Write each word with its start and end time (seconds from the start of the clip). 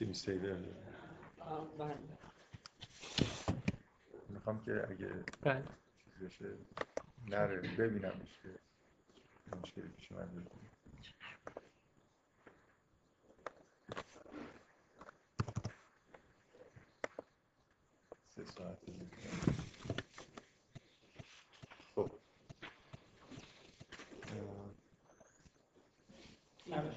اسکیم 0.00 0.12
سیور 0.12 0.56
بله. 1.78 1.98
می‌خوام 4.28 4.64
که 4.64 4.86
اگه 4.90 5.24
بله. 5.42 5.64
بشه 6.22 6.54
نره 7.28 7.60
ببینمش 7.60 8.38
که 8.42 8.60
مشکلی 9.56 9.88
پیش 9.88 10.12
من 10.12 10.26
داره. 10.34 10.46
سه 18.28 18.44
ساعت 18.44 18.84
دیگه. 18.86 19.06
خب 21.94 22.10
اه، 26.72 26.90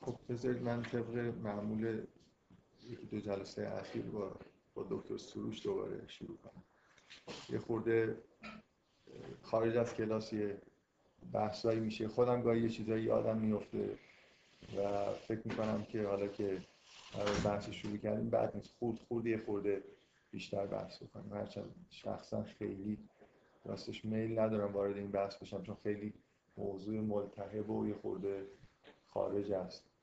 خب 0.00 0.23
بذارید 0.34 0.62
من 0.62 0.82
طبق 0.82 1.16
معمول 1.42 2.06
یکی 2.90 3.06
دو 3.06 3.20
جلسه 3.20 3.68
اخیر 3.68 4.02
با 4.02 4.36
با 4.74 4.86
دکتر 4.90 5.16
سروش 5.16 5.62
دوباره 5.62 6.06
شروع 6.08 6.36
کنم. 6.36 6.62
یه 7.50 7.58
خورده 7.58 8.22
خارج 9.42 9.76
از 9.76 9.94
کلاس 9.94 10.32
یه 10.32 10.62
بحثایی 11.32 11.80
میشه. 11.80 12.08
خودم 12.08 12.42
گاهی 12.42 12.60
یه 12.62 12.68
چیزایی 12.68 13.04
یادم 13.04 13.38
میفته 13.38 13.98
و 14.78 15.12
فکر 15.12 15.40
می‌کنم 15.44 15.84
که 15.84 16.06
حالا 16.06 16.28
که 16.28 16.62
بحث 17.44 17.70
شروع 17.70 17.96
کردیم 17.96 18.30
بعد 18.30 18.56
نیست. 18.56 18.74
خورد 18.78 18.98
خورد 18.98 19.26
یه 19.26 19.38
خورده 19.38 19.84
بیشتر 20.30 20.66
بحث 20.66 21.02
بکنیم. 21.02 21.32
هرچند 21.32 21.86
شخصا 21.90 22.42
خیلی 22.42 22.98
راستش 23.64 24.04
میل 24.04 24.38
ندارم 24.38 24.72
وارد 24.72 24.96
این 24.96 25.10
بحث 25.10 25.36
بشم 25.36 25.62
چون 25.62 25.76
خیلی 25.82 26.14
موضوع 26.56 27.00
ملتهب 27.00 27.70
و 27.70 27.88
یه 27.88 27.94
خورده 27.94 28.46
خارج 29.06 29.52
است. 29.52 29.93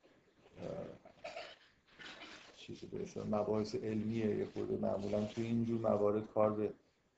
چیزی 2.56 2.86
به 2.86 3.24
مباحث 3.24 3.74
علمیه 3.74 4.36
یه 4.36 4.46
خورده 4.46 4.76
معمولا 4.76 5.24
توی 5.24 5.44
اینجور 5.44 5.80
موارد 5.80 6.26
کار 6.26 6.52
به 6.52 6.72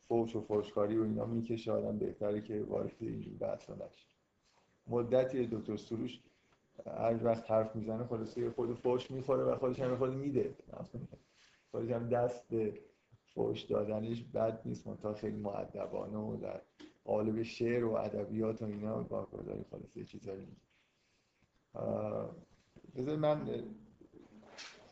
فوش 0.08 0.36
و 0.36 0.40
فوشکاری 0.40 0.98
و 0.98 1.02
اینا 1.02 1.24
می‌کشه 1.24 1.72
آدم 1.72 1.98
بهتره 1.98 2.40
که 2.40 2.62
وارد 2.62 2.92
اینجور 3.00 3.34
بحث 3.34 3.70
نشه. 3.70 4.06
مدتی 4.86 5.46
دکتر 5.46 5.76
سروش 5.76 6.20
هر 6.86 7.24
وقت 7.24 7.50
حرف 7.50 7.76
می‌زنه 7.76 8.04
خلاصه 8.04 8.40
یه 8.40 8.50
خود 8.50 8.74
فوش 8.74 9.10
می‌خوره 9.10 9.42
و 9.42 9.56
خودش 9.56 9.80
هم 9.80 9.96
خود 9.96 10.14
میده. 10.14 10.54
خودش 11.70 11.90
هم 11.90 12.08
دست 12.08 12.48
به 12.48 12.80
فوش 13.34 13.62
دادنش 13.62 14.22
بد 14.22 14.60
نیست 14.64 14.86
منتها 14.86 15.14
خیلی 15.14 15.36
معدبانه 15.36 16.18
و 16.18 16.36
در 16.36 16.60
قالب 17.04 17.42
شعر 17.42 17.84
و 17.84 17.92
ادبیات 17.92 18.62
و 18.62 18.64
اینا 18.64 19.02
کارگردانی 19.04 19.64
خلاصه 19.70 20.04
چیزایی 20.04 20.46
بذار 22.96 23.16
من 23.16 23.48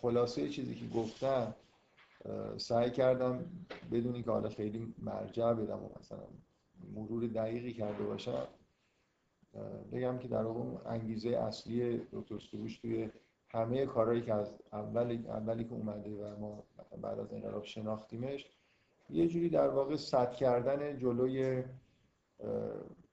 خلاصه 0.03 0.49
چیزی 0.49 0.75
که 0.75 0.87
گفتم 0.87 1.55
سعی 2.57 2.91
کردم 2.91 3.45
بدون 3.93 4.15
اینکه 4.15 4.31
حالا 4.31 4.49
خیلی 4.49 4.95
مرجع 4.99 5.53
بدم 5.53 5.79
و 5.85 5.89
مثلا 6.01 6.27
مرور 6.95 7.27
دقیقی 7.27 7.73
کرده 7.73 8.05
باشم. 8.05 8.47
بگم 9.93 10.19
که 10.19 10.29
در 10.29 10.45
واقع 10.45 10.91
انگیزه 10.91 11.29
اصلی 11.29 12.07
دکتر 12.13 12.39
سروش 12.39 12.79
توی 12.79 13.11
همه 13.49 13.87
کارهایی 13.87 14.23
که 14.23 14.35
از 14.35 14.55
اول 14.73 15.25
اولی 15.27 15.65
که 15.65 15.73
اومده 15.73 16.11
و 16.11 16.41
ما 16.41 16.65
بعد 17.03 17.19
از 17.19 17.33
انقلاب 17.33 17.65
شناختیمش 17.65 18.47
یه 19.11 19.29
جوری 19.29 19.49
در 19.49 19.69
واقع 19.69 19.97
سد 19.97 20.33
کردن 20.33 20.99
جلوی 20.99 21.65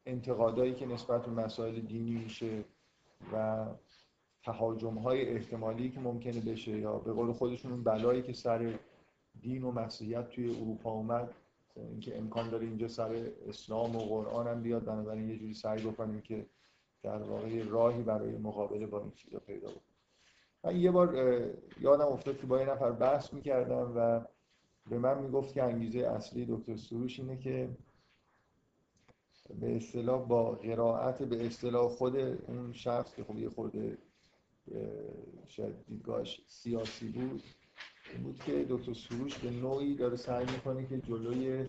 انتقادایی 0.05 0.73
که 0.73 0.85
نسبت 0.85 1.25
به 1.25 1.31
مسائل 1.31 1.79
دینی 1.79 2.11
میشه 2.11 2.63
و 3.33 3.65
تهاجم 4.43 4.97
های 4.97 5.29
احتمالی 5.29 5.89
که 5.89 5.99
ممکنه 5.99 6.39
بشه 6.39 6.79
یا 6.79 6.97
به 6.97 7.13
قول 7.13 7.33
خودشون 7.33 7.71
اون 7.71 7.83
بلایی 7.83 8.21
که 8.21 8.33
سر 8.33 8.79
دین 9.41 9.63
و 9.63 9.71
مسیحیت 9.71 10.29
توی 10.29 10.55
اروپا 10.55 10.91
اومد 10.91 11.33
اینکه 11.75 12.17
امکان 12.17 12.49
داره 12.49 12.65
اینجا 12.65 12.87
سر 12.87 13.31
اسلام 13.47 13.95
و 13.95 13.99
قرآن 13.99 14.47
هم 14.47 14.61
بیاد 14.61 14.85
بنابراین 14.85 15.29
یه 15.29 15.37
جوری 15.37 15.53
سعی 15.53 15.83
بکنیم 15.83 16.21
که 16.21 16.45
در 17.03 17.21
واقع 17.21 17.63
راهی 17.63 18.03
برای 18.03 18.37
مقابله 18.37 18.85
با 18.85 18.99
این 18.99 19.11
چیزا 19.11 19.39
پیدا 19.39 19.67
بکنیم. 19.67 19.83
من 20.63 20.75
یه 20.75 20.91
بار 20.91 21.15
یادم 21.79 22.05
افتاد 22.05 22.37
که 22.37 22.47
با 22.47 22.59
یه 22.59 22.69
نفر 22.69 22.91
بحث 22.91 23.33
می‌کردم 23.33 23.93
و 23.95 24.21
به 24.89 24.99
من 24.99 25.23
می‌گفت 25.23 25.53
که 25.53 25.63
انگیزه 25.63 25.99
اصلی 25.99 26.45
دکتر 26.49 26.77
سروش 26.77 27.19
اینه 27.19 27.37
که 27.37 27.69
به 29.59 29.75
اصطلاح 29.75 30.27
با 30.27 30.51
قرائت 30.51 31.23
به 31.23 31.45
اصطلاح 31.45 31.89
خود 31.89 32.15
اون 32.17 32.73
شخص 32.73 33.15
که 33.15 33.23
خب 33.23 33.37
یه 33.37 33.49
خورده 33.49 33.97
شاید 35.47 35.85
دیدگاهش 35.85 36.41
سیاسی 36.47 37.07
بود 37.07 37.43
این 38.13 38.23
بود 38.23 38.39
که 38.39 38.65
دکتر 38.69 38.93
سروش 38.93 39.37
به 39.37 39.49
نوعی 39.49 39.95
داره 39.95 40.15
سعی 40.15 40.45
می‌کنه 40.45 40.85
که 40.85 40.97
جلوی 40.97 41.67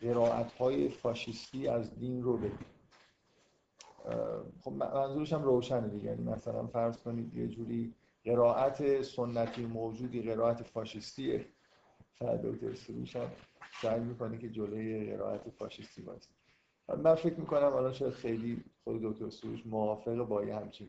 قرائت 0.00 0.52
های 0.52 0.88
فاشیستی 0.88 1.68
از 1.68 1.98
دین 1.98 2.22
رو 2.22 2.36
بگیره 2.36 2.66
خب 4.60 4.72
منظورش 4.72 5.32
هم 5.32 5.42
روشنه 5.42 5.88
دیگه. 5.88 6.04
یعنی 6.04 6.22
مثلا 6.22 6.66
فرض 6.66 6.96
کنید 6.96 7.34
یه 7.34 7.48
جوری 7.48 7.94
قرائت 8.24 9.02
سنتی 9.02 9.66
موجودی 9.66 10.22
قرائت 10.22 10.62
فاشیستیه 10.62 11.46
شاید 12.18 12.42
دکتر 12.42 12.74
سروش 12.74 13.16
هم 13.16 13.30
سعی 13.82 14.00
می‌کنه 14.00 14.38
که 14.38 14.48
جلوی 14.48 15.16
قرائت 15.16 15.50
فاشیستی 15.50 16.02
وایسه 16.02 16.28
من 16.88 17.14
فکر 17.14 17.40
می‌کنم 17.40 17.72
الان 17.72 17.92
شاید 17.92 18.12
خیلی 18.12 18.64
خود 18.84 19.02
دکتر 19.02 19.30
سروش 19.30 19.66
موافق 19.66 20.14
با 20.14 20.44
یه 20.44 20.56
همچین 20.56 20.88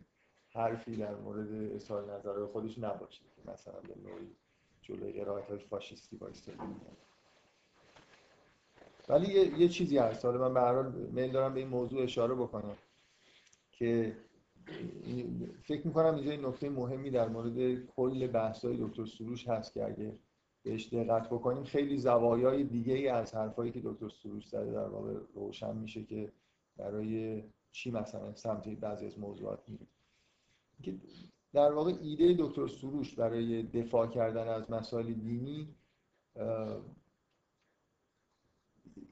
حرفی 0.53 0.95
در 0.95 1.15
مورد 1.15 1.73
اظهار 1.75 2.13
نظرهای 2.13 2.45
خودش 2.45 2.79
نباشه 2.79 3.21
که 3.35 3.51
مثلا 3.51 3.79
به 3.79 4.09
نوعی 4.09 4.35
جلوی 4.81 5.11
قرائت 5.11 5.49
های 5.49 5.59
فاشیستی 5.59 6.15
وایسته 6.15 6.53
ولی 9.09 9.33
یه, 9.33 9.59
یه 9.59 9.67
چیزی 9.67 9.97
هست. 9.97 10.25
حالا 10.25 10.49
من 10.49 10.53
به 10.53 10.61
هر 10.61 10.81
میل 10.89 11.31
دارم 11.31 11.53
به 11.53 11.59
این 11.59 11.69
موضوع 11.69 12.03
اشاره 12.03 12.35
بکنم 12.35 12.77
که 13.71 14.17
فکر 15.63 15.87
می‌کنم 15.87 16.15
اینجا 16.15 16.31
این 16.31 16.45
نکته 16.45 16.69
مهمی 16.69 17.09
در 17.09 17.27
مورد 17.29 17.85
کل 17.85 18.27
بحث 18.27 18.65
های 18.65 18.77
دکتر 18.77 19.05
سروش 19.05 19.47
هست 19.47 19.73
که 19.73 19.85
اگه 19.85 20.19
بهش 20.63 20.93
دقت 20.93 21.29
بکنیم 21.29 21.63
خیلی 21.63 21.97
زوایای 21.97 22.63
دیگه 22.63 22.93
ای 22.93 23.07
از 23.07 23.35
حرفایی 23.35 23.71
که 23.71 23.81
دکتر 23.83 24.09
سروش 24.09 24.47
زده 24.47 24.71
در 24.71 24.87
واقع 24.87 25.13
روشن 25.33 25.77
میشه 25.77 26.03
که 26.03 26.31
برای 26.77 27.43
چی 27.71 27.91
مثلا 27.91 28.35
سمت 28.35 28.67
بعضی 28.69 29.05
از 29.05 29.19
موضوعات 29.19 29.69
میره 29.69 29.87
که 30.81 30.95
در 31.53 31.71
واقع 31.71 31.93
ایده 32.01 32.35
دکتر 32.39 32.67
سروش 32.67 33.15
برای 33.15 33.63
دفاع 33.63 34.07
کردن 34.07 34.47
از 34.47 34.71
مسائل 34.71 35.13
دینی 35.13 35.75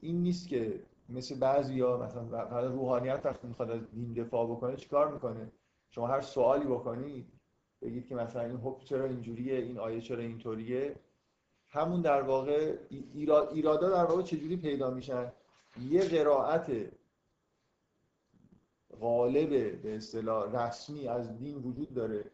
این 0.00 0.22
نیست 0.22 0.48
که 0.48 0.82
مثل 1.08 1.38
بعضی 1.38 1.80
ها 1.80 1.96
مثلا 1.96 2.66
روحانیت 2.66 3.20
وقتی 3.24 3.48
می‌خواد 3.48 3.70
از 3.70 3.90
دین 3.90 4.12
دفاع 4.12 4.46
بکنه 4.46 4.76
چیکار 4.76 5.12
می‌کنه؟ 5.12 5.52
شما 5.90 6.06
هر 6.06 6.20
سوالی 6.20 6.64
بکنید 6.64 7.32
بگید 7.82 8.06
که 8.06 8.14
مثلا 8.14 8.42
این 8.42 8.56
حکم 8.56 8.84
چرا 8.84 9.04
اینجوریه 9.04 9.58
این 9.58 9.78
آیه 9.78 10.00
چرا 10.00 10.22
اینطوریه. 10.22 10.96
همون 11.68 12.00
در 12.00 12.22
واقع 12.22 12.76
ایراد 13.14 13.52
ایرادا 13.52 13.88
در 13.88 14.04
واقع 14.04 14.22
چجوری 14.22 14.56
پیدا 14.56 14.90
میشن؟ 14.90 15.32
یه 15.90 16.08
قرائت 16.08 16.70
غالب 19.00 19.82
به 19.82 19.96
اصطلاح 19.96 20.66
رسمی 20.66 21.08
از 21.08 21.38
دین 21.38 21.56
وجود 21.56 21.94
داره 21.94 22.24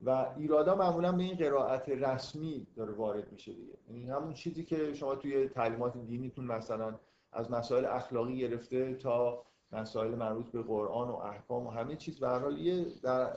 و 0.00 0.26
ایرادا 0.36 0.74
معمولا 0.74 1.12
به 1.12 1.22
این 1.22 1.36
قرائت 1.36 1.88
رسمی 1.88 2.66
داره 2.76 2.92
وارد 2.92 3.32
میشه 3.32 3.52
دیگه. 3.52 3.72
یعنی 3.88 4.10
همون 4.10 4.32
چیزی 4.34 4.64
که 4.64 4.94
شما 4.94 5.14
توی 5.14 5.48
تعلیمات 5.48 5.96
دینیتون 5.96 6.44
مثلا 6.44 6.94
از 7.32 7.50
مسائل 7.50 7.84
اخلاقی 7.84 8.38
گرفته 8.38 8.94
تا 8.94 9.42
مسائل 9.72 10.14
مربوط 10.14 10.46
به 10.46 10.62
قرآن 10.62 11.08
و 11.08 11.14
احکام 11.14 11.66
و 11.66 11.70
همه 11.70 11.96
چیز 11.96 12.20
به 12.20 12.28
هر 12.28 12.38
حال 12.38 12.58
یه 12.58 12.86
در 13.02 13.36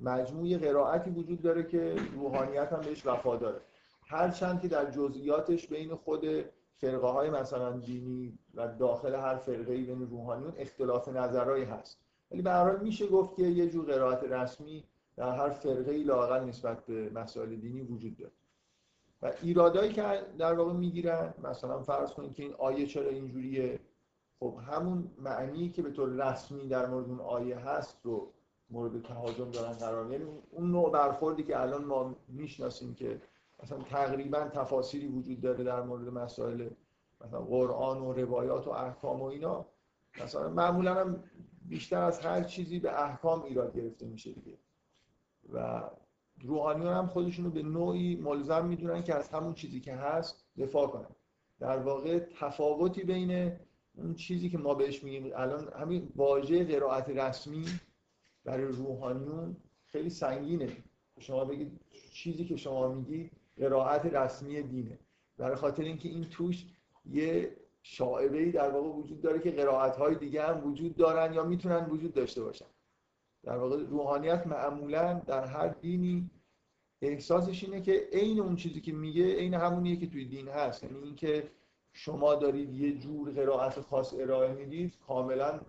مجموعه 0.00 0.58
قرائتی 0.58 1.10
وجود 1.10 1.42
داره 1.42 1.62
که 1.62 1.96
روحانیت 2.14 2.72
هم 2.72 2.80
بهش 2.80 3.06
وفاداره 3.06 3.60
هرچند 4.06 4.60
که 4.60 4.68
در 4.68 4.90
جزئیاتش 4.90 5.66
بین 5.66 5.94
خود 5.94 6.44
فرقه 6.80 7.06
های 7.06 7.30
مثلا 7.30 7.70
دینی 7.72 8.38
و 8.54 8.68
داخل 8.68 9.14
هر 9.14 9.36
فرقه 9.36 9.72
ای 9.72 9.82
بین 9.82 10.10
روحانیون 10.10 10.52
اختلاف 10.56 11.08
نظرهایی 11.08 11.64
هست. 11.64 11.98
ولی 12.30 12.42
به 12.42 12.50
هر 12.50 12.76
میشه 12.76 13.06
گفت 13.06 13.36
که 13.36 13.42
یه 13.42 13.70
جور 13.70 13.84
قرائت 13.84 14.24
رسمی 14.24 14.84
در 15.16 15.36
هر 15.36 15.50
فرقه 15.50 15.90
ای 15.90 16.02
لاقل 16.02 16.44
نسبت 16.44 16.86
به 16.86 17.10
مسائل 17.10 17.56
دینی 17.56 17.82
وجود 17.82 18.16
داره. 18.16 18.32
و 19.22 19.32
ایرادایی 19.42 19.92
که 19.92 20.22
در 20.38 20.54
واقع 20.54 20.72
می‌گیرن 20.72 21.34
مثلا 21.42 21.82
فرض 21.82 22.10
کنید 22.12 22.34
که 22.34 22.42
این 22.42 22.54
آیه 22.58 22.86
چرا 22.86 23.08
اینجوریه؟ 23.08 23.80
خب 24.40 24.58
همون 24.66 25.10
معنی 25.18 25.68
که 25.68 25.82
به 25.82 25.90
طور 25.90 26.08
رسمی 26.08 26.68
در 26.68 26.86
مورد 26.86 27.08
اون 27.08 27.20
آیه 27.20 27.58
هست 27.58 28.00
رو 28.02 28.32
مورد 28.70 29.02
تهاجم 29.02 29.50
دارن 29.50 29.72
قرار 29.72 30.12
یعنی 30.12 30.24
اون 30.50 30.70
نوع 30.70 30.90
برخوردی 30.90 31.42
که 31.42 31.60
الان 31.60 31.84
ما 31.84 32.16
می‌شناسیم 32.28 32.94
که 32.94 33.20
مثلا 33.62 33.78
تقریبا 33.78 34.48
تفاصیلی 34.48 35.06
وجود 35.06 35.40
داره 35.40 35.64
در 35.64 35.82
مورد 35.82 36.08
مسائل 36.08 36.68
مثلا 37.24 37.40
قرآن 37.40 38.02
و 38.02 38.12
روایات 38.12 38.66
و 38.66 38.70
احکام 38.70 39.20
و 39.20 39.24
اینا. 39.24 39.66
مثلا 40.22 40.48
معمولا 40.48 40.94
هم 40.94 41.24
بیشتر 41.68 42.02
از 42.02 42.20
هر 42.20 42.42
چیزی 42.42 42.78
به 42.78 43.02
احکام 43.04 43.42
ایراد 43.42 43.76
گرفته 43.76 44.06
میشه 44.06 44.32
دیگه. 44.32 44.58
و 45.52 45.82
روحانیون 46.42 46.92
هم 46.92 47.06
خودشون 47.06 47.44
رو 47.44 47.50
به 47.50 47.62
نوعی 47.62 48.16
ملزم 48.16 48.66
می‌دونن 48.66 49.02
که 49.02 49.14
از 49.14 49.28
همون 49.28 49.54
چیزی 49.54 49.80
که 49.80 49.94
هست 49.94 50.44
دفاع 50.58 50.86
کنن. 50.86 51.14
در 51.58 51.78
واقع 51.78 52.18
تفاوتی 52.18 53.04
بین 53.04 53.52
اون 53.94 54.14
چیزی 54.14 54.50
که 54.50 54.58
ما 54.58 54.74
بهش 54.74 55.04
میگیم 55.04 55.32
الان 55.36 55.72
همین 55.72 56.12
واژه 56.16 56.64
قرائت 56.64 57.08
رسمی 57.08 57.64
برای 58.44 58.64
روحانیون 58.64 59.56
خیلی 59.86 60.10
سنگینه. 60.10 60.76
شما 61.18 61.44
بگید 61.44 61.80
چیزی 62.12 62.44
که 62.44 62.56
شما 62.56 62.88
میگی 62.88 63.30
قرائت 63.60 64.06
رسمی 64.06 64.62
دینه. 64.62 64.98
برای 65.38 65.56
خاطر 65.56 65.82
اینکه 65.82 66.08
این 66.08 66.24
توش 66.24 66.66
یه 67.10 67.56
شاعبه 67.82 68.52
در 68.52 68.70
واقع 68.70 68.88
وجود 68.88 69.20
داره 69.20 69.40
که 69.40 69.50
قرائت 69.50 69.96
های 69.96 70.14
دیگه 70.14 70.42
هم 70.42 70.66
وجود 70.66 70.96
دارن 70.96 71.34
یا 71.34 71.44
می‌تونن 71.44 71.86
وجود 71.90 72.14
داشته 72.14 72.42
باشن. 72.42 72.66
در 73.42 73.56
واقع 73.56 73.76
روحانیت 73.76 74.46
معمولا 74.46 75.14
در 75.26 75.44
هر 75.44 75.68
دینی 75.68 76.30
احساسش 77.02 77.64
اینه 77.64 77.80
که 77.80 78.08
عین 78.12 78.40
اون 78.40 78.56
چیزی 78.56 78.80
که 78.80 78.92
میگه 78.92 79.34
عین 79.34 79.54
همونیه 79.54 79.96
که 79.96 80.06
توی 80.06 80.24
دین 80.24 80.48
هست. 80.48 80.84
یعنی 80.84 80.98
اینکه 80.98 81.50
شما 81.92 82.34
دارید 82.34 82.74
یه 82.74 82.98
جور 82.98 83.30
قرائت 83.30 83.80
خاص 83.80 84.14
ارائه 84.14 84.52
می‌دید 84.52 84.98
کاملا 85.06 85.60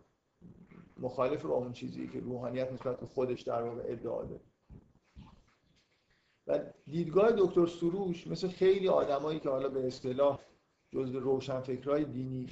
مخالف 0.99 1.45
با 1.45 1.55
اون 1.55 1.71
چیزی 1.71 2.07
که 2.07 2.19
روحانیت 2.19 2.71
نسبت 2.71 2.99
به 2.99 3.05
خودش 3.05 3.41
در 3.41 3.61
واقع 3.61 3.81
ادعا 3.85 4.23
داره. 4.23 4.41
و 6.47 6.59
دیدگاه 6.87 7.31
دکتر 7.31 7.65
سروش 7.65 8.27
مثل 8.27 8.47
خیلی 8.47 8.87
آدمایی 8.87 9.39
که 9.39 9.49
حالا 9.49 9.69
به 9.69 9.87
اصطلاح 9.87 10.39
جزء 10.89 11.19
روشنفکرهای 11.19 12.05
دینی 12.05 12.47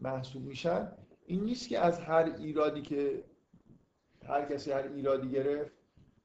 محسوب 0.00 0.42
میشن 0.42 0.92
این 1.26 1.44
نیست 1.44 1.68
که 1.68 1.78
از 1.78 2.00
هر 2.00 2.34
ایرادی 2.38 2.82
که 2.82 3.24
هر 4.28 4.44
کسی 4.44 4.72
هر 4.72 4.88
ایرادی 4.88 5.30
گرفت 5.30 5.72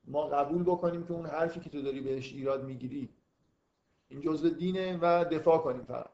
ما 0.07 0.27
قبول 0.27 0.63
بکنیم 0.63 1.03
که 1.03 1.13
اون 1.13 1.25
حرفی 1.25 1.59
که 1.59 1.69
تو 1.69 1.81
داری 1.81 2.01
بهش 2.01 2.33
ایراد 2.33 2.65
می‌گیری. 2.65 3.09
این 4.09 4.21
جزء 4.21 4.49
دینه 4.49 4.97
و 5.01 5.25
دفاع 5.31 5.57
کنیم 5.57 5.83
فقط. 5.83 6.09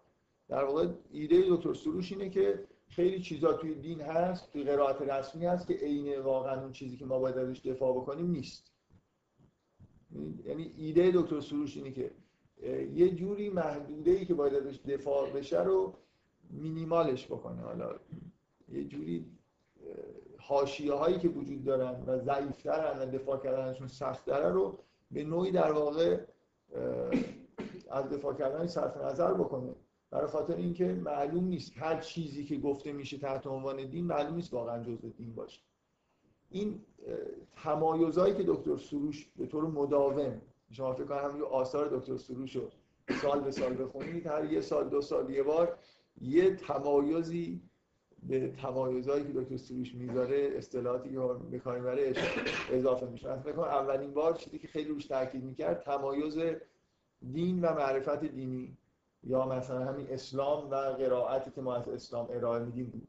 در 0.47 0.63
واقع 0.63 0.87
ایده 1.11 1.43
دکتر 1.49 1.73
سروش 1.73 2.11
اینه 2.11 2.29
که 2.29 2.67
خیلی 2.89 3.21
چیزا 3.21 3.53
توی 3.53 3.75
دین 3.75 4.01
هست 4.01 4.51
توی 4.51 4.63
قرائت 4.63 5.01
رسمی 5.01 5.45
هست 5.45 5.67
که 5.67 5.73
عین 5.73 6.19
واقعا 6.19 6.61
اون 6.61 6.71
چیزی 6.71 6.97
که 6.97 7.05
ما 7.05 7.19
باید 7.19 7.37
ازش 7.37 7.59
دفاع 7.59 7.93
بکنیم 7.93 8.31
نیست. 8.31 8.72
یعنی 10.45 10.73
ایده 10.77 11.11
دکتر 11.15 11.39
سروش 11.39 11.77
اینه 11.77 11.91
که 11.91 12.11
یه 12.93 13.09
جوری 13.15 13.49
محدوده 13.49 14.11
ای 14.11 14.25
که 14.25 14.33
باید 14.33 14.53
ازش 14.53 14.79
دفاع 14.87 15.29
بشه 15.29 15.63
رو 15.63 15.93
مینیمالش 16.49 17.25
بکنه. 17.25 17.61
حالا 17.61 17.95
یه 18.71 18.83
جوری 18.83 19.25
حاشیه 20.37 20.93
هایی 20.93 21.17
که 21.17 21.29
وجود 21.29 21.63
دارن 21.63 22.03
و 22.07 22.19
ضعیفترن 22.19 22.99
و 22.99 23.05
دفاع 23.05 23.37
کردنشون 23.43 23.87
سخت 23.87 24.25
داره 24.25 24.49
رو 24.49 24.79
به 25.11 25.23
نوعی 25.23 25.51
در 25.51 25.71
واقع 25.71 26.19
از 27.91 28.09
دفاع 28.09 28.33
کردن 28.33 28.67
صرف 28.67 28.97
نظر 28.97 29.33
بکنه. 29.33 29.75
برای 30.11 30.27
خاطر 30.27 30.55
اینکه 30.55 30.85
معلوم 30.85 31.43
نیست 31.43 31.71
هر 31.75 31.99
چیزی 31.99 32.45
که 32.45 32.57
گفته 32.57 32.93
میشه 32.93 33.17
تحت 33.17 33.47
عنوان 33.47 33.85
دین 33.85 34.05
معلوم 34.05 34.35
نیست 34.35 34.53
واقعا 34.53 34.83
جزء 34.83 35.07
دین 35.17 35.35
باشه. 35.35 35.61
این 36.53 36.81
تمایزهایی 37.63 38.33
که 38.33 38.43
دکتر 38.43 38.77
سروش 38.77 39.27
به 39.37 39.45
طور 39.45 39.63
مداوم 39.63 40.41
شما 40.71 40.93
فکر 40.93 41.03
کنم 41.03 41.29
همین 41.29 41.41
آثار 41.41 41.87
دکتر 41.97 42.17
سروش 42.17 42.55
رو 42.55 42.69
سال 43.21 43.39
به 43.39 43.51
سال 43.51 43.83
بخونید 43.83 44.27
هر 44.27 44.51
یه 44.51 44.61
سال 44.61 44.89
دو 44.89 45.01
سال 45.01 45.29
یه 45.29 45.43
بار 45.43 45.77
یه 46.21 46.55
تمایزی 46.55 47.61
به 48.23 48.47
تمایزهایی 48.47 49.23
که 49.23 49.33
دکتر 49.33 49.57
سروش 49.57 49.95
می‌ذاره 49.95 50.53
اصطلاحاتی 50.57 51.09
که 51.51 51.59
کار 51.59 51.79
می‌بره 51.79 52.13
اضافه 52.71 53.05
میشه. 53.05 53.39
مثلا 53.39 53.65
اولین 53.65 54.13
بار 54.13 54.33
چیزی 54.33 54.59
که 54.59 54.67
خیلی 54.67 54.89
روش 54.89 55.05
تاکید 55.05 55.43
می‌کرد 55.43 55.81
تمایز 55.81 56.37
دین 57.31 57.61
و 57.61 57.73
معرفت 57.73 58.25
دینی 58.25 58.77
یا 59.23 59.47
مثلا 59.47 59.85
همین 59.85 60.07
اسلام 60.09 60.69
و 60.69 60.75
قرائتی 60.75 61.51
که 61.51 61.61
ما 61.61 61.75
از 61.75 61.89
اسلام 61.89 62.27
ارائه 62.29 62.63
میدیم. 62.65 63.07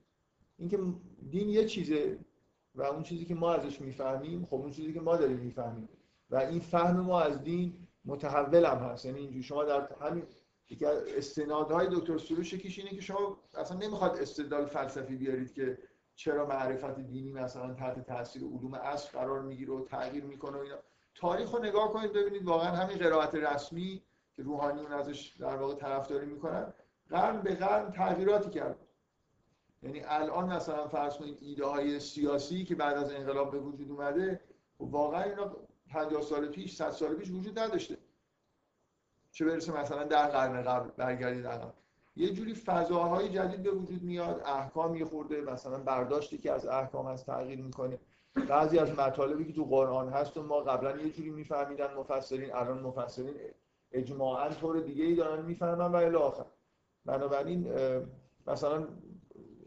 اینکه 0.59 0.79
دین 1.31 1.49
یه 1.49 1.65
چیزه 1.65 2.19
و 2.75 2.83
اون 2.83 3.03
چیزی 3.03 3.25
که 3.25 3.35
ما 3.35 3.53
ازش 3.55 3.81
می‌فهمیم 3.81 4.45
خب 4.45 4.55
اون 4.55 4.71
چیزی 4.71 4.93
که 4.93 5.01
ما 5.01 5.17
داریم 5.17 5.37
می‌فهمیم. 5.37 5.89
و 6.31 6.37
این 6.37 6.61
فهم 6.61 7.01
ما 7.01 7.21
از 7.21 7.43
دین 7.43 7.87
متحول 8.05 8.65
هم 8.65 8.79
هست. 8.79 9.05
یعنی 9.05 9.19
اینجوری 9.19 9.43
شما 9.43 9.65
در 9.65 9.89
همین 10.01 10.25
یکی 10.71 10.87
استنادهای 10.87 11.87
دکتر 11.93 12.19
سروش 12.19 12.53
یکیش 12.53 12.79
اینه 12.79 12.91
که 12.91 13.01
شما 13.01 13.39
اصلا 13.59 13.79
نمی‌خواد 13.79 14.19
استدلال 14.19 14.67
فلسفی 14.67 15.17
بیارید 15.17 15.53
که 15.53 15.79
چرا 16.15 16.47
معرفت 16.47 17.01
دینی 17.01 17.33
مثلا 17.33 17.75
تحت 17.75 18.07
تاثیر 18.07 18.43
علوم 18.43 18.75
اصل 18.75 19.19
قرار 19.19 19.43
می‌گیره 19.43 19.73
و 19.73 19.85
تغییر 19.85 20.25
می‌کنه 20.25 20.57
و 20.57 20.61
اینا. 20.61 20.77
تاریخ 21.15 21.51
رو 21.51 21.65
نگاه 21.65 21.93
کنید 21.93 22.13
ببینید 22.13 22.45
واقعا 22.45 22.71
همین 22.71 22.99
قرائت 22.99 23.35
رسمی 23.35 24.03
که 24.33 24.43
روحانیون 24.43 24.93
ازش 24.93 25.37
در 25.41 25.57
واقع 25.57 25.75
طرفداری 25.75 26.27
می‌کنن 26.27 26.73
قرن 27.11 27.43
به 27.43 27.55
قرن 27.55 27.93
تغییراتی 27.93 28.51
کرد. 28.51 28.84
یعنی 29.85 30.03
الان 30.05 30.53
مثلا 30.53 30.89
فرض 30.89 31.17
کنید 31.17 31.39
ایده 31.41 31.67
های 31.67 32.01
سیاسی 32.01 32.65
که 32.65 32.75
بعد 32.75 32.97
از 32.97 33.13
انقلاب 33.13 33.51
به 33.51 33.59
وجود 33.59 33.91
اومده 33.91 34.41
و 34.81 34.85
واقعا 34.85 35.23
اینا 35.23 35.57
50 35.89 36.23
سال 36.23 36.47
پیش 36.49 36.77
100 36.77 36.91
سال 36.91 37.15
پیش 37.15 37.31
وجود 37.31 37.59
نداشته. 37.59 37.97
چه 39.33 39.45
برسه 39.45 39.81
مثلا 39.81 40.05
در 40.05 40.27
قرن 40.27 40.63
قبل 40.63 40.91
برگردید 40.97 41.47
عقب 41.47 41.75
یه 42.17 42.33
جوری 42.33 42.55
فضاهای 42.55 43.29
جدید 43.29 43.63
به 43.63 43.71
وجود 43.71 44.03
میاد 44.03 44.43
احکام 44.47 44.97
یه 44.97 45.05
خورده 45.05 45.41
مثلا 45.41 45.79
برداشتی 45.79 46.39
که 46.39 46.53
از 46.53 46.67
احکام 46.67 47.07
هست 47.07 47.27
تغییر 47.27 47.61
می‌کنه. 47.63 47.99
بعضی 48.49 48.79
از 48.79 48.91
مطالبی 48.91 49.45
که 49.45 49.53
تو 49.53 49.65
قرآن 49.65 50.09
هست 50.09 50.37
و 50.37 50.43
ما 50.43 50.61
قبلا 50.61 50.97
یه 50.97 51.11
جوری 51.11 51.31
میفهمیدن 51.31 51.95
مفسرین 51.95 52.55
الان 52.55 52.81
مفسرین 52.81 53.35
اجماعا 53.93 54.49
طور 54.49 54.81
دیگه 54.81 55.05
ای 55.05 55.15
دارن 55.15 55.45
می‌فهمن 55.45 55.93
و 55.93 55.97
الی 55.97 56.17
آخر. 56.17 56.45
بنابراین 57.05 57.69
مثلا 58.47 58.89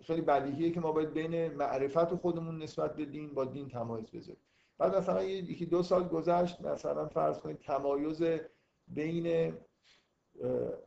خیلی 0.07 0.21
بدیهیه 0.21 0.71
که 0.71 0.79
ما 0.79 0.91
باید 0.91 1.13
بین 1.13 1.47
معرفت 1.47 2.15
خودمون 2.15 2.63
نسبت 2.63 2.95
به 2.95 3.05
دین 3.05 3.33
با 3.33 3.45
دین 3.45 3.67
تمایز 3.67 4.11
بذاریم. 4.11 4.41
بعد 4.77 4.95
مثلا 4.95 5.23
یکی 5.23 5.65
دو 5.65 5.83
سال 5.83 6.07
گذشت 6.07 6.61
مثلا 6.61 7.07
فرض 7.07 7.39
کنید 7.39 7.59
تمایز 7.59 8.23
بین 8.87 9.53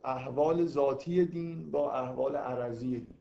احوال 0.03 0.65
ذاتی 0.65 1.25
دین 1.25 1.71
با 1.71 1.93
احوال 1.93 2.35
عرضی 2.35 2.99
دین. 2.99 3.17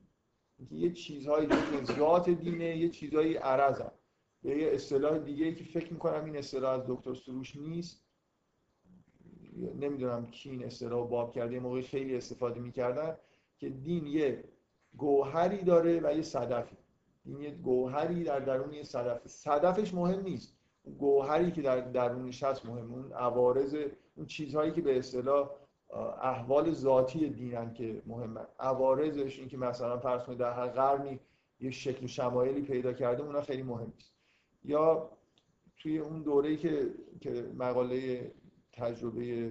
یه 0.71 0.93
چیزهای 0.93 1.47
دیگه 1.47 1.85
ذات 1.85 2.31
دینه 2.31 2.77
یه 2.77 2.89
چیزهای 2.89 3.37
عرض 3.37 3.81
هم. 3.81 3.93
به 4.43 4.51
یه 4.51 4.71
اصطلاح 4.73 5.19
دیگه 5.19 5.55
که 5.55 5.65
فکر 5.65 5.93
می‌کنم 5.93 6.25
این 6.25 6.37
اصطلاح 6.37 6.73
از 6.73 6.83
دکتر 6.89 7.15
سروش 7.15 7.57
نیست. 7.57 8.03
نمی‌دونم 9.75 10.31
کی 10.31 10.51
این 10.51 10.65
اصطلاح 10.65 11.09
باب 11.09 11.33
کرده 11.33 11.55
یه 11.55 11.61
موقع 11.61 11.81
خیلی 11.81 12.17
استفاده 12.17 12.61
می‌کردن 12.61 13.17
که 13.59 13.69
دین 13.69 14.07
یه 14.07 14.45
گوهری 14.97 15.63
داره 15.63 16.01
و 16.05 16.17
یه 16.17 16.23
صدفی. 16.23 16.77
دین 17.25 17.41
یه 17.41 17.51
گوهری 17.51 18.25
در 18.25 18.41
درون 18.41 18.73
یه 18.73 18.83
صدف 18.83 19.27
صدفش 19.27 19.95
مهم 19.95 20.21
نیست. 20.21 20.57
گوهری 20.99 21.53
که 21.53 21.63
در 21.63 21.81
درونش 21.81 22.43
هست 22.43 22.67
مهم. 22.67 22.93
اون 22.93 23.13
عوارض 23.13 23.77
اون 24.17 24.27
چیزهایی 24.27 24.73
که 24.73 24.81
به 24.81 24.99
اصطلاح 24.99 25.51
احوال 26.23 26.73
ذاتی 26.73 27.29
دینن 27.29 27.73
که 27.73 28.03
مهمن 28.07 28.47
عوارضش 28.59 29.39
این 29.39 29.49
که 29.49 29.57
مثلا 29.57 29.99
فرض 29.99 30.23
کنید 30.23 30.39
در 30.39 30.53
هر 30.53 30.67
قرنی 30.67 31.21
یه 31.61 31.71
شکل 31.71 32.07
شمایلی 32.07 32.63
پیدا 32.63 32.93
کرده 32.93 33.23
اونا 33.23 33.43
خیلی 33.43 33.63
مهم 33.63 33.93
نیست. 33.97 34.13
یا 34.65 35.11
توی 35.77 35.99
اون 35.99 36.23
دوره‌ای 36.23 36.57
که 36.57 36.95
که 37.21 37.51
مقاله 37.59 38.33
تجربه 38.73 39.51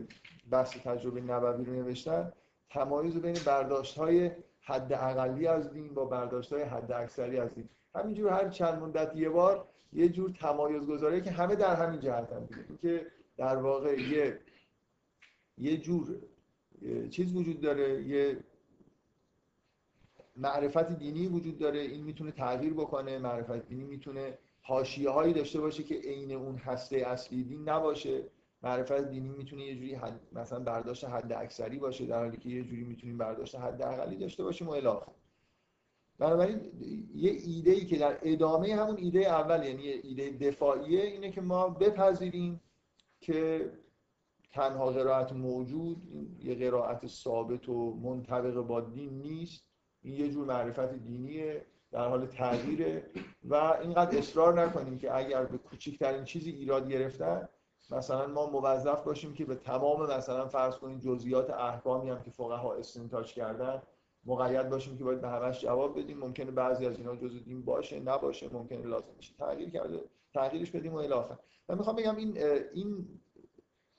بحث 0.52 0.78
تجربه 0.78 1.22
نبوی 1.22 1.66
رو 1.66 1.74
نوشتن 1.74 2.32
تمایز 2.70 3.18
بین 3.18 3.38
برداشت 3.46 3.98
های 3.98 4.32
حد 4.70 4.94
اقلی 4.94 5.48
از 5.48 5.74
دین 5.74 5.94
با 5.94 6.06
برداشت 6.06 6.54
های 6.54 6.64
حد 6.64 6.92
اکثری 6.92 7.38
از 7.38 7.56
دین. 7.56 7.70
همینجور 7.96 8.32
هر 8.32 8.50
چند 8.50 8.82
مدت 8.84 9.16
یه 9.16 9.30
بار 9.30 9.68
یه 9.94 10.10
جور 10.10 10.30
تمایز 10.30 10.84
گذاره 10.86 11.22
که 11.22 11.32
همه 11.32 11.56
در 11.56 11.76
همین 11.76 12.00
جهت 12.00 12.34
هم 12.34 12.46
دیگه. 12.46 12.78
که 12.82 13.06
در 13.38 13.56
واقع 13.56 14.00
یه 14.00 14.40
یه 15.58 15.78
جور 15.78 16.16
چیز 17.10 17.36
وجود 17.36 17.62
داره 17.62 18.04
یه 18.04 18.38
معرفت 20.36 20.98
دینی 20.98 21.28
وجود 21.28 21.58
داره 21.58 21.80
این 21.80 22.04
می‌تونه 22.04 22.32
تغییر 22.32 22.74
بکنه 22.74 23.18
معرفت 23.18 23.68
دینی 23.68 23.84
می‌تونه 23.84 24.38
حاشیه 24.62 25.10
هایی 25.10 25.34
داشته 25.34 25.60
باشه 25.62 25.84
که 25.84 25.96
عین 25.96 26.32
اون 26.32 26.56
هسته 26.56 26.98
اصلی 26.98 27.44
دین 27.44 27.70
نباشه. 27.70 28.24
معرفت 28.64 29.10
دینی 29.10 29.30
می‌تونه 29.30 29.64
یه 29.64 29.76
جوری 29.76 29.96
حد 29.96 30.20
مثلا 30.32 30.60
برداشت 30.60 31.06
حد 31.06 31.34
اکثری 31.34 31.80
باشه 31.80 32.06
در 32.06 32.20
حالی 32.20 32.38
که 32.38 32.50
یه 32.50 32.64
جوری 32.64 32.84
می‌تونیم 32.84 33.18
برداشت 33.18 33.56
حد 33.56 33.82
اقلی 33.82 34.16
داشته 34.16 34.44
باشیم 34.44 34.68
و 34.68 34.72
الی 34.72 34.90
بنابراین 36.20 36.72
یه 37.16 37.32
ایده 37.32 37.72
ای 37.72 37.86
که 37.86 37.98
در 37.98 38.18
ادامه 38.22 38.76
همون 38.76 38.98
ایده 38.98 39.20
اول 39.20 39.64
یعنی 39.64 39.88
ایده 39.88 40.30
دفاعیه 40.30 41.04
اینه 41.04 41.32
که 41.32 41.42
ما 41.42 41.70
بپذیریم 41.70 42.62
که 43.20 43.72
تنها 44.52 44.92
قرائت 44.92 45.34
موجود 45.34 45.98
یه 46.44 46.56
قرائت 46.56 47.08
ثابت 47.08 47.70
و 47.70 47.94
منطبق 47.94 48.54
با 48.54 48.82
دین 48.82 49.22
نیست. 49.22 49.64
این 50.02 50.14
یه 50.14 50.30
جور 50.30 50.46
معرفت 50.46 50.94
دینیه 50.94 51.66
در 51.92 52.08
حال 52.08 52.26
تغییره. 52.26 53.06
و 53.44 53.56
اینقدر 53.56 54.18
اصرار 54.18 54.62
نکنیم 54.62 54.98
که 54.98 55.18
اگر 55.18 55.46
به 55.46 55.58
کوچکترین 55.58 56.24
چیزی 56.24 56.52
ایراد 56.52 56.90
گرفتن 56.90 57.48
مثلا 57.90 58.28
ما 58.28 58.46
موظف 58.46 59.04
باشیم 59.04 59.34
که 59.34 59.46
به 59.46 59.56
تمام 59.56 60.12
مثلا 60.12 60.48
فرض 60.48 60.76
کنیم 60.76 61.00
جزئیات 61.00 61.50
احکامی 61.50 62.10
هم 62.10 62.24
که 62.24 62.32
فقها 62.32 62.74
استنتاج 62.74 63.34
کردن 63.34 63.82
مقید 64.26 64.70
باشیم 64.70 64.98
که 64.98 65.04
باید 65.04 65.22
به 65.22 65.30
همش 65.30 65.62
جواب 65.62 66.00
بدیم. 66.00 66.18
ممکنه 66.18 66.52
بعضی 66.52 66.86
از 66.86 66.98
اینا 66.98 67.16
جزء 67.16 67.40
دین 67.40 67.66
باشه 67.66 68.00
نباشه 68.00 68.54
ممکنه 68.54 68.86
لازم 68.86 69.14
بشه 69.20 69.34
تغییر 69.38 69.70
کرده 69.70 70.04
تغییرش 70.34 70.72
بدیم 70.72 70.94
و 70.94 70.98
الی 70.98 71.14
من 71.70 71.78
می‌خوام 71.78 71.96
بگم 71.96 72.16
این 72.16 72.38
این 72.74 73.20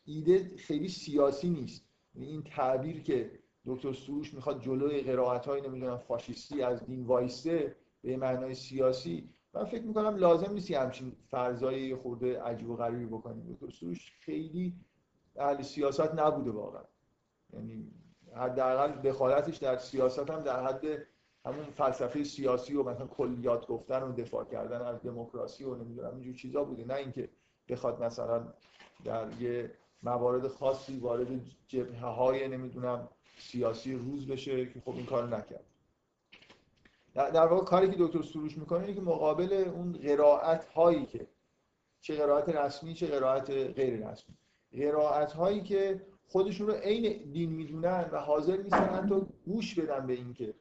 ایده 0.05 0.57
خیلی 0.57 0.89
سیاسی 0.89 1.51
نیست. 1.51 1.85
یعنی 2.15 2.29
این 2.29 2.43
تعبیر 2.43 3.03
که 3.03 3.31
دکتر 3.67 3.93
سروش 3.93 4.35
می‌خواد 4.35 4.61
جلوی 4.61 5.01
قرائت 5.01 5.47
های 5.47 5.61
نمی‌دونم 5.61 5.97
فاشیستی 5.97 6.63
از 6.63 6.87
دین 6.87 7.05
وایسته 7.05 7.77
به 8.03 8.17
معنای 8.17 8.55
سیاسی 8.55 9.31
من 9.55 9.65
فکر 9.65 9.83
می‌کنم 9.83 10.17
لازم 10.17 10.53
نیست 10.53 10.71
همچین 10.71 11.13
فرضای 11.31 11.95
خورده 11.95 12.43
عجیب 12.43 12.71
و 12.71 12.77
غریبی 12.77 13.07
بکنیم. 13.07 13.53
دکتر 13.53 13.77
سروش 13.77 14.13
خیلی 14.21 14.75
اهل 15.37 15.63
سیاست 15.63 16.15
نبوده 16.15 16.51
واقعا. 16.51 16.83
یعنی 17.53 17.91
حداقل 18.37 18.93
دخالتش 18.93 19.57
در 19.57 19.79
سیاست 19.79 20.31
هم 20.31 20.41
در 20.41 20.67
حد 20.67 20.85
همون 21.47 21.65
فلسفه 21.65 22.25
سیاسی 22.25 22.75
و 22.75 22.83
مثلا 22.83 23.07
کلیات 23.07 23.67
گفتن 23.67 24.03
و 24.03 24.13
دفاع 24.13 24.45
کردن 24.45 24.83
از 24.83 25.03
دموکراسی 25.03 25.65
و 25.65 25.75
نمی‌دونم 25.75 26.15
اینجور 26.15 26.35
چیزا 26.35 26.65
بوده. 26.65 26.85
نه 26.85 26.95
اینکه 26.95 27.29
بخواد 27.69 28.03
مثلا 28.03 28.53
در 29.05 29.41
یه 29.41 29.75
موارد 30.03 30.49
خاصی 30.49 30.99
وارد 30.99 31.29
جبهه 31.69 32.07
های 32.07 32.49
نمی‌دونم 32.49 33.09
سیاسی 33.39 33.95
روز 33.95 34.27
بشه 34.27 34.67
که 34.67 34.81
خب 34.81 34.91
این 34.91 35.07
کارو 35.07 35.27
نکرد. 35.27 35.65
در 37.15 37.47
واقع 37.47 37.65
کاری 37.65 37.91
که 37.91 37.97
دکتر 37.99 38.23
سروش 38.23 38.59
می‌کنه 38.59 38.81
اینه 38.81 38.95
که 38.95 39.01
مقابل 39.01 39.53
اون 39.75 39.93
قرائت 39.93 40.65
هایی 40.65 41.07
که 41.07 41.27
چه 42.01 42.17
قرائت 42.17 42.49
رسمی 42.49 42.95
چه 42.95 43.07
قرائت 43.07 43.51
غیر 43.51 44.09
رسمی. 44.09 44.37
قرائت 44.73 45.33
هایی 45.33 45.63
که 45.63 46.07
خودشون 46.29 46.67
رو 46.67 46.73
عین 46.73 47.33
دین 47.33 47.51
می‌دونن 47.51 48.09
و 48.13 48.21
حاضر 48.21 48.57
نیستن 48.57 48.95
حتی 48.95 49.27
گوش 49.47 49.79
بدن 49.79 50.07
به 50.07 50.13
اینکه 50.13 50.55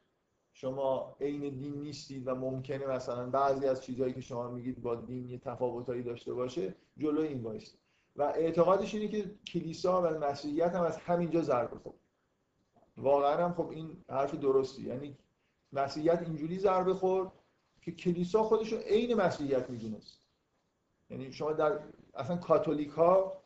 شما 0.52 1.16
عین 1.20 1.58
دین 1.58 1.82
نیستید 1.82 2.28
و 2.28 2.34
ممکنه 2.34 2.86
مثلا 2.86 3.30
بعضی 3.30 3.66
از 3.66 3.82
چیزهایی 3.82 4.12
که 4.12 4.20
شما 4.20 4.50
میگید 4.50 4.82
با 4.82 4.94
دین 4.94 5.28
یه 5.28 5.38
تفاوتایی 5.38 6.02
داشته 6.02 6.34
باشه 6.34 6.74
جلوی 6.98 7.28
این 7.28 7.42
وایست 7.42 7.78
و 8.16 8.22
اعتقادش 8.22 8.94
اینه 8.94 9.08
که 9.08 9.30
کلیسا 9.46 10.02
و 10.02 10.06
مسیحیت 10.06 10.74
هم 10.74 10.82
از 10.82 10.96
همینجا 10.96 11.42
ضربه 11.42 11.78
خورد. 11.78 11.96
واقعا 12.96 13.44
هم 13.44 13.54
خب 13.54 13.68
این 13.68 14.04
حرف 14.08 14.34
درستی. 14.34 14.82
یعنی 14.82 15.16
مسیحیت 15.72 16.22
اینجوری 16.22 16.58
ضربه 16.58 16.94
خورد 16.94 17.32
که 17.80 17.92
کلیسا 17.92 18.42
خودش 18.42 18.72
رو 18.72 18.78
عین 18.78 19.14
مسیحیت 19.14 19.70
می‌دونست. 19.70 20.20
یعنی 21.10 21.32
شما 21.32 21.52
در 21.52 21.78
اصلا 22.14 22.36
کاتولیک 22.36 22.90
ها 22.90 23.42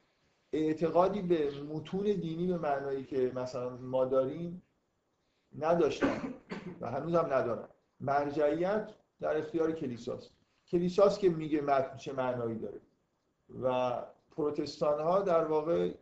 اعتقادی 0.52 1.22
به 1.22 1.50
متون 1.60 2.02
دینی 2.02 2.46
به 2.46 2.58
معنایی 2.58 3.04
که 3.04 3.32
مثلا 3.34 3.76
ما 3.76 4.04
داریم 4.04 4.62
نداشتن 5.58 6.34
و 6.80 6.90
هنوز 6.90 7.14
هم 7.14 7.32
ندارن. 7.32 7.68
مرجعیت 8.00 8.94
در 9.20 9.36
اختیار 9.36 9.72
کلیساست. 9.72 10.30
کلیساست 10.66 11.20
که 11.20 11.28
میگه 11.28 11.60
متن 11.60 11.96
چه 11.96 12.12
معنایی 12.12 12.58
داره. 12.58 12.80
و 13.62 13.92
پروتستان 14.36 15.00
ها 15.00 15.22
در 15.22 15.44
واقع 15.44 15.94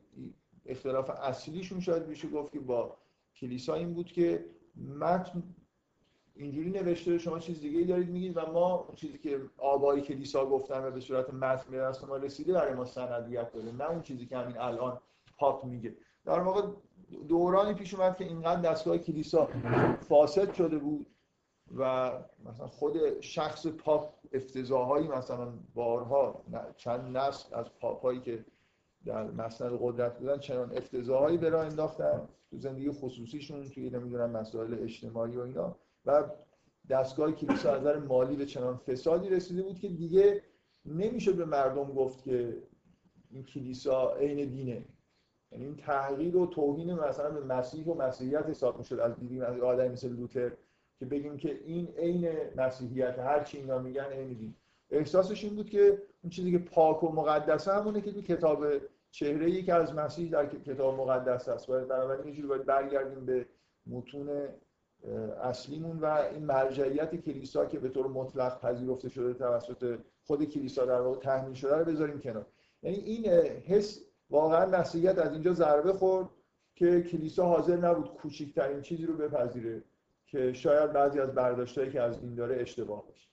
اختلاف 0.67 1.11
اصلیشون 1.11 1.81
شاید 1.81 2.07
میشه 2.07 2.29
گفت 2.29 2.52
که 2.52 2.61
با 2.61 2.97
کلیسا 3.35 3.75
این 3.75 3.95
بود 3.95 4.07
که 4.07 4.45
متن 4.99 5.43
اینجوری 6.37 6.71
نوشته 6.71 7.19
شما 7.19 7.39
چیز 7.39 7.61
دیگه 7.61 7.79
ای 7.79 7.85
دارید 7.85 8.11
میگید 8.11 8.37
و 8.37 8.53
ما 8.53 8.89
چیزی 8.95 9.19
که 9.19 9.41
آبای 9.59 10.01
کلیسا 10.01 10.47
گفتن 10.47 10.85
و 10.85 10.91
به 10.91 11.01
صورت 11.01 11.35
متن 11.35 11.71
به 11.71 11.79
دست 11.79 12.05
ما 12.05 12.17
رسیده 12.17 12.53
برای 12.53 12.75
ما 12.75 12.85
سندیت 12.85 13.53
داره 13.53 13.73
نه 13.73 13.91
اون 13.91 14.03
چیزی 14.03 14.27
که 14.27 14.37
همین 14.37 14.59
الان 14.59 15.01
پاپ 15.39 15.65
میگه. 15.65 15.97
در 16.25 16.41
واقع 16.41 16.62
دورانی 17.29 17.75
پیش 17.75 17.95
اومد 17.95 18.17
که 18.17 18.25
اینقدر 18.25 18.71
دستگاه 18.71 18.99
کلیسا 18.99 19.49
فاسد 20.09 20.53
شده 20.53 20.79
بود 20.79 21.07
و 21.77 22.12
مثلا 22.45 22.67
خود 22.67 23.21
شخص 23.21 23.67
پاپ 23.67 24.15
افتضاحایی 24.33 25.09
مثلا 25.09 25.53
بارها 25.75 26.45
چند 26.77 27.17
نسل 27.17 27.55
از 27.55 27.67
پاپ 27.81 28.03
هایی 28.03 28.21
که 28.21 28.45
در 29.05 29.31
مسند 29.31 29.79
قدرت 29.83 30.19
بودن 30.19 30.39
چنان 30.39 30.77
افتضاحایی 30.77 31.39
به 31.39 31.49
راه 31.49 31.67
انداختن 31.67 32.29
تو 32.51 32.59
زندگی 32.59 32.91
خصوصیشون 32.91 33.69
توی 33.69 33.91
نمی‌دونم 33.91 34.31
مسائل 34.31 34.83
اجتماعی 34.83 35.37
و 35.37 35.41
اینا. 35.41 35.77
و 36.06 36.25
دستگاه 36.90 37.32
کلیسا 37.32 37.75
از 37.75 37.80
نظر 37.80 37.99
مالی 37.99 38.37
به 38.37 38.47
چنان 38.47 38.76
فسادی 38.76 39.28
رسیده 39.28 39.62
بود 39.62 39.78
که 39.78 39.88
دیگه 39.88 40.42
نمیشه 40.85 41.32
به 41.32 41.44
مردم 41.44 41.85
گفت 41.85 42.25
که 42.25 42.62
این 43.30 43.44
کلیسا 43.44 44.14
عین 44.14 44.50
دینه. 44.50 44.85
یعنی 45.52 45.64
این 45.64 45.76
تحقیر 45.76 46.37
و 46.37 46.47
توهین 46.47 46.94
مثلا 46.94 47.30
به 47.30 47.40
مسیح 47.40 47.87
و 47.87 47.94
مسیحیت 47.94 48.47
حساب 48.47 48.78
می‌شد 48.78 48.99
از 48.99 49.16
دیدیم 49.21 49.42
از 49.42 49.61
آدمی 49.61 49.88
مثل 49.88 50.09
لوتر 50.09 50.52
که 50.99 51.06
بگیم 51.06 51.37
که 51.37 51.61
این 51.64 51.88
عین 51.97 52.30
مسیحیت 52.56 53.18
هر 53.18 53.44
چی 53.44 53.59
اینا 53.59 53.78
میگن 53.78 54.04
عین 54.04 54.32
دین. 54.32 54.54
احساسش 54.90 55.44
این 55.44 55.54
بود 55.54 55.71
که 55.71 56.02
اون 56.23 56.30
چیزی 56.30 56.52
که 56.52 56.59
پاک 56.59 57.02
و 57.02 57.12
مقدسه 57.12 57.73
همونه 57.73 58.00
که 58.00 58.12
تو 58.12 58.23
کتاب 58.23 58.64
چهره 59.11 59.50
یکی 59.50 59.71
از 59.71 59.94
مسیح 59.94 60.30
در 60.30 60.47
کتاب 60.47 61.00
مقدس 61.00 61.49
است 61.49 61.66
باید 61.66 61.88
بنابراین 61.88 62.35
یه 62.35 62.47
باید 62.47 62.64
برگردیم 62.64 63.26
به 63.26 63.47
متون 63.87 64.49
اصلیمون 65.42 65.99
و 65.99 66.04
این 66.04 66.44
مرجعیت 66.44 67.14
کلیسا 67.16 67.66
که 67.66 67.78
به 67.78 67.88
طور 67.88 68.06
مطلق 68.06 68.61
پذیرفته 68.61 69.09
شده 69.09 69.35
توسط 69.35 69.99
خود 70.25 70.44
کلیسا 70.44 70.85
در 70.85 71.00
واقع 71.00 71.18
تحمیل 71.18 71.54
شده 71.54 71.76
رو 71.76 71.85
بذاریم 71.85 72.21
کنار. 72.21 72.47
یعنی 72.82 72.97
این 72.97 73.26
حس 73.66 74.00
واقعا 74.30 74.66
مسیحیت 74.66 75.18
از 75.18 75.32
اینجا 75.32 75.52
ضربه 75.52 75.92
خورد 75.92 76.28
که 76.75 77.02
کلیسا 77.02 77.47
حاضر 77.47 77.76
نبود 77.76 78.14
کوچکترین 78.14 78.82
چیزی 78.82 79.06
رو 79.06 79.16
بپذیره 79.16 79.82
که 80.26 80.52
شاید 80.52 80.92
بعضی 80.92 81.21
از 81.21 81.35
برداشتهایی 81.35 81.90
که 81.90 82.00
از 82.00 82.18
این 82.18 82.35
داره 82.35 82.61
اشتباه 82.61 83.06
باشه. 83.06 83.28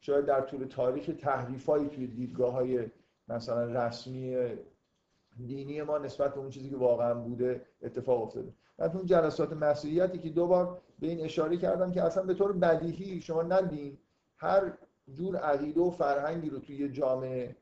شاید 0.00 0.26
در 0.26 0.40
طول 0.40 0.64
تاریخ 0.64 1.10
تحریفایی 1.18 1.88
توی 1.88 2.06
دیدگاه 2.06 2.52
های 2.52 2.86
مثلا 3.28 3.86
رسمی 3.86 4.36
دینی 5.46 5.82
ما 5.82 5.98
نسبت 5.98 6.34
به 6.34 6.40
اون 6.40 6.50
چیزی 6.50 6.70
که 6.70 6.76
واقعا 6.76 7.14
بوده 7.14 7.66
اتفاق 7.82 8.22
افتاده. 8.22 8.52
من 8.78 8.90
اون 8.90 9.06
جلسات 9.06 9.52
مسیحیتی 9.52 10.18
که 10.18 10.28
دو 10.28 10.46
بار 10.46 10.80
به 11.02 11.08
این 11.08 11.24
اشاره 11.24 11.56
کردم 11.56 11.92
که 11.92 12.02
اصلا 12.02 12.22
به 12.22 12.34
طور 12.34 12.52
بدیهی 12.52 13.20
شما 13.20 13.42
ندین 13.42 13.98
هر 14.36 14.72
جور 15.14 15.36
عقیده 15.36 15.80
و 15.80 15.90
فرهنگی 15.90 16.50
رو 16.50 16.58
توی 16.58 16.88
جامعه 16.88 17.56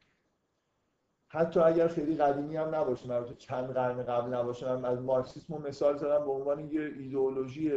حتی 1.28 1.60
اگر 1.60 1.88
خیلی 1.88 2.16
قدیمی 2.16 2.56
هم 2.56 2.74
نباشه 2.74 3.08
مربوط 3.08 3.36
چند 3.36 3.70
قرن 3.70 4.02
قبل 4.02 4.34
نباشه 4.34 4.76
من 4.76 4.84
از 4.84 5.00
مارکسیسم 5.00 5.62
مثال 5.68 5.96
زدم 5.96 6.24
به 6.24 6.30
عنوان 6.30 6.60
یه 6.60 6.80
ایدئولوژی 6.80 7.70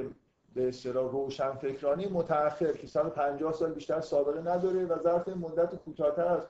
به 0.53 0.67
اصطلاح 0.67 1.11
روشن 1.11 1.51
فکرانی 1.51 2.07
متأخر 2.07 2.71
که 2.71 2.87
150 2.87 3.53
سال 3.53 3.73
بیشتر 3.73 4.01
سابقه 4.01 4.41
نداره 4.41 4.85
و 4.85 4.99
ظرف 5.03 5.27
مدت 5.27 5.75
کوتاه‌تر 5.75 6.27
از 6.27 6.41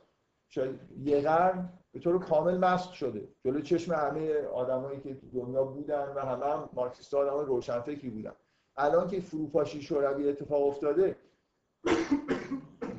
یه 1.03 1.22
قرن 1.22 1.70
به 1.91 2.00
طور 2.00 2.20
کامل 2.20 2.58
مسخ 2.58 2.93
شده. 2.93 3.27
جلو 3.46 3.62
چشم 3.62 3.93
همه 3.93 4.41
آدمایی 4.41 5.00
که 5.00 5.13
تو 5.15 5.27
دنیا 5.34 5.63
بودن 5.63 6.13
و 6.15 6.20
همه 6.20 6.46
هم 6.46 6.70
مارکسیست 6.74 7.13
آدمای 7.13 7.46
روشنفکری 7.46 8.10
بودن. 8.10 8.34
الان 8.77 9.08
که 9.08 9.20
فروپاشی 9.20 9.82
شوروی 9.82 10.30
اتفاق 10.30 10.68
افتاده 10.68 11.15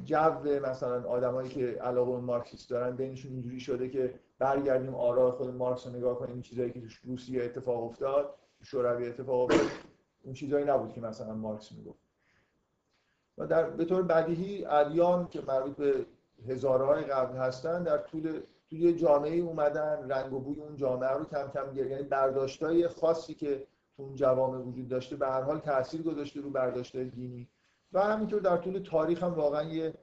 جو 0.04 0.60
مثلا 0.62 1.08
آدمایی 1.08 1.48
که 1.48 1.66
علاقه 1.66 2.12
به 2.12 2.18
مارکسیست 2.20 2.70
دارن 2.70 2.96
بینشون 2.96 3.32
اینجوری 3.32 3.60
شده 3.60 3.88
که 3.88 4.14
برگردیم 4.38 4.94
آرای 4.94 5.30
خود 5.30 5.54
مارکس 5.54 5.86
رو 5.86 5.92
نگاه 5.92 6.18
کنیم 6.18 6.42
چیزایی 6.42 6.70
که 6.72 6.80
تو 6.80 6.86
روسیه 7.04 7.44
اتفاق 7.44 7.84
افتاد 7.84 8.34
شوروی 8.62 9.08
اتفاق 9.08 9.40
افتاد 9.40 9.70
اون 10.22 10.34
چیزایی 10.34 10.64
نبود 10.64 10.92
که 10.92 11.00
مثلا 11.00 11.34
مارکس 11.34 11.72
می‌گفت. 11.72 11.98
و 13.38 13.46
در 13.46 13.70
به 13.70 13.84
طور 13.84 14.02
بدیهی 14.02 14.64
ادیان 14.64 15.28
که 15.28 15.42
مربوط 15.46 15.76
به 15.76 16.06
هزارهای 16.48 17.04
قبل 17.04 17.36
هستن 17.36 17.82
در 17.82 17.98
طول 17.98 18.40
توی 18.70 18.94
جامعه 18.94 19.36
اومدن 19.36 20.10
رنگ 20.10 20.32
و 20.32 20.40
بوی 20.40 20.60
اون 20.60 20.76
جامعه 20.76 21.10
رو 21.10 21.24
کم 21.24 21.50
کم 21.54 21.72
گرفت. 21.72 21.90
یعنی 21.90 22.02
برداشتای 22.02 22.88
خاصی 22.88 23.34
که 23.34 23.66
تو 23.96 24.02
اون 24.02 24.14
جوامع 24.14 24.58
وجود 24.58 24.88
داشته 24.88 25.16
به 25.16 25.26
هر 25.26 25.42
حال 25.42 25.58
تاثیر 25.58 26.02
گذاشته 26.02 26.40
رو 26.40 26.50
برداشتای 26.50 27.04
دینی. 27.04 27.48
و 27.92 28.00
همینطور 28.00 28.40
در 28.40 28.56
طول 28.56 28.78
تاریخ 28.78 29.22
هم 29.22 29.34
واقعا 29.34 29.62
یه 29.62 29.94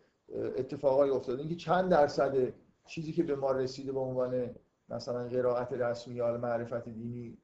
اتفاقایی 0.58 1.12
افتاده 1.12 1.40
اینکه 1.40 1.56
چند 1.56 1.92
درصد 1.92 2.54
چیزی 2.86 3.14
که 3.14 3.24
به 3.24 3.36
ما 3.36 3.52
رسیده 3.52 3.92
به 3.92 4.00
عنوان 4.00 4.56
مثلا 4.90 5.28
قرائت 5.28 5.74
رسمی 5.74 6.16
یا 6.16 6.38
معرفت 6.38 6.90
دینی 6.90 7.38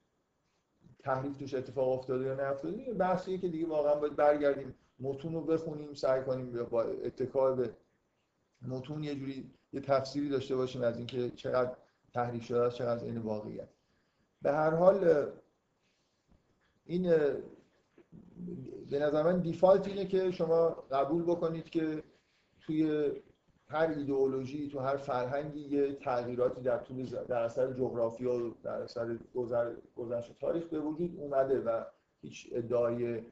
تحریف 0.98 1.36
توش 1.36 1.54
اتفاق 1.54 1.88
افتاده 1.88 2.24
یا 2.24 2.34
نیفتاده 2.34 2.94
بحثیه 2.94 3.38
که 3.38 3.48
دیگه 3.48 3.66
واقعا 3.66 3.94
باید 3.94 4.16
برگردیم. 4.16 4.74
متون 5.00 5.34
رو 5.34 5.40
بخونیم 5.40 5.94
سعی 5.94 6.22
کنیم 6.22 6.64
با 6.64 6.82
اتکا 6.82 7.52
به 7.52 7.70
متون 8.62 9.04
یه 9.04 9.14
جوری 9.14 9.50
یه 9.72 9.80
تفسیری 9.80 10.28
داشته 10.28 10.56
باشیم 10.56 10.82
از 10.82 10.96
اینکه 10.96 11.30
چقدر 11.30 11.76
تحریف 12.14 12.44
شده 12.44 12.60
است 12.60 12.76
چقدر 12.76 13.04
این 13.04 13.18
واقعیت. 13.18 13.68
به 14.42 14.52
هر 14.52 14.70
حال 14.70 15.26
این 16.88 17.02
به 18.90 18.98
نظر 18.98 19.22
من 19.22 19.40
دیفالت 19.40 19.88
اینه 19.88 20.06
که 20.06 20.30
شما 20.30 20.68
قبول 20.90 21.22
بکنید 21.22 21.70
که 21.70 22.02
توی 22.60 23.10
هر 23.66 23.86
ایدئولوژی 23.96 24.68
تو 24.68 24.78
هر 24.78 24.96
فرهنگی 24.96 25.60
یه 25.60 25.94
تغییراتی 25.94 26.60
در 26.60 26.78
طول 26.78 27.06
در 27.06 27.42
اثر 27.42 27.72
جغرافیا 27.72 28.34
و 28.34 28.54
در 28.62 28.82
اثر 28.82 29.18
گذشت 29.96 30.38
تاریخ 30.40 30.64
به 30.64 30.80
وجود 30.80 31.20
اومده 31.20 31.60
و 31.60 31.84
هیچ 32.20 32.48
ادعای 32.52 33.22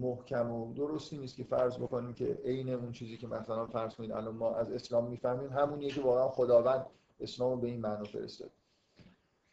محکم 0.00 0.50
و 0.50 0.74
درستی 0.74 1.18
نیست 1.18 1.36
که 1.36 1.44
فرض 1.44 1.76
بکنیم 1.76 2.14
که 2.14 2.38
عین 2.44 2.70
اون 2.70 2.92
چیزی 2.92 3.16
که 3.16 3.26
مثلا 3.26 3.66
فرض 3.66 3.94
کنید 3.94 4.12
الان 4.12 4.34
ما 4.34 4.54
از 4.54 4.72
اسلام 4.72 5.10
می‌فهمیم 5.10 5.50
همونیه 5.50 5.90
که 5.90 6.00
واقعا 6.00 6.28
خداوند 6.28 6.86
اسلام 7.20 7.50
رو 7.50 7.56
به 7.56 7.66
این 7.66 7.80
معنا 7.80 8.04
فرستاد. 8.04 8.50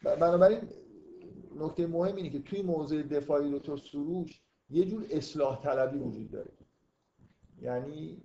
بنابراین 0.03 0.61
نکته 1.59 1.87
مهم 1.87 2.15
اینه 2.15 2.29
که 2.29 2.39
توی 2.39 2.61
موضع 2.61 3.01
دفاعی 3.01 3.59
دکتر 3.59 3.77
سروش 3.77 4.41
یه 4.69 4.85
جور 4.85 5.05
اصلاح 5.09 5.61
طلبی 5.61 5.97
وجود 5.97 6.31
داره. 6.31 6.51
یعنی 7.61 8.21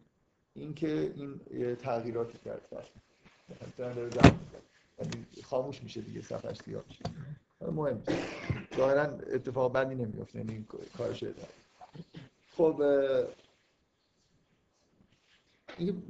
اینکه 0.55 1.13
این 1.17 1.41
یه 1.55 1.75
تغییراتی 1.77 2.39
کرد. 2.45 2.63
یعنی 4.99 5.27
خاموش 5.45 5.83
میشه 5.83 6.01
دیگه 6.01 6.21
صفحش 6.23 6.57
سیاه 6.63 6.85
میشه. 6.89 7.05
مهم 7.61 8.03
ظاهرا 8.77 9.03
اتفاق 9.03 9.73
بدی 9.73 9.95
نمیفته 9.95 10.39
یعنی 10.39 10.53
این 10.53 10.67
کارش 10.99 11.25
خب 12.57 12.83
این 15.79 16.03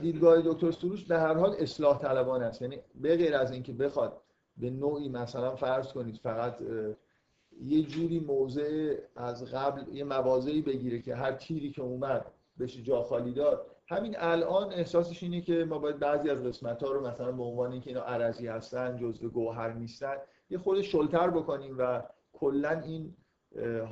دیدگاه 0.00 0.42
دکتر 0.42 0.70
سروش 0.70 1.04
به 1.04 1.18
هر 1.18 1.34
حال 1.34 1.54
اصلاح 1.58 1.98
طلبان 1.98 2.42
است. 2.42 2.62
یعنی 2.62 2.78
به 2.94 3.16
غیر 3.16 3.36
از 3.36 3.52
اینکه 3.52 3.72
بخواد 3.72 4.22
به 4.60 4.70
نوعی 4.70 5.08
مثلا 5.08 5.56
فرض 5.56 5.92
کنید 5.92 6.16
فقط 6.16 6.58
یه 7.62 7.82
جوری 7.82 8.20
موضع 8.20 8.94
از 9.16 9.44
قبل 9.44 9.94
یه 9.94 10.04
موازهی 10.04 10.62
بگیره 10.62 11.02
که 11.02 11.14
هر 11.14 11.32
تیری 11.32 11.70
که 11.70 11.82
اومد 11.82 12.26
بشه 12.58 12.82
جا 12.82 13.02
خالی 13.02 13.32
داد. 13.32 13.66
همین 13.88 14.14
الان 14.18 14.72
احساسش 14.72 15.22
اینه 15.22 15.40
که 15.40 15.64
ما 15.64 15.78
باید 15.78 15.98
بعضی 15.98 16.30
از 16.30 16.38
قسمت 16.38 16.82
ها 16.82 16.92
رو 16.92 17.06
مثلا 17.06 17.32
به 17.32 17.42
عنوان 17.42 17.72
اینکه 17.72 17.90
اینا 17.90 18.02
عرضی 18.02 18.46
هستن 18.46 18.96
جزء 18.96 19.28
گوهر 19.28 19.72
نیستن 19.72 20.14
یه 20.50 20.58
خود 20.58 20.82
شلتر 20.82 21.30
بکنیم 21.30 21.74
و 21.78 22.02
کلا 22.32 22.80
این 22.80 23.16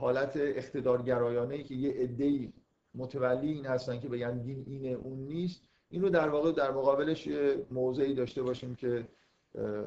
حالت 0.01 0.33
اقتدارگرایانه 0.37 1.55
ای 1.55 1.65
که 1.65 1.75
یه 1.75 1.93
عده‌ای 1.93 2.53
متولی 2.95 3.53
این 3.53 3.67
هستن 3.67 4.01
که 4.01 4.09
بگن 4.09 4.39
دین 4.39 4.65
اینه 4.67 4.89
اون 4.89 5.19
نیست 5.19 5.63
این 5.91 6.03
رو 6.03 6.09
در 6.09 6.29
واقع 6.29 6.53
در 6.53 6.71
مقابلش 6.71 7.29
موضعی 7.71 8.15
داشته 8.15 8.43
باشیم 8.43 8.75
که 8.75 9.09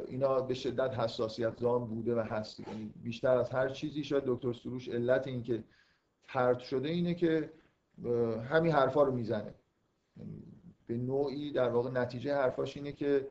اینا 0.08 0.42
به 0.42 0.54
شدت 0.54 1.00
حساسیت 1.00 1.60
زان 1.60 1.88
بوده 1.88 2.16
و 2.16 2.20
هست. 2.20 2.60
یعنی 2.60 2.94
بیشتر 3.04 3.38
از 3.38 3.50
هر 3.50 3.70
چیزی 3.70 4.04
شاید 4.04 4.24
دکتر 4.26 4.54
سروش 4.54 4.90
علت 4.90 5.28
این 5.28 5.44
که 5.44 5.64
پرت 6.24 6.60
شده 6.60 6.90
اینه 6.90 7.14
که 7.14 7.54
همین 8.50 8.72
حرفا 8.72 9.04
رو 9.04 9.12
می‌زنه. 9.12 9.54
یعنی 10.18 10.44
به 10.88 10.98
نوعی 10.98 11.52
در 11.52 11.70
واقع 11.70 11.92
نتیجه 11.92 12.36
حرفاش 12.36 12.78
اینه 12.78 12.92
که 12.92 13.28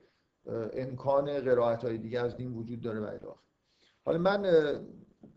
امکان 0.73 1.41
قرائت 1.41 1.85
های 1.85 1.99
دیگه 1.99 2.21
از 2.21 2.37
دین 2.37 2.53
وجود 2.53 2.81
داره 2.81 3.01
و 3.01 3.33
حالا 4.05 4.19
من 4.19 4.45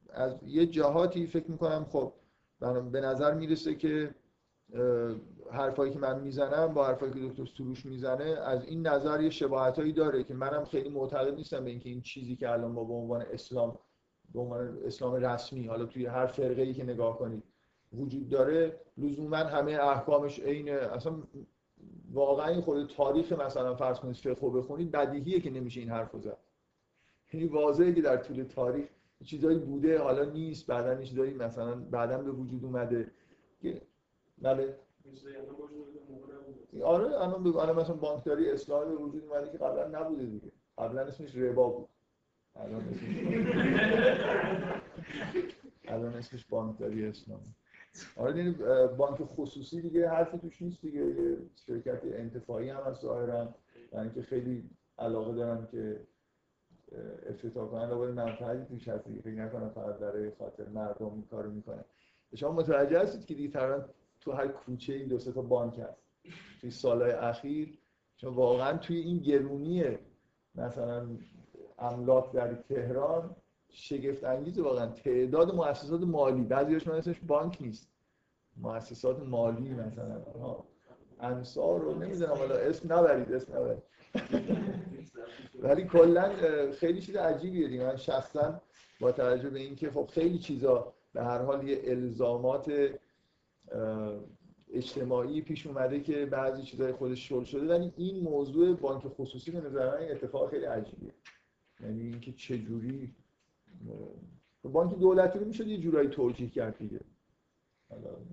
از 0.09 0.35
یه 0.45 0.65
جهاتی 0.65 1.27
فکر 1.27 1.51
می‌کنم 1.51 1.85
خب 1.85 2.13
به 2.91 3.01
نظر 3.01 3.33
می‌رسه 3.33 3.75
که 3.75 4.15
حرفایی 5.53 5.93
که 5.93 5.99
من 5.99 6.19
می‌زنم 6.19 6.73
با 6.73 6.87
حرفایی 6.87 7.13
که 7.13 7.19
دکتر 7.19 7.45
سروش 7.45 7.85
می‌زنه 7.85 8.23
از 8.23 8.65
این 8.65 8.87
نظر 8.87 9.21
یه 9.21 9.29
شباهتایی 9.29 9.91
داره 9.91 10.23
که 10.23 10.33
منم 10.33 10.65
خیلی 10.65 10.89
معتقد 10.89 11.35
نیستم 11.35 11.63
به 11.63 11.69
اینکه 11.69 11.89
این 11.89 12.01
چیزی 12.01 12.35
که 12.35 12.51
الان 12.51 12.71
ما 12.71 12.83
به 12.83 12.93
عنوان 12.93 13.21
اسلام 13.21 13.79
به 14.33 14.39
عنوان 14.39 14.77
اسلام 14.85 15.13
رسمی 15.13 15.67
حالا 15.67 15.85
توی 15.85 16.05
هر 16.05 16.25
فرقه 16.25 16.61
ای 16.61 16.73
که 16.73 16.83
نگاه 16.83 17.17
کنید 17.17 17.43
وجود 17.93 18.29
داره 18.29 18.79
لزوما 18.97 19.37
همه 19.37 19.71
احکامش 19.71 20.39
عین 20.39 20.69
اصلا 20.69 21.13
واقعا 22.11 22.61
خود 22.61 22.87
تاریخ 22.87 23.31
مثلا 23.31 23.75
فرض 23.75 23.99
کنید 23.99 24.15
فقه 24.15 24.49
بخونید 24.49 24.91
بدیهیه 24.91 25.39
که 25.39 25.49
نمیشه 25.49 25.79
این 25.79 25.89
حرفو 25.89 26.19
زد. 26.19 26.37
یعنی 27.33 27.47
واضحه 27.47 27.93
که 27.93 28.01
در 28.01 28.17
طول 28.17 28.43
تاریخ 28.43 28.87
چیزایی 29.25 29.59
بوده 29.59 29.99
حالا 29.99 30.23
نیست 30.23 30.67
بعدا 30.67 31.01
چیزایی 31.01 31.33
مثلا 31.33 31.75
بعدا 31.75 32.17
به 32.17 32.31
وجود 32.31 32.65
اومده 32.65 33.11
بله 34.41 34.75
آره 36.83 37.05
الان 37.05 37.43
بگو 37.43 37.57
الان 37.59 37.75
مثلا 37.75 37.95
بانکداری 37.95 38.49
اسلامی 38.51 38.95
به 38.95 39.03
وجود 39.03 39.23
اومده 39.23 39.51
که 39.51 39.57
قبلا 39.57 39.87
نبوده 39.99 40.25
دیگه. 40.25 40.51
قبلا 40.77 41.01
اسمش 41.01 41.35
ربا 41.35 41.69
بود. 41.69 41.89
الان 42.55 42.81
اسمش 42.81 43.17
الان 45.87 46.13
اسمش 46.13 46.45
بانکداری 46.45 47.05
اسلامی 47.05 47.55
آره 48.17 48.33
دیگه 48.33 48.87
بانک 48.87 49.23
خصوصی 49.23 49.81
دیگه 49.81 50.09
حرفی 50.09 50.37
توش 50.37 50.61
نیست 50.61 50.81
دیگه. 50.81 51.37
شرکت 51.55 52.01
انتفاعی 52.03 52.69
هم 52.69 52.81
هست 52.81 53.01
ظاهرا. 53.01 53.55
یعنی 53.93 54.11
که 54.11 54.21
خیلی 54.21 54.69
علاقه 54.99 55.33
دارن 55.33 55.67
که 55.71 56.07
افتتاح 57.29 57.67
کنن. 57.67 57.89
لابد 57.89 58.09
منفعتی 58.09 58.65
توش 58.65 58.87
هست 58.87 59.07
دیگه. 59.07 59.21
فکر 59.21 59.33
نکنم 59.45 59.69
فقط 59.69 59.95
برای 59.95 60.31
خاطر 60.31 60.69
مردم 60.69 61.23
کارو 61.31 61.51
می‌کنن. 61.51 61.83
شما 62.35 62.51
متوجه 62.51 62.99
هستید 62.99 63.25
که 63.25 63.33
دیگه 63.33 63.49
تو 64.23 64.31
هر 64.31 64.47
کوچه 64.47 64.93
ای 64.93 65.03
دو 65.03 65.17
تا 65.17 65.41
بانک 65.41 65.79
هست. 65.79 66.03
توی 66.61 66.71
سالهای 66.71 67.11
اخیر 67.11 67.77
چون 68.17 68.33
واقعا 68.33 68.77
توی 68.77 68.97
این 68.97 69.17
گرونی 69.17 69.83
مثلا 70.55 71.07
املاک 71.79 72.31
در 72.31 72.53
تهران 72.53 73.35
شگفت 73.69 74.23
انگیز 74.23 74.59
واقعا 74.59 74.87
تعداد 74.87 75.55
مؤسسات 75.55 76.01
مالی 76.01 76.41
بعضیش 76.41 76.87
من 76.87 76.95
اسمش 76.95 77.19
بانک 77.27 77.57
نیست. 77.61 77.89
مؤسسات 78.57 79.19
مالی 79.19 79.69
مثلا 79.69 80.21
انصار 81.19 81.79
رو 81.79 81.99
نمی‌دونم 81.99 82.33
حالا 82.33 82.55
اسم 82.55 82.93
نبرید 82.93 83.31
اسم 83.31 83.57
نبرید. 83.57 83.83
ولی 85.63 85.83
کلا 85.83 86.31
خیلی 86.71 87.01
چیز 87.01 87.15
عجیبیه 87.15 87.67
دیگه. 87.67 87.83
من 87.83 87.95
شخصا 87.95 88.61
با 88.99 89.11
توجه 89.11 89.49
به 89.49 89.59
اینکه 89.59 89.91
خب 89.91 90.09
خیلی 90.13 90.39
چیزا 90.39 90.93
به 91.13 91.23
هر 91.23 91.41
حال 91.41 91.67
یه 91.67 91.81
الزامات 91.83 92.71
اجتماعی 94.73 95.41
پیش 95.41 95.67
اومده 95.67 95.99
که 95.99 96.25
بعضی 96.25 96.63
چیزای 96.63 96.91
خودش 96.91 97.29
شل 97.29 97.43
شده 97.43 97.67
ولی 97.67 97.93
این 97.97 98.23
موضوع 98.23 98.75
بانک 98.75 99.07
خصوصی 99.07 99.51
به 99.51 99.61
نظر 99.61 99.85
من 99.85 100.11
اتفاق 100.11 100.49
خیلی 100.49 100.65
عجیبیه. 100.65 101.13
یعنی 101.79 102.01
اینکه 102.01 102.31
چه 102.31 102.57
جوری 102.57 103.15
بانک 104.63 104.99
دولتی 104.99 105.39
رو 105.39 105.45
میشه 105.45 105.67
یه 105.67 105.77
جورایی 105.77 106.09
توجیه 106.09 106.49
کرد 106.49 106.77
دیگه. 106.77 106.99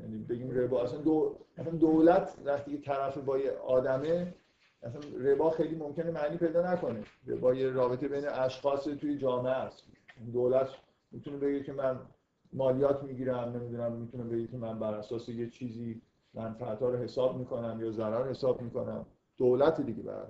یعنی 0.00 0.18
بگیم 0.18 0.50
ربا 0.50 0.82
اصلا 0.82 0.98
دو... 0.98 1.36
دولت 1.80 2.34
وقتی 2.44 2.78
طرف 2.78 3.18
با 3.18 3.38
یه 3.38 3.50
آدمه 3.50 4.34
اصلا 4.82 5.00
ربا 5.18 5.50
خیلی 5.50 5.76
ممکنه 5.76 6.10
معنی 6.10 6.36
پیدا 6.36 6.72
نکنه. 6.72 7.04
ربا 7.26 7.54
یه 7.54 7.70
رابطه 7.70 8.08
بین 8.08 8.28
اشخاص 8.28 8.84
توی 8.84 9.18
جامعه 9.18 9.52
است. 9.52 9.84
دولت 10.32 10.68
می‌تونه 11.12 11.36
بگه 11.36 11.62
که 11.62 11.72
من 11.72 12.00
مالیات 12.52 13.02
می‌گیرم 13.02 13.56
نمی‌دونم 13.56 13.92
می‌تونه 13.92 14.24
بگه 14.24 14.46
که 14.46 14.56
من 14.56 14.78
بر 14.78 14.94
اساس 14.94 15.28
یه 15.28 15.50
چیزی 15.50 16.02
منفعت 16.34 16.82
رو 16.82 16.96
حساب 16.96 17.38
می‌کنم 17.38 17.80
یا 17.80 17.90
ضرر 17.90 18.30
حساب 18.30 18.62
می‌کنم. 18.62 19.06
دولت 19.36 19.80
دیگه 19.80 20.02
برای 20.02 20.26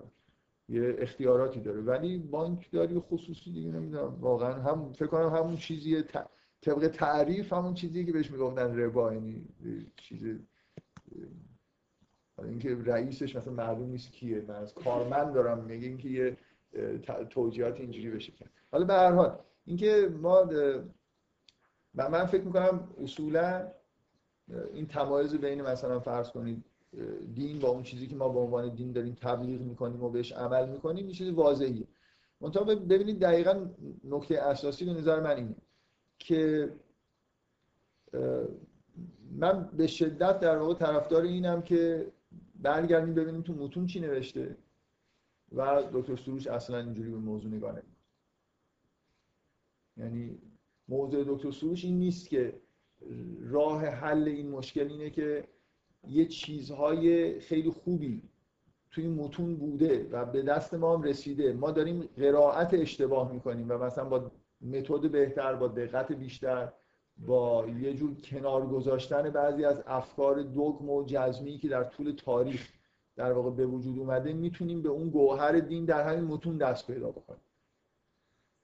یه 0.68 0.96
اختیاراتی 0.98 1.60
داره. 1.60 1.80
ولی 1.80 2.18
بانک 2.18 2.70
داری 2.72 2.98
خصوصی 2.98 3.52
دیگه 3.52 3.70
نمی‌دونم. 3.70 4.16
واقعا 4.20 4.52
هم 4.52 4.92
فکر 4.92 5.06
کنم 5.06 5.28
همون 5.28 5.56
چیزی 5.56 6.04
طبق 6.62 6.88
تعریف 6.88 7.52
همون 7.52 7.74
چیزی 7.74 8.06
که 8.06 8.12
بهش 8.12 8.30
می‌گفتن 8.30 8.78
ربا 8.78 9.14
یعنی 9.14 9.44
چیز 9.96 10.24
اینکه 12.38 12.76
رئیسش 12.84 13.36
مثلا 13.36 13.52
معلوم 13.52 13.90
نیست 13.90 14.12
کیه. 14.12 14.44
من 14.48 14.54
از 14.54 14.74
کارمند 14.74 15.34
دارم 15.34 15.64
میگه 15.64 15.86
اینکه 15.86 16.08
یه 16.08 16.36
توجیهات 17.30 17.80
اینجوری 17.80 18.10
بشه. 18.10 18.32
حالا 18.72 18.84
به 18.84 18.94
هر 18.94 19.12
حال 19.12 19.38
اینکه 19.64 20.10
ما 20.22 20.48
من 21.94 22.26
فکر 22.26 22.42
می‌کنم 22.42 22.88
اصولا 23.02 23.72
این 24.72 24.86
تمایز 24.86 25.34
بین 25.34 25.62
مثلا 25.62 26.00
فرض 26.00 26.30
کنید 26.30 26.64
دین 27.34 27.58
با 27.58 27.68
اون 27.68 27.82
چیزی 27.82 28.06
که 28.06 28.16
ما 28.16 28.28
به 28.28 28.38
عنوان 28.38 28.74
دین 28.74 28.92
داریم 28.92 29.14
تبلیغ 29.14 29.60
می‌کنیم 29.60 30.02
و 30.02 30.10
بهش 30.10 30.32
عمل 30.32 30.68
می‌کنیم 30.68 31.04
این 31.04 31.14
چیز 31.14 31.28
واضحیه. 31.28 31.86
منتها 32.40 32.64
ببینید 32.64 33.20
دقیقا 33.20 33.66
نکته 34.04 34.42
اساسی 34.42 34.84
به 34.84 34.92
نظر 34.92 35.20
من 35.20 35.36
اینه 35.36 35.54
که 36.18 36.72
من 39.32 39.70
به 39.76 39.86
شدت 39.86 40.40
در 40.40 40.58
واقع 40.58 40.74
طرفدار 40.74 41.22
اینم 41.22 41.62
که 41.62 42.12
برگردیم 42.54 43.14
ببینیم 43.14 43.42
تو 43.42 43.54
متون 43.54 43.86
چی 43.86 44.00
نوشته 44.00 44.56
و 45.52 45.82
دکتر 45.92 46.16
سروش 46.16 46.46
اصلا 46.46 46.78
اینجوری 46.78 47.10
به 47.10 47.16
موضوع 47.16 47.50
نگاه 47.50 47.72
نمی‌کنه. 47.72 47.94
یعنی 49.96 50.38
موضوع 50.90 51.24
دکتر 51.26 51.50
سروش 51.50 51.84
این 51.84 51.98
نیست 51.98 52.28
که 52.28 52.60
راه 53.40 53.86
حل 53.86 54.28
این 54.28 54.50
مشکل 54.50 54.88
اینه 54.88 55.10
که 55.10 55.44
یه 56.08 56.26
چیزهای 56.26 57.40
خیلی 57.40 57.70
خوبی 57.70 58.22
توی 58.90 59.08
متون 59.08 59.56
بوده 59.56 60.08
و 60.12 60.24
به 60.24 60.42
دست 60.42 60.74
ما 60.74 60.96
هم 60.96 61.02
رسیده. 61.02 61.52
ما 61.52 61.70
داریم 61.70 62.08
قرائت 62.16 62.74
اشتباه 62.74 63.32
می‌کنیم 63.32 63.66
و 63.68 63.78
مثلا 63.78 64.04
با 64.04 64.30
متد 64.60 65.10
بهتر 65.10 65.54
با 65.54 65.68
دقت 65.68 66.12
بیشتر 66.12 66.72
با 67.26 67.66
یه 67.68 67.94
جور 67.94 68.14
کنار 68.14 68.66
گذاشتن 68.66 69.30
بعضی 69.30 69.64
از 69.64 69.82
افکار 69.86 70.42
دوگم 70.42 70.90
و 70.90 71.04
جزمی 71.06 71.58
که 71.58 71.68
در 71.68 71.84
طول 71.84 72.12
تاریخ 72.12 72.68
در 73.16 73.32
واقع 73.32 73.50
به 73.50 73.66
وجود 73.66 73.98
اومده 73.98 74.32
می‌تونیم 74.32 74.82
به 74.82 74.88
اون 74.88 75.10
گوهر 75.10 75.60
دین 75.60 75.84
در 75.84 76.02
همین 76.02 76.24
متون 76.24 76.56
دست 76.56 76.86
پیدا 76.86 77.10
بکنیم. 77.10 77.40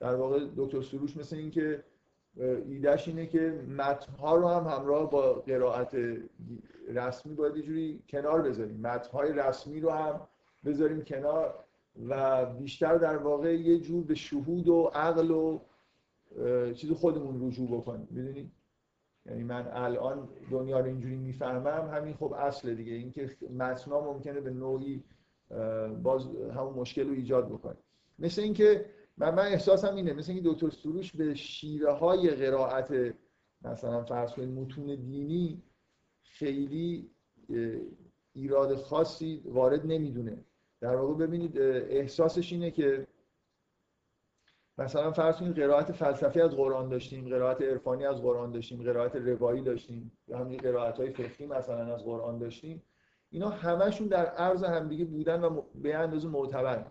در 0.01 0.15
واقع 0.15 0.47
دکتر 0.57 0.83
سروش 0.83 1.17
مثل 1.17 1.37
این 1.37 1.51
که 1.51 1.85
ایدهش 2.37 3.09
اینه 3.09 3.27
که 3.27 3.64
متنها 3.79 4.37
رو 4.37 4.49
هم 4.49 4.66
همراه 4.66 5.11
با 5.11 5.33
قرائت 5.33 5.96
رسمی 6.88 7.35
باید 7.35 7.61
جوری 7.61 8.03
کنار 8.09 8.42
بذاریم. 8.42 8.81
متنهای 8.81 9.33
رسمی 9.33 9.81
رو 9.81 9.90
هم 9.90 10.20
بذاریم 10.64 11.03
کنار 11.03 11.55
و 12.09 12.46
بیشتر 12.46 12.94
در 12.99 13.16
واقع 13.16 13.55
یه 13.55 13.79
جور 13.79 14.05
به 14.05 14.14
شهود 14.14 14.68
و 14.68 14.90
عقل 14.94 15.31
و 15.31 15.59
چیز 16.75 16.92
خودمون 16.92 17.49
رجوع 17.49 17.68
بکنیم. 17.68 18.09
می‌دونی؟ 18.11 18.51
یعنی 19.27 19.42
من 19.42 19.68
الان 19.72 20.29
دنیا 20.51 20.81
رو 20.81 20.87
اینجوری 20.87 21.16
می‌فهمم 21.16 21.90
همین 21.94 22.14
خب 22.14 22.33
اصل 22.33 22.75
دیگه. 22.75 22.92
اینکه 22.92 23.31
متنا 23.59 24.01
ممکنه 24.01 24.40
به 24.40 24.51
نوعی 24.51 25.03
باز 26.03 26.27
همون 26.57 26.75
مشکل 26.75 27.09
رو 27.09 27.14
ایجاد 27.14 27.49
بکنه. 27.49 27.77
مثل 28.18 28.42
اینکه 28.42 28.85
من 29.18 29.35
من 29.35 29.46
احساسم 29.46 29.94
اینه 29.94 30.12
مثل 30.12 30.33
اینکه 30.33 30.48
دکتر 30.50 30.70
سروش 30.70 31.12
به 31.12 31.35
شیوه 31.35 31.90
های 31.90 32.31
قرائت 32.31 33.14
مثلا 33.62 34.05
فرض 34.05 34.33
کنید 34.33 34.48
متون 34.48 34.87
دینی 34.87 35.62
خیلی 36.22 37.11
ایراد 38.33 38.74
خاصی 38.74 39.42
وارد 39.44 39.87
نمی‌دونه. 39.87 40.44
در 40.81 40.96
واقع 40.96 41.14
ببینید 41.14 41.59
احساسش 41.59 42.52
اینه 42.52 42.70
که 42.70 43.07
مثلا 44.79 45.12
فرض 45.12 45.37
کنید 45.37 45.61
قرائت 45.61 45.92
فلسفی 45.92 46.40
از 46.40 46.50
قرآن 46.50 46.88
داشتیم 46.88 47.29
قرائت 47.29 47.62
عرفانی 47.62 48.05
از 48.05 48.22
قرآن 48.22 48.52
داشتیم 48.52 48.83
قرائت 48.83 49.16
روایی 49.16 49.62
داشتیم 49.62 50.12
یا 50.29 50.38
همین 50.38 50.59
قرائت 50.59 50.96
های 50.98 51.11
فقهی 51.11 51.46
مثلا 51.46 51.94
از 51.94 52.05
قرآن 52.05 52.38
داشتیم. 52.38 52.83
اینا 53.31 53.48
همشون 53.48 54.07
در 54.07 54.26
عرض 54.26 54.64
همدیگه 54.64 55.05
بودن 55.05 55.42
و 55.42 55.62
به 55.74 55.94
اندازه 55.94 56.29
معتبر 56.29 56.87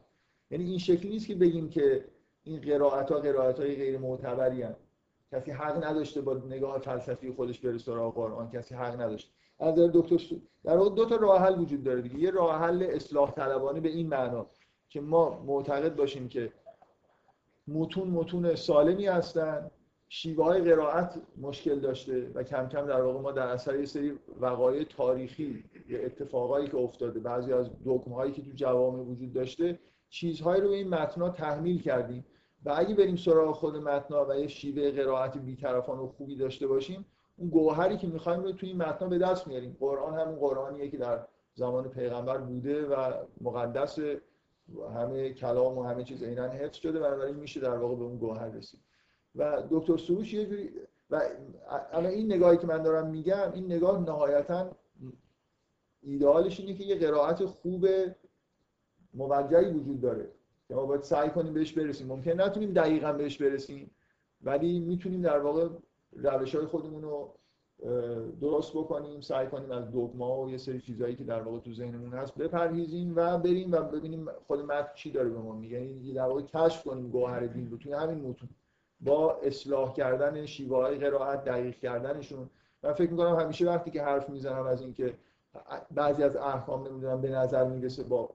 یعنی 0.52 0.64
این 0.66 0.78
شکلی 0.78 1.10
نیست 1.10 1.28
که 1.28 1.36
بگیم 1.36 1.70
که 1.70 2.06
این 2.46 2.62
قرائت 2.62 3.12
ها 3.12 3.20
قرائت 3.20 3.60
های 3.60 3.76
غیر 3.76 3.98
معتبری 3.98 4.62
هستند. 4.62 4.88
کسی 5.32 5.52
حق 5.52 5.84
نداشته 5.84 6.22
با 6.22 6.34
نگاه 6.34 6.80
فلسفی 6.80 7.32
خودش 7.32 7.60
بره 7.60 7.78
سراغ 7.78 8.16
قرآن. 8.16 8.50
کسی 8.50 8.76
حق 8.76 9.02
نداشته. 9.02 9.32
از 9.60 9.76
دکتر 9.76 10.36
در 10.64 10.78
واقع 10.78 10.96
دو 10.96 11.06
تا 11.06 11.16
راه 11.16 11.42
حل 11.42 11.60
وجود 11.60 11.84
داره 11.84 12.02
دیگه. 12.02 12.20
یه 12.20 12.32
راه 12.32 12.60
حل 12.60 12.88
اصلاح 12.90 13.32
طلبانه 13.32 13.80
به 13.80 13.90
این 13.90 14.08
معنا 14.08 14.46
که 14.90 15.02
ما 15.02 15.44
معتقد 15.46 15.96
باشیم 15.96 16.28
که 16.28 16.54
متون 17.68 18.08
متون 18.08 18.56
سالمی 18.56 19.08
هستن. 19.08 19.72
شیوه 20.10 20.46
های 20.46 20.62
قرائت 20.62 21.16
مشکل 21.42 21.80
داشته 21.80 22.32
و 22.34 22.44
کم 22.44 22.68
کم 22.68 22.86
در 22.86 23.02
واقع 23.02 23.20
ما 23.20 23.32
در 23.32 23.48
اثر 23.48 23.80
یه 23.80 23.86
سری 23.86 24.20
وقایع 24.40 24.84
تاریخی 24.84 25.64
یا 25.88 26.00
اتفاقایی 26.00 26.68
که 26.68 26.78
افتاده 26.78 27.20
بعضی 27.20 27.54
از 27.54 27.70
دکمه 27.86 28.16
هایی 28.16 28.32
که 28.32 28.42
تو 28.42 28.52
جوامع 28.56 29.00
وجود 29.00 29.34
داشته 29.34 29.80
چیزهایی 30.10 30.62
رو 30.62 30.70
به 30.70 30.76
این 30.76 30.90
متنا 30.90 31.30
تحمیل 31.30 31.82
کردیم. 31.82 32.26
و 32.66 32.74
اگه 32.76 32.96
بریم 32.96 33.16
سراغ 33.16 33.56
خود 33.56 33.78
متنا 33.78 34.26
و 34.30 34.36
یه 34.40 34.48
شیوه 34.48 34.92
قرائت 34.92 35.38
بیطرفان 35.38 36.00
و 36.00 36.08
خوبی 36.08 36.36
داشته 36.36 36.68
باشیم 36.68 37.06
اون 37.38 37.50
گوهری 37.50 37.98
که 37.98 38.08
می‌خوایم 38.08 38.44
رو 38.44 38.52
توی 38.52 38.70
این 38.70 38.78
متنا 38.78 39.08
به 39.08 39.18
دست 39.18 39.48
میاریم. 39.48 39.78
قرآن 39.80 40.20
همون 40.20 40.36
قرآنیه 40.36 40.90
که 40.90 40.98
در 40.98 41.28
زمان 41.56 41.90
پیغمبر 41.90 42.38
بوده 42.38 42.86
و 42.86 43.14
مقدس 43.42 44.00
همه 44.96 45.34
کلام 45.34 45.78
و 45.78 45.84
همه 45.84 46.04
چیز 46.04 46.24
عینا 46.24 46.48
حفظ 46.48 46.78
شده 46.78 47.00
بنابراین 47.00 47.36
میشه 47.36 47.60
در 47.60 47.78
واقع 47.78 47.96
به 47.96 48.04
اون 48.04 48.18
گوهر 48.18 48.48
رسید. 48.48 48.80
و 49.36 49.64
دکتر 49.70 49.98
سروش 49.98 50.34
یه 50.34 50.46
جوری 50.46 50.72
و 51.10 51.22
الان 51.92 52.12
این 52.12 52.34
نگاهی 52.34 52.58
که 52.58 52.68
من 52.68 52.84
دارم 52.84 53.08
میگم 53.08 53.52
این 53.54 53.66
نگاه 53.66 54.00
نهایتا 54.00 54.72
ایدئالش 56.02 56.60
اینه 56.60 56.74
که 56.74 56.84
یه 56.84 56.96
قرائت 56.96 57.46
خوب 57.46 57.88
موجهی 59.14 59.72
وجود 59.72 60.02
داره. 60.02 60.32
ما 60.70 60.86
باید 60.86 61.02
سعی 61.02 61.30
کنیم 61.30 61.54
بهش 61.54 61.72
برسیم. 61.74 62.08
ممکن 62.08 62.42
نتونیم 62.42 62.74
دقیقا 62.74 63.14
بهش 63.14 63.42
برسیم 63.42 63.92
ولی 64.42 64.80
می‌تونیم 64.80 65.22
در 65.22 65.40
واقع 65.40 65.68
روش 66.14 66.56
های 66.56 66.66
خودمون 66.66 67.02
رو 67.02 67.34
درست 68.42 68.74
بکنیم 68.74 69.22
سعی 69.22 69.48
کنیم 69.48 69.72
از 69.72 69.92
دوگما 69.92 70.42
و 70.42 70.50
یه 70.50 70.58
سری 70.58 70.82
چیزهایی 70.82 71.16
که 71.16 71.24
در 71.24 71.42
واقع 71.42 71.60
تو 71.60 71.74
ذهنمون 71.74 72.14
هست 72.14 72.36
بپرهیزیم 72.36 73.14
و 73.16 73.38
بریم 73.38 73.72
و 73.72 73.82
ببینیم 73.82 74.28
خود 74.48 74.60
متن 74.60 74.92
چی 74.96 75.12
داره 75.12 75.30
به 75.30 75.38
ما 75.38 75.54
میگه. 75.56 75.86
یعنی 75.86 76.14
در 76.14 76.26
واقع 76.26 76.42
کشف 76.42 76.84
کنیم 76.84 77.10
گوهر 77.10 77.40
دین 77.40 77.72
رو 77.72 77.78
توی 77.78 77.94
همین 77.94 78.30
متون. 78.30 78.50
با 79.00 79.34
اصلاح 79.44 79.94
کردن 79.94 80.46
شیوه 80.46 80.78
های 80.78 80.98
قرائت 80.98 81.46
دقیق 81.46 81.76
کردنشون. 81.76 82.50
من 82.84 82.94
فکر 82.94 83.12
می‌کنم 83.12 83.36
همیشه 83.36 83.66
وقتی 83.68 83.92
که 83.92 84.04
حرف 84.04 84.30
می‌زنم 84.30 84.66
از 84.66 84.82
اینکه 84.82 85.14
بعضی 85.92 86.24
از 86.24 86.36
احکام 86.36 86.88
نمی‌دونم 86.88 87.22
به 87.22 87.30
نظر 87.30 87.64
می‌رسه 87.64 88.04
با 88.04 88.30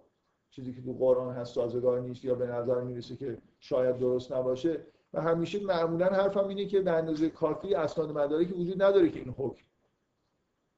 چیزی 0.51 0.75
که 0.75 0.83
تو 0.83 0.93
قرآن 0.93 1.35
هست 1.35 1.55
سازگار 1.55 2.01
نیست 2.01 2.25
یا 2.25 2.35
به 2.35 2.47
نظر 2.47 2.81
می‌رسه 2.81 3.17
که 3.17 3.39
شاید 3.59 3.99
درست 3.99 4.33
نباشه. 4.33 4.81
و 5.15 5.21
همیشه 5.21 5.65
معمولا 5.65 6.07
حرفم 6.07 6.49
اینه 6.49 6.67
که 6.67 6.81
به 6.81 6.91
اندازه 6.91 7.31
کافی 7.31 7.75
اسناد 7.75 8.11
مدارکی 8.19 8.53
وجود 8.53 8.83
نداره 8.83 9.09
که 9.09 9.19
این 9.19 9.35
حکم. 9.39 9.65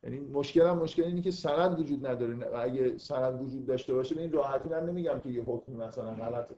یعنی 0.02 0.20
مشکل 0.20 0.66
هم 0.66 0.78
مشکل 0.78 1.02
اینه 1.02 1.22
که 1.22 1.30
سند 1.30 1.80
وجود 1.80 2.06
نداره. 2.06 2.34
و 2.34 2.56
اگه 2.60 2.98
سند 2.98 3.42
وجود 3.42 3.66
داشته 3.66 3.94
باشه 3.94 4.14
به 4.14 4.20
این 4.20 4.32
راحتی 4.32 4.68
من 4.68 4.86
نمیگم 4.86 5.20
که 5.20 5.28
یه 5.28 5.42
حکم 5.42 5.72
مثلا 5.72 6.14
غلطه. 6.14 6.54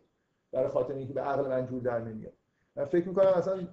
برای 0.52 0.68
خاطر 0.68 0.94
اینکه 0.94 1.12
به 1.12 1.20
عقل 1.20 1.48
من 1.48 1.66
جور 1.66 1.82
در 1.82 1.98
نمیاد. 1.98 2.32
من 2.76 2.84
فکر 2.84 3.08
می‌کنم 3.08 3.32
مثلا 3.38 3.66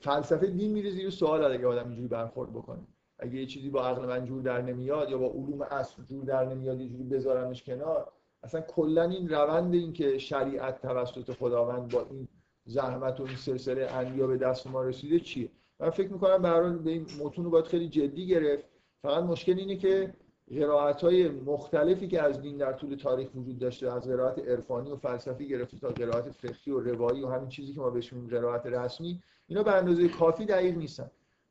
فلسفه 0.00 0.46
دین 0.46 0.72
میره 0.72 0.90
زیر 0.90 1.10
سوال 1.10 1.44
اگه 1.44 1.66
آدم 1.66 1.86
اینجوری 1.86 2.08
برخورد 2.08 2.50
بکنه. 2.50 2.80
اگه 3.20 3.34
یه 3.34 3.46
چیزی 3.46 3.70
با 3.70 3.86
عقل 3.86 4.06
من 4.06 4.24
جور 4.24 4.42
در 4.42 4.62
نمیاد 4.62 5.10
یا 5.10 5.18
با 5.18 5.26
علوم 5.26 5.62
اصل 5.62 6.02
جور 6.02 6.24
در 6.24 6.44
نمیاد 6.44 6.80
یه 6.80 6.88
جوری 6.88 7.04
بذارمش 7.04 7.62
کنار 7.62 8.12
اصلا 8.42 8.60
کلا 8.60 9.02
این 9.02 9.28
روند 9.28 9.74
این 9.74 9.92
که 9.92 10.18
شریعت 10.18 10.82
توسط 10.82 11.32
خداوند 11.32 11.92
با 11.92 12.06
این 12.10 12.28
زحمت 12.64 13.20
و 13.20 13.22
این 13.22 13.36
سلسله 13.36 13.86
انبیا 13.92 14.26
به 14.26 14.36
دست 14.36 14.66
ما 14.66 14.82
رسیده 14.82 15.20
چیه؟ 15.20 15.50
من 15.80 15.90
فکر 15.90 16.12
می‌کنم 16.12 16.42
به 16.42 16.78
به 16.78 16.90
این 16.90 17.06
متون 17.24 17.44
رو 17.44 17.50
باید 17.50 17.64
خیلی 17.64 17.88
جدی 17.88 18.26
گرفت. 18.26 18.64
فقط 19.02 19.24
مشکل 19.24 19.58
اینه 19.58 19.76
که 19.76 20.14
قرائت 20.50 21.02
های 21.02 21.28
مختلفی 21.28 22.08
که 22.08 22.22
از 22.22 22.40
دین 22.40 22.56
در 22.56 22.72
طول 22.72 22.94
تاریخ 22.94 23.28
وجود 23.34 23.58
داشته 23.58 23.92
از 23.92 24.08
قرائت 24.08 24.38
عرفانی 24.38 24.90
و 24.90 24.96
فلسفی 24.96 25.48
گرفته 25.48 25.78
تا 25.78 25.88
قرائت 25.88 26.30
فقهی 26.30 26.72
و 26.72 26.80
روایی 26.80 27.22
و 27.22 27.28
همین 27.28 27.48
چیزی 27.48 27.74
که 27.74 27.80
ما 27.80 27.90
بهش 27.90 28.12
میگیم 28.12 28.30
قرائت 28.30 28.66
رسمی 28.66 29.22
اینا 29.46 29.62
به 29.62 29.72
اندازه 29.72 30.08
کافی 30.08 30.44
دقیق 30.44 30.76
نیستن. 30.76 31.10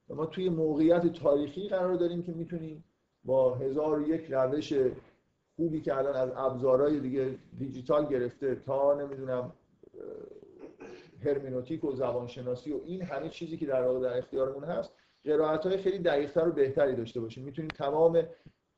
و 0.09 0.15
ما 0.15 0.25
توی 0.25 0.49
موقعیت 0.49 1.07
تاریخی 1.07 1.69
قرار 1.69 1.93
داریم 1.93 2.23
که 2.23 2.31
می‌تونیم 2.31 2.83
با 3.23 3.55
هزار 3.55 3.99
و 3.99 4.09
یک 4.09 4.25
روش 4.29 4.73
خوبی 5.55 5.81
که 5.81 5.97
الان 5.97 6.15
از 6.15 6.31
ابزارهای 6.35 6.99
دیگه 6.99 7.35
دیجیتال 7.57 8.05
گرفته 8.05 8.55
تا 8.55 8.93
نمی‌دونم 8.93 9.53
هرمنوتیک 11.23 11.83
و 11.83 11.91
زبانشناسی 11.91 12.71
و 12.71 12.79
این 12.85 13.01
همه 13.01 13.29
چیزی 13.29 13.57
که 13.57 13.65
در 13.65 13.87
واقع 13.87 13.99
در 13.99 14.17
اختیارمون 14.17 14.63
هست 14.63 14.93
قرائت 15.25 15.65
های 15.65 15.77
خیلی 15.77 15.99
دقیقتر 15.99 16.47
و 16.47 16.51
بهتری 16.51 16.95
داشته 16.95 17.19
باشیم. 17.19 17.43
می‌تونیم 17.43 17.69
تمام 17.69 18.23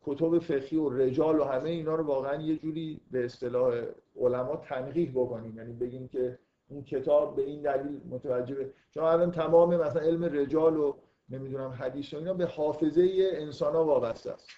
کتب 0.01 0.39
فقهی 0.39 0.77
و 0.77 0.89
رجال 0.89 1.39
و 1.39 1.43
همه 1.43 1.69
اینا 1.69 1.95
رو 1.95 2.03
واقعا 2.03 2.41
یه 2.41 2.57
جوری 2.57 3.01
به 3.11 3.25
اصطلاح 3.25 3.81
علما 4.19 4.55
تنقیح 4.55 5.11
بکنیم. 5.11 5.57
یعنی 5.57 5.73
بگیم 5.73 6.07
که 6.07 6.39
اون 6.69 6.83
کتاب 6.83 7.35
به 7.35 7.41
این 7.41 7.61
دلیل 7.61 8.01
متوجه 8.09 8.69
چون 8.91 9.03
الان 9.03 9.31
تمام 9.31 9.75
مثلا 9.75 10.01
علم 10.01 10.23
رجال 10.23 10.77
و 10.77 10.93
نمی‌دونم 11.31 11.69
حدیث 11.69 12.13
و 12.13 12.17
اینا 12.17 12.33
به 12.33 12.45
حافظه 12.45 13.29
انسان 13.33 13.73
ها 13.73 13.85
وابسته 13.85 14.31
است. 14.31 14.49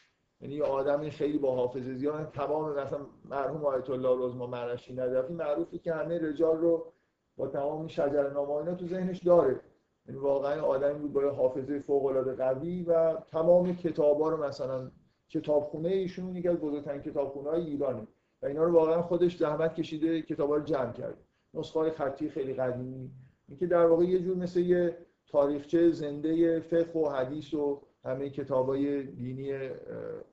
یعنی 0.42 0.56
یه 0.56 0.64
آدمی 0.64 1.12
خیلی 1.12 1.38
با 1.38 1.56
حافظه 1.56 1.94
زیاد 1.94 2.32
تمام 2.34 2.80
مثلا 2.80 3.00
مرحوم 3.26 3.66
آیت 3.66 3.90
الله 3.90 4.26
رزما 4.26 4.48
مرشی 4.48 4.94
ندفی 4.94 5.34
معروفی 5.34 5.80
که 5.80 5.94
همه 5.94 6.20
رجال 6.20 6.58
رو 6.58 6.94
با 7.38 7.48
تمام 7.48 7.88
شجر 7.88 8.38
اینا 8.38 8.76
تو 8.76 8.88
ذهنش 8.88 9.24
داره. 9.24 9.60
یعنی 10.08 10.20
واقعا 10.20 10.62
آدمی 10.62 11.00
بود 11.00 11.14
با 11.14 11.32
حافظه 11.32 11.80
فوق 11.80 12.06
العاده 12.06 12.36
قوی 12.36 12.84
و 12.84 13.16
تمام 13.16 13.76
کتابا 13.76 14.30
رو 14.30 14.44
مثلا 14.44 14.92
کتابخونه 15.30 15.90
ایشون 15.90 16.36
یکی 16.36 16.48
از 16.48 16.58
بزرگترین 16.58 17.02
کتابخونه 17.02 17.50
های 17.50 17.66
ایرانه. 17.66 18.08
و 18.42 18.46
اینا 18.46 18.64
رو 18.64 18.74
واقعا 18.74 19.02
خودش 19.02 19.38
زحمت 19.38 19.76
کشیده 19.76 20.22
کتابا 20.22 20.56
رو 20.56 20.64
جمع 20.64 20.92
کرده. 20.92 21.18
نسخه 21.54 21.80
های 21.80 21.92
خطی 21.92 22.30
خیلی 22.30 22.54
قدیمی. 22.54 23.12
اینکه 23.48 23.68
در 23.68 23.86
واقع 23.86 24.04
یه 24.04 24.20
جور 24.20 24.38
مثل 24.38 24.60
یه 24.60 24.98
تاریخچه 25.34 25.92
زنده 25.92 26.60
فقه 26.60 27.00
و 27.00 27.10
حدیث 27.10 27.54
و 27.54 27.82
همه 28.06 28.30
کتابای 28.30 29.04
دینی 29.04 29.70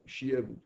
شیعه 0.06 0.40
بود. 0.40 0.62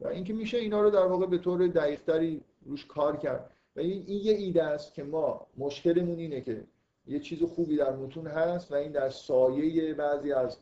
و 0.00 0.08
اینکه 0.08 0.32
میشه 0.32 0.58
اینا 0.58 0.82
رو 0.82 0.90
در 0.90 1.06
واقع 1.06 1.26
به 1.26 1.38
طور 1.38 1.66
دقیقتری 1.66 2.42
روش 2.66 2.86
کار 2.86 3.16
کرد. 3.16 3.50
و 3.76 3.80
این, 3.80 4.04
یه 4.08 4.32
ایده 4.32 4.64
است 4.64 4.94
که 4.94 5.02
ما 5.04 5.46
مشکلمون 5.58 6.18
اینه 6.18 6.40
که 6.40 6.64
یه 7.06 7.20
چیز 7.20 7.42
خوبی 7.42 7.76
در 7.76 7.96
متون 7.96 8.26
هست 8.26 8.72
و 8.72 8.74
این 8.74 8.92
در 8.92 9.10
سایه 9.10 9.94
بعضی 9.94 10.32
از 10.32 10.58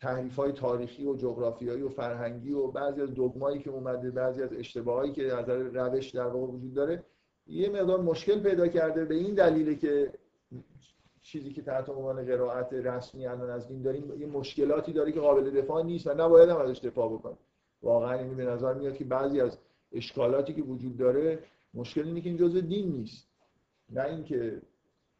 تحریف 0.00 0.36
های 0.36 0.52
تاریخی 0.52 1.06
و 1.06 1.16
جغرافیایی 1.16 1.82
و 1.82 1.88
فرهنگی 1.88 2.52
و 2.52 2.66
بعضی 2.66 3.02
از 3.02 3.10
دگمایی 3.14 3.58
که 3.58 3.70
اومده 3.70 4.10
بعضی 4.10 4.42
از 4.42 4.52
اشتباهایی 4.52 5.12
که 5.12 5.34
از 5.34 5.48
روش 5.48 6.10
در 6.10 6.26
واقع 6.26 6.52
وجود 6.52 6.74
داره 6.74 7.04
یه 7.46 7.68
مقدار 7.68 8.00
مشکل 8.00 8.40
پیدا 8.40 8.68
کرده 8.68 9.04
به 9.04 9.14
این 9.14 9.34
دلیله 9.34 9.74
که 9.74 10.12
چیزی 11.24 11.52
که 11.52 11.62
تحت 11.62 11.88
عنوان 11.88 12.24
قرائت 12.24 12.72
رسمی 12.72 13.26
الان 13.26 13.50
از 13.50 13.68
دین 13.68 13.82
داریم 13.82 14.20
یه 14.20 14.26
مشکلاتی 14.26 14.92
داره 14.92 15.12
که 15.12 15.20
قابل 15.20 15.50
دفاع 15.50 15.82
نیست 15.82 16.06
و 16.06 16.14
نباید 16.14 16.48
هم 16.48 16.56
ازش 16.56 16.78
دفاع 16.78 17.12
بکنیم. 17.12 17.38
واقعا 17.82 18.12
این 18.12 18.36
به 18.36 18.44
نظر 18.44 18.74
میاد 18.74 18.96
که 18.96 19.04
بعضی 19.04 19.40
از 19.40 19.58
اشکالاتی 19.92 20.54
که 20.54 20.62
وجود 20.62 20.96
داره 20.96 21.38
مشکل 21.74 22.06
اینه 22.06 22.20
که 22.20 22.28
این 22.28 22.38
جزء 22.38 22.60
دین 22.60 22.92
نیست. 22.92 23.28
نه 23.90 24.04
اینکه 24.04 24.62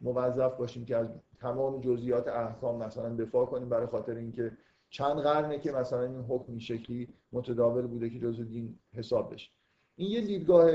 موظف 0.01 0.57
باشیم 0.57 0.85
که 0.85 0.97
از 0.97 1.09
تمام 1.39 1.81
جزئیات 1.81 2.29
احکام 2.29 2.83
مثلا 2.83 3.17
دفاع 3.17 3.47
کنیم 3.47 3.69
برای 3.69 3.87
خاطر 3.87 4.15
اینکه 4.15 4.53
چند 4.91 5.17
قرنه 5.21 5.59
که 5.59 5.73
مثلا 5.73 6.03
این 6.03 6.21
حکم 6.21 6.45
این 6.49 6.61
شکلی 6.61 7.09
متداول 7.33 7.87
بوده 7.87 8.11
که 8.11 8.19
جزء 8.19 8.43
دین 8.43 8.79
حساب 8.93 9.33
بشه. 9.33 9.51
این 9.97 10.11
یه 10.11 10.21
دیدگاه 10.21 10.71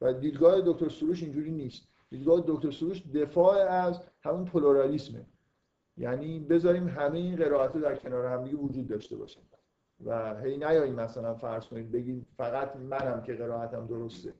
و 0.00 0.12
دیدگاه 0.12 0.60
دکتر 0.60 0.88
سروش 0.88 1.22
اینجوری 1.22 1.50
نیست. 1.50 1.88
دیدگاه 2.10 2.44
دکتر 2.46 2.70
سروش 2.70 3.02
دفاع 3.06 3.56
از 3.56 4.00
همون 4.20 4.44
پلورالیسمه. 4.44 5.26
یعنی 5.96 6.38
بذاریم 6.38 6.88
همه 6.88 7.18
این 7.18 7.36
قرائت 7.36 7.72
در 7.72 7.96
کنار 7.96 8.26
هم 8.26 8.64
وجود 8.64 8.88
داشته 8.88 9.16
باشه 9.16 9.40
و 10.04 10.40
هی 10.40 10.56
نیاییم 10.56 10.94
مثلا 10.94 11.34
فرض 11.34 11.66
کنید 11.66 11.92
بگید 11.92 12.26
فقط 12.36 12.76
منم 12.76 13.22
که 13.22 13.34
قرائتم 13.34 13.86
درسته. 13.86 14.34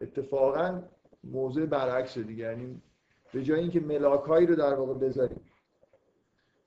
اتفاقا 0.00 0.82
موضوع 1.24 1.66
برعکس 1.66 2.18
دیگه. 2.18 2.44
یعنی 2.44 2.82
به 3.32 3.42
جای 3.42 3.60
اینکه 3.60 3.80
ملاکایی 3.80 4.46
رو 4.46 4.56
در 4.56 4.74
واقع 4.74 4.94
بذاریم 4.94 5.40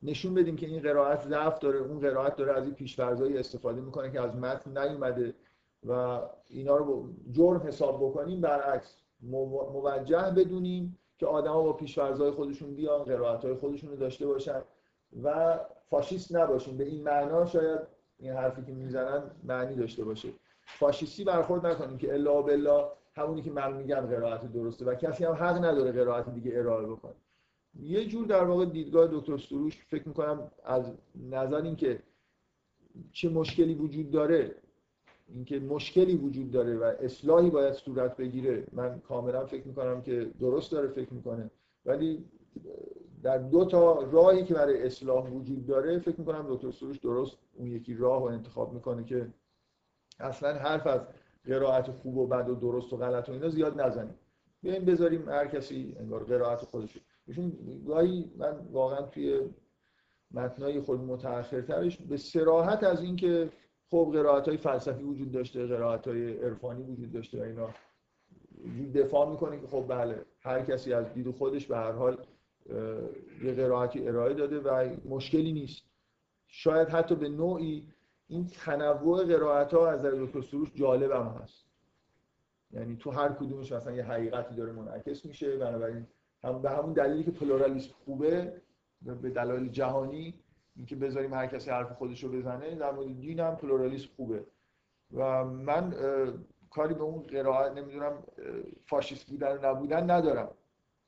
نشون 0.03 0.33
بدیم 0.33 0.55
که 0.55 0.65
این 0.65 0.81
قرائت 0.81 1.27
ضعف 1.27 1.59
داره 1.59 1.79
اون 1.79 1.99
قرائت 1.99 2.35
داره 2.35 2.53
از 2.53 2.63
این 2.63 2.73
پیشفرضایی 2.73 3.37
استفاده 3.37 3.81
می‌کنه 3.81 4.11
که 4.11 4.21
از 4.21 4.35
متن 4.35 4.87
نیومده 4.87 5.33
و 5.87 6.21
اینا 6.49 6.75
رو 6.77 7.09
جرم 7.31 7.57
حساب 7.57 7.97
بکنیم 7.97 8.41
برعکس. 8.41 9.00
موجه 9.21 10.31
بدونیم 10.31 10.97
که 11.17 11.25
آدما 11.25 11.61
با 11.61 11.73
پیشفرضای 11.73 12.31
خودشون 12.31 12.75
بیان 12.75 13.03
قرائت‌های 13.03 13.53
خودشون 13.53 13.89
رو 13.89 13.95
داشته 13.95 14.27
باشن 14.27 14.61
و 15.23 15.59
فاشیست 15.89 16.35
نباشیم. 16.35 16.77
به 16.77 16.83
این 16.83 17.03
معنا 17.03 17.45
شاید 17.45 17.79
این 18.19 18.31
حرفی 18.31 18.63
که 18.63 18.71
می‌زنن 18.71 19.23
معنی 19.43 19.75
داشته 19.75 20.03
باشه. 20.03 20.29
فاشیستی 20.65 21.23
برخورد 21.23 21.65
نکنیم 21.65 21.97
که 21.97 22.13
الا 22.13 22.41
بالله 22.41 22.85
همونی 23.15 23.41
که 23.41 23.51
من 23.51 23.73
میگم 23.73 24.01
قرائت 24.01 24.53
درسته 24.53 24.85
و 24.85 24.95
کسی 24.95 25.25
هم 25.25 25.33
حق 25.33 25.57
نداره 25.65 25.91
قرائت 25.91 26.29
دیگه 26.29 26.51
ارائه 26.55 26.87
بکنه. 26.87 27.13
یه 27.79 28.05
جور 28.05 28.27
در 28.27 28.43
واقع 28.43 28.65
دیدگاه 28.65 29.07
دکتر 29.07 29.37
سروش 29.37 29.85
فکر 29.89 30.07
می‌کنم 30.07 30.51
از 30.63 30.93
نظر 31.29 31.61
اینکه 31.61 32.03
چه 33.11 33.29
مشکلی 33.29 33.73
وجود 33.75 34.11
داره 34.11 34.55
اینکه 35.33 35.59
مشکلی 35.59 36.15
وجود 36.15 36.51
داره 36.51 36.77
و 36.77 36.83
اصلاحی 36.83 37.49
باید 37.49 37.73
صورت 37.73 38.17
بگیره. 38.17 38.67
من 38.71 38.99
کاملا 38.99 39.45
فکر 39.45 39.67
می‌کنم 39.67 40.01
که 40.01 40.31
درست 40.39 40.71
داره 40.71 40.87
فکر 40.87 41.13
می‌کنه. 41.13 41.51
ولی 41.85 42.25
در 43.23 43.37
دو 43.37 43.65
تا 43.65 44.03
راهی 44.11 44.43
که 44.43 44.53
برای 44.53 44.83
اصلاح 44.83 45.29
وجود 45.29 45.65
داره 45.65 45.99
فکر 45.99 46.19
می‌کنم 46.19 46.45
دکتر 46.49 46.71
سروش 46.71 46.97
درست 46.97 47.37
اون 47.53 47.67
یکی 47.67 47.93
راه 47.93 48.21
و 48.21 48.25
انتخاب 48.25 48.73
می‌کنه 48.73 49.03
که 49.03 49.27
اصلا 50.19 50.53
حرف 50.53 50.87
از 50.87 51.01
قرائت 51.45 51.91
خوب 51.91 52.17
و 52.17 52.27
بد 52.27 52.49
و 52.49 52.55
درست 52.55 52.93
و 52.93 52.97
غلط 52.97 53.29
و 53.29 53.31
اینا 53.31 53.49
زیاد 53.49 53.81
نزنیم. 53.81 54.15
بیایم 54.63 54.85
بذاریم 54.85 55.29
هر 55.29 55.47
کسی 55.47 55.95
انگار 55.99 56.23
قرائت 56.23 56.59
خودش. 56.65 56.97
ایشون 57.27 57.51
گاهی 57.87 58.31
من 58.37 58.55
واقعا 58.71 59.01
توی 59.01 59.39
متنای 60.31 60.81
خود 60.81 60.99
متأخرترش 60.99 61.97
به 61.97 62.17
سراحت 62.17 62.83
از 62.83 63.03
اینکه 63.03 63.49
خب 63.91 64.09
قرائت 64.13 64.47
های 64.47 64.57
فلسفی 64.57 65.03
وجود 65.03 65.31
داشته 65.31 65.67
قرائت 65.67 66.07
های 66.07 66.37
عرفانی 66.37 66.83
وجود 66.83 67.11
داشته 67.11 67.39
و 67.39 67.41
اینا. 67.41 67.69
دفاع 68.95 69.29
می‌کنه 69.29 69.61
که 69.61 69.67
خب 69.67 69.85
بله 69.87 70.25
هر 70.41 70.61
کسی 70.61 70.93
از 70.93 71.13
دید 71.13 71.31
خودش 71.31 71.67
به 71.67 71.77
هر 71.77 71.91
حال 71.91 72.25
یه 73.43 73.53
قرائتی 73.53 74.07
ارائه 74.07 74.33
داده 74.33 74.59
و 74.59 74.95
مشکلی 75.05 75.53
نیست. 75.53 75.83
شاید 76.47 76.89
حتی 76.89 77.15
به 77.15 77.29
نوعی 77.29 77.87
این 78.27 78.47
تنوع 78.47 79.23
قرائت 79.25 79.73
ها 79.73 79.89
از 79.89 79.99
نظر 79.99 80.11
دکتر 80.11 80.41
سروش 80.41 80.71
جالب 80.75 81.11
هم 81.11 81.41
هست. 81.43 81.65
یعنی 82.71 82.95
تو 82.95 83.11
هر 83.11 83.33
کدومش 83.33 83.71
مثلا 83.71 83.93
یه 83.93 84.03
حقیقتی 84.03 84.55
داره 84.55 84.71
منعکس 84.71 85.25
میشه 85.25 85.57
بنابراین 85.57 86.07
هم 86.43 86.61
به 86.61 86.69
همون 86.69 86.93
دلیلی 86.93 87.23
که 87.23 87.31
پلورالیسم 87.31 87.93
خوبه 88.05 88.61
به 89.01 89.29
دلایل 89.29 89.69
جهانی 89.69 90.40
اینکه 90.75 90.95
بذاریم 90.95 91.33
هر 91.33 91.47
کسی 91.47 91.71
حرف 91.71 91.91
خودش 91.91 92.23
رو 92.23 92.31
بزنه 92.31 92.75
در 92.75 92.91
مورد 92.91 93.19
دین 93.19 93.39
هم 93.39 93.55
پلورالیسم 93.55 94.09
خوبه. 94.15 94.43
و 95.13 95.43
من 95.43 95.93
کاری 96.69 96.93
به 96.93 97.03
اون 97.03 97.21
قرائت 97.21 97.71
نمی‌دونم 97.71 98.23
فاشیست 98.85 99.29
بودن 99.29 99.65
نبودن 99.65 100.11
ندارم. 100.11 100.51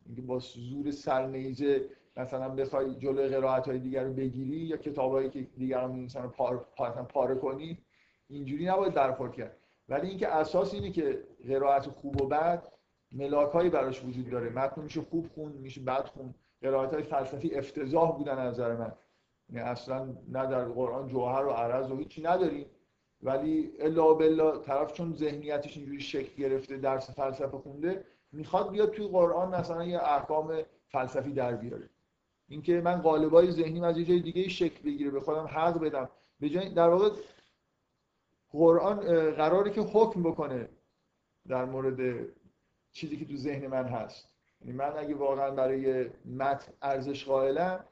اینکه 0.06 0.22
با 0.22 0.40
زور 0.40 0.92
سرنیزه 0.92 1.90
مثلا 2.18 2.50
بخوای 2.50 2.96
جلوی 2.96 3.28
قرائت 3.28 3.68
های 3.68 3.80
دیگر 3.80 4.04
رو 4.04 4.14
بگیری 4.14 4.58
یا 4.58 4.78
کتابایی 4.78 5.30
که 5.30 5.42
دیگران 5.42 5.92
می‌نویسن 5.92 6.24
رو 6.24 6.30
پار، 6.30 6.68
پاره 7.10 7.36
کنی 7.36 7.78
اینجوری 8.30 8.66
نباید 8.66 8.94
برخورد 8.94 9.34
کرد. 9.34 9.58
ولی 9.90 10.08
اینکه 10.08 10.28
اساس 10.28 10.74
اینه 10.74 10.92
که 10.92 11.24
قرائت 11.48 11.88
خوب 11.88 12.22
و 12.22 12.28
بد 12.28 12.68
ملاک 13.12 13.72
براش 13.72 14.04
وجود 14.04 14.30
داره. 14.30 14.50
متن 14.50 14.82
میشه 14.82 15.02
خوب 15.02 15.28
خون 15.28 15.52
میشه 15.52 15.82
بد 15.82 16.06
خون 16.06 16.34
قرائت 16.62 16.94
های 16.94 17.04
فلسفی 17.04 17.56
افتضاح 17.56 18.18
بودن 18.18 18.38
از 18.38 18.54
نظر 18.54 18.76
من. 18.76 18.94
اصلا 19.60 20.06
نه 20.28 20.46
در 20.46 20.66
قرآن 20.66 21.08
جوهر 21.08 21.46
و 21.46 21.50
عرض 21.50 21.92
و 21.92 21.98
هیچی 21.98 22.22
نداریم 22.22 22.66
ولی 23.22 23.72
الا 23.80 24.14
بالله 24.14 24.60
طرف 24.60 24.94
چون 24.94 25.14
ذهنیتش 25.14 25.78
اینجوری 25.78 26.02
شکل 26.02 26.36
گرفته 26.44 26.78
درس 26.78 27.10
فلسفه 27.10 27.58
خونده 27.58 28.06
می‌خواد 28.32 28.72
بیاد 28.72 28.92
توی 28.92 29.08
قرآن 29.08 29.56
مثلا 29.56 29.84
یه 29.84 30.00
احکام 30.04 30.62
فلسفی 30.88 31.34
در 31.34 31.56
بیاره. 31.56 31.90
اینکه 32.50 32.82
من 32.82 33.02
قالبای 33.02 33.52
ذهنیم 33.52 33.84
از 33.84 33.98
یه 33.98 34.06
جای 34.06 34.20
دیگه 34.20 34.50
شکل 34.50 34.84
بگیره 34.84 35.12
به 35.12 35.22
خودم 35.22 35.46
حق 35.46 35.80
بدم. 35.80 36.10
به 36.40 36.50
جای 36.50 36.70
در 36.70 36.90
واقع 36.90 37.10
قرآن 38.52 39.00
قراره 39.32 39.72
که 39.72 39.82
حکم 39.82 40.24
بکنه 40.24 40.70
در 41.48 41.66
مورد 41.66 42.26
چیزی 42.92 43.18
که 43.18 43.26
تو 43.26 43.38
ذهن 43.38 43.68
من 43.68 43.86
هست. 43.86 44.36
یعنی 44.62 44.74
من 44.74 44.94
اگه 44.98 45.16
واقعا 45.16 45.52
برای 45.52 46.10
متن 46.26 46.74
ارزش 46.82 47.26
قائلم 47.26 47.86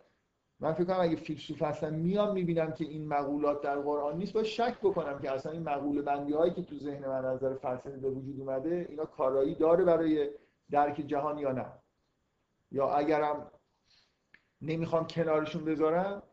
من 0.61 0.73
فکر 0.73 0.83
کنم 0.83 0.99
اگه 0.99 1.15
فیلسوف 1.15 1.61
هستم 1.61 1.93
میام 1.93 2.33
می‌بینم 2.33 2.71
که 2.71 2.85
این 2.85 3.07
مقولات 3.07 3.61
در 3.61 3.79
قرآن 3.79 4.17
نیست. 4.17 4.33
باید 4.33 4.45
شک 4.45 4.79
بکنم 4.79 5.19
که 5.19 5.31
اصلا 5.31 5.51
این 5.51 5.63
مقوله 5.63 6.01
بندی 6.01 6.33
هایی 6.33 6.53
که 6.53 6.61
تو 6.61 6.75
ذهن 6.75 7.07
من 7.07 7.25
از 7.25 7.35
نظر 7.43 7.55
فلسفی 7.55 7.99
به 7.99 8.09
وجود 8.09 8.39
اومده 8.39 8.85
اینا 8.89 9.05
کارایی 9.05 9.55
داره 9.55 9.83
برای 9.83 10.29
درک 10.71 10.95
جهان 11.07 11.37
یا 11.37 11.51
نه. 11.51 11.65
یا 12.71 12.89
اگرم 12.89 13.51
نمی‌خوام 14.61 15.07
کنارشون 15.07 15.65
بذارم 15.65 16.23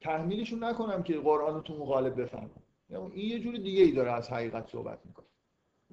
تحمیلشون 0.00 0.64
نکنم 0.64 1.02
که 1.02 1.18
قرآن 1.18 1.54
رو 1.54 1.60
تو 1.60 1.74
مقالب 1.74 2.20
بفهمم. 2.22 2.50
یعنی 2.90 3.10
این 3.12 3.30
یه 3.30 3.38
جور 3.40 3.56
دیگه 3.56 3.82
ای 3.82 3.92
داره 3.92 4.12
از 4.12 4.30
حقیقت 4.30 4.68
صحبت 4.68 4.98
می‌کنه 5.04 5.26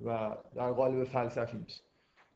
و 0.06 0.38
در 0.56 0.72
قالب 0.72 1.04
فلسفی 1.04 1.58
نیست. 1.58 1.84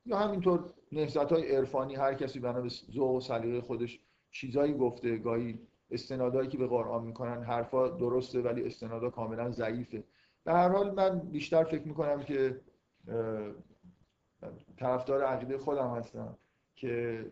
یا 0.06 0.18
همینطور 0.18 0.64
نهضت 0.92 1.32
های 1.32 1.56
عرفانی 1.56 1.96
هر 1.96 2.14
کسی 2.14 2.40
بنا 2.40 2.62
به 2.62 2.70
ذوق 2.70 3.12
و 3.12 3.20
سلیقه 3.20 3.62
خودش 3.62 4.00
چیزایی 4.32 4.74
گفته 4.74 5.18
گاهی 5.18 5.60
استنادایی 5.92 6.50
که 6.50 6.58
به 6.58 6.68
قرآن 6.68 7.04
می‌کنن 7.04 7.44
حرفا 7.44 7.88
درسته 7.88 8.42
ولی 8.42 8.64
استنادا 8.64 9.10
کاملا 9.10 9.52
ضعیفه. 9.52 10.04
به 10.44 10.54
هر 10.54 10.70
حال 10.70 10.94
من 10.94 11.20
بیشتر 11.20 11.64
فکر 11.64 11.88
می‌کنم 11.88 12.24
که 12.24 12.62
طرفدار 14.78 15.24
عقیده 15.24 15.58
خودم 15.58 15.90
هستم 15.90 16.38
که 16.76 17.26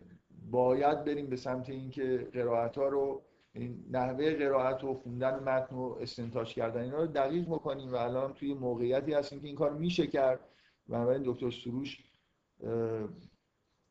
باید 0.50 1.04
بریم 1.04 1.26
به 1.26 1.36
سمت 1.36 1.70
اینکه 1.70 2.28
قرائت 2.32 2.78
ها 2.78 2.88
رو 2.88 3.22
این 3.52 3.84
نحوه 3.90 4.34
قرائت 4.34 4.84
و 4.84 4.94
خوندن 4.94 5.38
متن 5.38 5.76
و 5.76 5.96
استنتاج 6.00 6.54
کردن 6.54 6.82
اینا 6.82 6.98
رو 6.98 7.06
دقیق 7.06 7.44
بکنیم 7.44 7.92
و 7.92 7.96
الان 7.96 8.32
توی 8.32 8.54
موقعیتی 8.54 9.12
هستیم 9.12 9.40
که 9.40 9.46
این 9.46 9.56
کار 9.56 9.72
میشه 9.72 10.06
کرد. 10.06 10.40
بنابراین 10.88 11.22
دکتر 11.26 11.50
سروش 11.50 12.04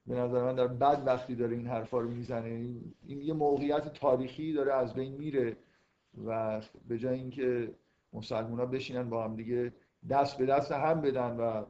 به 0.07 0.15
نظر 0.15 0.43
من 0.43 0.55
در 0.55 0.67
بد 0.67 1.03
وقتی 1.05 1.35
داره 1.35 1.55
این 1.55 1.67
حرفا 1.67 1.99
رو 1.99 2.09
می‌زنه. 2.09 2.49
این 3.07 3.21
یه 3.21 3.33
موقعیت 3.33 3.93
تاریخی 3.93 4.53
داره 4.53 4.73
از 4.73 4.93
بین 4.93 5.13
میره 5.13 5.57
و 6.25 6.61
به 6.87 6.97
جای 6.97 7.19
اینکه 7.19 7.71
مسلمان 8.13 8.59
ها 8.59 8.65
بشینن 8.65 9.09
با 9.09 9.23
هم 9.23 9.35
دیگه 9.35 9.73
دست 10.09 10.37
به 10.37 10.45
دست 10.45 10.71
هم 10.71 11.01
بدن 11.01 11.37
و 11.37 11.65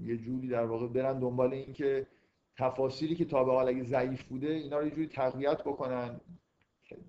یه 0.00 0.16
جوری 0.16 0.48
در 0.48 0.64
واقع 0.64 0.86
برن 0.86 1.18
دنبال 1.18 1.52
اینکه 1.52 2.06
تفاصیلی 2.56 3.14
که 3.14 3.24
تا 3.24 3.44
به 3.44 3.52
حال 3.52 3.68
اگه 3.68 3.84
ضعیف 3.84 4.22
بوده 4.22 4.48
اینا 4.48 4.78
رو 4.78 4.84
یه 4.84 4.90
جوری 4.90 5.06
تقویت 5.06 5.60
بکنن 5.60 6.20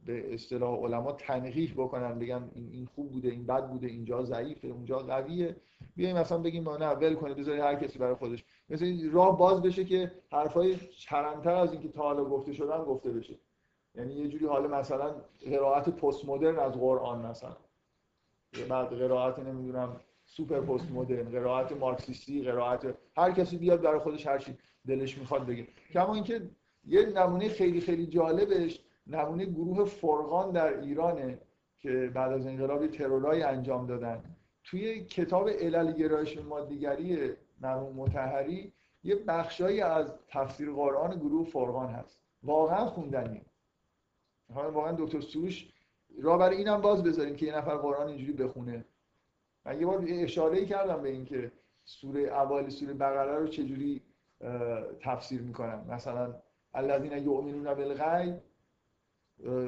به 0.06 0.34
اصطلاح 0.34 0.80
علما 0.80 1.12
تنقیح 1.12 1.74
بکنن 1.74 2.20
بگن 2.20 2.52
این 2.56 2.86
خوب 2.86 3.12
بوده 3.12 3.30
این 3.30 3.46
بد 3.46 3.68
بوده 3.68 3.88
اینجا 3.88 4.24
ضعیفه 4.24 4.68
اونجا 4.68 5.00
قویه. 5.00 5.56
بیایم 5.96 6.18
مثلا 6.18 6.38
بگیم 6.38 6.70
نه 6.70 6.90
ول 6.90 7.16
کنه 7.16 7.34
بذاری 7.34 7.60
هر 7.60 7.76
کسی 7.76 8.00
برای 8.00 8.16
خودش. 8.16 8.46
مثل 8.72 9.12
راه 9.12 9.38
باز 9.38 9.62
بشه 9.62 9.86
که 9.86 10.12
حرفای 10.32 10.76
چرمتر 10.78 11.56
از 11.56 11.72
اینکه 11.72 11.88
تا 11.88 12.02
حالا 12.02 12.26
گفته 12.26 12.54
شدن 12.54 12.84
گفته 12.84 13.12
بشه. 13.12 13.36
یعنی 13.96 14.14
یه 14.14 14.28
جوری 14.28 14.46
حالا 14.46 14.68
مثلا 14.68 15.16
قرائت 15.46 15.90
پست 15.90 16.26
مدرن 16.26 16.60
از 16.60 16.74
قرآن 16.74 17.26
مثلا. 17.26 17.56
بعد 18.70 18.88
قرائت 18.88 19.40
نمی‌دونم 19.40 20.00
سوپر 20.26 20.60
پست 20.60 20.92
مدرن 20.92 21.32
قرائت 21.32 21.72
مارکسیستی 21.72 22.44
قرائت 22.44 22.96
هر 23.18 23.32
کسی 23.32 23.58
بیاد 23.58 23.82
برای 23.82 24.00
خودش 24.00 24.28
هر 24.28 24.38
چی 24.38 24.58
دلش 24.88 25.18
می‌خواد 25.18 25.46
بگه. 25.46 25.68
کما 25.94 26.14
اینکه 26.16 26.42
یه 26.88 27.06
نمونه 27.06 27.50
خیلی 27.50 27.82
خیلی 27.82 28.06
جالبش 28.08 28.80
نمونه 29.08 29.46
گروه 29.46 29.86
فرقان 29.86 30.52
در 30.52 30.80
ایرانه 30.80 31.40
که 31.80 32.12
بعد 32.14 32.32
از 32.32 32.48
انقلاب 32.48 32.88
ترورای 32.88 33.44
انجام 33.44 33.88
دادن. 33.88 34.24
توی 34.64 35.06
کتاب 35.06 35.50
علل 35.50 35.92
گرایش 35.92 36.38
مادیگری 36.38 37.34
مرحوم 37.62 37.95
متحری 37.95 38.74
یه 39.04 39.15
بخشایی 39.15 39.82
از 39.82 40.13
تفسیر 40.28 40.71
قرآن 40.71 41.19
گروه 41.19 41.45
فرقان 41.45 41.89
هست. 41.89 42.19
واقعا 42.43 42.86
خوندنیه. 42.86 43.45
حالا 44.54 44.71
واقعا 44.71 44.91
دکتر 44.91 45.21
سروش 45.21 45.74
را 46.19 46.38
برای 46.38 46.58
اینم 46.58 46.82
باز 46.82 47.04
بذاریم 47.04 47.36
که 47.36 47.45
یه 47.45 47.58
نفر 47.58 47.78
قرآن 47.78 48.08
اینجوری 48.08 48.34
بخونه. 48.34 48.86
من 49.65 49.80
یه 49.80 49.86
بار 49.86 50.06
اشاره 50.08 50.65
کردم 50.65 51.02
به 51.02 51.10
اینکه 51.10 51.52
سوره 51.86 52.21
اول 52.21 52.69
سوره 52.69 52.93
بقره 52.93 53.38
رو 53.38 53.47
چجوری 53.47 54.02
تفسیر 55.00 55.41
می‌کنن. 55.41 55.86
مثلا 55.89 56.36
الذین 56.74 57.12
یؤمنون 57.12 57.74
بالغیب 57.74 58.36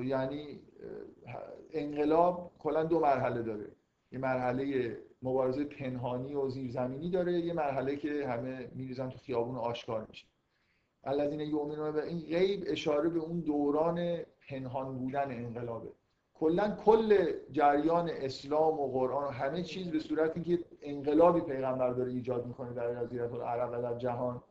یعنی 0.05 0.61
انقلاب 1.71 2.51
کلا 2.59 2.83
دو 2.83 2.99
مرحله 2.99 3.41
داره. 3.41 3.67
یه 4.11 4.19
مرحله 4.19 4.97
مبارزه 5.23 5.63
پنهانی 5.63 6.33
و 6.33 6.49
زیرزمینی 6.49 7.09
داره. 7.09 7.33
یه 7.33 7.53
مرحله 7.53 7.95
که 7.95 8.27
همه 8.27 8.69
میریزن 8.75 9.09
تو 9.09 9.17
خیابون 9.17 9.55
آشکار 9.55 10.05
میشه. 10.09 10.25
الذین 11.03 11.39
یؤمنون 11.39 11.91
به 11.91 12.03
این 12.03 12.19
غیب 12.19 12.63
اشاره 12.67 13.09
به 13.09 13.19
اون 13.19 13.39
دوران 13.39 14.17
پنهان 14.49 14.97
بودن 14.97 15.31
انقلابه. 15.31 15.89
کلا 16.33 16.75
کل 16.85 17.33
جریان 17.51 18.09
اسلام 18.09 18.79
و 18.79 18.91
قرآن 18.91 19.23
و 19.23 19.29
همه 19.29 19.63
چیز 19.63 19.91
به 19.91 19.99
صورتی 19.99 20.41
که 20.41 20.59
انقلابی 20.81 21.41
پیغمبر 21.41 21.89
داره 21.89 22.11
ایجاد 22.11 22.45
می‌کنه 22.45 22.73
در 22.73 23.03
جزیره 23.03 23.33
العرب 23.33 23.69
و 23.71 23.81
در 23.81 23.97
جهان. 23.97 24.43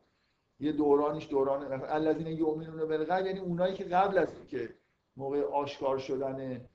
یه 0.59 0.71
دورانش 0.71 1.29
دوران 1.29 1.83
الذین 1.83 2.27
یؤمنون 2.27 2.79
بالغیب 2.87 3.25
یعنی 3.25 3.39
اونایی 3.39 3.73
که 3.73 3.83
قبل 3.83 4.17
از 4.17 4.27
اینکه 4.37 4.69
موقع 5.17 5.41
آشکار 5.41 5.97
شدن 5.97 6.65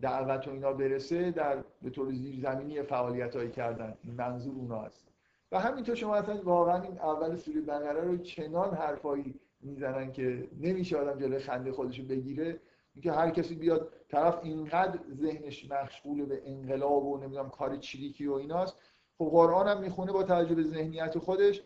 دعوت 0.00 0.48
و 0.48 0.50
اینا 0.50 0.72
برسه 0.72 1.30
در 1.30 1.64
به 1.82 1.90
طور 1.90 2.12
زیرزمینی 2.12 2.82
فعالیت 2.82 3.36
هایی 3.36 3.50
کردن. 3.50 3.94
این 4.02 4.14
منظور 4.14 4.54
اونا 4.54 4.80
هست 4.80 5.08
و 5.52 5.60
همینطور 5.60 5.94
شما 5.94 6.14
اصلا 6.14 6.42
واقعا 6.42 6.82
این 6.82 6.98
اول 6.98 7.36
سوره 7.36 7.60
بقره 7.60 8.00
رو 8.00 8.16
چنان 8.16 8.74
حرفایی 8.74 9.34
می‌زنن 9.60 10.12
که 10.12 10.48
نمیشه 10.60 10.96
آدم 10.96 11.20
جلوی 11.20 11.38
خنده 11.38 11.72
خودشو 11.72 12.04
بگیره. 12.04 12.60
اینکه 12.94 13.12
هر 13.12 13.30
کسی 13.30 13.54
بیاد 13.54 13.92
طرف 14.08 14.38
اینقدر 14.42 14.98
ذهنش 15.14 15.70
مشغول 15.70 16.24
به 16.24 16.42
انقلاب 16.46 17.06
و 17.06 17.18
نمی‌دونم 17.18 17.50
کار 17.50 17.76
چریکی 17.76 18.26
و 18.26 18.32
ایناست. 18.32 18.76
خب 19.18 19.24
قرآن 19.24 19.68
هم 19.68 19.80
می‌خونه 19.80 20.12
با 20.12 20.22
توجه 20.22 20.54
به 20.54 20.62
ذهنیت 20.62 21.18
خودش. 21.18 21.62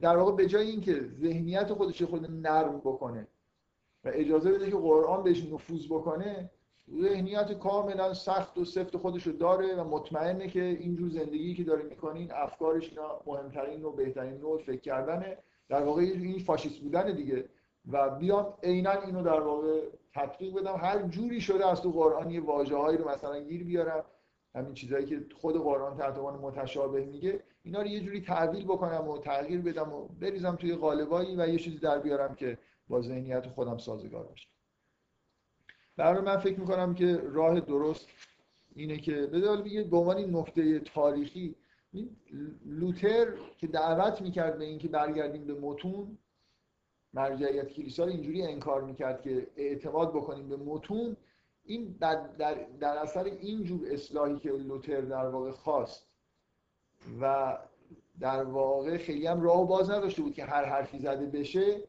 در 0.00 0.16
واقع 0.16 0.32
به 0.32 0.46
جای 0.46 0.70
اینکه 0.70 1.08
ذهنیت 1.20 1.72
خودش 1.72 2.02
خود 2.02 2.30
نرم 2.30 2.78
بکنه 2.78 3.28
و 4.04 4.10
اجازه 4.12 4.52
بده 4.52 4.70
که 4.70 4.76
قرآن 4.76 5.22
بهش 5.22 5.44
نفوذ 5.52 5.86
بکنه 5.86 6.50
ذهنیت 6.90 7.52
کاملا 7.52 8.14
سخت 8.14 8.58
و 8.58 8.64
سفت 8.64 8.96
خودش 8.96 9.26
رو 9.26 9.32
داره 9.32 9.74
و 9.74 9.84
مطمئنه 9.84 10.48
که 10.48 10.62
اینجور 10.62 11.08
زندگی 11.08 11.54
که 11.54 11.64
داره 11.64 11.82
می‌کنین 11.82 12.32
افکارش 12.32 12.90
اینا 12.90 13.20
مهمترین 13.26 13.84
و 13.84 13.92
بهترین 13.92 14.34
نوع 14.40 14.58
فکر 14.58 14.80
کردنه. 14.80 15.38
در 15.68 15.82
واقع 15.82 16.02
این 16.02 16.38
فاشیست 16.38 16.80
بودن 16.80 17.16
دیگه. 17.16 17.48
و 17.92 18.10
بیام 18.10 18.54
عینا 18.62 18.92
اینو 18.92 19.22
در 19.22 19.40
واقع 19.40 19.80
تطبیق 20.14 20.54
بدم. 20.54 20.76
هر 20.76 21.02
جوری 21.02 21.40
شده 21.40 21.66
از 21.66 21.82
تو 21.82 21.90
قرآن 21.90 22.30
یه 22.30 22.40
واژه‌هایی 22.40 22.98
رو 22.98 23.08
مثلا 23.08 23.40
گیر 23.40 23.64
بیارم. 23.64 24.04
همین 24.54 24.74
چیزایی 24.74 25.06
که 25.06 25.26
خود 25.40 25.62
قرآن 25.62 25.96
تحت 25.96 26.18
عنوان 26.18 26.38
متشابه 26.38 27.04
میگه 27.04 27.42
اینا 27.62 27.80
رو 27.82 27.86
یه 27.86 28.00
جوری 28.00 28.20
تعویل 28.20 28.64
بکنم 28.64 29.08
و 29.08 29.18
تغییر 29.18 29.60
بدم 29.60 29.92
و 29.92 30.08
بریزم 30.20 30.56
توی 30.56 30.74
قالبایی 30.74 31.36
و 31.36 31.48
یه 31.48 31.58
چیزی 31.58 31.78
در 31.78 31.98
بیارم 31.98 32.34
که 32.34 32.58
با 32.88 33.00
ذهنیت 33.00 33.46
خودم 33.46 33.78
سازگار 33.78 34.24
باشه. 34.24 34.48
برای 35.96 36.22
من 36.22 36.36
فکر 36.36 36.60
می‌کنم 36.60 36.94
که 36.94 37.16
راه 37.16 37.60
درست 37.60 38.08
اینه 38.74 38.96
که 38.96 39.26
به 39.26 39.56
بگه 39.56 39.82
به 39.82 39.96
عنوان 39.96 40.36
نکته 40.36 40.78
تاریخی 40.78 41.54
لوتر 42.66 43.26
که 43.58 43.66
دعوت 43.66 44.22
می‌کرد 44.22 44.58
به 44.58 44.64
اینکه 44.64 44.88
برگردیم 44.88 45.44
به 45.44 45.54
متون 45.54 46.18
مرجعیت 47.14 47.72
کلیسا 47.72 48.04
اینجوری 48.04 48.42
انکار 48.42 48.82
می‌کرد 48.82 49.22
که 49.22 49.46
اعتماد 49.56 50.10
بکنیم 50.10 50.48
به 50.48 50.56
متون 50.56 51.16
این 51.64 51.96
در, 52.00 52.26
در, 52.38 52.54
در 52.80 52.98
اثر 52.98 53.24
اینجور 53.24 53.80
اصلاحی 53.92 54.38
که 54.38 54.48
لوتر 54.52 55.00
در 55.00 55.26
واقع 55.28 55.50
خواست 55.50 56.06
و 57.20 57.56
در 58.20 58.44
واقع 58.44 58.96
خیلی 58.96 59.26
هم 59.26 59.40
راه 59.40 59.68
باز 59.68 59.90
نداشته 59.90 60.22
بود 60.22 60.34
که 60.34 60.44
هر 60.44 60.64
حرفی 60.64 60.98
زده 60.98 61.26
بشه 61.26 61.80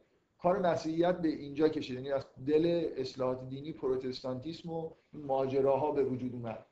کار 0.46 0.58
مسیحیت 0.58 1.18
به 1.18 1.28
اینجا 1.28 1.68
کشید 1.68 1.96
یعنی 1.96 2.12
از 2.12 2.26
دل 2.46 2.90
اصلاحات 2.96 3.48
دینی 3.48 3.72
پروتستانتیسم 3.72 4.70
و 4.70 4.90
ماجراها 5.12 5.90
به 5.92 6.04
وجود 6.04 6.32
اومد. 6.32 6.66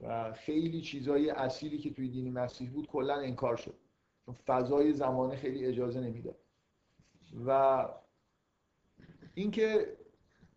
و 0.00 0.32
خیلی 0.32 0.80
چیزای 0.80 1.30
اصیلی 1.30 1.78
که 1.78 1.90
توی 1.90 2.08
دین 2.08 2.32
مسیح 2.32 2.70
بود 2.70 2.86
کلا 2.86 3.14
انکار 3.14 3.56
شد. 3.56 3.74
چون 4.26 4.34
فضای 4.46 4.92
زمانه 4.92 5.36
خیلی 5.36 5.66
اجازه 5.66 6.00
نمی‌داد. 6.00 6.36
و 7.46 7.88
اینکه 9.34 9.96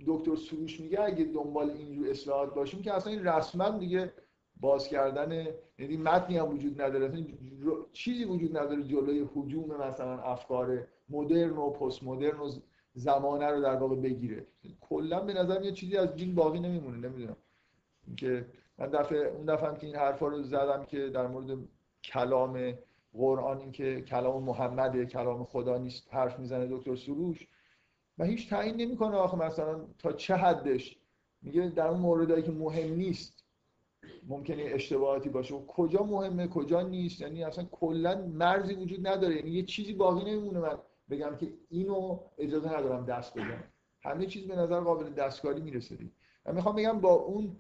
دکتر 0.08 0.36
سروش 0.36 0.80
میگه 0.80 1.01
اگه 1.01 1.25
دنبال 1.25 1.69
اینجور 1.69 2.10
اصلاحات 2.10 2.56
باشیم 2.56 2.82
که 2.82 2.93
اصلا 2.93 3.13
این 3.13 3.28
رسما 3.28 3.69
دیگه 3.69 4.13
باز 4.60 4.88
کردن 4.88 5.47
یعنی 5.79 5.97
متنی 5.97 6.38
هم 6.38 6.49
وجود 6.49 6.81
نداره. 6.81 7.25
چیزی 7.93 8.25
وجود 8.25 8.57
نداره 8.57 8.83
جلوی 8.83 9.27
حجوم 9.35 9.88
مثلا 9.88 10.21
افکار 10.21 10.88
مدرن 11.09 11.57
و 11.57 11.69
پست 11.69 12.03
مدرن 12.03 12.39
و 12.39 12.51
زمانه 12.93 13.47
رو 13.47 13.61
در 13.61 13.75
واقع 13.75 13.95
بگیره. 13.95 14.45
کلا 14.81 15.19
به 15.19 15.33
نظر 15.33 15.63
یه 15.63 15.71
چیزی 15.71 15.97
از 15.97 16.15
دین 16.15 16.35
باقی 16.35 16.59
نمیمونه. 16.59 16.97
نمی‌دونم. 17.09 17.35
که 18.17 18.45
من 18.77 18.88
دفعه 18.88 19.27
اون 19.27 19.45
دفعه 19.45 19.77
که 19.77 19.88
این 19.88 19.95
حرفا 19.95 20.27
رو 20.27 20.43
زدم 20.43 20.85
که 20.85 21.09
در 21.09 21.27
مورد 21.27 21.57
کلام 22.03 22.73
قرآن 23.13 23.57
این 23.57 23.71
که 23.71 24.01
کلام 24.01 24.43
محمد 24.43 25.03
کلام 25.03 25.43
خدا 25.43 25.77
نیست 25.77 26.07
حرف 26.11 26.39
می‌زنه 26.39 26.67
دکتر 26.71 26.95
سروش 26.95 27.47
و 28.17 28.23
هیچ 28.23 28.49
تعیین 28.49 28.75
نمی‌کنه 28.75 29.15
آخه 29.15 29.38
مثلا 29.38 29.81
تا 29.99 30.11
چه 30.11 30.35
حدش؟ 30.35 30.97
میگه 31.41 31.69
در 31.69 31.88
اون 31.88 31.99
موردایی 31.99 32.43
که 32.43 32.51
مهم 32.51 32.93
نیست. 32.93 33.35
ممکنه 34.28 34.63
اشتباهاتی 34.65 35.30
باشه. 35.30 35.56
و 35.56 35.65
کجا 35.65 36.04
مهمه 36.04 36.48
کجا 36.48 36.82
نیست؟ 36.82 37.22
یعنی 37.22 37.44
اصلا 37.44 37.65
کلا 37.72 38.22
مرزی 38.22 38.74
وجود 38.74 39.08
نداره. 39.08 39.36
یعنی 39.36 39.52
یه 39.52 39.63
چیزی 39.63 39.94
باقی 39.94 40.32
نمیمونه. 40.32 40.60
من 40.60 40.78
بگم 41.10 41.36
که 41.36 41.54
اینو 41.70 42.20
اجازه 42.38 42.78
ندارم 42.78 43.06
دست 43.06 43.34
بزنم 43.34 43.63
همه 44.02 44.26
چیز 44.26 44.48
به 44.48 44.56
نظر 44.56 44.80
قابل 44.80 45.10
دستکاری 45.10 45.62
می‌رسه 45.62 45.98
من 46.46 46.56
می‌خوام 46.56 46.76
بگم 46.76 47.00
با 47.00 47.13
اون 47.13 47.58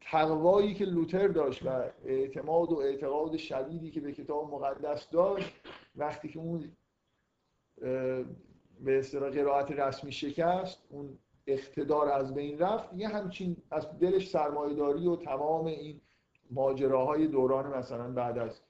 تقوایی 0.00 0.74
که 0.74 0.84
لوتر 0.84 1.28
داشت 1.28 1.66
و 1.66 1.90
اعتماد 2.04 2.72
و 2.72 2.76
اعتقاد 2.76 3.36
شدیدی 3.36 3.90
که 3.90 4.00
به 4.00 4.12
کتاب 4.12 4.54
مقدس 4.54 5.10
داشت 5.10 5.54
وقتی 5.96 6.28
که 6.28 6.38
اون 6.38 6.72
به 8.80 8.98
اصطلاح 8.98 9.30
قرائت 9.30 9.72
رسمی 9.72 10.12
شکست 10.12 10.86
اون 10.88 11.18
اقتدار 11.46 12.08
از 12.08 12.34
بین 12.34 12.58
رفت. 12.58 12.94
یه 12.94 13.08
همچین 13.08 13.56
از 13.70 13.98
دلش 13.98 14.30
سرمایه‌داری 14.30 15.06
و 15.06 15.16
تمام 15.16 15.66
این 15.66 16.00
ماجراهای 16.50 17.26
دوران 17.26 17.78
مثلا 17.78 18.12
بعد 18.12 18.38
از 18.38 18.60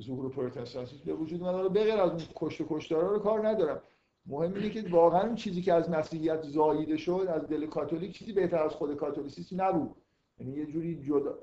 ظهور 0.00 0.30
پروتستانتیسم 0.30 1.04
به 1.06 1.14
وجود 1.14 1.42
اومد. 1.42 1.72
بغیر 1.72 1.94
از 1.94 2.10
اون 2.10 2.20
کشت 2.34 2.60
و 2.60 2.66
کشتارا 2.68 3.12
رو 3.12 3.18
کار 3.18 3.48
ندارم. 3.48 3.82
مهم 4.26 4.54
اینه 4.54 4.70
که 4.70 4.84
واقعا 4.90 5.34
چیزی 5.34 5.62
که 5.62 5.72
از 5.72 5.90
مسیحیت 5.90 6.42
زاییده 6.42 6.96
شد 6.96 7.26
از 7.34 7.48
دل 7.48 7.66
کاتولیک 7.66 8.12
چیزی 8.12 8.32
بهتر 8.32 8.62
از 8.62 8.72
خود 8.72 8.96
کاتولیسیسم 8.96 9.62
نبود. 9.62 9.96
یعنی 10.38 10.52
یه 10.52 10.66
جوری 10.66 11.02
جدا 11.02 11.38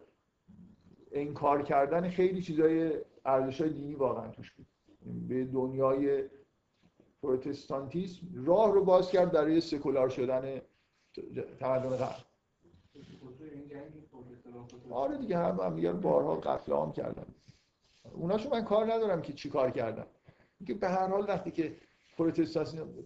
انکار 1.11 1.61
کردن 1.61 2.09
خیلی 2.09 2.41
چیزای 2.41 2.91
ارزش‌های 3.25 3.69
دینی 3.69 3.95
واقعا 3.95 4.27
توش 4.27 4.51
بود. 4.51 4.65
به 5.27 5.45
دنیای 5.45 6.23
پروتستانتیسم 7.23 8.27
راه 8.45 8.73
رو 8.73 8.85
باز 8.85 9.11
کرد 9.11 9.31
برای 9.31 9.61
سکولار 9.61 10.09
شدن 10.09 10.61
تمدن 11.59 11.89
غرب. 11.89 12.25
آره 14.91 15.17
دیگه 15.17 15.37
هم 15.37 15.59
هم 15.59 15.73
میگن 15.73 15.99
بارها 15.99 16.35
قتل 16.35 16.71
عام 16.71 16.91
کردن. 16.91 17.25
اوناشو 18.13 18.49
من 18.49 18.63
کار 18.63 18.93
ندارم 18.93 19.21
که 19.21 19.33
چی 19.33 19.49
کار 19.49 19.71
کردن. 19.71 20.05
اینکه 20.59 20.73
به 20.73 20.89
هر 20.89 21.07
حال 21.07 21.25
وقتی 21.27 21.51
که 21.51 21.75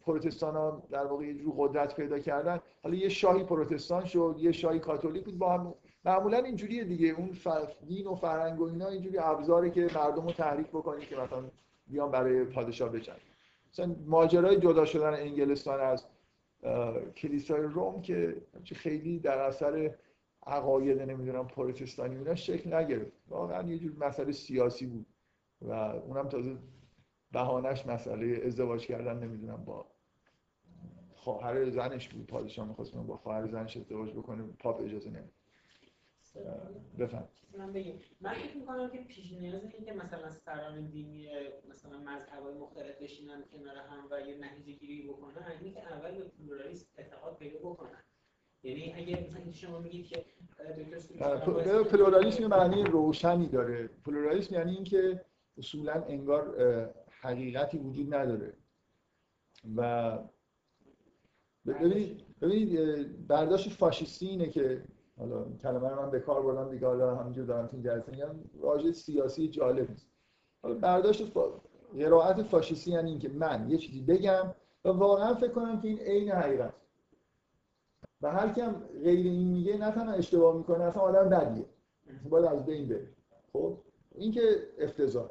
پروتستان 0.06 0.56
ها 0.56 0.84
در 0.92 1.06
واقع 1.06 1.34
جور 1.34 1.54
قدرت 1.58 1.96
پیدا 1.96 2.20
کردن 2.20 2.60
حالا 2.84 2.96
یه 2.96 3.10
شاهی 3.10 3.44
پروتستان 3.44 4.06
شد 4.06 4.36
یه 4.40 4.52
شاهی 4.52 4.80
کاتولیک 4.80 5.26
بود 5.26 5.38
با 5.38 5.54
هم 5.54 5.74
معمولا 6.06 6.38
اینجوریه 6.38 6.84
دیگه. 6.84 7.08
اون 7.08 7.38
دین 7.88 8.08
و 8.08 8.16
فرهنگ 8.16 8.62
و 8.62 8.64
اینا 8.64 8.88
اینجوری 8.88 9.18
ابزاری 9.18 9.72
که 9.72 9.82
مردم 9.96 10.26
رو 10.26 10.32
تحریک 10.32 10.68
بکنید 10.68 11.08
که 11.08 11.16
مثلا 11.16 11.44
بیان 11.88 12.12
برای 12.12 12.44
پادشاه 12.44 12.90
بجنگن. 12.90 13.20
مثلا 13.74 13.96
ماجرای 14.06 14.60
جدا 14.60 14.86
شدن 14.86 15.14
انگلستان 15.14 15.80
از 15.80 16.06
کلیسای 17.16 17.62
روم 17.62 18.02
که 18.02 18.42
خیلی 18.76 19.20
در 19.20 19.40
اثر 19.40 19.96
عقاید 20.48 21.02
نمی‌دونم 21.02 21.48
پروتستانی 21.48 22.18
اینا 22.18 22.36
شکل 22.36 22.74
نگرفت. 22.74 23.12
واقعا 23.28 23.70
یه 23.70 23.78
جور 23.78 23.94
مسئله 24.00 24.32
سیاسی 24.32 24.86
بود 24.86 25.06
و 25.62 25.72
اونم 25.72 26.30
تازه 26.30 26.58
بهانش 27.32 27.86
مسئله 27.88 28.42
ازدواج 28.46 28.86
کردن 28.86 29.20
نمی‌دونم 29.20 29.66
با 29.66 29.86
خواهر 31.14 31.70
زنش 31.70 32.10
بود 32.10 32.28
پادشاه 32.28 32.68
می‌خواست 32.68 32.96
با 32.96 33.18
خواهر 33.18 33.48
زنش 33.48 33.78
ازدواج 33.78 34.12
بکنه 34.12 34.44
پاپ 34.60 34.82
اجازه 34.82 35.10
نمید 35.10 35.43
بفهم 37.00 37.28
من 37.58 37.74
بگیم 37.74 38.00
من 38.22 38.34
فکر 38.34 38.58
می‌کنم 38.58 38.90
که 38.90 38.98
پیش 38.98 39.32
نیاز 39.34 39.62
این 39.64 39.86
که 39.86 39.94
مثلا 39.94 40.30
سران 40.30 40.86
دینی 40.86 41.28
مثلا 41.70 41.98
مذهبای 41.98 42.54
مختلف 42.54 43.02
بشینن 43.02 43.44
کنار 43.52 43.78
هم 43.78 44.08
و 44.12 44.22
یه 44.30 44.38
نتیجه 44.38 44.80
گیری 44.80 45.08
بکنن. 45.08 45.44
اینه 45.62 45.74
که 45.74 45.94
اول 45.94 46.12
به 46.12 46.24
پلورالیسم 46.24 46.86
اعتقاد 46.98 47.38
پیدا 47.38 47.60
بکنن. 47.60 48.04
یعنی 48.64 48.94
اگه 48.94 49.28
مثلا 49.30 49.52
شما 49.52 49.80
میگید 49.80 50.08
که 50.08 50.26
پلورالیسم 51.92 52.48
معنی 52.48 52.84
روشنی 52.84 53.48
داره. 53.48 53.88
پلورالیسم 54.06 54.56
یعنی 54.56 54.76
اینکه 54.76 55.26
اصولا 55.58 55.94
انگار 55.94 56.56
حقیقتی 57.22 57.78
وجود 57.78 58.14
نداره. 58.14 58.54
و 59.76 60.20
ببینید 61.66 62.40
ببینید 62.42 63.28
برداشت 63.28 63.70
فاشیستی 63.70 64.28
اینه 64.28 64.50
که 64.50 64.84
حالا 65.18 65.46
کلمه 65.62 65.90
رو 65.90 66.02
من 66.02 66.12
به 66.12 66.20
کار 66.20 66.42
بردم 66.42 66.70
دیگه 66.70 66.88
حالا 66.88 67.16
همینجور 67.16 67.46
دارم 67.46 67.68
تو 67.68 67.78
جلسه 67.78 68.12
میگم. 68.12 68.36
واژه 68.60 68.92
سیاسی 68.92 69.48
جالب 69.48 69.90
نیست. 69.90 70.08
حالا 70.64 70.76
برداشت. 70.76 71.34
قرائت 71.98 72.44
فاشیستی 72.44 72.92
یعنی 72.92 73.10
اینکه 73.10 73.30
من 73.30 73.70
یه 73.70 73.78
چیزی 73.78 74.02
بگم 74.02 74.56
و 74.86 74.90
واقعا 74.90 75.34
فکر 75.34 75.52
کنم 75.52 75.82
که 75.82 75.88
این 75.88 76.00
عین 76.00 76.32
حقیقت. 76.32 76.74
و 78.22 78.32
هر 78.32 78.54
کم 78.54 78.76
غیر 79.04 79.26
این 79.26 79.48
میگه 79.48 79.78
نه 79.78 79.92
تنها 79.92 80.14
اشتباه 80.14 80.58
می‌کنه 80.58 80.84
اصلا 80.84 81.02
آدم 81.02 81.30
بدیه. 81.30 81.66
باید 82.30 82.46
از 82.46 82.66
بین 82.66 82.88
بره. 82.88 83.08
خب؟ 83.54 83.78
این 84.16 84.32
که 84.32 84.68
افتضاح. 84.78 85.30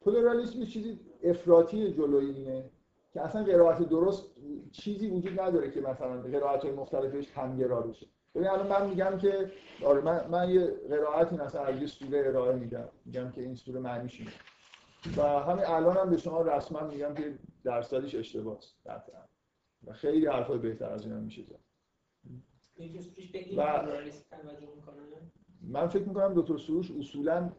پلورالیسم 0.00 0.64
چیزی 0.64 1.00
افراطی 1.22 1.92
جلوی 1.92 2.30
اینه 2.30 2.70
که 3.12 3.20
اصلا 3.20 3.44
قرائت 3.44 3.88
درست 3.88 4.30
چیزی 4.72 5.10
وجود 5.10 5.40
نداره 5.40 5.70
که 5.70 5.80
مثلا 5.80 6.22
قرائت 6.22 6.64
های 6.64 6.72
مختلفش 6.72 7.30
همگرا 7.30 7.80
بشه. 7.80 8.06
ببین 8.34 8.48
الان 8.48 8.66
من 8.66 8.90
میگم 8.90 9.18
که 9.18 9.52
آره 9.84 10.00
من, 10.00 10.26
من 10.26 10.50
یه 10.50 10.66
قرائتی 10.88 11.36
مثلا 11.36 11.64
از 11.64 11.80
یه 11.80 11.86
سوره 11.86 12.18
ارائه 12.26 12.56
میدم. 12.56 12.88
میگم 13.04 13.30
که 13.30 13.40
این 13.40 13.54
سوره 13.54 13.80
معنیش 13.80 14.20
اینه. 14.20 14.32
و 15.16 15.22
همین 15.22 15.64
الان 15.64 15.96
هم 15.96 16.10
به 16.10 16.16
شما 16.16 16.42
رسما 16.42 16.86
میگم 16.86 17.14
که 17.14 17.38
درصدش 17.64 18.14
اشتباهه 18.14 18.58
و 19.86 19.92
خیلی 19.92 20.26
حرفای 20.26 20.58
بهتر 20.58 20.90
از 20.90 21.04
اینا 21.04 21.20
میشه 21.20 21.42
زد. 21.42 21.60
و 23.56 23.82
من 25.62 25.88
فکر 25.88 26.08
می‌کنم 26.08 26.34
دکتر 26.36 26.56
سروش 26.56 26.90
اصولا 26.90 27.52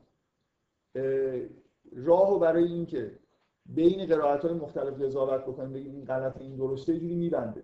راهو 1.95 2.39
برای 2.39 2.63
اینکه 2.63 3.19
بین 3.65 4.05
قرائت 4.05 4.45
های 4.45 4.53
مختلف 4.53 5.01
قضاوت 5.01 5.41
بکنیم 5.41 5.74
بگیم 5.74 5.95
این 5.95 6.05
غلط 6.05 6.38
این 6.38 6.55
درسته 6.55 6.99
جوری 6.99 7.15
میبنده. 7.15 7.63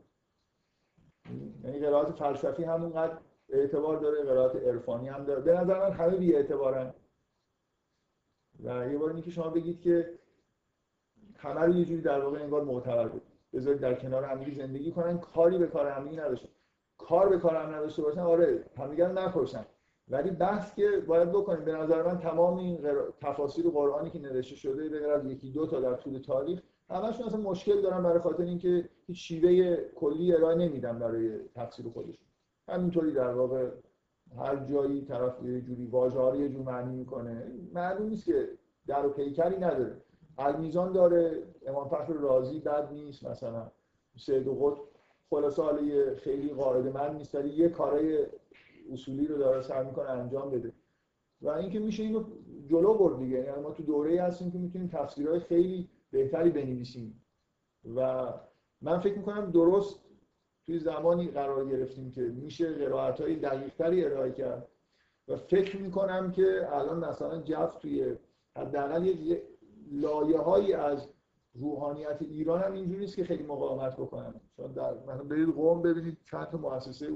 یعنی 1.63 1.79
قرائت 1.79 2.11
فلسفی 2.11 2.63
همونقدر 2.63 3.17
اعتبار 3.49 3.97
داره 3.97 4.23
قرائت 4.23 4.55
عرفانی 4.55 5.09
هم 5.09 5.25
داره. 5.25 5.41
به 5.41 5.53
نظر 5.53 5.79
من 5.79 5.91
همه 5.91 6.17
بی 6.17 6.35
اعتبارن. 6.35 6.93
و 8.63 8.91
یه 8.91 8.97
بار 8.97 9.09
اینکه 9.09 9.31
شما 9.31 9.49
بگید 9.49 9.81
که 9.81 10.19
همه 11.37 11.61
رو 11.61 11.75
یه 11.75 11.85
جوری 11.85 12.01
در 12.01 12.19
واقع 12.19 12.39
انگار 12.43 12.63
معتبر 12.63 13.07
بود. 13.07 13.21
بذارید 13.53 13.81
در 13.81 13.93
کنار 13.93 14.23
همدیگه 14.23 14.57
زندگی 14.57 14.91
کنن 14.91 15.17
کاری 15.17 15.57
به 15.57 15.67
کار 15.67 15.87
همدیگه 15.87 16.23
نداشته 16.23 16.49
کار 16.97 17.29
به 17.29 17.37
کار 17.39 17.55
هم 17.55 17.75
نداشته 17.75 18.01
باشن 18.01 18.19
آره 18.19 18.63
همدیگه 18.77 19.07
نکشن. 19.07 19.65
ولی 20.09 20.31
بحث 20.31 20.75
که 20.75 21.03
باید 21.07 21.31
بکنیم 21.31 21.65
به 21.65 21.71
نظر 21.71 22.03
من 22.03 22.17
تمام 22.17 22.57
این 22.57 22.87
تفاسیر 23.21 23.69
قرآنی 23.69 24.09
که 24.09 24.19
نوشته 24.19 24.55
شده 24.55 24.89
به 24.89 25.11
از 25.11 25.25
یکی 25.25 25.51
دو 25.51 25.67
تا 25.67 25.79
در 25.79 25.93
طول 25.93 26.19
تاریخ 26.19 26.61
همشون 26.89 27.25
اصلا 27.25 27.41
مشکل 27.41 27.81
دارن 27.81 28.03
برای 28.03 28.19
خاطر 28.19 28.43
اینکه 28.43 28.89
هیچ 29.07 29.27
شیوه 29.27 29.75
کلی 29.95 30.35
ارائه 30.35 30.55
نمیدن 30.55 30.99
برای 30.99 31.39
تفسیر 31.55 31.85
خودشون. 31.89 32.27
همینطوری 32.67 33.11
در 33.11 33.33
واقع 33.33 33.69
هر 34.37 34.55
جایی 34.55 35.01
طرف 35.01 35.43
یه 35.43 35.61
جوری 35.61 35.85
واژه 35.85 36.19
ها 36.19 36.29
رو 36.29 36.35
یه 36.41 36.49
جور 36.49 36.61
معنی 36.61 36.95
می‌کنه 36.95 37.51
معلوم 37.73 38.09
نیست 38.09 38.25
که 38.25 38.49
در 38.87 39.05
و 39.05 39.09
پیکری 39.09 39.57
نداره. 39.57 40.01
المیزان 40.37 40.91
داره 40.91 41.43
امام 41.65 41.87
فخر 41.87 42.13
رازی 42.13 42.59
بد 42.59 42.93
نیست 42.93 43.25
مثلا 43.27 43.71
سید 44.17 44.47
قطب 44.47 44.81
خلاصه 45.29 45.61
حالا 45.63 46.15
خیلی 46.15 46.53
قاعده 46.53 46.91
من 46.91 47.15
نیست 47.15 47.35
ولی 47.35 47.49
یه 47.49 47.69
کارای 47.69 48.25
اصولی 48.91 49.27
رو 49.27 49.37
داره 49.37 49.61
سعی 49.61 49.85
می‌کنه 49.85 50.09
انجام 50.09 50.51
بده. 50.51 50.73
و 51.41 51.49
اینکه 51.49 51.79
میشه 51.79 52.03
اینو 52.03 52.23
جلو 52.67 52.93
برد 52.93 53.19
دیگه. 53.19 53.37
یعنی 53.37 53.61
ما 53.61 53.71
تو 53.71 53.83
دوره 53.83 54.21
هستیم 54.21 54.51
که 54.51 54.57
می‌تونیم 54.57 54.87
تفسیرهای 54.87 55.39
خیلی 55.39 55.89
بهتری 56.11 56.49
بنویسیم. 56.49 57.23
و 57.95 58.33
من 58.81 58.99
فکر 58.99 59.17
می‌کنم 59.17 59.51
درست 59.51 59.99
توی 60.65 60.79
زمانی 60.79 61.27
قرار 61.27 61.69
گرفتیم 61.69 62.11
که 62.11 62.21
میشه 62.21 62.73
قرائت 62.73 63.21
های 63.21 63.35
دقیقتری 63.35 64.05
ارائه 64.05 64.31
کرد. 64.31 64.67
و 65.27 65.37
فکر 65.37 65.77
می‌کنم 65.77 66.31
که 66.31 66.67
الان 66.71 67.09
مثلا 67.09 67.41
جف 67.41 67.75
توی 67.75 68.15
حداقل 68.55 69.05
یه 69.05 69.43
لایه 69.91 70.37
هایی 70.37 70.73
از 70.73 71.09
روحانیت 71.53 72.21
ایران 72.21 72.61
هم 72.61 72.73
اینجوری 72.73 72.99
نیست 72.99 73.15
که 73.15 73.23
خیلی 73.23 73.43
مقاومت 73.43 73.93
بکنن. 73.97 74.33
چون 74.57 74.71
در 74.71 74.93
مثلا 74.93 75.23
برید 75.23 75.49
قوم 75.49 75.81
ببینید 75.81 76.17
چند 76.23 76.47
تا 76.47 76.57
مؤسسه 76.57 77.07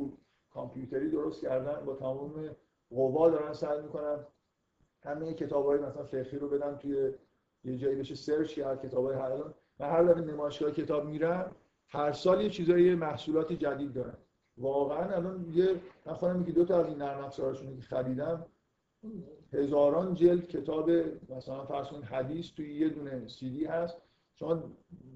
کامپیوتری 0.49 1.09
درست 1.09 1.41
کردن 1.41 1.85
با 1.85 1.95
تمام 1.95 2.55
قوا 2.89 3.29
دارن 3.29 3.53
سعی 3.53 3.81
می‌کنن 3.81 4.19
همه 5.03 5.33
کتاب 5.33 5.65
های 5.65 5.79
مثلا 5.79 6.03
فقهی 6.03 6.37
رو 6.37 6.49
بدن 6.49 6.77
توی 6.77 7.13
یه 7.64 7.78
جایی 7.78 7.95
بشه 7.95 8.16
سرچ 8.16 8.53
کرد 8.53 8.82
کتاب 8.82 9.05
های 9.05 9.16
هر 9.16 9.36
من 9.80 9.89
هر 9.89 10.03
دفعه 10.03 10.22
نمایشگاه 10.22 10.72
کتاب 10.72 11.05
میرم 11.05 11.55
هر 11.89 12.12
سال 12.12 12.41
یه 12.41 12.49
چیزای 12.49 12.95
محصولات 12.95 13.53
جدید 13.53 13.93
دارن 13.93 14.18
واقعا 14.57 15.16
الان 15.16 15.51
یه 15.53 15.76
من 16.05 16.14
خودم 16.14 16.43
که 16.43 16.51
دو 16.51 16.66
تا 16.66 16.80
از 16.80 16.88
این 16.88 16.97
نرم 16.97 17.24
افزاراشون 17.24 17.76
که 17.76 17.82
خریدم 17.82 18.45
هزاران 19.53 20.14
جلد 20.14 20.47
کتاب 20.47 20.89
مثلا 21.30 21.66
فرض 21.66 21.88
کنید 21.88 22.03
حدیث 22.03 22.51
توی 22.51 22.74
یه 22.74 22.89
دونه 22.89 23.28
سی 23.28 23.49
دی 23.49 23.66
هست. 23.66 23.97
شما 24.36 24.64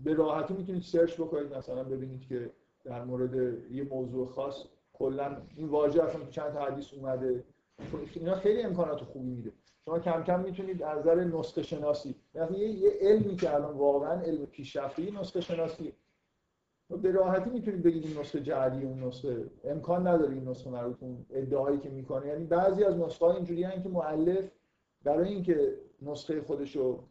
به 0.04 0.14
راحتی 0.14 0.54
می‌تونید 0.54 0.82
سرچ 0.82 1.22
بکنید 1.22 1.54
مثلا 1.54 1.84
ببینید 1.84 2.28
که 2.28 2.52
در 2.84 3.04
مورد 3.04 3.34
یه 3.72 3.84
موضوع 3.84 4.28
خاص 4.28 4.64
کلا 4.94 5.38
این 5.56 5.68
واژه 5.68 6.04
اصلا 6.04 6.22
تو 6.22 6.30
چند 6.30 6.54
تا 6.54 6.66
حدیث 6.66 6.94
اومده. 6.94 7.44
اینا 8.14 8.36
خیلی 8.36 8.62
امکانات 8.62 9.04
خوبی 9.04 9.30
میده. 9.30 9.52
شما 9.86 10.00
کم 10.00 10.24
کم 10.24 10.40
می‌تونید 10.40 10.84
از 10.84 11.00
نظر 11.00 11.24
نسخه 11.24 11.64
شناسی 11.64 12.16
یعنی 12.36 12.58
یه 12.58 12.90
علمی 13.02 13.36
که 13.36 13.56
الان 13.56 13.78
واقعا 13.78 14.22
علم 14.22 14.46
پیشرفته 14.46 15.20
نسخه 15.20 15.42
شناسی. 15.42 15.94
به 17.02 17.12
راحتی 17.12 17.50
می‌تونید 17.50 17.84
بگید 17.84 18.06
این 18.06 18.20
نسخه 18.20 18.42
جعلی 18.42 18.86
اون 18.86 19.04
نسخه 19.04 19.46
امکان 19.64 20.08
نداره 20.08 20.34
این 20.34 20.48
نسخه 20.48 20.70
مربوط 20.70 21.04
اون 21.04 21.26
ادعایی 21.30 21.80
که 21.80 21.90
می‌کنه. 21.90 22.28
یعنی 22.28 22.46
بعضی 22.46 22.84
از 22.84 22.98
نسخه 22.98 23.26
ها 23.26 23.34
اینجوری 23.34 23.62
که 23.84 23.90
مؤلف 23.90 24.52
برای 25.04 25.30
اینکه 25.30 25.78
نسخه 26.02 26.42
خودش 26.42 26.76
رو 26.76 27.04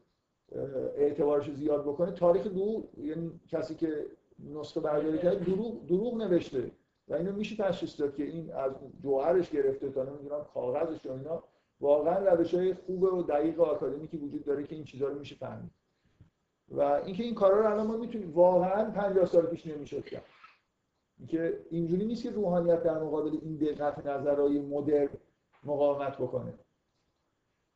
اعتبارش 0.97 1.51
زیاد 1.51 1.83
بکنه 1.85 2.13
تاریخ 2.13 2.47
دو 2.47 2.85
یعنی 2.97 3.41
کسی 3.49 3.75
که 3.75 4.07
نسخه 4.55 4.81
برداری 4.81 5.19
کرده 5.19 5.45
دروغ, 5.45 5.87
دروغ 5.87 6.17
نوشته. 6.17 6.71
و 7.09 7.15
اینو 7.15 7.33
میشه 7.33 7.65
تشخیص 7.65 8.01
داد 8.01 8.15
که 8.15 8.25
این 8.25 8.53
از 8.53 8.73
جوهرش 9.03 9.51
گرفته 9.51 9.91
تا 9.91 10.03
نمی‌دونم 10.03 10.45
کاغذش 10.55 11.07
و 11.07 11.13
اینا. 11.13 11.43
واقعا 11.81 12.19
روش 12.19 12.55
های 12.55 12.75
خوب 12.75 13.03
و 13.03 13.23
دقیق 13.23 13.61
آکادمیکی 13.61 14.17
وجود 14.17 14.45
داره 14.45 14.65
که 14.65 14.75
این 14.75 14.85
چیزها 14.85 15.09
رو 15.09 15.19
میشه 15.19 15.37
فهمید. 15.37 15.71
و 16.69 16.81
اینکه 16.81 17.23
این 17.23 17.35
کارا 17.35 17.61
رو 17.61 17.73
الان 17.73 17.87
ما 17.87 17.97
می‌تونیم 17.97 18.33
واقعا 18.35 18.91
50 18.91 19.25
سال 19.25 19.47
پیش 19.47 19.67
نمی‌شد 19.67 20.05
کرد. 20.05 20.25
اینکه 21.19 21.61
اینجوری 21.71 22.05
نیست 22.07 22.23
که 22.23 22.31
روحانیت 22.31 22.83
در 22.83 22.99
مقابل 22.99 23.39
این 23.43 23.57
دقت 23.57 24.07
نظرهای 24.07 24.61
مدرن 24.61 25.09
مقاومت 25.65 26.19
بکنه. 26.19 26.55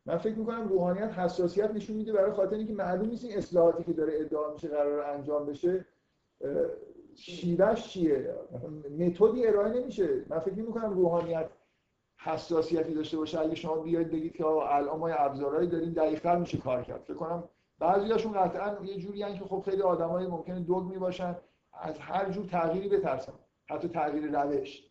من 0.07 0.19
فکر 0.19 0.35
می‌کنم 0.35 0.69
روحانیت 0.69 1.19
حساسیت 1.19 1.71
نشون 1.71 1.97
میده 1.97 2.13
برای 2.13 2.33
خاطر 2.33 2.57
اینکه 2.57 2.73
معلوم 2.73 3.09
نیست 3.09 3.25
این 3.25 3.37
اصلاحاتی 3.37 3.85
که 3.85 3.93
داره 3.93 4.13
ادعا 4.17 4.53
میشه 4.53 4.69
قرار 4.69 5.01
انجام 5.01 5.47
بشه 5.47 5.85
شیوهش 7.15 7.89
چیه؟ 7.89 8.35
متدی 8.99 9.47
ارائه 9.47 9.81
نمیشه. 9.81 10.25
من 10.29 10.39
فکر 10.39 10.55
می‌کنم 10.55 10.93
روحانیت 10.93 11.51
حساسیتی 12.19 12.95
داشته 12.95 13.17
باشه. 13.17 13.41
اگه 13.41 13.55
شما 13.55 13.77
بیاید 13.77 14.11
بگید 14.11 14.37
که 14.37 14.47
الان 14.47 14.99
ما 14.99 15.09
ابزارهایی 15.09 15.69
داریم 15.69 15.93
دقیق‌تر 15.93 16.37
میشه 16.37 16.59
کار 16.59 16.83
کرد. 16.83 17.01
فکر 17.01 17.15
کنم 17.15 17.45
بعضیاشون 17.79 18.33
قطعا 18.33 18.85
یه 18.85 18.97
جوری 18.97 19.19
که 19.19 19.45
خب 19.45 19.63
خیلی 19.65 19.83
آدمای 19.83 20.27
ممکنه 20.27 20.61
دوگ 20.61 20.99
باشن 20.99 21.37
از 21.73 21.99
هر 21.99 22.31
جور 22.31 22.47
تغییری 22.47 22.89
بترسن. 22.89 23.33
حتی 23.71 23.89
تغییر 23.89 24.43
روش. 24.43 24.85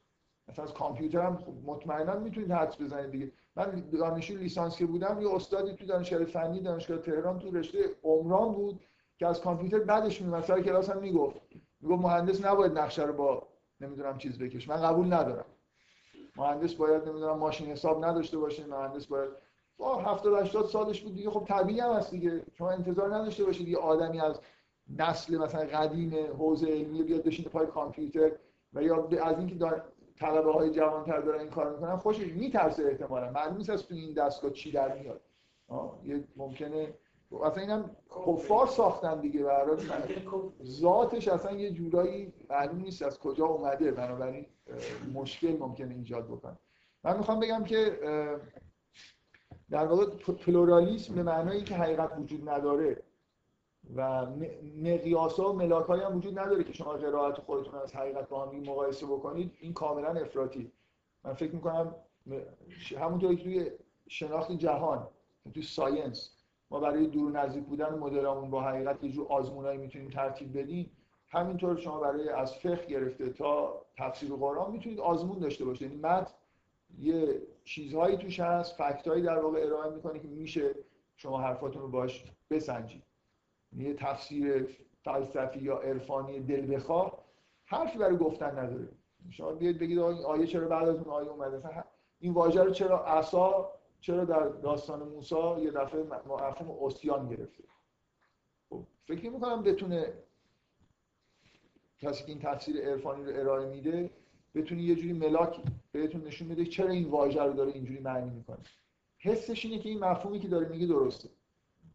مثلا 0.47 0.65
از 0.65 0.73
کامپیوتر 0.73 1.19
هم 1.19 1.38
خب 1.38 1.53
مطمئنا 1.65 2.19
می‌تونید 2.19 2.51
حدس 2.51 2.82
بزنید 2.82 3.11
دیگه. 3.11 3.32
من 3.55 3.84
دانشجو 3.93 4.38
لیسانس 4.38 4.78
که 4.78 4.86
بودم 4.86 5.21
یه 5.21 5.36
استادی 5.36 5.73
تو 5.73 5.86
دانشگاه 5.86 6.25
فنی 6.25 6.61
دانشگاه 6.61 6.97
تهران 6.97 7.39
تو 7.39 7.51
رشته 7.51 7.80
عمران 8.03 8.53
بود 8.53 8.80
که 9.17 9.28
از 9.28 9.41
کامپیوتر 9.41 9.80
بعدش 9.80 10.21
میومد 10.21 10.43
سر 10.43 10.61
کلاس 10.61 10.89
هم 10.89 10.97
می‌گفت. 10.97 11.41
می‌گفت 11.82 12.01
مهندس 12.01 12.45
نباید 12.45 12.78
نقشه 12.78 13.03
رو 13.03 13.13
با 13.13 13.47
نمی‌دونم 13.82 14.17
چیز 14.17 14.39
بکش 14.39 14.69
من 14.69 14.82
قبول 14.82 15.13
ندارم. 15.13 15.45
مهندس 16.38 16.73
باید 16.73 17.09
نمی‌دونم 17.09 17.38
ماشین 17.38 17.67
حساب 17.67 18.05
نداشته 18.05 18.38
باشه 18.38 18.65
مهندس 18.65 19.05
باید 19.05 19.29
با 19.77 19.95
70 20.01 20.41
80 20.41 20.65
سالش 20.65 21.01
بود 21.01 21.15
دیگه 21.15 21.29
خب 21.29 21.45
طبیعی 21.47 21.79
هم 21.79 21.91
هست 21.91 22.11
دیگه. 22.11 22.43
شما 22.57 22.71
انتظار 22.71 23.15
نداشته 23.15 23.45
باشید 23.45 23.67
یه 23.67 23.77
آدمی 23.77 24.21
از 24.21 24.39
نسل 24.97 25.38
مثلا 25.38 25.61
قدیم 25.61 26.13
حوزه 26.38 26.67
علمی 26.67 27.03
بیاد 27.03 27.23
بشینه 27.23 27.49
پای 27.49 27.67
کامپیوتر 27.67 28.31
و 28.73 28.83
یا 28.83 29.07
از 29.23 29.38
اینکه 29.38 29.81
طلبه 30.19 30.53
های 30.53 30.71
جوانتر 30.71 31.21
دارن 31.21 31.39
این 31.39 31.49
کار 31.49 31.73
می‌کنن 31.73 31.97
خوشش 31.97 32.27
میترسه 32.27 32.83
احتمالا. 32.83 33.31
معلوم 33.31 33.57
نیست 33.57 33.69
از 33.69 33.88
تو 33.88 33.95
این 33.95 34.13
دستگاه 34.13 34.51
چی 34.51 34.71
در 34.71 34.97
میاد. 34.97 35.21
یه 36.05 36.23
ممکنه 36.35 36.93
اصلا 37.32 37.61
اینم 37.61 37.95
کفار 38.25 38.67
ساختن 38.67 39.19
دیگه 39.21 39.43
برای 39.43 39.78
ذاتش 40.63 41.28
اصلا 41.28 41.51
یه 41.51 41.71
جورایی 41.71 42.34
معلوم 42.49 42.82
نیست 42.82 43.01
از 43.01 43.19
کجا 43.19 43.45
اومده. 43.45 43.91
بنابراین 43.91 44.45
مشکل 45.13 45.57
ممکنه 45.59 45.95
ایجاد 45.95 46.28
بکنه. 46.28 46.57
من 47.03 47.17
می‌خوام 47.17 47.39
بگم 47.39 47.63
که 47.63 47.99
در 49.69 49.86
واقع 49.86 50.05
پلورالیسم 50.45 51.15
به 51.15 51.23
معنایی 51.23 51.63
که 51.63 51.75
حقیقت 51.75 52.17
وجود 52.17 52.49
نداره 52.49 53.03
و 53.95 54.25
مقیاس 54.82 55.39
و 55.39 55.53
ملاک 55.53 55.89
هم 55.89 56.17
وجود 56.17 56.39
نداره 56.39 56.63
که 56.63 56.73
شما 56.73 56.93
قرائت 56.93 57.39
خودتون 57.39 57.80
از 57.80 57.95
حقیقت 57.95 58.30
با 58.30 58.45
هم 58.45 58.59
مقایسه 58.59 59.05
بکنید 59.05 59.57
این 59.59 59.73
کاملا 59.73 60.09
افراطی. 60.09 60.71
من 61.23 61.34
فکر 61.34 61.55
می‌کنم 61.55 61.95
همونطوری 62.97 63.38
که 63.38 63.43
توی 63.43 63.71
شناخت 64.07 64.51
جهان 64.51 65.07
توی 65.53 65.63
ساینس 65.63 66.36
ما 66.72 66.80
برای 66.80 67.07
دور 67.07 67.32
نزدیک 67.32 67.63
بودن 67.63 67.97
مدلمون 67.97 68.49
با 68.49 68.61
حقیقت 68.61 69.03
یه 69.03 69.11
جور 69.11 69.28
آزمونایی 69.30 69.78
می‌تونیم 69.78 70.09
ترتیب 70.09 70.57
بدیم. 70.57 70.91
همینطور 71.30 71.78
شما 71.78 71.99
برای 71.99 72.30
از 72.30 72.55
فقه 72.55 72.86
گرفته 72.86 73.30
تا 73.30 73.82
تفسیر 73.97 74.30
قرآن 74.30 74.72
می‌تونید 74.72 74.99
آزمون 74.99 75.39
داشته 75.39 75.65
باشید. 75.65 75.82
یعنی 75.82 76.01
متن 76.01 76.34
یه 76.99 77.41
چیزهایی 77.63 78.18
توش 78.18 78.39
هست 78.39 78.76
فکتایی 78.76 79.24
در 79.24 79.39
واقع 79.39 79.65
ارائه 79.65 79.91
می‌کنه 79.91 80.20
که 80.20 80.28
میشه 80.28 80.76
شما 81.15 81.41
حرفاتون 81.41 81.82
رو 81.82 81.88
باش 81.88 82.26
بسنجید. 82.49 83.03
یه 83.78 83.93
تفسیر 83.93 84.78
فلسفی 85.03 85.59
یا 85.59 85.78
عرفانی 85.78 86.39
دل 86.39 86.76
بخواه 86.76 87.24
حرفی 87.65 87.97
برای 87.97 88.18
گفتن 88.18 88.59
نداره. 88.59 88.89
شما 89.30 89.51
بیاید 89.51 89.80
بگید 89.80 89.99
آیه 89.99 90.47
چرا 90.47 90.68
بعد 90.68 90.89
از 90.89 90.95
اون 90.95 91.09
آیه 91.09 91.30
اومده؟ 91.30 91.84
این 92.20 92.34
واژه 92.34 92.63
رو 92.63 92.72
چرا 92.72 93.05
عصا 93.05 93.72
چرا 94.01 94.25
در 94.25 94.47
داستان 94.47 95.09
موسی 95.09 95.61
یه 95.61 95.71
دفعه 95.71 96.03
مفهوم 96.03 96.69
اوسیان 96.69 97.29
گرفته؟ 97.29 97.63
خب 98.69 98.83
فکر 99.05 99.29
می‌کنم 99.29 99.63
بتونه 99.63 100.13
کسی 101.99 102.23
که 102.23 102.31
این 102.31 102.39
تفسیر 102.39 102.81
عرفانی 102.81 103.25
رو 103.25 103.39
ارائه 103.39 103.69
میده 103.69 104.09
بتونه 104.55 104.81
یه 104.81 104.95
جوری 104.95 105.13
ملاک 105.13 105.61
بهتون 105.91 106.21
نشون 106.21 106.47
بده 106.47 106.65
چرا 106.65 106.89
این 106.89 107.09
واژه 107.09 107.43
رو 107.43 107.53
داره 107.53 107.71
اینجوری 107.71 107.99
معنی 107.99 108.29
می‌کنه. 108.29 108.57
حسش 109.17 109.65
اینه 109.65 109.79
که 109.79 109.89
این 109.89 109.99
مفهومی 109.99 110.39
که 110.39 110.47
داره 110.47 110.67
میگه 110.67 110.87
درسته. 110.87 111.29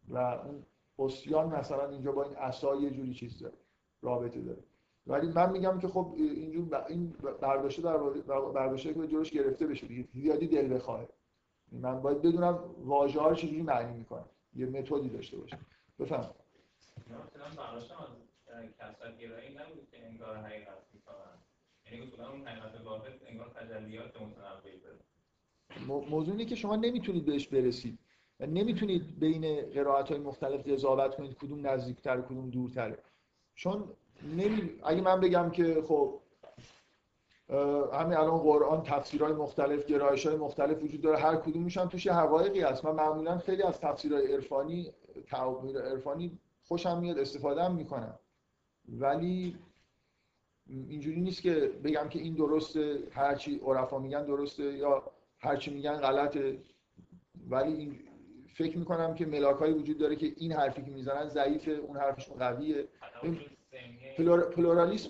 و 0.09 0.17
اون 0.17 0.65
اوسیان 0.95 1.55
مثلا 1.55 1.89
اینجا 1.89 2.11
با 2.11 2.23
این 2.23 2.35
عصا 2.35 2.75
یه 2.75 2.89
جوری 2.89 3.13
چیز 3.13 3.39
داره 3.39 3.53
رابطه 4.01 4.41
داره. 4.41 4.63
ولی 5.07 5.27
من 5.27 5.51
میگم 5.51 5.79
که 5.79 5.87
خب 5.87 6.13
اینجور 6.17 6.85
این 6.89 7.13
برداشته 7.41 7.81
در 7.81 7.97
برداشته 8.39 8.93
که 8.93 9.07
جلوش 9.07 9.31
گرفته 9.31 9.67
بشه 9.67 9.87
دیگه. 9.87 10.07
زیادی 10.13 10.47
دل 10.47 10.73
بخواه. 10.73 11.05
من 11.73 12.01
باید 12.01 12.21
بدونم 12.21 12.59
واژه 12.85 13.19
ها 13.19 13.29
رو 13.29 13.35
چجوری 13.35 13.61
معنی 13.61 13.97
می‌کنم 13.97 14.25
یه 14.55 14.65
متدی 14.65 15.09
داشته 15.09 15.37
باشه 15.37 15.57
بفهم 15.99 16.29
موضوعی 25.87 26.45
که 26.45 26.55
شما 26.55 26.75
نمی‌تونید 26.75 27.25
بهش 27.25 27.47
برسید. 27.47 27.99
و 28.39 28.45
نمی‌تونید 28.45 29.19
بین 29.19 29.61
قرائت 29.61 30.09
های 30.09 30.19
مختلف 30.19 30.67
قضاوت 30.67 31.15
کنید 31.15 31.33
کدوم 31.37 31.67
نزدیکتر 31.67 32.21
کدوم 32.21 32.49
دورتره. 32.49 32.97
چون 33.55 33.89
نمی... 34.23 34.69
اگه 34.83 35.01
من 35.01 35.19
بگم 35.19 35.49
که 35.49 35.83
خب 35.87 36.19
همین 37.93 38.17
الان 38.17 38.37
قرآن 38.37 38.83
تفسیرهای 38.83 39.33
مختلف 39.33 39.85
گرایش 39.85 40.25
های 40.25 40.35
مختلف 40.35 40.83
وجود 40.83 41.01
داره. 41.01 41.17
هر 41.17 41.35
کدومش 41.35 41.77
هم 41.77 41.87
توش 41.87 42.07
حقایقی 42.07 42.61
هست. 42.61 42.85
من 42.85 42.91
معمولا 42.91 43.37
خیلی 43.37 43.63
از 43.63 43.79
تفسیرهای 43.79 44.33
عرفانی 44.33 44.91
تعابیر 45.27 45.79
عرفانی 45.79 46.39
خوشم 46.63 46.99
میاد 46.99 47.19
استفاده 47.19 47.63
هم 47.63 47.75
می‌کنم. 47.75 48.19
ولی 48.89 49.55
اینجوری 50.67 51.21
نیست 51.21 51.41
که 51.41 51.53
بگم 51.83 52.09
که 52.09 52.19
این 52.19 52.33
درسته 52.33 52.99
هرچی 53.11 53.61
عرفا 53.65 53.99
میگن 53.99 54.25
درسته 54.25 54.63
یا 54.63 55.03
هرچی 55.39 55.73
میگن 55.73 55.93
غلطه. 55.93 56.57
ولی 57.49 57.73
این 57.73 57.99
فکر 58.53 58.77
می‌کنم 58.77 59.15
که 59.15 59.25
ملاک 59.25 59.61
وجود 59.61 59.97
داره 59.97 60.15
که 60.15 60.33
این 60.37 60.51
حرفی 60.51 60.81
که 60.81 60.91
می‌زنن 60.91 61.29
ضعیفه 61.29 61.71
اون 61.71 61.97
حرفشون 61.97 62.37
قویه. 62.37 62.87
پلورالیسم 64.55 65.09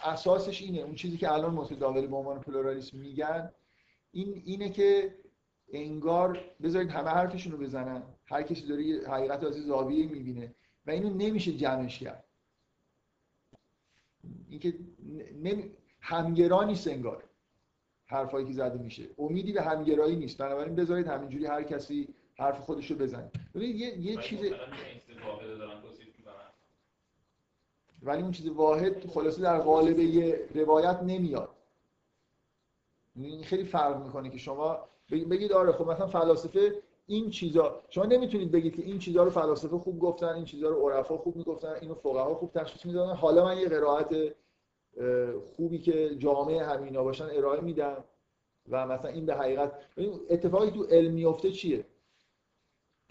اساسش 0.00 0.62
اینه 0.62 0.78
اون 0.78 0.94
چیزی 0.94 1.16
که 1.16 1.32
الان 1.32 1.54
متداول 1.54 2.06
به 2.06 2.16
عنوان 2.16 2.40
پلورالیسم 2.40 2.98
میگن 2.98 3.52
این 4.12 4.42
اینه 4.44 4.70
که 4.70 5.14
انگار 5.72 6.40
بذارید 6.62 6.90
همه 6.90 7.10
حرفشون 7.10 7.52
رو 7.52 7.58
بزنن. 7.58 8.02
هر 8.26 8.42
کسی 8.42 8.66
داره 8.66 8.82
یه 8.82 9.08
حقیقت 9.08 9.44
از 9.44 9.54
زاویه 9.54 10.06
می‌بینه 10.06 10.54
و 10.86 10.90
اینو 10.90 11.10
نمیشه 11.14 11.52
جمعش 11.52 11.98
کرد. 11.98 12.24
اینکه 14.48 14.74
نمی... 15.42 15.70
همگرا 16.00 16.64
نیست 16.64 16.88
انگار 16.88 17.24
حرفایی 18.06 18.46
که 18.46 18.52
زده 18.52 18.78
میشه. 18.78 19.08
امیدی 19.18 19.52
به 19.52 19.62
همگرایی 19.62 20.16
نیست. 20.16 20.38
بنابراین 20.38 20.74
بذارید 20.74 21.06
همینجوری 21.06 21.46
هر 21.46 21.62
کسی 21.62 22.14
حرف 22.38 22.60
خودش 22.60 22.90
رو 22.90 22.96
بزنه. 22.96 23.30
ببینید 23.54 23.76
یه, 23.76 23.98
یه 23.98 24.16
چیز 24.22 24.40
ولی 28.02 28.22
اون 28.22 28.30
چیز 28.30 28.48
واحد 28.48 29.06
خلاصه 29.06 29.42
در 29.42 29.58
قالب 29.58 29.98
یه 29.98 30.48
روایت 30.54 31.02
نمیاد. 31.02 31.48
این 33.16 33.42
خیلی 33.42 33.64
فرق 33.64 34.02
می‌کنه 34.04 34.30
که 34.30 34.38
شما 34.38 34.78
بگید 35.10 35.52
آره 35.52 35.72
خب 35.72 35.90
مثلا 35.90 36.06
فلاسفه 36.06 36.82
این 37.06 37.30
چیزا 37.30 37.80
شما 37.90 38.04
نمی‌تونید 38.04 38.50
بگید 38.50 38.76
که 38.76 38.82
این 38.82 38.98
چیزا 38.98 39.22
رو 39.22 39.30
فلاسفه 39.30 39.78
خوب 39.78 39.98
گفتن 39.98 40.26
این 40.26 40.44
چیزا 40.44 40.68
رو 40.68 40.88
عرفا 40.88 41.18
خوب 41.18 41.36
می‌گفتن 41.36 41.74
اینو 41.80 41.94
فقها 41.94 42.34
خوب 42.34 42.52
تشخیص 42.52 42.86
می‌دادن. 42.86 43.14
حالا 43.14 43.44
من 43.44 43.58
یه 43.58 43.68
قرائت 43.68 44.34
خوبی 45.56 45.78
که 45.78 46.16
جامعه 46.16 46.66
همینا 46.66 47.04
باشن 47.04 47.28
ارائه 47.32 47.60
میدم 47.60 48.04
و 48.68 48.86
مثلا 48.86 49.10
این 49.10 49.26
به 49.26 49.34
حقیقت 49.34 49.72
اتفاقی 50.30 50.70
تو 50.70 50.84
علم 50.84 51.12
میفته 51.12 51.52
چیه؟ 51.52 51.84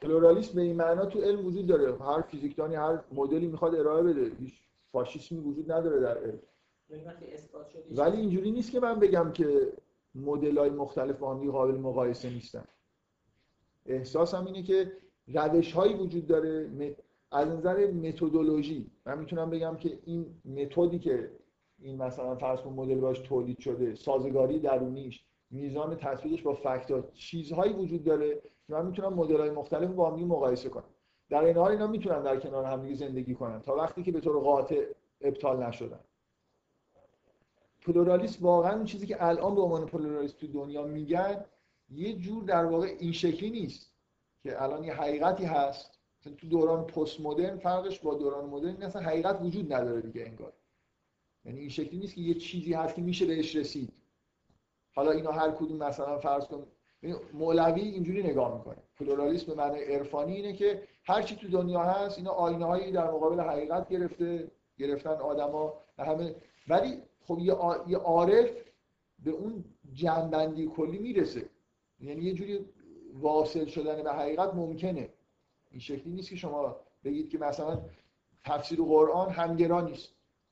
پلورالیسم 0.02 0.56
به 0.56 0.62
این 0.62 0.76
معنا 0.76 1.06
تو 1.06 1.22
علم 1.22 1.46
وجود 1.46 1.68
داره. 1.68 1.96
هر 1.96 2.22
فیزیکدانی 2.22 2.76
هر 2.76 3.00
مدلی 3.12 3.48
می‌خواد 3.48 3.76
ارائه 3.76 4.04
بده. 4.04 4.32
هیچ 4.40 4.54
فاشیسمی 4.98 5.40
وجود 5.40 5.72
نداره 5.72 6.00
در 6.00 6.18
علم. 6.18 6.40
ولی 7.92 8.18
اینجوری 8.18 8.52
نیست 8.52 8.72
که 8.72 8.80
من 8.80 9.00
بگم 9.00 9.32
که 9.32 9.74
مدل 10.16 10.58
های 10.58 10.70
مختلف 10.70 11.18
با 11.18 11.36
هم 11.36 11.52
قابل 11.52 11.76
مقایسه 11.76 12.30
نیستن. 12.30 12.64
احساسم 13.86 14.46
اینه 14.46 14.64
که 14.64 14.92
روش 15.28 15.74
هایی 15.74 15.94
وجود 15.94 16.28
داره 16.28 16.70
از 17.32 17.48
نظر 17.48 17.92
متدولوژی. 17.92 18.92
من 19.06 19.20
می‌تونم 19.20 19.50
بگم 19.50 19.76
که 19.76 20.00
این 20.06 20.26
متدی 20.46 21.00
که 21.00 21.32
این 21.80 21.98
مثلا 21.98 22.36
فرض 22.36 22.62
کن 22.62 22.74
مدل 22.74 23.00
باش 23.00 23.20
تولید 23.20 23.60
شده 23.60 23.96
سازگاری 23.96 24.60
درونیش 24.60 25.24
میزان 25.52 25.96
تطبیقش 25.96 26.42
با 26.42 26.54
فکت 26.54 27.14
چیزهایی 27.14 27.74
وجود 27.74 28.04
داره. 28.04 28.42
که 28.68 28.74
من 28.74 28.86
می‌تونم 28.86 29.14
مدل 29.14 29.40
های 29.40 29.50
مختلف 29.50 29.90
با 29.90 30.12
هم 30.12 30.20
مقایسه 30.20 30.70
کنم. 30.70 30.84
در 31.30 31.44
این 31.44 31.58
حال 31.58 31.72
اینا 31.72 31.88
می‌تونن 31.88 32.24
در 32.24 32.40
کنار 32.40 32.66
هم 32.66 32.94
زندگی 32.94 33.36
کنن 33.36 33.62
تا 33.62 33.76
وقتی 33.76 34.04
که 34.04 34.12
به 34.12 34.22
طور 34.22 34.40
قاطع 34.40 34.86
ابطال 35.22 35.64
نشدن. 35.64 36.00
پلورالیسم 37.82 38.46
واقعا 38.46 38.76
اون 38.76 38.86
چیزی 38.86 39.08
که 39.08 39.24
الان 39.26 39.56
به 39.56 39.62
عنوان 39.62 39.86
پلورالیسم 39.86 40.38
تو 40.38 40.48
دنیا 40.48 40.84
میگن 40.84 41.46
یه 41.90 42.14
جور 42.14 42.44
در 42.44 42.66
واقع 42.66 42.88
این 43.00 43.12
شکلی 43.12 43.50
نیست 43.50 43.92
که 44.44 44.64
الان 44.64 44.84
یه 44.84 44.94
حقیقتی 44.94 45.46
هست. 45.46 45.92
تو 46.38 46.48
دوران 46.48 46.86
پست 46.86 47.22
مدرن 47.22 47.58
فرقش 47.58 48.00
با 48.00 48.14
دوران 48.14 48.46
مدرن 48.50 48.84
اصلا 48.84 49.02
حقیقت 49.02 49.42
وجود 49.42 49.74
نداره 49.74 50.02
دیگه 50.02 50.26
انگار. 50.26 50.54
یعنی 51.46 51.60
این 51.60 51.70
شکلی 51.70 52.00
نیست 52.00 52.16
که 52.16 52.22
یه 52.22 52.34
چیزی 52.34 52.74
هست 52.74 52.96
که 52.96 53.02
میشه 53.02 53.26
بهش 53.26 53.56
رسید. 53.56 53.94
حالا 54.96 55.12
اینا 55.12 55.32
هر 55.32 55.52
کدوم 55.52 55.78
مثلا 55.78 56.18
فرض 56.18 56.46
کن 56.46 56.68
مولوی 57.34 57.82
اینجوری 57.82 58.24
نگاه 58.24 58.58
می‌کنه. 58.58 58.84
پلورالیسم 59.00 59.46
به 59.46 59.54
معنی 59.56 59.80
عرفانی 59.80 60.36
اینه 60.36 60.54
که 60.54 60.84
هر 61.04 61.22
چی 61.22 61.36
تو 61.36 61.48
دنیا 61.48 61.80
هست 61.84 62.18
اینا 62.18 62.32
آینه 62.32 62.66
هایی 62.66 62.92
در 62.92 63.12
مقابل 63.12 63.40
حقیقت 63.40 63.90
گرفته 63.90 64.52
گرفتن 64.78 65.10
آدما 65.10 65.74
همه. 66.00 66.36
ولی 66.68 67.02
خب 67.22 67.40
یه 67.88 67.98
عارف 67.98 68.50
به 69.24 69.32
اون 69.32 69.64
جنبندی 69.94 70.68
کلی 70.68 70.98
می‌رسه. 70.98 71.50
یعنی 72.00 72.22
یه 72.22 72.34
جوری 72.34 72.66
واصل 73.14 73.66
شدن 73.66 74.04
به 74.04 74.14
حقیقت 74.14 74.54
ممکنه. 74.54 75.10
این 75.72 75.80
شکلی 75.80 76.14
نیست 76.14 76.30
که 76.30 76.36
شما 76.36 76.76
بگید 77.04 77.30
که 77.30 77.38
مثلا 77.38 77.82
تفسیر 78.46 78.82
قرآن 78.82 79.30
همگرا 79.30 79.82
نیست. 79.82 80.10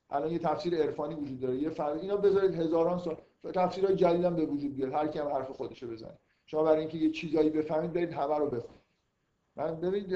الان 0.09 0.31
یه 0.31 0.39
تفسیر 0.39 0.75
عرفانی 0.75 1.15
وجود 1.15 1.39
داره. 1.39 1.55
یه 1.55 1.69
فرق 1.69 2.01
اینا 2.01 2.17
بذارید 2.17 2.55
هزاران 2.55 2.99
سال. 2.99 3.17
تفسیرهای 3.53 3.95
جدید 3.95 4.25
هم 4.25 4.35
به 4.35 4.45
وجود 4.45 4.75
بیاد. 4.75 4.93
هر 4.93 5.07
کی 5.07 5.19
هم 5.19 5.27
حرف 5.27 5.51
خودشو 5.51 5.87
بزنه. 5.87 6.17
شما 6.45 6.63
برای 6.63 6.79
اینکه 6.79 6.97
یه 6.97 7.09
چیزایی 7.11 7.49
بفهمید 7.49 7.93
برید 7.93 8.11
همه 8.11 8.37
رو 8.37 8.45
بخونید 8.45 8.81
من 9.55 9.75
ببینید 9.75 10.11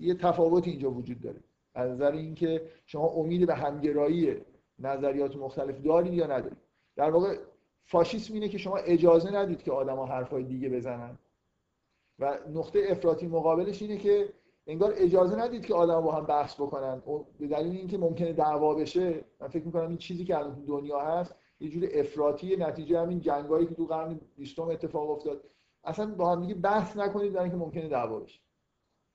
یه 0.00 0.14
تفاوت 0.14 0.68
اینجا 0.68 0.90
وجود 0.90 1.20
داره. 1.20 1.40
از 1.74 1.90
نظر 1.90 2.12
اینکه 2.12 2.62
شما 2.86 3.06
امید 3.06 3.46
به 3.46 3.54
همگرایی 3.54 4.36
نظریات 4.78 5.36
مختلف 5.36 5.80
دارید 5.80 6.14
یا 6.14 6.26
ندارید. 6.26 6.58
در 6.96 7.10
واقع 7.10 7.36
فاشیسم 7.84 8.34
اینه 8.34 8.48
که 8.48 8.58
شما 8.58 8.76
اجازه 8.76 9.30
ندید 9.30 9.62
که 9.62 9.72
آدما 9.72 10.06
حرفای 10.06 10.44
دیگه 10.44 10.68
بزنن. 10.68 11.18
و 12.18 12.38
نقطه 12.54 12.86
افراطی 12.88 13.26
مقابلش 13.26 13.82
اینه 13.82 13.96
که 13.96 14.28
انگار 14.66 14.94
اجازه 14.96 15.36
ندید 15.36 15.66
که 15.66 15.74
آدم 15.74 16.00
با 16.00 16.12
هم 16.12 16.26
بحث 16.26 16.54
بکنن. 16.54 17.02
به 17.38 17.46
دلیل 17.46 17.76
اینکه 17.76 17.98
ممکنه 17.98 18.32
دعوا 18.32 18.74
بشه 18.74 19.24
من 19.40 19.48
فکر 19.48 19.64
می‌کنم 19.64 19.88
این 19.88 19.98
چیزی 19.98 20.24
که 20.24 20.36
الان 20.36 20.64
دنیا 20.64 21.00
هست 21.00 21.34
یه 21.60 21.70
جور 21.70 21.88
افراطی 21.92 22.56
نتیجه 22.56 23.00
همین 23.00 23.20
جنگایی 23.20 23.66
که 23.66 23.74
تو 23.74 23.86
قرن 23.86 24.20
20 24.36 24.58
اتفاق 24.58 25.10
افتاد. 25.10 25.44
اصلا 25.84 26.14
با 26.14 26.32
هم 26.32 26.40
دیگه 26.40 26.54
بحث 26.54 26.96
نکنید 26.96 27.32
برای 27.32 27.44
اینکه 27.44 27.64
ممکنه 27.64 27.88
دعوا 27.88 28.20
بشه. 28.20 28.40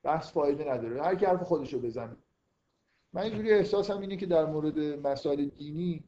بحث 0.02 0.32
فایده 0.32 0.72
نداره. 0.72 1.02
هر 1.02 1.14
کی 1.14 1.26
حرف 1.26 1.42
خودشو 1.42 1.80
بزنه. 1.80 2.16
من 3.12 3.22
اینجوری 3.22 3.52
احساسم 3.52 4.00
اینه 4.00 4.16
که 4.16 4.26
در 4.26 4.46
مورد 4.46 4.78
مسائل 4.78 5.44
دینی 5.44 6.04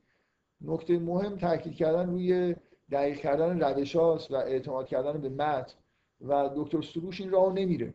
نکته 0.60 0.98
مهم 0.98 1.36
تاکید 1.36 1.74
کردن 1.74 2.10
روی 2.10 2.56
دقیق 2.90 3.16
کردن 3.16 3.60
روش 3.60 3.96
و 3.96 4.34
اعتماد 4.34 4.86
کردن 4.86 5.20
به 5.20 5.28
متن 5.28 5.74
و 6.20 6.50
دکتر 6.56 6.82
سروش 6.82 7.20
این 7.20 7.30
راه 7.30 7.52
نمیره. 7.52 7.94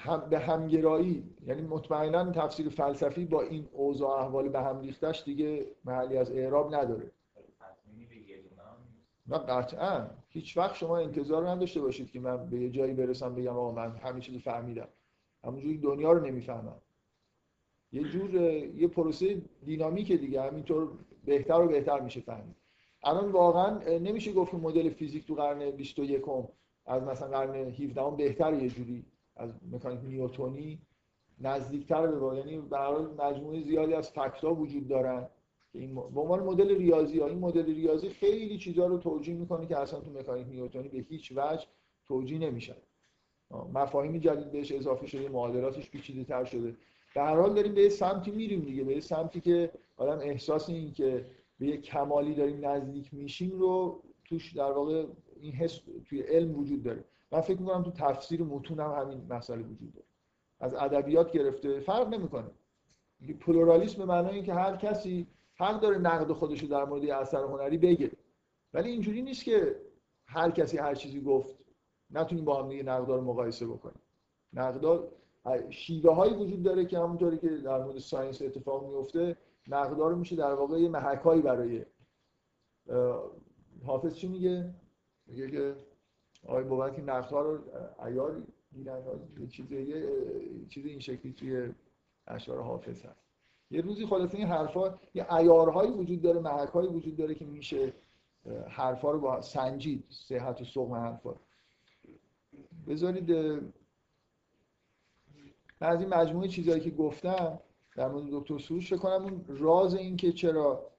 هم 0.00 0.20
به 0.30 0.38
همگرایی 0.38 1.24
یعنی 1.46 1.62
مطمئنا 1.62 2.32
تفسیر 2.32 2.68
فلسفی 2.68 3.24
با 3.24 3.42
این 3.42 3.68
اوضاع 3.72 4.10
احوال 4.10 4.48
به 4.48 4.60
هم 4.60 4.80
ریختش 4.80 5.22
دیگه 5.24 5.66
محلی 5.84 6.16
از 6.16 6.32
اعراب 6.32 6.74
نداره. 6.74 7.10
نه 9.26 9.38
قطعا. 9.38 10.06
هیچ 10.28 10.56
وقت 10.56 10.74
شما 10.76 10.98
انتظار 10.98 11.48
نداشته 11.48 11.80
باشید 11.80 12.10
که 12.10 12.20
من 12.20 12.50
به 12.50 12.60
یه 12.60 12.70
جایی 12.70 12.94
برسم 12.94 13.34
بگم 13.34 13.56
آقا 13.56 13.72
من 13.72 13.96
همه 13.96 14.20
چیز 14.20 14.42
فهمیدم. 14.42 14.88
همونجوری 15.44 15.78
دنیا 15.78 16.12
رو 16.12 16.26
نمی‌فهمم. 16.26 16.80
یه 17.92 18.02
جور 18.02 18.34
یه 18.34 18.88
پروسه 18.88 19.42
دینامیک 19.64 20.12
دیگه 20.12 20.42
همینطور 20.42 20.88
بهتر 21.24 21.60
و 21.60 21.68
بهتر 21.68 22.00
میشه 22.00 22.20
فهمید. 22.20 22.56
الان 23.02 23.32
واقعا 23.32 23.98
نمیشه 23.98 24.32
گفت 24.32 24.54
مدل 24.54 24.90
فیزیک 24.90 25.26
تو 25.26 25.34
قرن 25.34 25.70
21 25.70 26.22
از 26.86 27.02
مثلا 27.02 27.28
قرن 27.28 27.54
17 27.54 28.10
بهتر 28.16 28.54
یه 28.54 28.68
جوری 28.68 29.04
از 29.36 29.50
مکانیک 29.72 30.00
نیوتونی 30.04 30.78
نزدیکتر 31.40 32.06
به 32.06 32.36
یعنی 32.36 32.58
به 32.58 32.78
مجموعه 32.98 33.62
زیادی 33.62 33.94
از 33.94 34.10
فکتا 34.10 34.54
وجود 34.54 34.88
دارن 34.88 35.28
که 35.72 35.78
این 35.78 35.94
به 35.94 36.20
عنوان 36.20 36.40
مدل 36.40 36.76
ریاضی 36.76 37.18
ها 37.20 37.26
این 37.26 37.38
مدل 37.38 37.64
ریاضی 37.64 38.08
خیلی 38.08 38.58
چیزها 38.58 38.86
رو 38.86 38.98
توجیه 38.98 39.34
می‌کنه 39.34 39.66
که 39.66 39.78
اصلا 39.78 40.00
تو 40.00 40.10
مکانیک 40.10 40.48
نیوتونی 40.48 40.88
به 40.88 40.98
هیچ 40.98 41.32
وجه 41.36 41.66
توجیه 42.08 42.38
نمیشن 42.38 42.76
مفاهیم 43.74 44.18
جدید 44.18 44.52
بهش 44.52 44.72
اضافه 44.72 45.06
شده 45.06 45.28
معادلاتش 45.28 45.90
پیچیده 45.90 46.24
تر 46.24 46.44
شده. 46.44 46.76
به 47.14 47.22
حال 47.22 47.54
داریم 47.54 47.74
به 47.74 47.88
سمتی 47.88 48.30
میریم 48.30 48.60
دیگه 48.60 48.84
به 48.84 49.00
سمتی 49.00 49.40
که 49.40 49.70
آدم 49.96 50.18
احساس 50.18 50.68
این 50.68 50.92
که 50.92 51.26
به 51.58 51.66
یک 51.66 51.82
کمالی 51.82 52.34
داریم 52.34 52.66
نزدیک 52.66 53.14
میشیم 53.14 53.50
رو 53.50 54.02
توش 54.24 54.52
در 54.52 54.72
واقع 54.72 55.06
این 55.40 55.52
حس 55.52 55.80
توی 56.04 56.22
علم 56.22 56.58
وجود 56.58 56.82
داره. 56.82 57.04
من 57.32 57.40
فکر 57.40 57.60
می‌کنم 57.60 57.82
تو 57.82 57.90
تفسیر 57.90 58.42
متون 58.42 58.80
هم 58.80 58.92
همین 58.92 59.26
مسئله 59.30 59.62
وجود 59.62 59.92
داره. 59.92 60.06
از 60.60 60.74
ادبیات 60.74 61.32
گرفته 61.32 61.80
فرق 61.80 62.08
نمی‌کنه. 62.08 62.50
پلورالیسم 63.40 63.98
به 63.98 64.04
معنای 64.04 64.34
اینکه 64.34 64.54
هر 64.54 64.76
کسی 64.76 65.26
حق 65.54 65.80
داره 65.80 65.98
نقد 65.98 66.32
خودش 66.32 66.62
رو 66.62 66.68
در 66.68 66.84
مورد 66.84 67.04
اثر 67.04 67.44
هنری 67.44 67.78
بگه 67.78 68.10
ولی 68.74 68.90
اینجوری 68.90 69.22
نیست 69.22 69.44
که 69.44 69.76
هر 70.26 70.50
کسی 70.50 70.78
هر 70.78 70.94
چیزی 70.94 71.20
گفت 71.20 71.58
نتونیم 72.10 72.44
با 72.44 72.62
هم 72.62 72.68
دیگه 72.68 72.82
نقدا 72.82 73.16
رو 73.16 73.24
مقایسه 73.24 73.66
بکنیم. 73.66 74.02
نقدا 74.52 75.08
شیوه 75.70 76.14
هایی 76.14 76.34
وجود 76.34 76.62
داره 76.62 76.84
که 76.84 76.98
همونطوری 76.98 77.38
که 77.38 77.48
در 77.48 77.84
مورد 77.84 77.98
ساینس 77.98 78.42
اتفاق 78.42 78.86
میفته 78.86 79.36
نقدا 79.66 80.08
رو 80.08 80.16
میشه 80.16 80.36
در 80.36 80.54
واقع 80.54 80.78
یه 80.78 80.88
محکایی 80.88 81.42
برای 81.42 81.84
حافظ 83.86 84.14
چی 84.14 84.28
میگه؟ 84.28 84.74
میگه 85.26 85.50
که 85.50 85.76
آقای 86.46 86.64
بابت 86.64 86.96
که 86.96 87.02
نقدها 87.02 87.40
رو 87.40 87.58
عیار 87.98 88.42
یه 89.38 89.46
چیز 89.46 89.72
یه 89.72 90.08
چیز 90.68 90.86
این 90.86 91.00
شکلی 91.00 91.32
توی 91.32 91.72
اشعار 92.26 92.62
حافظ 92.62 93.04
هست. 93.04 93.20
یه 93.70 93.80
روزی 93.80 94.06
خلاصه 94.06 94.38
این 94.38 94.46
حرفا 94.46 94.98
یه 95.14 95.26
عیارهایی 95.30 95.90
وجود 95.90 96.22
داره 96.22 96.40
محکهایی 96.40 96.88
وجود 96.88 97.16
داره 97.16 97.34
که 97.34 97.44
میشه 97.44 97.92
حرفا 98.68 99.10
رو 99.10 99.20
با 99.20 99.40
سنجید 99.40 100.04
صحت 100.08 100.60
و 100.60 100.64
سقم 100.64 100.94
حرفا. 100.94 101.34
بذارید 102.88 103.30
من 105.80 105.88
از 105.88 106.00
این 106.00 106.14
مجموعه 106.14 106.48
چیزهایی 106.48 106.80
که 106.80 106.90
گفتم 106.90 107.60
در 107.96 108.08
مورد 108.08 108.26
دکتر 108.30 108.58
سروش 108.58 108.92
کنم 108.92 109.22
اون 109.22 109.44
راز 109.48 109.94
این 109.94 110.16
که 110.16 110.32
چرا 110.32 110.90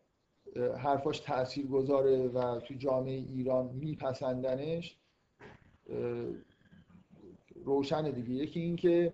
حرفاش 0.77 1.19
تأثیر 1.19 1.67
گذاره 1.67 2.27
و 2.27 2.59
تو 2.59 2.73
جامعه 2.73 3.13
ایران 3.13 3.65
میپسندنش 3.65 4.97
روشن 7.65 8.11
دیگه. 8.11 8.29
یکی 8.29 8.59
این 8.59 8.75
که 8.75 9.13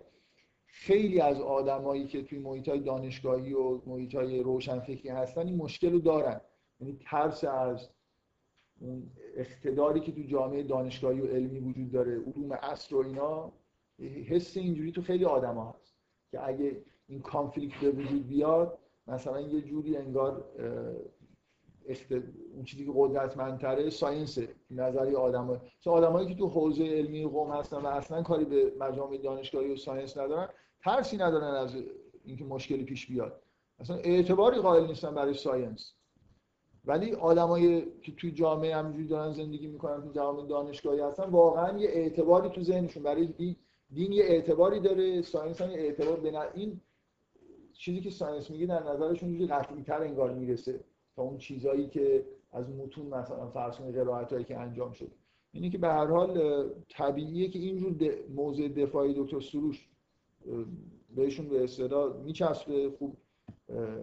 خیلی 0.66 1.20
از 1.20 1.40
آدمایی 1.40 2.06
که 2.06 2.22
توی 2.22 2.38
محیط 2.38 2.68
های 2.68 2.80
دانشگاهی 2.80 3.52
و 3.52 3.80
محیط 3.86 4.14
های 4.14 4.42
روشنفکری 4.42 5.08
هستن 5.08 5.46
این 5.46 5.56
مشکل 5.56 5.92
رو 5.92 5.98
دارن. 5.98 6.40
یعنی 6.80 6.98
ترس 7.00 7.44
از 7.44 7.88
اون 8.80 9.10
اقتداری 9.36 10.00
که 10.00 10.12
تو 10.12 10.22
جامعه 10.22 10.62
دانشگاهی 10.62 11.20
و 11.20 11.26
علمی 11.26 11.60
وجود 11.60 11.90
داره 11.90 12.12
علوم 12.12 12.52
اصل 12.52 12.96
و 12.96 12.98
اینا 12.98 13.52
حس 14.28 14.56
اینجوری 14.56 14.92
تو 14.92 15.02
خیلی 15.02 15.24
آدما 15.24 15.70
هست 15.70 15.94
که 16.30 16.48
اگه 16.48 16.82
این 17.08 17.20
conflict 17.20 17.80
به 17.80 17.90
وجود 17.90 18.28
بیاد 18.28 18.78
مثلا 19.06 19.40
یه 19.40 19.60
جوری 19.60 19.96
انگار 19.96 20.44
اون 22.54 22.64
چیزی 22.64 22.84
که 22.84 22.92
قدرتمندتره 22.94 23.90
science 23.90 24.38
به 24.70 24.88
نظر 24.88 25.14
آدم 25.14 25.60
چون 25.80 25.92
آدمایی 25.92 26.28
که 26.28 26.34
تو 26.34 26.48
حوزه 26.48 26.84
علمیه 26.84 27.24
قم 27.24 27.52
هستن 27.52 27.76
و 27.76 27.86
اصلا 27.86 28.22
کاری 28.22 28.44
به 28.44 28.72
مجامع 28.80 29.16
دانشگاهی 29.16 29.72
و 29.72 29.76
science 29.76 30.16
ندارن 30.16 30.48
ترسی 30.80 31.16
ندارن 31.16 31.54
از 31.54 31.76
اینکه 32.24 32.44
مشکلی 32.44 32.84
پیش 32.84 33.06
بیاد. 33.06 33.42
اصلا 33.78 33.96
اعتباری 33.96 34.60
قائل 34.60 34.86
نیستن 34.86 35.14
برای 35.14 35.34
science. 35.34 35.92
ولی 36.84 37.12
آدمایی 37.12 37.86
که 38.02 38.12
توی 38.12 38.32
جامعه 38.32 38.76
همینجوری 38.76 39.08
دارن 39.08 39.32
زندگی 39.32 39.66
می‌کنن 39.66 40.02
تو 40.02 40.12
جامعه 40.12 40.46
دانشگاهی 40.46 41.00
هستن 41.00 41.24
واقعا 41.24 41.78
یه 41.78 41.88
اعتباری 41.88 42.48
تو 42.48 42.62
ذهنشون. 42.62 43.02
برای 43.02 43.26
دین, 43.26 43.56
دین 43.94 44.12
یه 44.12 44.24
اعتباری 44.24 44.80
داره 44.80 45.22
science 45.22 45.60
هم 45.62 45.70
یه 45.70 45.78
اعتبار. 45.78 46.20
به 46.20 46.32
این 46.54 46.80
چیزی 47.72 48.00
که 48.00 48.10
science 48.10 48.50
میگه 48.50 48.66
در 48.66 48.82
نظرشون 48.82 49.40
یه 49.40 49.46
قطعی 49.46 49.82
تر 49.82 50.02
انگار 50.02 50.34
می‌رسه. 50.34 50.80
اون 51.22 51.38
چیزایی 51.38 51.88
که 51.88 52.24
از 52.52 52.70
متون 52.70 53.06
مثلا 53.06 53.46
فرض 53.46 53.76
هایی 54.30 54.44
که 54.44 54.58
انجام 54.58 54.92
شده 54.92 55.12
اینی 55.52 55.70
که 55.70 55.78
به 55.78 55.88
هر 55.88 56.06
حال 56.06 56.64
طبیعیه 56.88 57.48
که 57.48 57.58
اینجور 57.58 58.14
موضع 58.34 58.68
دفاعی 58.68 59.14
دکتر 59.14 59.40
سروش 59.40 59.88
بهشون 61.16 61.48
به 61.48 61.64
اصطلاح 61.64 62.16
میچسبه 62.16 62.90
خوب 62.98 63.16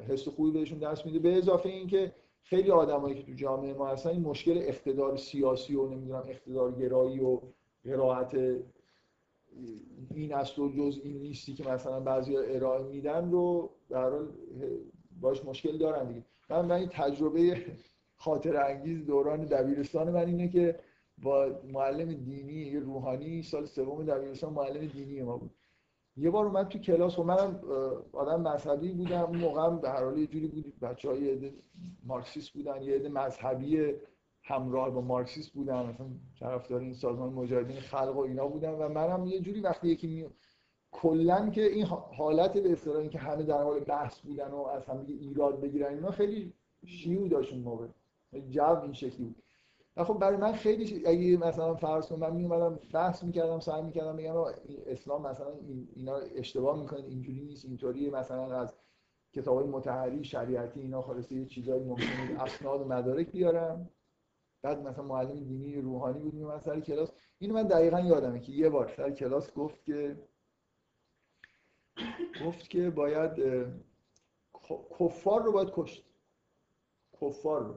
حس 0.07 0.27
خوبی 0.27 0.51
بهشون 0.51 0.79
دست 0.79 1.05
میده. 1.05 1.19
به 1.19 1.37
اضافه 1.37 1.69
اینکه 1.69 2.11
خیلی 2.43 2.71
آدمایی 2.71 3.15
که 3.15 3.23
تو 3.23 3.33
جامعه 3.33 3.73
ما 3.73 3.87
هستن 3.87 4.09
این 4.09 4.21
مشکل 4.21 4.57
اقتدار 4.57 5.17
سیاسی 5.17 5.75
و 5.75 5.87
نمی‌دونم 5.87 6.23
اقتدار 6.27 6.71
گرایی 6.71 7.19
و 7.19 7.41
قرائت 7.83 8.33
این 10.15 10.33
است 10.33 10.59
و 10.59 10.69
جز 10.69 10.99
این 11.03 11.17
نیستی 11.17 11.53
که 11.53 11.69
مثلا 11.69 11.99
بعضی 11.99 12.37
ارائه 12.37 12.83
میدن 12.83 13.31
رو 13.31 13.69
در 13.89 14.09
حال 14.09 14.27
باش 15.21 15.45
مشکل 15.45 15.77
دارن 15.77 16.07
دیگه. 16.07 16.25
من 16.49 16.65
من 16.65 16.75
این 16.75 16.89
تجربه 16.89 17.65
خاطر 18.15 18.57
انگیز 18.57 19.05
دوران 19.05 19.45
دبیرستان 19.45 20.11
من 20.11 20.25
اینه 20.25 20.49
که 20.49 20.79
با 21.17 21.61
معلم 21.63 22.13
دینی 22.13 22.79
روحانی 22.79 23.43
سال 23.43 23.65
سوم 23.65 24.05
دبیرستان 24.05 24.53
معلم 24.53 24.85
دینی 24.85 25.21
ما 25.21 25.37
بود. 25.37 25.51
یه 26.17 26.29
بار 26.29 26.45
اومد 26.45 26.67
تو 26.67 26.79
کلاس 26.79 27.19
و 27.19 27.23
منم 27.23 27.59
آدم 28.13 28.41
مذهبی 28.41 28.91
بودم. 28.91 29.21
اون 29.21 29.37
موقع 29.37 29.69
به 29.69 29.89
هر 29.89 30.03
حال 30.03 30.17
یه 30.17 30.27
جوری 30.27 30.47
بود 30.47 30.79
بچه 30.79 31.09
های 31.09 31.51
مارکسیست 32.03 32.49
بودن 32.49 32.81
یه 32.81 32.95
عده 32.95 33.09
مذهبی 33.09 33.93
همراه 34.43 34.89
با 34.89 35.01
مارکسیست 35.01 35.53
بودن. 35.53 35.85
مثلا 35.85 36.07
طرفدار 36.39 36.79
این 36.79 36.93
سازمان 36.93 37.33
مجاهدین 37.33 37.79
خلق 37.79 38.15
و 38.15 38.19
اینا 38.19 38.47
بودن. 38.47 38.71
و 38.71 38.89
منم 38.89 39.25
یه 39.25 39.39
جوری 39.39 39.61
وقتی 39.61 39.87
یکی 39.87 40.07
می... 40.07 40.25
کلا 41.01 41.49
که 41.49 41.61
این 41.65 41.85
حالت 41.85 42.57
به 42.57 42.71
اصطلاح 42.71 43.07
که 43.07 43.19
همه 43.19 43.43
در 43.43 43.63
حال 43.63 43.79
بحث 43.79 44.19
بودن 44.19 44.47
و 44.47 44.57
از 44.57 44.85
هم 44.85 45.05
ایراد 45.07 45.61
بگیرن 45.61 45.93
اینا 45.93 46.11
خیلی 46.11 46.53
شیوع 46.85 47.29
داشت 47.29 47.53
اون 47.53 47.61
موقع. 47.61 47.87
جو 48.49 48.81
این 48.81 48.93
شکلی 48.93 49.25
بود. 49.25 49.43
خب 49.97 50.13
برای 50.13 50.37
من 50.37 50.51
خیلی 50.51 51.05
اگه 51.05 51.37
مثلا 51.37 51.75
فرض 51.75 52.07
کنم 52.07 52.19
من 52.19 52.35
میومدم 52.35 52.79
بحث 52.93 53.23
می‌کردم 53.23 53.59
سعی 53.59 53.81
می‌کردم 53.81 54.17
بگم 54.17 54.35
اسلام 54.87 55.27
مثلا 55.27 55.51
این 55.67 55.87
اینا 55.95 56.15
اشتباه 56.15 56.79
می‌کنه 56.79 56.99
اینجوری 56.99 57.41
نیست 57.41 57.65
اینطوریه 57.65 58.09
مثلا 58.09 58.61
از 58.61 58.73
کتاب 59.33 59.67
متحری 59.67 60.23
شریعتی 60.23 60.79
اینا 60.79 61.01
خلاصه 61.01 61.35
یه 61.35 61.45
چیزایی 61.45 61.83
ممکنه 61.83 62.43
اسناد 62.43 62.81
و 62.81 62.85
مدارک 62.85 63.31
بیارم. 63.31 63.89
بعد 64.61 64.87
مثلا 64.87 65.03
معلم 65.03 65.39
دینی 65.39 65.81
روحانی 65.81 66.19
بود 66.19 66.33
میومد 66.33 66.61
سر 66.61 66.79
کلاس. 66.79 67.11
اینو 67.39 67.53
من 67.53 67.63
دقیقا 67.63 67.99
یادمه 67.99 68.39
که 68.39 68.51
یه 68.51 68.69
بار 68.69 68.93
سر 68.97 69.11
کلاس 69.11 69.53
گفت 69.53 69.85
که 69.85 70.17
گفت 72.45 72.69
که 72.69 72.89
باید 72.89 73.31
کفار 74.99 75.43
رو 75.43 75.51
باید 75.51 75.69
کشت. 75.73 76.05
کفار 77.21 77.63
رو. 77.63 77.75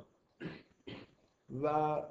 و 1.63 2.03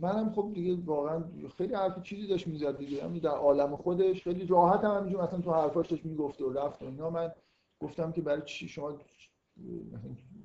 منم 0.00 0.32
خب 0.32 0.50
دیگه 0.54 0.84
واقعا 0.84 1.24
خیلی 1.56 1.74
حرف 1.74 2.02
چیزی 2.02 2.26
داشت 2.26 2.46
می‌زد 2.46 2.78
دیگه. 2.78 3.04
همین 3.04 3.22
در 3.22 3.30
عالم 3.30 3.76
خودش 3.76 4.24
خیلی 4.24 4.46
راحت 4.46 4.84
هم 4.84 4.90
همینجور 4.90 5.22
مثلا 5.22 5.40
تو 5.40 5.52
حرفاش 5.52 5.86
داشت 5.86 6.04
می‌گفت 6.04 6.40
و 6.40 6.52
رفت 6.52 6.82
و 6.82 6.84
اینا. 6.84 7.10
من 7.10 7.32
گفتم 7.80 8.12
که 8.12 8.20
برای 8.20 8.42
چی 8.44 8.68
شما 8.68 8.98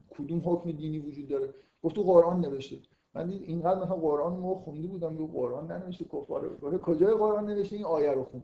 کدوم 0.10 0.42
حکم 0.46 0.72
دینی 0.72 1.00
وجود 1.00 1.28
داره؟ 1.28 1.54
گفت 1.84 1.96
تو 1.96 2.04
قرآن 2.04 2.40
نوشته. 2.40 2.78
من 3.14 3.28
دید 3.28 3.42
اینقدر 3.42 3.80
مثلا 3.80 3.96
قرآن 3.96 4.38
رو 4.38 4.56
خونده 4.56 4.88
بودم 4.88 5.18
که 5.18 5.34
قرآن 5.34 5.72
ننوشته 5.72 6.06
کفار 6.06 6.42
رو. 6.42 6.58
گفت 6.58 6.78
کجای 6.78 7.14
قرآن 7.14 7.46
نوشته؟ 7.46 7.76
این 7.76 7.86
آیه 7.86 8.12
رو 8.12 8.24
خون. 8.24 8.44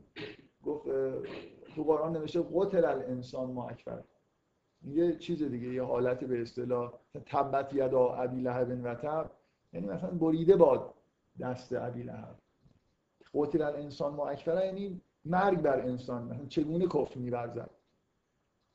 گفت 0.64 0.88
تو 1.78 1.84
قرآن 1.84 2.12
نوشته 2.12 2.44
قتل 2.54 2.84
الانسان 2.84 3.50
ما 3.50 3.68
اکبر. 3.68 4.04
یه 4.84 5.16
چیز 5.16 5.42
دیگه 5.42 5.68
یه 5.68 5.82
حالت 5.82 6.24
به 6.24 6.42
اصطلاح 6.42 6.92
تبت 7.26 7.72
یدا 7.72 8.14
ابی 8.14 8.40
لهب 8.40 8.80
و 8.84 8.94
تب 8.94 9.30
یعنی 9.72 9.86
مثلا 9.86 10.10
بریده 10.10 10.56
باد 10.56 10.94
دست 11.40 11.72
ابی 11.72 12.02
لهب. 12.02 12.36
قتل 13.34 13.62
الانسان 13.62 14.14
ما 14.14 14.28
اکبر 14.28 14.64
یعنی 14.64 15.00
مرگ 15.24 15.62
بر 15.62 15.80
انسان. 15.80 16.22
مثلا 16.22 16.46
چگونه 16.46 16.86
کفر 16.86 17.18
میورزد؟ 17.18 17.70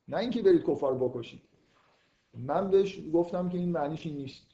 نه 0.07 0.17
اینکه 0.17 0.41
برید 0.41 0.63
کفار 0.63 0.95
بکشید. 0.95 1.41
من 2.33 2.69
بهش 2.69 3.01
گفتم 3.13 3.49
که 3.49 3.57
این 3.57 3.71
معنیش 3.71 4.05
این 4.05 4.15
نیست. 4.15 4.47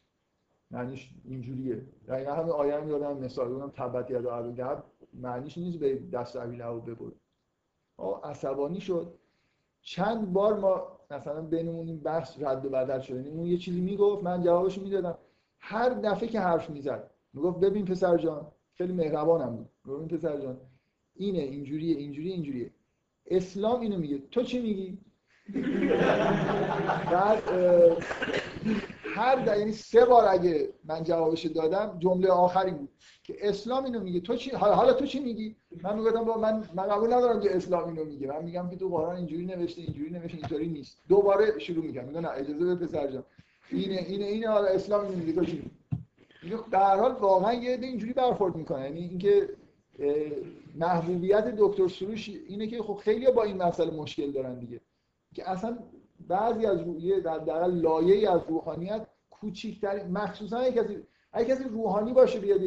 معنیش 0.72 1.10
اینجوریه. 1.26 1.86
دقیقا 2.08 2.34
همین 2.34 2.52
آیه 2.52 2.76
هم 2.76 2.90
یادم 2.90 3.18
مثال 3.18 3.48
بودم 3.48 3.70
تبت 3.70 4.12
یدا 4.12 4.36
ابی 4.36 4.52
لهب. 4.52 4.84
معنیش 5.14 5.58
نیست 5.58 5.80
به 5.80 5.96
دست 5.96 6.36
ابی 6.36 6.56
لهب 6.56 6.92
ببرید. 6.92 7.19
عصبانی 8.24 8.82
شد. 8.82 9.14
چند 9.82 10.34
بار 10.34 10.60
ما 10.60 11.00
مثلا 11.12 11.42
بینمون 11.42 11.88
این 11.88 12.00
بحث 12.00 12.42
رد 12.42 12.66
و 12.66 12.70
بدل 12.70 13.00
شد 13.00 13.28
اون 13.28 13.46
یه 13.46 13.58
چیزی 13.58 13.82
می‌گفت 13.82 14.24
من 14.24 14.44
جوابش 14.44 14.78
می‌دادم. 14.78 15.18
هر 15.60 15.90
دفعه 15.90 16.30
که 16.30 16.40
حرف 16.40 16.70
می‌زد 16.70 17.10
می‌گفت 17.34 17.60
ببین 17.60 17.86
پسر 17.86 18.18
جان 18.18 18.48
خیلی 18.78 18.94
مهربانم 18.94 19.56
بود. 19.56 19.70
ببین 19.86 20.08
پسر 20.08 20.42
جان 20.42 20.58
اینه 21.16 21.40
اینجوریه 21.40 21.98
اینجوریه 21.98 22.34
اینجوریه. 22.34 22.72
اسلام 23.28 23.82
اینو 23.82 23.98
میگه. 23.98 24.18
تو 24.32 24.44
چی 24.44 24.62
میگی؟ 24.62 24.98
بعد 27.12 27.44
هر 29.20 29.36
د... 29.46 29.48
یعنی 29.60 29.72
سه 29.72 30.06
بار 30.06 30.26
اگه 30.28 30.70
من 30.84 31.04
جوابش 31.04 31.46
دادم 31.46 31.96
جمله 32.00 32.30
آخری 32.30 32.72
بود 32.72 32.90
که 33.24 33.50
اسلام 33.50 33.86
اینو 33.86 34.00
میگه. 34.00 34.20
تو 34.20 34.36
چی 34.36 34.50
حالا 34.52 34.94
تو 34.94 35.06
چی 35.06 35.20
میگی؟ 35.20 35.56
من 35.84 35.96
می‌گفتم 35.98 36.24
با 36.24 36.38
من 36.38 36.70
من 36.76 36.88
قبول 36.88 37.14
ندارم 37.14 37.40
که 37.40 37.56
اسلام 37.56 37.90
اینو 37.90 38.06
میگه. 38.06 38.28
من 38.28 38.44
میگم 38.44 38.70
که 38.70 38.76
تو 38.76 38.90
قرآن 38.90 39.16
اینجوری 39.16 39.46
نوشته 39.46 39.82
اینجوری 39.82 40.10
نوشته 40.10 40.38
اینطوری 40.38 40.68
نیست. 40.68 40.98
دوباره 41.08 41.60
شروع 41.60 41.86
میگم 41.86 42.06
میگم 42.06 42.20
نه 42.20 42.30
اجازه 42.30 42.66
بده 42.66 42.86
پسر 42.86 43.08
جان. 43.12 43.24
اینه 43.72 43.96
اینه 43.96 44.26
اینه 44.26 44.48
حالا 44.48 44.68
اسلام 44.68 45.06
اینو 45.06 45.16
میگه. 45.18 45.34
تو 45.34 45.46
چی 45.46 45.56
میگی؟ 45.58 45.72
میگه 46.44 46.58
در 46.72 47.00
حال 47.00 47.12
واقعا 47.12 47.54
یه 47.54 47.74
عده 47.74 47.88
اینجوری 47.88 48.14
برخورد 48.14 48.56
می‌کنه. 48.56 48.82
یعنی 48.84 49.00
اینکه 49.00 49.50
محبوبیت 50.76 51.56
دکتر 51.58 51.88
سروش 51.88 52.30
اینه 52.30 52.68
که 52.68 52.84
خب 52.84 52.96
خیلی 52.96 53.32
با 53.32 53.44
این 53.44 53.58
مسئله 53.58 53.92
مشکل 53.92 54.32
دارن 54.32 54.60
دیگه. 54.60 54.82
که 55.36 55.50
اصلا 55.50 55.78
بعضی 56.30 56.66
از 56.66 56.80
روحیه 56.80 57.20
در 57.20 57.38
در 57.38 57.68
لایه 57.68 58.32
از 58.32 58.42
روحانیت 58.50 59.08
کوچیکترین 59.30 60.08
مخصوصا 60.08 60.58
اگه 60.58 60.84
کسی 60.84 60.98
اگه 61.34 61.56
کسی 61.56 61.64
روحانی 61.64 62.14
باشه 62.14 62.40
بیاد 62.40 62.62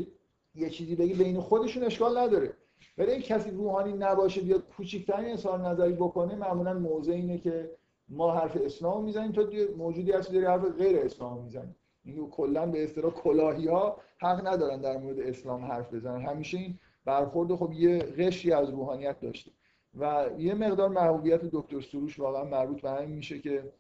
یه 0.55 0.71
چیزی 0.71 0.97
بگه 0.97 1.15
بین 1.15 1.41
خودشون 1.41 1.85
اشکال 1.85 2.19
نداره. 2.19 2.53
ولی 2.99 3.23
کسی 3.23 3.51
روحانی 3.51 3.93
نباشه 3.93 4.41
بیاد 4.41 4.69
کوچیکترین 4.77 5.33
اظهار 5.33 5.69
نظری 5.69 5.93
بکنه 5.93 6.35
معمولا 6.35 6.75
موضع 6.75 7.13
اینه 7.13 7.39
که 7.39 7.71
ما 8.09 8.35
حرف 8.35 8.57
اسلام 8.65 9.05
می‌زنیم 9.05 9.33
تو 9.33 9.47
موجودی 9.77 10.13
هستی 10.13 10.33
داری 10.33 10.47
حرف 10.47 10.65
غیر 10.79 10.99
اسلام 10.99 11.45
می‌زنی. 11.45 11.75
این 12.05 12.31
کلا 12.31 12.67
به 12.67 12.85
اصطلاح 12.85 13.13
کلاهی 13.13 13.69
ها 13.69 13.97
حق 14.19 14.47
ندارن 14.47 14.81
در 14.81 14.99
مورد 14.99 15.21
اسلام 15.21 15.65
حرف 15.65 15.95
بزنن. 15.95 16.21
همیشه 16.21 16.59
این 16.59 16.79
برخورد 17.05 17.55
خب 17.55 17.73
یه 17.73 17.99
قشری 17.99 18.53
از 18.53 18.71
روحانیت 18.71 19.21
داشته. 19.21 19.51
و 19.99 20.31
یه 20.39 20.55
مقدار 20.55 20.89
محبوبیت 20.89 21.41
دکتر 21.45 21.81
سروش 21.81 22.19
واقعا 22.19 22.45
مربوط 22.45 22.81
به 22.81 22.91
همین 22.91 23.11
میشه 23.11 23.39
که 23.39 23.73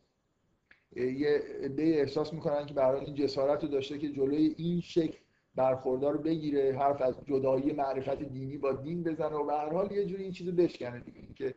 یه 0.96 1.42
عده 1.62 1.82
احساس 1.82 2.32
می‌کنن 2.32 2.66
که 2.66 2.74
برای 2.74 3.04
این 3.04 3.14
جسارت 3.14 3.62
رو 3.62 3.68
داشته 3.68 3.98
که 3.98 4.08
جلوی 4.08 4.54
این 4.56 4.80
شکل 4.80 5.18
برخوردار 5.54 6.12
رو 6.12 6.18
بگیره 6.18 6.78
حرف 6.78 7.02
از 7.02 7.14
جدایی 7.26 7.72
معرفت 7.72 8.22
دینی 8.22 8.58
با 8.58 8.72
دین 8.72 9.02
بزنه 9.02 9.36
و 9.36 9.44
به 9.44 9.52
هر 9.52 9.72
حال 9.72 9.92
یه 9.92 10.06
جوری 10.06 10.22
این 10.22 10.32
چیزو 10.32 10.52
بشکنه 10.52 11.00
دیگه. 11.00 11.20
اینکه 11.20 11.54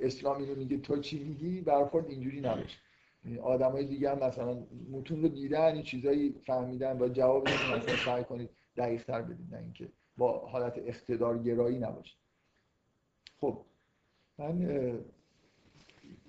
اسلام 0.00 0.38
اینو 0.38 0.54
میگه 0.54 0.78
تو 0.78 1.00
چی 1.00 1.24
میگی 1.24 1.60
برخورد 1.60 2.08
اینجوری 2.08 2.40
نباشه. 2.40 2.78
آدمای 3.42 3.84
دیگه 3.84 4.10
هم 4.10 4.18
مثلا 4.18 4.66
متون 4.90 5.22
رو 5.22 5.28
دیدن 5.28 5.74
این 5.74 5.82
چیزایی 5.82 6.34
فهمیدن 6.46 6.98
و 6.98 7.08
جواب 7.08 7.48
مثلا 7.48 7.96
سعی 7.96 8.24
کنید 8.24 8.50
دقیق 8.76 9.04
تر 9.04 9.22
بدید 9.22 9.54
نه 9.54 9.58
اینکه 9.58 9.88
با 10.16 10.38
حالت 10.38 10.78
اقتدار 10.78 11.38
گرایی 11.38 11.78
نباشه 11.78 12.16
خب 13.40 13.58
من 14.38 14.58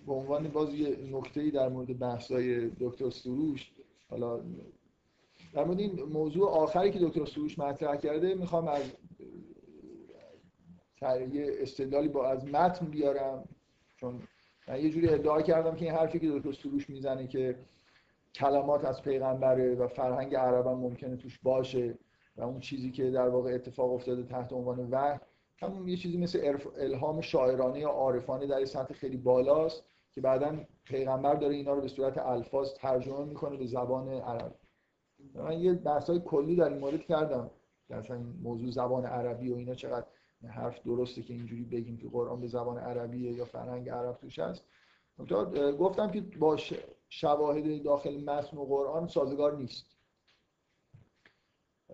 به 0.05 0.13
عنوان 0.13 0.47
باز 0.47 0.73
یه 0.73 0.97
نکته 1.11 1.49
در 1.49 1.69
مورد 1.69 1.99
بحثای 1.99 2.69
دکتر 2.79 3.09
سروش 3.09 3.71
حالا 4.09 4.39
در 5.53 5.63
مورد 5.63 5.79
این 5.79 6.03
موضوع 6.03 6.49
آخری 6.49 6.91
که 6.91 6.99
دکتر 7.01 7.25
سروش 7.25 7.59
مطرح 7.59 7.95
کرده 7.95 8.35
می‌خوام 8.35 8.67
از 8.67 8.91
یه 11.33 11.51
استدلالی 11.59 12.07
با 12.07 12.27
از 12.27 12.45
متن 12.45 12.85
بیارم 12.85 13.49
چون 13.95 14.21
من 14.67 14.83
یه 14.83 14.89
جوری 14.89 15.09
ادعا 15.09 15.41
کردم 15.41 15.75
که 15.75 15.85
این 15.85 15.93
حرفی 15.93 16.19
که 16.19 16.31
دکتر 16.31 16.51
سروش 16.51 16.89
می‌زنه 16.89 17.27
که 17.27 17.55
کلمات 18.35 18.85
از 18.85 19.01
پیغمبره 19.01 19.75
و 19.75 19.87
فرهنگ 19.87 20.35
عرب 20.35 20.67
ممکنه 20.67 21.15
توش 21.15 21.39
باشه 21.43 21.97
و 22.37 22.43
اون 22.43 22.59
چیزی 22.59 22.91
که 22.91 23.11
در 23.11 23.29
واقع 23.29 23.53
اتفاق 23.53 23.93
افتاده 23.93 24.23
تحت 24.23 24.53
عنوان 24.53 24.89
وحی 24.91 25.19
همون 25.59 25.87
یه 25.87 25.97
چیزی 25.97 26.17
مثل 26.17 26.57
الهام 26.77 27.21
شاعرانه 27.21 27.79
یا 27.79 27.89
عارفانه 27.89 28.47
در 28.47 28.65
سطح 28.65 28.93
خیلی 28.93 29.17
بالاست 29.17 29.83
که 30.11 30.21
بعدا 30.21 30.57
پیغمبر 30.83 31.35
داره 31.35 31.55
اینا 31.55 31.73
رو 31.73 31.81
به 31.81 31.87
صورت 31.87 32.17
الفاظ 32.17 32.73
ترجمه 32.73 33.25
می‌کنه 33.25 33.57
به 33.57 33.65
زبان 33.65 34.09
عربی 34.09 34.55
من 35.33 35.59
یه 35.59 35.73
بحث‌های 35.73 36.19
کلی 36.19 36.55
در 36.55 36.69
این 36.69 36.77
مورد 36.77 37.03
کردم 37.03 37.51
که 37.87 37.95
اصلا 37.95 38.19
موضوع 38.41 38.71
زبان 38.71 39.05
عربی 39.05 39.51
و 39.51 39.55
اینا 39.55 39.75
چقدر 39.75 40.05
حرف 40.49 40.83
درسته 40.83 41.21
که 41.21 41.33
اینجوری 41.33 41.63
بگیم 41.63 41.97
که 41.97 42.07
قرآن 42.07 42.41
به 42.41 42.47
زبان 42.47 42.77
عربیه 42.77 43.31
یا 43.31 43.45
فرهنگ 43.45 43.89
عرب 43.89 44.17
توش 44.17 44.39
هست. 44.39 44.63
گفتم 45.79 46.11
که 46.11 46.21
با 46.21 46.57
شواهد 47.09 47.83
داخل 47.83 48.23
متن 48.23 48.57
و 48.57 48.65
قرآن 48.65 49.07
سازگار 49.07 49.57
نیست. 49.57 49.96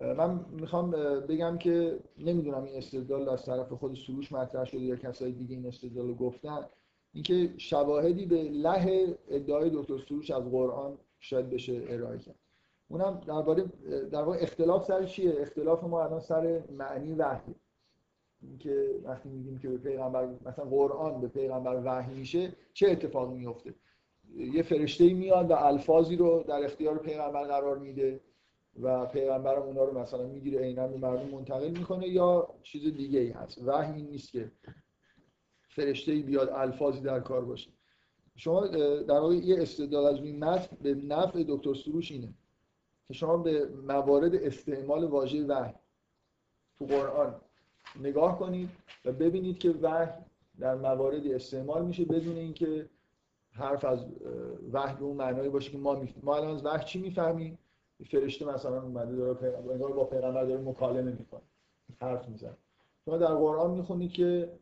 من 0.00 0.44
می‌خوام 0.50 0.90
بگم 1.28 1.58
که 1.58 1.98
نمی‌دونم 2.18 2.64
این 2.64 2.76
استدلال 2.76 3.28
از 3.28 3.44
طرف 3.44 3.72
خود 3.72 3.94
سروش 3.94 4.32
مطرح 4.32 4.64
شده 4.64 4.80
یا 4.80 4.96
کسای 4.96 5.32
دیگه 5.32 5.54
این 5.56 5.66
استدلال 5.66 6.08
رو 6.08 6.14
گفتن. 6.14 6.60
اینکه 7.12 7.54
شواهدی 7.56 8.26
به 8.26 8.42
له 8.42 9.18
ادعای 9.28 9.70
دکتر 9.74 9.98
سروش 9.98 10.30
از 10.30 10.50
قرآن 10.50 10.98
شاید 11.20 11.50
بشه 11.50 11.82
ارائه 11.88 12.18
کرد. 12.18 12.34
اونم 12.88 13.20
درباره 13.26 13.64
در 14.12 14.22
واقع 14.22 14.38
اختلاف 14.40 14.84
سر 14.84 15.04
چیه؟ 15.04 15.34
اختلاف 15.38 15.84
ما 15.84 16.04
الان 16.04 16.20
سر 16.20 16.62
معنی 16.78 17.14
وحی. 17.14 17.54
اینکه 18.42 19.00
وقتی 19.04 19.28
میگیم 19.28 19.58
که 19.58 19.68
به 19.68 19.78
پیغمبر 19.78 20.28
مثلا 20.46 20.64
قرآن 20.64 21.20
به 21.20 21.28
پیغمبر 21.28 21.82
وحی 21.84 22.14
میشه 22.14 22.52
چه 22.72 22.90
اتفاقی 22.90 23.34
میفته 23.34 23.74
یه 24.36 24.62
فرشته 24.62 25.14
میاد 25.14 25.50
و 25.50 25.54
الفاظی 25.54 26.16
رو 26.16 26.44
در 26.48 26.64
اختیار 26.64 26.98
پیغمبر 26.98 27.44
قرار 27.44 27.78
میده. 27.78 28.20
و 28.82 29.06
پیغمبر 29.06 29.58
اونا 29.58 29.84
رو 29.84 29.98
مثلا 29.98 30.26
می‌گیره 30.26 30.60
عینا 30.60 30.88
به 30.88 30.96
مردم 30.96 31.28
منتقل 31.28 31.70
می‌کنه 31.70 32.08
یا 32.08 32.54
چیز 32.62 32.94
دیگه 32.94 33.20
ای 33.20 33.30
هست. 33.30 33.58
وحی 33.58 33.92
این 33.92 34.06
نیست 34.06 34.32
که 34.32 34.52
فرشته 35.68 36.12
ای 36.12 36.22
بیاد 36.22 36.48
الفاظی 36.48 37.00
در 37.00 37.20
کار 37.20 37.44
باشه. 37.44 37.70
شما 38.36 38.66
در 38.66 39.18
واقع 39.18 39.34
یه 39.34 39.62
استدلال 39.62 40.14
از 40.14 40.20
این 40.20 40.44
متن 40.44 40.76
به 40.82 40.94
نفع 40.94 41.44
دکتر 41.48 41.74
سروش 41.74 42.12
اینه 42.12 42.34
که 43.08 43.14
شما 43.14 43.36
به 43.36 43.66
موارد 43.66 44.34
استعمال 44.34 45.04
واژه 45.04 45.44
وحی 45.46 45.74
تو 46.78 46.86
قرآن 46.86 47.40
نگاه 48.00 48.38
کنید 48.38 48.70
و 49.04 49.12
ببینید 49.12 49.58
که 49.58 49.70
وحی 49.70 50.08
در 50.58 50.74
مواردی 50.74 51.34
استعمال 51.34 51.84
میشه 51.84 52.04
بدون 52.04 52.36
اینکه 52.36 52.90
حرف 53.50 53.84
از 53.84 54.06
وحی 54.72 54.96
اون 55.00 55.16
معنایی 55.16 55.48
باشه 55.48 55.70
که 55.70 55.78
ما 55.78 55.94
می... 55.94 56.14
ما 56.22 56.36
الان 56.36 56.54
از 56.54 56.64
وحی 56.66 56.84
چی 56.84 57.00
می‌فهمیم؟ 57.00 57.58
فرشته 58.02 58.44
مثلا 58.44 58.82
اومده 58.82 59.16
داره 59.16 59.34
پیغمبر 59.34 59.72
انگار 59.72 59.92
با 59.92 60.04
پیغمبر 60.04 60.44
داره 60.44 60.62
مکالمه 60.62 61.12
می‌کنه 61.12 61.42
حرف 62.00 62.28
می‌زنه. 62.28 62.56
شما 63.04 63.16
در 63.16 63.34
قرآن 63.34 63.70
می‌خونید 63.70 64.12
که 64.12 64.52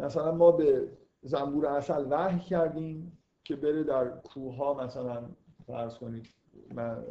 مثلا 0.00 0.32
ما 0.32 0.52
به 0.52 0.88
زنبور 1.22 1.66
اصل 1.66 2.06
وحی 2.10 2.40
کردیم 2.40 3.18
که 3.44 3.56
بره 3.56 3.82
در 3.82 4.08
کوه 4.08 4.56
ها 4.56 4.74
مثلا 4.74 5.22
فرض 5.66 5.94
کنید 5.94 6.26
من 6.74 7.04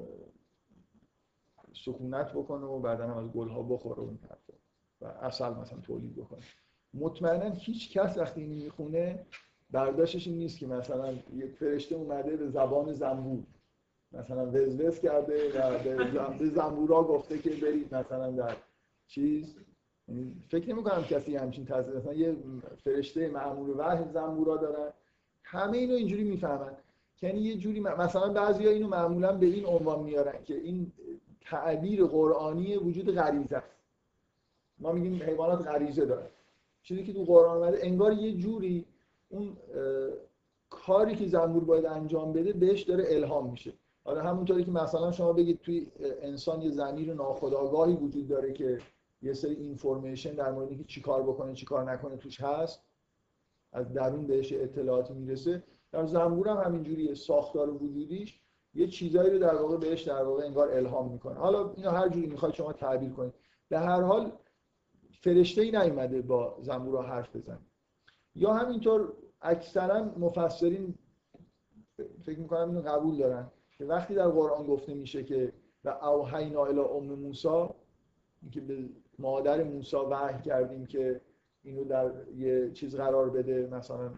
سکونت 1.73 2.31
بکنه 2.31 2.65
و 2.65 2.79
بعدا 2.79 3.07
هم 3.07 3.17
از 3.17 3.31
گل 3.31 3.49
ها 3.49 3.63
بخوره 3.63 3.99
اون 3.99 4.19
حرفا. 4.21 4.53
و 5.01 5.05
اصل 5.05 5.53
مثلا 5.53 5.79
تولید 5.79 6.15
بکنه. 6.15 6.39
مطمئنا 6.93 7.49
هیچ 7.49 7.97
کس 7.97 8.17
وقتی 8.17 8.41
اینو 8.41 8.63
می‌خونه 8.63 9.25
برداشتش 9.71 10.27
این 10.27 10.37
نیست 10.37 10.59
که 10.59 10.67
مثلا 10.67 11.13
یک 11.33 11.51
فرشته 11.51 11.95
اومده 11.95 12.37
به 12.37 12.49
زبان 12.49 12.93
زنبور. 12.93 13.43
مثلا 14.13 14.45
وزوز 14.45 14.99
کرده 14.99 15.59
و 15.59 15.79
به 16.37 16.49
زنبورا 16.49 17.03
گفته 17.03 17.37
که 17.37 17.49
برید 17.49 17.95
مثلا 17.95 18.31
در 18.31 18.55
چیز. 19.07 19.55
یعنی 20.07 20.35
فکر 20.49 20.69
نمی 20.69 20.83
کنم 20.83 21.03
کسی 21.03 21.35
همچین 21.35 21.65
تصویر 21.65 21.97
مثلا 21.97 22.13
یه 22.13 22.35
فرشته 22.83 23.27
معمول 23.27 23.69
وحی 23.77 24.03
زنبورا 24.13 24.57
دارن. 24.57 24.93
همه 25.43 25.77
اینو 25.77 25.93
اینجوری 25.93 26.23
می‌فهمن. 26.23 26.77
یعنی 27.21 27.39
یه 27.39 27.57
جوری 27.57 27.79
مثلا 27.79 28.33
بعضیا 28.33 28.71
اینو 28.71 28.87
معمولا 28.87 29.37
به 29.37 29.45
این 29.45 29.65
عنوان 29.65 30.03
میارن 30.03 30.43
که 30.43 30.55
این 30.55 30.91
تعبیر 31.41 32.05
قرآنی 32.05 32.77
وجود 32.77 33.15
غریزه 33.15 33.57
است. 33.57 33.75
ما 34.79 34.91
میگیم 34.91 35.23
حیوانات 35.23 35.67
غریزه 35.67 36.05
دارن. 36.05 36.27
چیزی 36.81 37.03
که 37.03 37.13
تو 37.13 37.23
قرآن 37.23 37.57
اومده 37.57 37.79
انگار 37.81 38.13
یه 38.13 38.33
جوری 38.33 38.85
اون 39.29 39.57
کاری 40.69 41.15
که 41.15 41.27
زنبور 41.27 41.63
باید 41.63 41.85
انجام 41.85 42.33
بده 42.33 42.53
بهش 42.53 42.81
داره 42.81 43.05
الهام 43.07 43.51
میشه. 43.51 43.73
حالا 44.05 44.21
همونطوری 44.21 44.63
که 44.63 44.71
مثلا 44.71 45.11
شما 45.11 45.33
بگید 45.33 45.61
توی 45.61 45.87
انسان 45.99 46.61
یه 46.61 46.71
زمیر 46.71 47.13
ناخودآگاهی 47.13 47.95
وجود 47.95 48.27
داره 48.27 48.53
که 48.53 48.79
یه 49.21 49.33
سری 49.33 49.55
اینفورمیشن 49.55 50.35
در 50.35 50.51
مورد 50.51 50.69
اینکه 50.69 50.83
چیکار 50.83 51.23
بکنه 51.23 51.53
چیکار 51.53 51.91
نکنه 51.91 52.17
توش 52.17 52.41
هست 52.41 52.83
از 53.71 53.93
درون 53.93 54.27
بهش 54.27 54.53
اطلاعاتی 54.53 55.13
می‌رسه. 55.13 55.63
در 55.91 56.05
زنبور 56.05 56.47
هم 56.47 56.57
همینجوریه 56.57 57.13
ساختار 57.13 57.69
وجودیش 57.69 58.39
یه 58.73 58.87
چیزایی 58.87 59.29
رو 59.29 59.39
در 59.39 59.55
واقع 59.55 59.77
بهش 59.77 60.01
در 60.01 60.23
واقع 60.23 60.45
انگار 60.45 60.71
الهام 60.71 61.11
می‌کنه. 61.11 61.39
حالا 61.39 61.73
اینو 61.73 61.89
هر 61.89 62.09
جوری 62.09 62.27
می‌خواید 62.27 62.55
شما 62.55 62.73
تعبیر 62.73 63.09
کنید. 63.09 63.33
به 63.69 63.79
هر 63.79 64.01
حال 64.01 64.31
فرشته 65.11 65.61
ای 65.61 65.71
نیومده 65.71 66.21
با 66.21 66.57
زنبور 66.61 67.05
حرف 67.05 67.35
بزنه. 67.35 67.59
یا 68.35 68.53
همینطور 68.53 69.13
اکثرا 69.41 70.03
مفسرین 70.03 70.95
فکر 72.23 72.39
می‌کنم 72.39 72.69
اینو 72.69 72.81
قبول 72.81 73.17
دارن. 73.17 73.51
که 73.77 73.85
وقتی 73.85 74.15
در 74.15 74.27
قرآن 74.27 74.67
گفته 74.67 74.93
میشه 74.93 75.23
که 75.23 75.53
و 75.83 75.89
اوحینا 75.89 76.65
الی 76.65 76.79
ام 76.79 77.05
موسی 77.05 77.67
که 78.51 78.61
به 78.61 78.89
مادر 79.19 79.63
موسی 79.63 79.97
وحی 79.97 80.41
کردیم 80.41 80.85
که 80.85 81.21
اینو 81.63 81.83
در 81.83 82.11
یه 82.35 82.71
چیز 82.71 82.95
قرار 82.95 83.29
بده 83.29 83.67
مثلا 83.71 84.11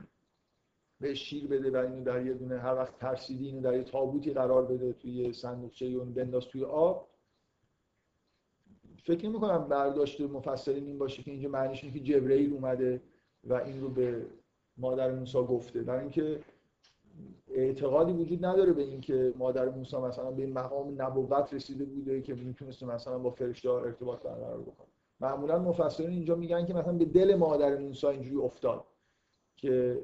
به 0.99 1.13
شیر 1.13 1.47
بده 1.47 1.71
و 1.71 1.77
اینو 1.77 2.03
در 2.03 2.25
یه 2.25 2.33
دونه 2.33 2.59
هر 2.59 2.75
وقت 2.75 2.99
ترسیدی 2.99 3.47
اینو 3.47 3.61
در 3.61 3.77
یه 3.77 3.83
تابوتی 3.83 4.33
قرار 4.33 4.65
بده 4.65 4.93
توی 4.93 5.11
یه 5.11 5.31
صندوقچه 5.31 5.85
اون 5.85 6.13
بنداز 6.13 6.45
توی 6.47 6.63
آب. 6.63 7.09
فکر 9.03 9.29
نمی 9.29 9.39
کنم 9.39 9.67
برداشت 9.67 10.21
مفسرین 10.21 10.85
این 10.85 10.97
باشه 10.97 11.23
که 11.23 11.31
اینجا 11.31 11.49
معنیش 11.49 11.83
اینه 11.83 11.99
که 11.99 12.03
جبرئیل 12.03 12.53
اومده 12.53 13.01
و 13.43 13.53
این 13.53 13.81
رو 13.81 13.89
به 13.89 14.25
مادر 14.77 15.11
موسی 15.11 15.37
گفته. 15.37 15.83
برای 15.83 16.01
اینکه 16.01 16.39
اعتقادی 17.47 18.13
وجود 18.13 18.45
نداره 18.45 18.73
به 18.73 18.81
اینکه 18.81 19.33
مادر 19.37 19.69
موسی 19.69 19.97
مثلا 19.97 20.31
به 20.31 20.43
این 20.43 20.53
مقام 20.53 21.01
نبوت 21.01 21.53
رسیده 21.53 21.85
بوده 21.85 22.21
که 22.21 22.33
می‌تونسته 22.33 22.85
مثلا 22.85 23.19
با 23.19 23.29
فرشته 23.29 23.69
ارتباط 23.69 24.21
برقرار 24.21 24.61
بکنه. 24.61 24.87
معمولا 25.19 25.59
مفسرین 25.59 26.09
اینجا 26.09 26.35
میگن 26.35 26.65
که 26.65 26.73
مثلا 26.73 26.93
به 26.93 27.05
دل 27.05 27.35
مادر 27.35 27.77
موسی 27.77 28.07
اینجوری 28.07 28.45
افتاد 28.45 28.83
که 29.57 30.01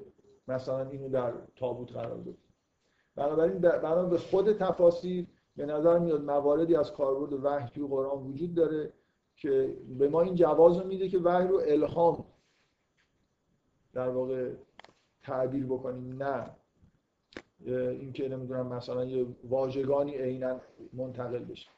مثلا 0.48 0.90
اینو 0.90 1.10
در 1.10 1.34
تابوت 1.56 1.92
قرار 1.92 2.18
بده 2.18 2.38
بنابراین 3.16 3.60
بنا 3.60 4.04
به 4.04 4.18
خود 4.18 4.54
تفاسیر 4.54 5.28
به 5.56 5.66
نظر 5.66 6.00
میاد 6.00 6.24
مواردی 6.24 6.76
از 6.76 6.92
کاربرد 6.92 7.34
وحی 7.34 7.70
توی 7.70 7.88
قرآن 7.88 8.24
وجود 8.24 8.54
داره 8.54 8.94
که 9.36 9.78
به 10.00 10.10
ما 10.10 10.22
این 10.22 10.36
جواز 10.36 10.78
رو 10.78 10.88
میده 10.88 11.10
که 11.10 11.18
وحی 11.18 11.48
رو 11.48 11.62
الهام 11.66 12.26
در 13.94 14.10
واقع 14.10 14.52
تعبیر 15.24 15.66
بکنیم. 15.66 16.24
نه. 16.24 16.56
اینکه 17.66 18.30
نمی‌دونم 18.30 18.68
مثلا 18.68 19.06
یه 19.06 19.26
واژگانی 19.44 20.18
عینا 20.18 20.62
منتقل 20.94 21.40
بشه. 21.40 21.70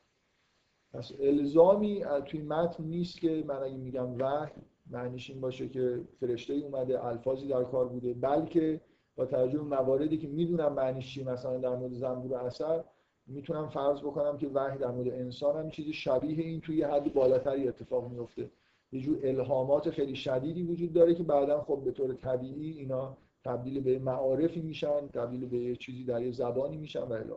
پس 0.93 1.11
الزامی 1.19 2.03
توی 2.25 2.41
متن 2.41 2.83
نیست 2.83 3.19
که 3.19 3.43
من 3.47 3.55
اگه 3.55 3.77
میگم 3.77 4.17
وحی 4.17 4.51
معنیش 4.89 5.29
این 5.29 5.41
باشه 5.41 5.69
که 5.69 6.01
فرشته 6.19 6.53
اومده 6.53 7.05
الفاظی 7.05 7.47
در 7.47 7.63
کار 7.63 7.87
بوده 7.87 8.13
بلکه 8.13 8.81
با 9.15 9.25
توجه 9.25 9.57
به 9.57 9.63
مواردی 9.63 10.17
که 10.17 10.27
می‌دونم 10.27 10.73
معنیش 10.73 11.13
چی 11.13 11.23
مثلا 11.23 11.57
در 11.57 11.75
مورد 11.75 11.93
زنبور 11.93 12.37
اثر 12.37 12.83
می‌تونم 13.27 13.69
فرض 13.69 13.99
بکنم 13.99 14.37
که 14.37 14.47
وحی 14.47 14.77
در 14.77 14.91
مورد 14.91 15.07
انسان 15.07 15.57
هم 15.57 15.69
چیزی 15.69 15.93
شبیه 15.93 16.43
این 16.43 16.61
توی 16.61 16.83
حد 16.83 17.13
بالاتری 17.13 17.67
اتفاق 17.67 18.11
میفته 18.11 18.51
یه 18.91 19.01
جور 19.01 19.19
الهامات 19.23 19.89
خیلی 19.89 20.15
شدیدی 20.15 20.63
وجود 20.63 20.93
داره 20.93 21.15
که 21.15 21.23
بعدا 21.23 21.61
خب 21.61 21.81
به 21.85 21.91
طور 21.91 22.13
طبیعی 22.13 22.71
اینا 22.71 23.17
تبدیل 23.45 23.79
به 23.79 23.99
معارفی 23.99 24.61
میشن 24.61 25.07
تبدیل 25.07 25.45
به 25.45 25.75
چیزی 25.75 26.03
در 26.03 26.21
یه 26.21 26.31
زبانی 26.31 26.77
میشن 26.77 27.03
و 27.03 27.13
الی 27.13 27.33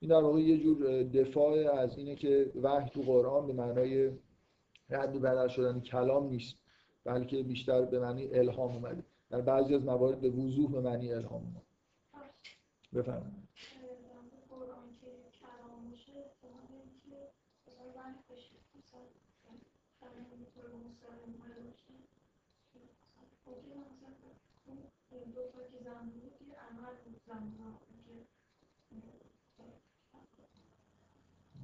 این 0.00 0.10
در 0.10 0.22
واقع 0.22 0.40
یه 0.40 0.58
جور 0.58 1.02
دفاع 1.02 1.78
از 1.78 1.98
اینه 1.98 2.14
که 2.14 2.52
وحی 2.62 2.90
تو 2.90 3.02
قرآن 3.02 3.46
به 3.46 3.52
معنای 3.52 4.10
رد 4.90 5.16
و 5.16 5.20
بدل 5.20 5.48
شدن 5.48 5.80
کلام 5.80 6.28
نیست 6.28 6.56
بلکه 7.04 7.42
بیشتر 7.42 7.84
به 7.84 7.98
معنی 7.98 8.34
الهام 8.34 8.72
اومده. 8.72 9.04
در 9.30 9.40
بعضی 9.40 9.74
از 9.74 9.84
موارد 9.84 10.20
به 10.20 10.30
وضوح 10.30 10.72
به 10.72 10.80
معنی 10.80 11.12
الهام 11.12 11.42
اومده. 11.42 11.66
بفرمایید. 12.94 13.48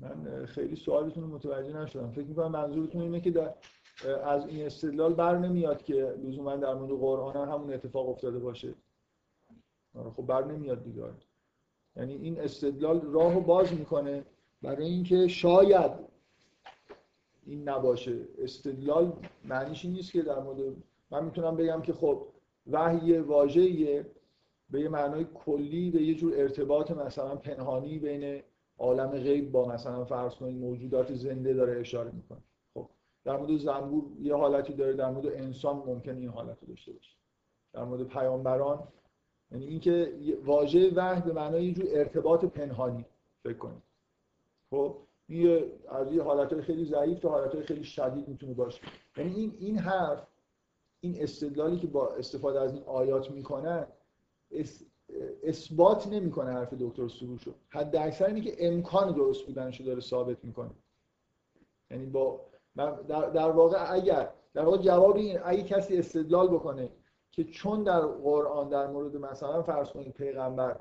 من 0.01 0.47
خیلی 0.47 0.77
سوالتون 0.77 1.23
رو 1.23 1.31
متوجه 1.31 1.77
نشدم. 1.77 2.11
فکر 2.11 2.27
می‌کنم 2.27 2.51
منظورتون 2.51 3.03
اینه 3.03 3.21
که 3.21 3.31
در 3.31 3.55
از 4.25 4.47
این 4.47 4.67
استدلال 4.67 5.15
بر 5.15 5.39
نمیاد 5.39 5.83
که 5.83 5.95
لزوما 5.95 6.57
در 6.57 6.75
مورد 6.75 6.91
قرآن 6.91 7.49
همون 7.49 7.73
اتفاق 7.73 8.09
افتاده 8.09 8.39
باشه. 8.39 8.75
آره، 9.95 10.11
خب 10.11 10.23
بر 10.23 10.45
نمیاد 10.45 10.85
دیگه. 10.85 11.03
یعنی 11.97 12.15
این 12.15 12.41
استدلال 12.41 13.01
راهو 13.01 13.41
باز 13.41 13.73
می‌کنه 13.73 14.25
برای 14.63 14.87
اینکه 14.87 15.29
شاید 15.29 15.91
این 17.47 17.69
نباشه. 17.69 18.21
استدلال 18.39 19.13
معنیش 19.45 19.85
این 19.85 19.95
نیست 19.95 20.13
که 20.13 20.23
در 20.23 20.39
مورد 20.39 20.77
من 21.11 21.25
می‌تونم 21.25 21.57
بگم 21.57 21.83
که 21.83 21.93
خب 21.93 22.27
وحی 22.67 23.19
واژه‌ایه 23.19 24.07
به 24.75 24.81
یه 24.81 24.89
معنای 24.89 25.27
کلی 25.35 25.91
به 25.91 26.03
یه 26.03 26.15
جور 26.15 26.33
ارتباط 26.37 26.91
مثلا 26.91 27.37
پنهانی 27.37 27.99
بین 27.99 28.43
عالم 28.79 29.11
غیب 29.11 29.53
با 29.53 29.69
مثلا 29.69 30.05
فرض 30.05 30.35
کنید 30.35 30.57
موجودات 30.57 31.15
زنده 31.15 31.55
داره 31.55 31.81
اشاره 31.81 32.11
می‌کنه. 32.11 32.39
خب 32.75 32.89
در 33.25 33.37
مورد 33.37 33.57
زنبور 33.57 34.05
یه 34.21 34.35
حالتی 34.35 34.73
داره 34.73 34.93
در 34.93 35.11
مورد 35.11 35.27
انسان 35.27 35.77
ممکن 35.77 36.17
این 36.17 36.29
حالت 36.29 36.57
رو 36.61 36.69
داشته 36.69 36.93
باشه. 36.93 37.17
در 37.73 37.85
مورد 37.85 38.03
پیامبران 38.03 38.89
یعنی 39.51 39.67
اینکه 39.67 40.13
واژه 40.45 40.93
وحی 40.95 41.23
به 41.23 41.33
معنای 41.33 41.65
یه 41.65 41.75
جور 41.75 41.87
ارتباط 41.89 42.45
پنهانی 42.45 43.05
فکر 43.43 43.59
کنید. 43.59 43.83
خب 44.71 44.97
این 45.29 45.63
از 45.89 46.13
یه 46.13 46.23
حالت 46.23 46.61
خیلی 46.61 46.85
ضعیف 46.85 47.19
تا 47.19 47.29
حالت 47.29 47.61
خیلی 47.61 47.85
شدید 47.85 48.29
می‌تونه 48.29 48.55
باشه. 48.55 48.81
یعنی 49.17 49.35
این 49.35 49.57
این 49.59 49.79
حرف 49.79 50.27
این 51.01 51.23
استدلالی 51.23 51.79
که 51.79 51.87
با 51.87 52.09
استفاده 52.09 52.61
از 52.61 52.75
این 52.75 52.83
آیات 52.83 53.31
می‌کنه 53.31 53.87
اثبات 55.43 56.07
نمی‌کنه 56.07 56.53
حرف 56.53 56.75
دکتر 56.75 57.09
سروشو 57.09 57.55
حد 57.69 57.97
اکثر 57.97 58.27
اینه 58.27 58.41
که 58.41 58.57
امکان 58.59 59.15
درست 59.15 59.47
بودنشو 59.47 59.85
داره 59.85 60.01
ثابت 60.01 60.45
می‌کنه. 60.45 60.71
یعنی 61.91 62.07
با 62.07 62.41
در, 62.77 63.31
در 63.31 63.51
واقع 63.51 63.93
اگر 63.95 64.29
در 64.55 64.65
واقع 64.65 64.79
جواب 64.79 65.17
این 65.17 65.39
اگه 65.45 65.63
کسی 65.63 65.99
استدلال 65.99 66.49
بکنه 66.49 66.89
که 67.31 67.45
چون 67.45 67.83
در 67.83 68.01
قرآن 68.01 68.69
در 68.69 68.87
مورد 68.87 69.17
مثلا 69.17 69.63
فرض 69.63 69.91
کنید 69.91 70.13
پیغمبر 70.13 70.81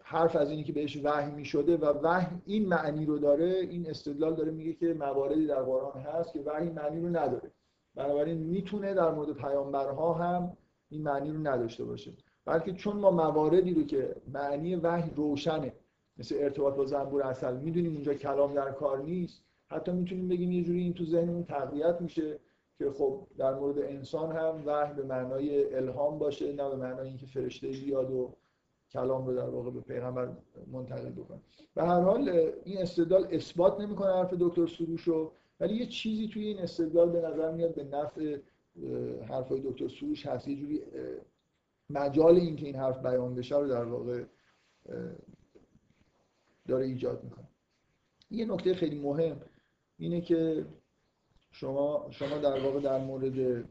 حرف 0.00 0.36
از 0.36 0.50
اینی 0.50 0.64
که 0.64 0.72
بهش 0.72 1.00
وحی 1.04 1.30
می 1.30 1.44
شده 1.44 1.76
و 1.76 1.84
وحی 1.86 2.42
این 2.46 2.68
معنی 2.68 3.06
رو 3.06 3.18
داره 3.18 3.46
این 3.46 3.90
استدلال 3.90 4.34
داره 4.34 4.50
میگه 4.50 4.72
که 4.72 4.94
مواردی 4.94 5.46
در 5.46 5.62
قرآن 5.62 6.00
هست 6.02 6.32
که 6.32 6.40
وحی 6.40 6.68
معنی 6.68 7.00
رو 7.00 7.08
نداره. 7.08 7.50
بنابراین 7.94 8.38
می‌تونه 8.38 8.94
در 8.94 9.10
مورد 9.10 9.32
پیامبرها 9.32 10.14
هم 10.14 10.56
این 10.88 11.02
معنی 11.02 11.30
رو 11.30 11.38
نداشته 11.38 11.84
باشه. 11.84 12.12
بلکه 12.44 12.72
چون 12.72 12.96
ما 12.96 13.10
مواردی 13.10 13.74
رو 13.74 13.82
که 13.82 14.16
معنی 14.32 14.76
وحی 14.76 15.10
روشنه 15.16 15.72
مثل 16.16 16.36
ارتباط 16.38 16.74
با 16.74 16.84
زنبور 16.84 17.22
اصل 17.22 17.56
می‌دونیم 17.56 17.92
اونجا 17.92 18.14
کلام 18.14 18.54
در 18.54 18.70
کار 18.70 19.02
نیست. 19.02 19.42
حتی 19.66 19.92
می‌تونیم 19.92 20.28
بگیم 20.28 20.52
یه 20.52 20.64
جوری 20.64 20.80
این 20.80 20.94
تو 20.94 21.04
ذهنمون 21.04 21.44
تقویت 21.44 22.00
میشه 22.00 22.38
که 22.78 22.90
خب 22.90 23.26
در 23.38 23.54
مورد 23.54 23.78
انسان 23.78 24.36
هم 24.36 24.62
وحی 24.66 24.94
به 24.94 25.02
معنای 25.02 25.74
الهام 25.74 26.18
باشه 26.18 26.52
نه 26.52 26.68
به 26.68 26.76
معنای 26.76 27.08
اینکه 27.08 27.26
فرشته 27.26 27.68
بیاد 27.68 28.10
و 28.10 28.34
کلام 28.90 29.26
رو 29.26 29.34
در 29.34 29.48
واقع 29.48 29.70
به 29.70 29.80
پیغمبر 29.80 30.28
منتقل 30.72 31.10
بکنه. 31.10 31.40
به 31.74 31.82
هر 31.82 32.00
حال 32.00 32.28
این 32.64 32.78
استدلال 32.78 33.28
اثبات 33.30 33.80
نمی‌کنه 33.80 34.12
حرف 34.12 34.34
دکتر 34.34 34.66
سروش 34.66 35.08
ولی 35.60 35.74
یه 35.74 35.86
چیزی 35.86 36.28
توی 36.28 36.46
این 36.46 36.58
استدلال 36.58 37.10
به 37.10 37.20
نظر 37.20 37.52
میاد 37.52 37.74
به 37.74 37.84
نفع 37.84 38.38
حرفای 39.28 39.60
دکتر 39.60 39.88
سروش 39.88 40.26
هست. 40.26 40.48
یه 40.48 40.56
جوری 40.56 40.82
مجال 41.90 42.36
اینکه 42.36 42.66
این 42.66 42.76
حرف 42.76 42.98
بیان 42.98 43.34
بشه 43.34 43.56
رو 43.56 43.68
در 43.68 43.84
واقع 43.84 44.24
داره 46.68 46.86
ایجاد 46.86 47.24
می‌کنه. 47.24 47.48
یه 48.30 48.44
نکته 48.44 48.74
خیلی 48.74 48.98
مهم 48.98 49.40
اینه 49.98 50.20
که 50.20 50.66
شما 51.50 52.06
شما 52.10 52.38
در 52.38 52.60
واقع 52.60 52.80
در 52.80 52.98
مورد 52.98 53.68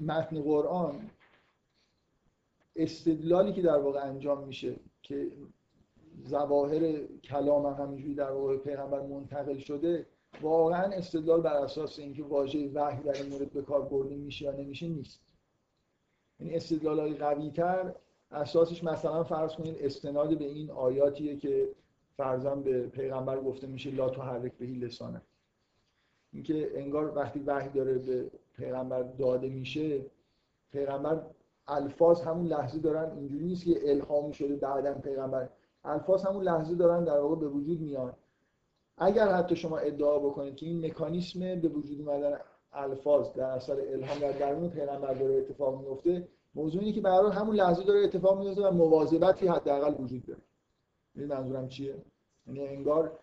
متن 0.00 0.42
قرآن 0.42 1.10
استدلالی 2.76 3.52
که 3.52 3.62
در 3.62 3.78
واقع 3.78 4.04
انجام 4.04 4.46
میشه 4.46 4.76
که 5.02 5.32
ظواهر 6.26 7.06
کلام 7.06 7.66
هم 7.66 7.84
همینجوری 7.84 8.14
در 8.14 8.30
واقع 8.30 8.56
پیغمبر 8.56 9.00
منتقل 9.00 9.58
شده 9.58 10.06
واقعا 10.42 10.82
استدلال 10.82 11.40
بر 11.40 11.56
اساس 11.56 11.98
اینکه 11.98 12.22
واژه 12.22 12.70
وحی 12.74 13.02
در 13.02 13.12
این 13.12 13.32
مورد 13.32 13.52
به 13.52 13.62
کار 13.62 13.82
برده 13.82 14.16
میشه 14.16 14.44
یا 14.44 14.52
نمیشه 14.52 14.88
نیست. 14.88 15.20
این 16.38 16.48
یعنی 16.48 16.56
استدلال 16.56 17.00
های 17.00 17.14
قوی 17.14 17.50
تر 17.50 17.94
اساسش 18.30 18.84
مثلا 18.84 19.24
فرض 19.24 19.52
کنید 19.52 19.76
استناد 19.80 20.38
به 20.38 20.44
این 20.44 20.70
آیاتیه 20.70 21.36
که 21.36 21.68
فرزن 22.16 22.62
به 22.62 22.86
پیغمبر 22.86 23.40
گفته 23.40 23.66
میشه 23.66 23.90
لا 23.90 24.10
تو 24.10 24.22
حرک 24.22 24.52
بهی 24.52 24.74
لسانه. 24.74 25.22
اینکه 26.32 26.70
انگار 26.74 27.16
وقتی 27.16 27.38
وحی 27.38 27.68
داره 27.68 27.98
به 27.98 28.30
پیغمبر 28.56 29.02
داده 29.02 29.48
میشه 29.48 30.00
پیغمبر 30.72 31.22
الفاظ 31.68 32.20
همون 32.20 32.46
لحظه 32.46 32.78
دارن 32.78 33.18
اینجوری 33.18 33.44
نیست 33.44 33.64
که 33.64 33.90
الهامی 33.90 34.34
شده 34.34 34.56
بعدا 34.56 34.94
پیغمبر. 34.94 35.48
الفاظ 35.84 36.26
همون 36.26 36.42
لحظه 36.44 36.74
دارن 36.74 37.04
در 37.04 37.18
واقع 37.20 37.36
به 37.36 37.48
وجود 37.48 37.80
میان. 37.80 38.12
اگر 38.98 39.28
حتی 39.28 39.56
شما 39.56 39.78
ادعا 39.78 40.18
بکنید 40.18 40.56
که 40.56 40.66
این 40.66 40.86
مکانیسم 40.86 41.40
به 41.40 41.68
وجود 41.68 42.00
اومدن 42.00 42.38
الفاظ 42.72 43.32
در 43.32 43.44
اثر 43.44 43.80
الهام 43.80 44.18
در 44.18 44.32
درون 44.32 44.70
پیغمبر 44.70 45.14
داره 45.14 45.34
اتفاق 45.34 45.80
میفته 45.80 46.28
موضوع 46.54 46.80
اینه 46.80 46.92
که 46.92 47.00
به 47.00 47.10
همون 47.10 47.56
لحظه 47.56 47.84
داره 47.84 48.04
اتفاق 48.04 48.38
میفته 48.38 48.62
و 48.62 48.70
مواظبتی 48.70 49.46
حداقل 49.46 50.04
وجود 50.04 50.26
داره. 50.26 50.40
این 51.14 51.26
منظورم 51.26 51.68
چیه؟ 51.68 51.94
یعنی 52.46 52.68
انگار 52.68 53.18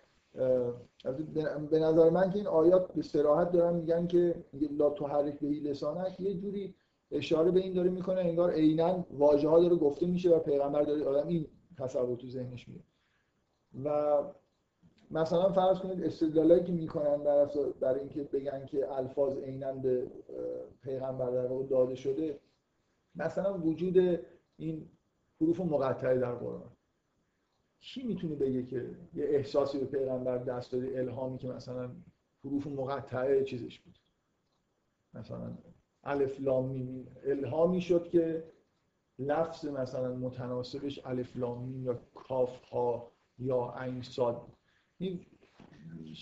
به 1.70 1.80
نظر 1.80 2.10
من 2.10 2.30
که 2.30 2.36
این 2.36 2.48
آیات 2.48 2.94
به 2.94 3.02
صراحت 3.02 3.52
دارن 3.52 3.76
میگن 3.76 4.08
که 4.08 4.36
لا 4.54 4.90
تحرک 4.90 5.40
بهی 5.40 5.60
لسانک. 5.60 6.20
یه 6.20 6.34
جوری 6.34 6.76
اشاره 7.12 7.52
به 7.52 7.60
این 7.60 7.74
داره 7.74 7.90
می‌کنه 7.90 8.20
انگار 8.20 8.52
عینا 8.52 9.06
واژه 9.12 9.50
ها 9.50 9.60
داره 9.60 9.76
گفته 9.76 10.06
میشه 10.06 10.30
و 10.30 10.40
پیغمبر 10.40 10.82
داره 10.82 11.06
آدم 11.06 11.28
این 11.28 11.48
تصور 11.78 12.16
تو 12.16 12.28
ذهنش 12.28 12.68
میاد 12.68 12.84
و 13.86 14.18
مثلا 15.16 15.52
فرض 15.52 15.80
کنید 15.80 16.04
استدلالایی 16.04 16.64
که 16.64 16.72
می‌کنن 16.72 17.24
برای 17.24 17.74
برای 17.80 18.00
اینکه 18.00 18.24
بگن 18.24 18.66
که 18.66 18.92
الفاظ 18.92 19.38
عینا 19.38 19.74
به 19.74 20.12
پیغمبر 20.84 21.32
در 21.32 21.46
واقع 21.46 21.66
داده 21.66 21.96
شده 21.96 22.40
مثلا 23.16 23.58
وجود 23.58 24.20
این 24.58 24.90
حروف 25.42 25.60
مقطعه 25.60 26.20
در 26.20 26.36
قرآن. 26.36 26.72
کی 27.82 28.04
می‌تونه 28.04 28.36
بگه 28.36 28.66
که 28.66 28.96
یه 29.14 29.26
احساسی 29.26 29.80
به 29.80 29.86
پیغمبر 29.86 30.38
دست 30.38 30.72
داده 30.72 31.00
الهامی 31.00 31.38
که 31.38 31.48
مثلا 31.48 31.92
حروف 32.44 32.68
مقطعه 32.68 33.44
چیزش 33.44 33.80
بود؟ 33.80 34.00
مثلا 35.14 35.58
الف 36.04 36.40
لام 36.40 37.04
الهامی 37.24 37.82
شد 37.82 38.10
که 38.10 38.44
لفظ 39.20 39.66
مثلا 39.66 40.16
متناسبش 40.16 41.06
الف 41.06 41.38
لام 41.38 41.84
یا 41.84 42.00
کاف 42.16 42.62
ها 42.62 43.12
یا 43.40 43.74
عین 43.78 44.02
صاد 44.02 44.55
این 44.98 45.20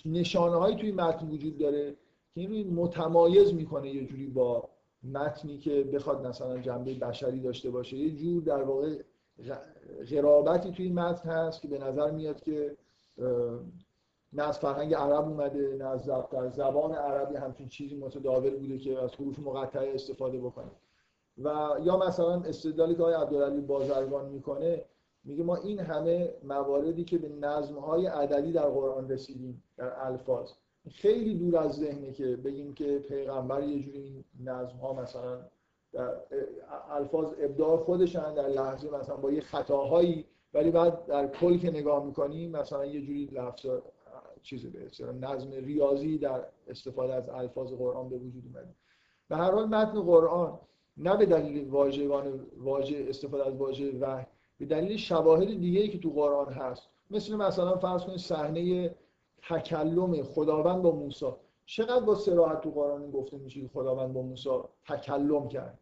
نشانه 0.06 0.56
هایی 0.56 0.76
توی 0.76 0.92
متن 0.92 1.30
وجود 1.30 1.58
داره 1.58 1.92
که 2.34 2.42
این 2.42 2.74
متمایز 2.74 3.54
می‌کنه 3.54 3.90
یه 3.90 4.06
جوری 4.06 4.28
با 4.28 4.70
متنی 5.04 5.58
که 5.58 5.84
بخواد 5.84 6.28
مثلا 6.28 6.58
جنبه 6.58 6.94
بشری 6.94 7.40
داشته 7.40 7.70
باشه. 7.70 7.98
یه 7.98 8.16
جور 8.16 8.44
در 8.44 8.64
واقع 8.64 8.98
غرابتی 10.12 10.72
توی 10.72 10.90
متن 10.90 11.30
هست 11.30 11.62
که 11.62 11.68
به 11.68 11.78
نظر 11.78 12.12
میاد 12.12 12.42
که 12.42 12.78
نه 14.34 14.44
از 14.44 14.60
فرهنگ 14.60 14.94
عرب 14.94 15.28
اومده 15.28 15.76
نه 15.80 15.86
از 15.86 16.06
در 16.06 16.50
زبان 16.50 16.92
عربی 16.92 17.36
همچین 17.36 17.68
چیزی 17.68 17.96
متداول 17.96 18.56
بوده 18.56 18.78
که 18.78 19.00
از 19.00 19.14
حروف 19.14 19.40
مقطعه 19.40 19.94
استفاده 19.96 20.38
بکنه. 20.40 20.72
و 21.38 21.70
یا 21.84 21.98
مثلا 21.98 22.42
استدلالی 22.42 22.96
که 22.96 23.02
آقای 23.02 23.14
عبدالعلی 23.14 23.62
بازرگان 23.62 24.30
می‌کنه 24.30 24.86
میگه 25.24 25.44
ما 25.44 25.56
این 25.56 25.80
همه 25.80 26.34
مواردی 26.44 27.04
که 27.04 27.18
به 27.18 27.30
نظمهای 27.30 28.06
عددی 28.06 28.52
در 28.52 28.70
قرآن 28.70 29.10
رسیدیم 29.10 29.64
در 29.78 30.06
الفاظ 30.06 30.52
خیلی 30.92 31.36
دور 31.36 31.58
از 31.58 31.72
ذهنه 31.72 32.12
که 32.12 32.36
بگیم 32.36 32.74
که 32.74 33.00
پیغمبر 33.00 33.64
یه 33.64 33.80
جوری 33.80 34.00
این 34.00 34.24
نظم 34.44 34.78
ها 34.78 34.94
مثلا 34.94 35.40
در 35.94 36.16
الفاظ 36.90 37.34
ابداع 37.40 37.78
خودشن 37.78 38.34
در 38.34 38.48
لحظه 38.48 38.90
مثلا 38.90 39.16
با 39.16 39.32
یه 39.32 39.42
خطاهایی 39.42 40.26
ولی 40.54 40.72
بعد 40.72 41.06
در 41.06 41.28
کل 41.28 41.58
که 41.58 41.72
نگاه 41.72 42.06
می‌کنیم 42.06 42.52
مثلا 42.52 42.86
یه 42.86 43.02
جوری 43.02 43.26
لفظ 43.26 43.66
چیزی 44.42 44.70
به 44.70 45.14
نظم 45.22 45.52
ریاضی 45.52 46.18
در 46.18 46.46
استفاده 46.68 47.14
از 47.14 47.30
الفاظ 47.30 47.74
قرآن 47.74 48.10
به 48.10 48.18
وجود 48.18 48.44
اومده. 48.46 48.76
به 49.30 49.36
هر 49.36 49.52
حال 49.52 49.66
متن 49.66 50.02
قرآن 50.02 50.60
نه 50.98 51.18
به 51.18 51.26
دلیل 51.26 51.70
واژگان 51.70 52.46
واژه 52.58 53.06
استفاده 53.10 53.46
از 53.48 53.54
واژه 53.54 53.98
وحی 54.00 54.26
به 54.58 54.66
دلیل 54.66 54.98
شواهد 54.98 55.48
دیگه 55.48 55.82
ای 55.82 55.90
که 55.90 56.00
تو 56.00 56.10
قرآن 56.10 56.54
هست. 56.54 56.90
مثل 57.12 57.36
مثلا 57.36 57.78
فرض 57.78 58.04
کنید 58.04 58.18
صحنه 58.18 58.96
تکلم 59.50 60.24
خداوند 60.24 60.82
با 60.82 60.92
موسی. 60.92 61.26
چقدر 61.66 62.06
با 62.06 62.16
صراحت 62.16 62.62
تو 62.62 62.72
قرآن 62.72 63.12
گفته 63.12 63.38
میشه 63.38 63.62
که 63.62 63.68
خداوند 63.68 64.14
با 64.14 64.22
موسی 64.22 64.50
تکلم 64.88 65.48
کرد؟ 65.48 65.80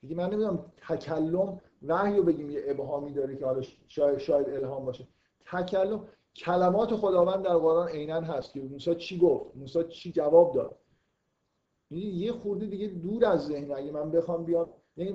دیگه 0.00 0.16
من 0.16 0.30
نمی‌دونم 0.30 0.72
تکلم 0.88 1.60
وحی 1.82 2.16
رو 2.16 2.22
بگیم 2.22 2.50
یه 2.50 2.62
ابهامی 2.66 3.12
داره 3.12 3.36
که 3.36 3.44
حالا 3.44 3.62
شاید, 3.88 4.18
شاید 4.18 4.48
الهام 4.48 4.84
باشه. 4.84 5.08
تکلم 5.46 6.08
کلمات 6.36 6.94
خداوند 6.94 7.44
در 7.44 7.56
قرآن 7.56 7.88
عینا 7.88 8.20
هست 8.20 8.52
که 8.52 8.60
موسی 8.60 8.94
چی 8.94 9.18
گفت؟ 9.18 9.56
موسی 9.56 9.84
چی 9.84 10.12
جواب 10.12 10.54
داد؟ 10.54 10.78
یعنی 11.90 12.04
یه 12.04 12.32
خورده 12.32 12.66
دیگه 12.66 12.86
دور 12.88 13.24
از 13.26 13.46
ذهن. 13.46 13.72
اگه 13.72 13.92
من 13.92 14.10
بخوام 14.10 14.44
بیام 14.44 14.68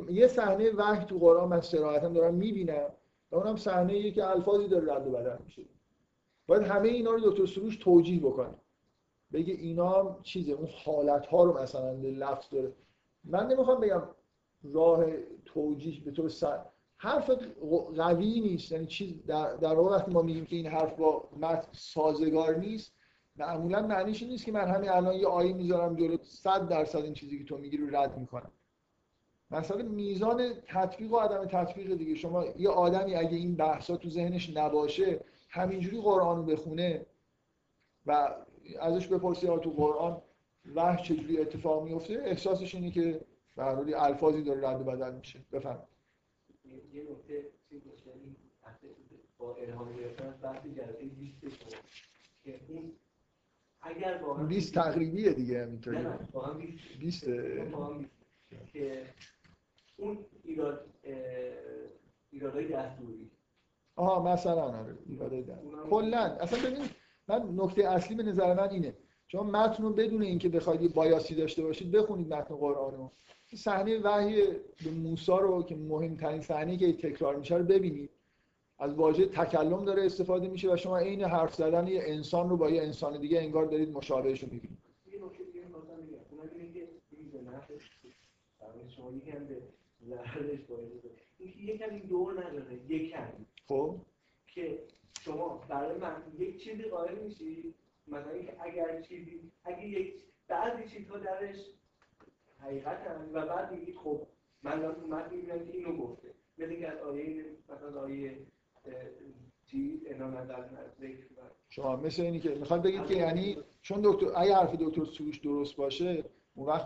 یه 0.10 0.28
صحنه 0.28 0.72
وحی 0.72 1.06
تو 1.06 1.18
قرآن 1.18 1.50
من 1.50 1.62
صراحتا 1.62 2.10
دارم 2.10 2.34
می‌بینم 2.34 2.90
و 3.32 3.36
اونم 3.36 3.56
صحنه 3.56 4.12
که 4.12 4.26
الفاظی 4.26 4.68
داره 4.68 4.94
رد 4.94 5.08
و 5.08 5.12
بدل 5.12 5.38
میشه. 5.46 5.62
باید 6.48 6.64
همه 6.64 6.90
اینا 6.90 7.12
رو 7.12 7.20
دکتر 7.20 7.46
سروش 7.46 7.78
توجیه 7.78 8.20
بکنه. 8.20 8.56
بگه 9.34 9.54
اینا 9.54 10.20
چیزه 10.24 10.52
اون 10.52 10.68
حالت 10.86 11.26
ها 11.26 11.44
رو 11.44 11.62
مثلا 11.62 11.92
لفظ 11.92 12.50
داره. 12.50 12.74
من 13.24 13.48
نمی‌خوام 13.48 13.80
بگم 13.80 14.04
راه 14.64 15.06
توجیه 15.46 16.04
به 16.04 16.12
طور 16.12 16.30
سر 16.30 16.66
حرف 16.98 17.32
قوی 17.98 18.40
نیست. 18.40 18.72
یعنی 18.72 18.86
چیز 18.86 19.26
در, 19.28 19.56
در 19.56 19.76
واقع 19.76 19.96
وقتی 19.96 20.12
ما 20.12 20.22
میگیم 20.22 20.46
که 20.46 20.56
این 20.56 20.68
حرف 20.68 20.96
با 20.96 21.30
متن 21.40 21.68
سازگار 21.72 22.56
نیست 22.56 22.94
معمولا 23.36 23.88
معنیش 23.88 24.24
نیست 24.24 24.46
که 24.46 24.52
من 24.52 24.68
همین 24.68 24.90
الان 24.90 25.16
یه 25.16 25.28
آیه 25.28 25.54
می‌ذارم 25.54 25.96
جلو 25.96 26.18
100 26.24 26.68
درصد 26.68 27.00
این 27.00 27.14
چیزی 27.14 27.38
که 27.38 27.46
تو 27.46 27.58
میگی 27.58 27.78
رو 27.78 27.96
رد 27.96 28.18
می‌کنم. 28.18 28.52
مثلا 29.52 29.84
میزان 29.84 30.54
تطبیق 30.68 31.14
و 31.14 31.18
عدم 31.18 31.46
تطبیق 31.46 31.96
دیگه. 31.96 32.16
شما 32.16 32.46
یه 32.46 32.70
آدمی 32.70 33.16
اگه 33.16 33.38
این 33.38 33.56
بحثا 33.56 33.98
تو 33.98 34.10
ذهنش 34.10 34.58
نباشه 34.58 35.20
همینجوری 35.50 36.02
قرآن 36.02 36.38
رو 36.38 36.44
بخونه 36.44 37.06
و 38.06 38.36
ازش 38.80 39.08
بپرسی 39.08 39.48
تو 39.48 39.72
قرآن 39.72 40.22
وحی 40.76 41.04
چجوری 41.04 41.40
اتفاق 41.40 41.84
میفته؟ 41.84 42.14
احساسش 42.14 42.76
اینه 42.76 42.92
که 42.92 43.22
به 43.56 44.04
الفاظی 44.04 44.44
داره 44.44 44.70
رد 44.70 44.82
و 44.82 44.84
بدل 44.84 45.16
میشه. 45.16 45.40
بفهم 45.52 45.84
یه 46.94 47.04
نکته 47.12 47.46
با 49.38 49.56
الهام 49.56 49.96
گرفتن 49.96 50.32
بحث 50.44 50.64
جلسه 50.66 51.06
20 51.06 51.42
که 52.44 52.60
اون 52.68 52.92
اگر 53.82 54.20
واقعا 54.24 54.46
20 54.46 54.74
تقریبیه 54.74 55.34
دیگه 55.34 55.64
همینطوری. 55.64 55.98
نه 55.98 56.20
واقعا 56.34 56.54
20 57.00 57.26
که 58.74 59.06
اون 60.00 60.18
ایراد 60.44 60.86
ایرادای 62.32 62.68
دستوری. 62.68 63.30
آها 63.96 64.34
مثلا 64.34 64.62
آره 64.62 64.98
ایرادای 65.10 65.44
دستوری. 65.44 65.90
کلا. 65.90 66.20
اصلا 66.20 66.70
ببین 66.70 66.86
من 67.28 67.64
نکته 67.64 67.90
اصلی 67.90 68.16
به 68.16 68.24
نظر 68.24 68.54
من 68.54 68.70
اینه. 68.70 68.94
شما 69.28 69.44
متن 69.44 69.84
رو 69.84 69.94
بدون 69.94 70.22
اینکه 70.22 70.50
بخواید 70.50 70.82
یه 70.82 70.90
بایاسی 70.90 71.36
داشته 71.36 71.64
باشید 71.64 71.92
بخونید 71.92 72.34
متن 72.34 72.56
قرآن 72.56 72.96
رو. 72.96 73.12
صحنه 73.56 74.00
وحی 74.00 74.42
به 74.86 74.92
موسی 75.04 75.32
رو 75.32 75.64
که 75.64 75.76
مهمترین 75.76 76.42
صحنه 76.42 76.78
که 76.78 76.94
تکرار 76.94 77.36
میشه 77.36 77.56
رو 77.56 77.64
ببینید. 77.64 78.10
از 78.80 78.94
واژه 78.94 79.26
تکلم 79.26 79.86
داره 79.86 80.06
استفاده 80.06 80.48
میشه 80.48 80.74
و 80.74 80.78
شما 80.78 80.98
عین 80.98 81.24
حرف 81.24 81.56
زدن 81.56 81.88
یه 81.88 82.02
انسان 82.06 82.50
رو 82.50 82.58
با 82.58 82.70
یه 82.70 82.82
انسان 82.82 83.20
دیگه 83.20 83.40
انگار 83.40 83.66
دارید 83.66 83.90
مشابهش 83.90 84.44
رو 84.44 84.50
می‌بینید. 84.52 84.78
که 90.00 90.06
این 90.06 90.16
ضررش 90.16 90.60
باعث. 90.60 90.92
اینکه 91.38 91.60
یکم 91.60 91.90
این 91.90 92.06
دور 92.06 92.46
نداره 92.46 92.92
یکم 92.92 93.46
خب؟ 93.68 93.96
که 94.48 94.80
شما 95.22 95.66
برای 95.70 95.98
من 95.98 96.24
یک 96.40 96.64
چیزی 96.64 96.84
قائل 96.84 97.24
میشی 97.24 97.74
مثلا 98.08 98.32
اینکه 98.32 98.54
اگر 98.60 99.02
چیزی 99.02 99.52
اگه 99.64 99.88
یک 99.88 100.14
بعضی 100.48 100.90
چیزها 100.90 101.18
درش 101.18 101.66
حقیقت 102.58 103.08
هم 103.08 103.30
و 103.34 103.46
بعد 103.46 103.72
میگید 103.72 103.96
خب 103.98 104.28
من 104.64 104.80
دارم 104.80 105.10
متن 105.10 105.36
می‌بینم 105.36 105.66
که 105.66 105.72
اینو 105.72 105.98
گفته. 105.98 106.34
مثل 106.58 106.70
اینکه 106.70 106.88
از 106.88 106.98
آیه 106.98 107.46
مثلا 107.70 108.02
آیه 108.02 108.38
چیز 109.66 110.06
شما 111.70 111.96
مثل 111.96 112.22
اینی 112.22 112.40
که 112.40 112.50
می‌خواد 112.50 112.84
بگید 112.84 113.06
که 113.06 113.14
یعنی 113.14 113.58
چون 113.82 114.02
دکتر 114.04 114.26
اگه 114.36 114.56
حرف 114.56 114.76
دکتر 114.76 115.06
سروش 115.06 115.38
درست 115.38 115.76
باشه 115.76 116.24
اون 116.60 116.68
وقت 116.68 116.86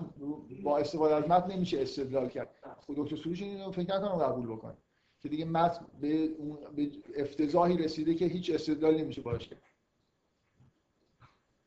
با 0.63 0.77
استفاده 0.77 1.15
از 1.15 1.27
متن 1.27 1.51
نمیشه 1.51 1.81
استدلال 1.81 2.29
کرد. 2.29 2.49
خود 2.77 2.97
دکتر 2.97 3.15
سروش 3.15 3.41
اینو 3.41 3.71
فکر 3.71 3.95
نکنم 3.95 4.15
قبول 4.15 4.47
بکنه. 4.47 4.77
که 5.21 5.29
دیگه 5.29 5.45
متن 5.45 5.85
به 6.01 6.29
اون 6.37 6.57
افتضاحی 7.17 7.77
رسیده 7.77 8.13
که 8.13 8.25
هیچ 8.25 8.51
استدلال 8.53 8.97
نمیشه 8.97 9.21
باش 9.21 9.47
کرد. 9.47 9.61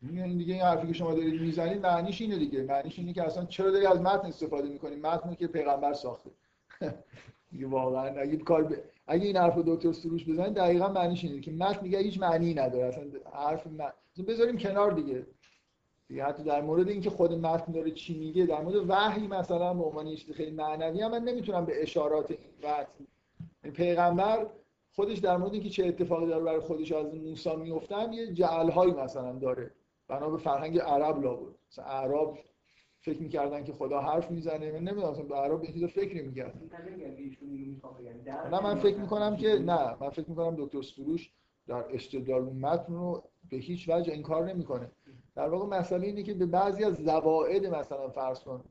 این 0.02 0.38
دیگه 0.38 0.54
این 0.54 0.62
حرفی 0.62 0.86
که 0.86 0.92
شما 0.92 1.14
دارید 1.14 1.40
می‌زنید 1.40 1.82
معنیش 1.82 2.20
اینه 2.20 2.38
دیگه. 2.38 2.62
معنیش 2.62 2.98
اینه 2.98 3.12
که 3.12 3.22
اصلا 3.22 3.44
چرا 3.44 3.70
داری 3.70 3.86
از 3.86 4.00
متن 4.00 4.26
استفاده 4.26 4.68
می‌کنی؟ 4.68 4.96
متنی 4.96 5.36
که 5.36 5.46
پیغمبر 5.46 5.92
ساخته. 5.92 6.30
دیگه 7.52 7.66
واقعا 7.66 8.20
اگه 8.20 8.36
کار 8.36 8.64
ب... 8.64 8.74
اگه 9.06 9.26
این 9.26 9.36
حرف 9.36 9.58
دکتر 9.58 9.92
سروش 9.92 10.24
بزنید 10.24 10.54
دقیقا 10.54 10.88
معنیش 10.88 11.24
اینه 11.24 11.40
که 11.40 11.50
متن 11.50 11.82
دیگه 11.82 11.98
هیچ 11.98 12.20
معنی 12.20 12.54
نداره. 12.54 12.84
اصلا 12.84 13.04
حرف 13.32 13.66
اصلا 13.66 14.24
بذاریم 14.28 14.58
کنار 14.58 14.92
دیگه. 14.92 15.26
دیگه 16.08 16.24
حتی 16.24 16.42
در 16.42 16.60
مورد 16.60 16.88
اینکه 16.88 17.10
خود 17.10 17.32
متن 17.32 17.72
داره 17.72 17.90
چی 17.90 18.18
میگه 18.18 18.46
در 18.46 18.62
مورد 18.62 18.90
وحی 18.90 19.26
مثلا 19.26 19.74
به 19.74 19.84
عنوان 19.84 20.06
یه 20.06 20.16
چیز 20.16 20.34
خیلی 20.34 20.50
معنوی 20.50 21.00
هم 21.00 21.10
من 21.10 21.24
نمی‌تونم 21.24 21.64
به 21.64 21.82
اشارات 21.82 22.30
این 22.30 22.38
متن 22.58 23.06
پیغمبر 23.72 24.46
خودش 24.92 25.18
در 25.18 25.36
مورد 25.36 25.52
اینکه 25.52 25.68
چه 25.68 25.86
اتفاقی 25.86 26.26
داره 26.26 26.44
برای 26.44 26.60
خودش 26.60 26.92
از 26.92 27.14
موسی 27.14 27.50
هم 27.90 28.12
یه 28.12 28.32
جعلهایی 28.32 28.92
مثلا 28.92 29.32
داره. 29.32 29.70
بنا 30.08 30.30
به 30.30 30.36
فرهنگ 30.38 30.78
عرب 30.78 31.22
لابد. 31.22 31.54
مثلا 31.70 31.84
عرب 31.84 32.38
فکر 33.00 33.22
می‌کردن 33.22 33.64
که 33.64 33.72
خدا 33.72 34.00
حرف 34.00 34.30
می‌زنه. 34.30 34.72
من 34.72 34.78
نمی‌دونم 34.78 35.08
اصلا 35.08 35.24
به 35.24 35.34
عرب 35.34 35.60
به 35.60 35.66
چیز 35.66 35.84
فکر 35.84 36.22
نمی‌کردن. 36.22 36.60
من 36.72 36.92
نمیگم 36.92 37.16
که 37.16 37.22
ایشون 37.22 37.48
اینو 37.48 37.72
می‌خوام 37.72 37.94
بگم 37.94 38.22
در 38.24 38.48
نه 38.48 38.62
من 38.62 38.74
فکر 38.74 38.96
می‌کنم 38.96 39.36
که 39.36 39.48
نه. 39.48 39.96
من 40.00 40.10
فکر 40.10 40.30
می‌کنم 40.30 40.56
دکتر 40.58 40.82
سروش 40.82 41.30
در 41.66 41.84
استدلال 41.94 42.42
متن 42.42 42.92
رو 42.92 43.22
به 43.50 43.56
هیچ 43.56 43.88
وجه 43.88 44.12
انکار 44.12 44.52
نمی‌کنه. 44.52 44.90
در 45.36 45.48
واقع 45.48 45.78
مسئله 45.78 46.06
اینه 46.06 46.22
که 46.22 46.34
به 46.34 46.46
بعضی 46.46 46.84
از 46.84 46.94
زوائد 46.94 47.66
مثلا 47.66 48.08
فرض 48.08 48.40
کن 48.40 48.64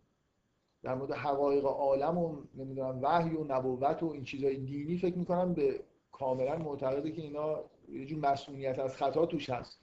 در 0.83 0.95
مورد 0.95 1.11
حقایق 1.11 1.65
عالم 1.65 2.17
و 2.17 2.37
نمی‌دونم 2.55 2.99
وحی 3.01 3.35
و 3.35 3.43
نبوت 3.43 4.03
و 4.03 4.11
این 4.11 4.23
چیزای 4.23 4.57
دینی 4.57 4.97
فکر 4.97 5.17
می‌کنم 5.17 5.53
به 5.53 5.79
کاملا 6.11 6.57
معتقده 6.57 7.11
که 7.11 7.21
اینا 7.21 7.63
یه 7.89 8.05
جور 8.05 8.19
مسئولیت 8.19 8.79
از 8.79 8.97
خطا 8.97 9.25
توش 9.25 9.49
هست. 9.49 9.79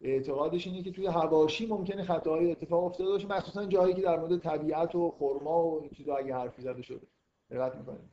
اعتقادش 0.00 0.66
اینه 0.66 0.82
که 0.82 0.90
توی 0.90 1.06
حواشی 1.06 1.66
ممکنه 1.66 2.02
خطاهای 2.02 2.50
اتفاق 2.50 2.84
افتاده 2.84 3.10
باشه 3.10 3.28
مخصوصا 3.28 3.66
جایی 3.66 3.94
که 3.94 4.02
در 4.02 4.20
مورد 4.20 4.38
طبیعت 4.38 4.94
و 4.94 5.10
خرما 5.10 5.64
و 5.64 5.80
این 5.80 5.90
چیزا 5.90 6.16
اگه 6.16 6.34
حرفی 6.34 6.62
زده 6.62 6.82
شده. 6.82 7.06
دقت 7.50 7.76
می‌کنید. 7.76 8.10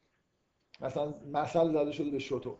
مثلا 0.81 1.13
مثل 1.31 1.71
زده 1.71 1.91
شده 1.91 2.09
به 2.09 2.19
شتر 2.19 2.51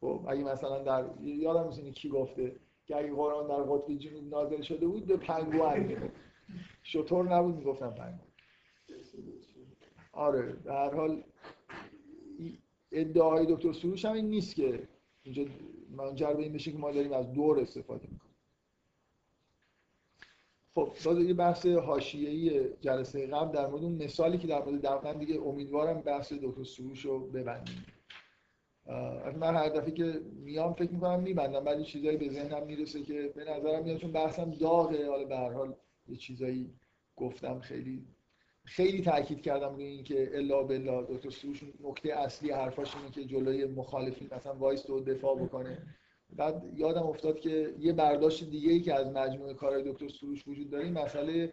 خب 0.00 0.24
اگه 0.28 0.44
مثلا 0.44 0.82
در 0.82 1.04
یادم 1.20 1.66
نیست 1.66 1.98
کی 1.98 2.08
گفته. 2.08 2.56
که 2.86 2.96
اگه 2.96 3.14
قرآن 3.14 3.46
در 3.46 3.62
قطب 3.62 3.94
جنوب 3.94 4.28
نازل 4.34 4.62
شده 4.62 4.86
بود 4.86 5.06
به 5.06 5.16
پنگوئن 5.16 6.10
شتر 6.82 7.22
نبود 7.22 7.56
می‌گفتن 7.56 7.90
پنگوئن 7.90 8.20
آره 10.12 10.52
در 10.52 10.72
هر 10.72 10.94
حال 10.94 11.24
ادعای 12.92 13.46
دکتر 13.46 13.72
سروش 13.72 14.04
هم 14.04 14.12
این 14.12 14.28
نیست 14.30 14.54
که 14.54 14.88
اینجا 15.22 15.44
منجر 15.90 16.32
به 16.34 16.42
این 16.42 16.52
بشه 16.52 16.72
که 16.72 16.78
ما 16.78 16.92
داریم 16.92 17.12
از 17.12 17.32
دور 17.32 17.60
استفاده 17.60 18.08
می‌کنیم. 18.12 18.34
خب 20.74 20.92
باز 21.04 21.18
یه 21.18 21.34
بحث 21.34 21.66
حاشیه‌ای 21.66 22.68
جلسه 22.80 23.26
قبل 23.26 23.52
در 23.52 23.66
مورد 23.66 23.82
اون 23.82 24.04
مثالی 24.04 24.38
که 24.38 24.46
در 24.46 24.64
مورد 24.64 24.86
دفن 24.86 25.18
دیگه 25.18 25.40
امیدوارم 25.40 26.00
بحث 26.00 26.32
دکتر 26.32 26.64
سروش 26.64 27.04
رو 27.04 27.26
ببندیم. 27.26 27.86
من 29.40 29.56
هر 29.56 29.68
دفعه 29.68 29.90
که 29.90 30.20
میام 30.34 30.72
فکر 30.72 30.90
می‌کنم 30.90 31.22
میبندم 31.22 31.64
بعد 31.64 31.82
چیزایی 31.82 32.16
به 32.16 32.28
ذهنم 32.28 32.66
می‌رسه 32.66 33.02
که 33.02 33.32
به 33.34 33.44
نظرم 33.44 33.84
میاد 33.84 33.96
چون 33.96 34.12
بحثم 34.12 34.50
داغه. 34.50 35.10
حالا 35.10 35.24
به 35.24 35.36
هر 35.36 35.52
حال 35.52 35.74
یه 36.08 36.16
چیزایی 36.16 36.70
گفتم 37.16 37.60
خیلی 37.60 38.06
خیلی 38.64 39.02
تاکید 39.02 39.40
کردم 39.40 39.74
روی 39.74 39.84
اینکه 39.84 40.30
الا 40.34 40.62
بالله 40.62 41.02
دکتر 41.02 41.30
سروش 41.30 41.64
نکته 41.80 42.12
اصلی 42.12 42.50
حرفاش 42.50 42.96
اینه 42.96 43.10
که 43.10 43.24
جلوی 43.24 43.64
مخالفین 43.64 44.28
مثلا 44.32 44.54
وایس 44.54 44.90
و 44.90 45.00
دفاع 45.00 45.38
بکنه. 45.38 45.78
بعد 46.36 46.70
یادم 46.74 47.02
افتاد 47.02 47.40
که 47.40 47.74
یه 47.78 47.92
برداشت 47.92 48.50
دیگه 48.50 48.72
ای 48.72 48.80
که 48.80 48.94
از 48.94 49.06
مجموعه 49.06 49.54
کار 49.54 49.80
دکتر 49.80 50.08
سروش 50.08 50.48
وجود 50.48 50.70
داره 50.70 50.90
مسئله 50.90 51.52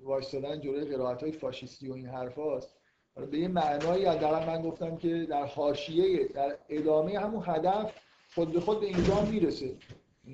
وایستادن 0.00 0.60
جلوی 0.60 0.84
قرائت 0.84 1.22
های 1.22 1.32
فاشیستی 1.32 1.88
و 1.88 1.92
این 1.92 2.06
حرفاست. 2.06 2.75
به 3.16 3.38
یه 3.38 3.48
معنایی 3.48 4.04
حداقل 4.04 4.46
من 4.46 4.62
گفتم 4.62 4.96
که 4.96 5.26
در 5.30 5.44
حاشیه 5.44 6.28
در 6.28 6.58
ادامه 6.68 7.18
همون 7.18 7.42
هدف 7.46 7.94
خود 8.34 8.52
به 8.52 8.60
خود 8.60 8.80
به 8.80 8.86
اینجا 8.86 9.22
می‌رسه. 9.24 9.76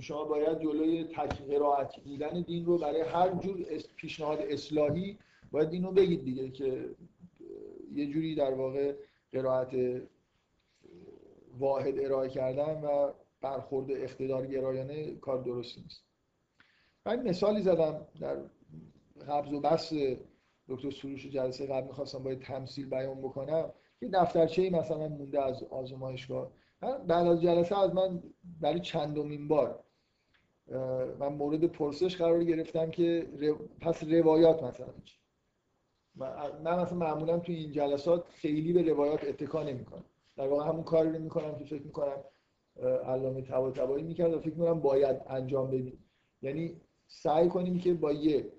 شما 0.01 0.25
باید 0.25 0.61
جلوی 0.61 1.05
تک 1.05 1.43
قرائت 1.43 1.97
بودن 2.01 2.41
دین 2.41 2.65
رو 2.65 2.79
برای 2.79 3.01
هر 3.01 3.29
جور 3.29 3.67
پیشنهاد 3.97 4.39
اصلاحی 4.41 5.19
باید 5.51 5.71
دین 5.71 5.85
رو 5.85 5.93
بگید 5.93 6.25
دیگه 6.25 6.51
که 6.51 6.91
یه 7.95 8.07
جوری 8.07 8.35
در 8.35 8.55
واقع 8.55 8.95
قرائت 9.33 10.03
واحد 11.59 11.99
ارائه 11.99 12.29
کردن 12.29 12.81
و 12.81 13.13
برخورد 13.41 13.91
اقتدار 13.91 14.47
گرایانه 14.47 15.15
کار 15.15 15.43
درستی 15.43 15.81
نیست. 15.81 16.05
من 17.07 17.29
مثالی 17.29 17.63
زدم 17.63 18.07
در 18.21 18.37
قبض 19.29 19.53
و 19.53 19.61
بس 19.61 19.93
دکتر 20.73 20.91
سروش 20.91 21.27
جلسه 21.27 21.67
قبل 21.67 21.87
می‌خواستم 21.87 22.23
باید 22.23 22.43
تمثیل 22.43 22.89
بیان 22.89 23.23
بکنم. 23.23 23.73
که 24.01 24.09
دفترچه 24.09 24.71
مثلا 24.71 25.09
مونده 25.09 25.43
از 25.43 25.63
آزمایشگاه. 25.63 26.53
بعد 26.81 27.27
از 27.27 27.43
جلسه 27.43 27.79
از 27.79 27.95
من 27.95 28.23
برای 28.61 28.81
چندمین 28.81 29.49
بار 29.49 29.85
من 31.19 31.29
مورد 31.29 31.65
پرسش 31.65 32.17
قرار 32.17 32.45
گرفتم 32.45 32.91
که 32.91 33.29
پس 33.81 34.05
روایات 34.05 34.63
مثلا 34.63 34.87
چی؟ 35.05 35.17
من 36.65 36.83
مثلا 36.83 36.99
معمولا 36.99 37.39
توی 37.39 37.55
این 37.55 37.73
جلسات 37.73 38.25
خیلی 38.29 38.73
به 38.73 38.83
روایات 38.83 39.25
اتکا 39.25 39.63
نمی‌کنم. 39.63 40.05
در 40.37 40.49
واقع 40.49 40.69
همون 40.69 40.83
کاری 40.83 41.13
رو 41.13 41.19
می‌کنم 41.19 41.59
که 41.59 41.65
فکر 41.65 41.83
می‌کنم 41.83 42.25
علامه 43.07 43.43
طباطبایی 43.43 44.05
می‌کرد 44.05 44.35
و 44.35 44.41
فکر 44.41 44.55
می‌کنم 44.55 44.81
باید 44.81 45.17
انجام 45.27 45.71
بدیم. 45.71 46.05
یعنی 46.43 46.81
سعی 47.07 47.49
کنیم 47.49 47.79
که 47.79 47.95
با 47.95 48.13
یه 48.13 48.53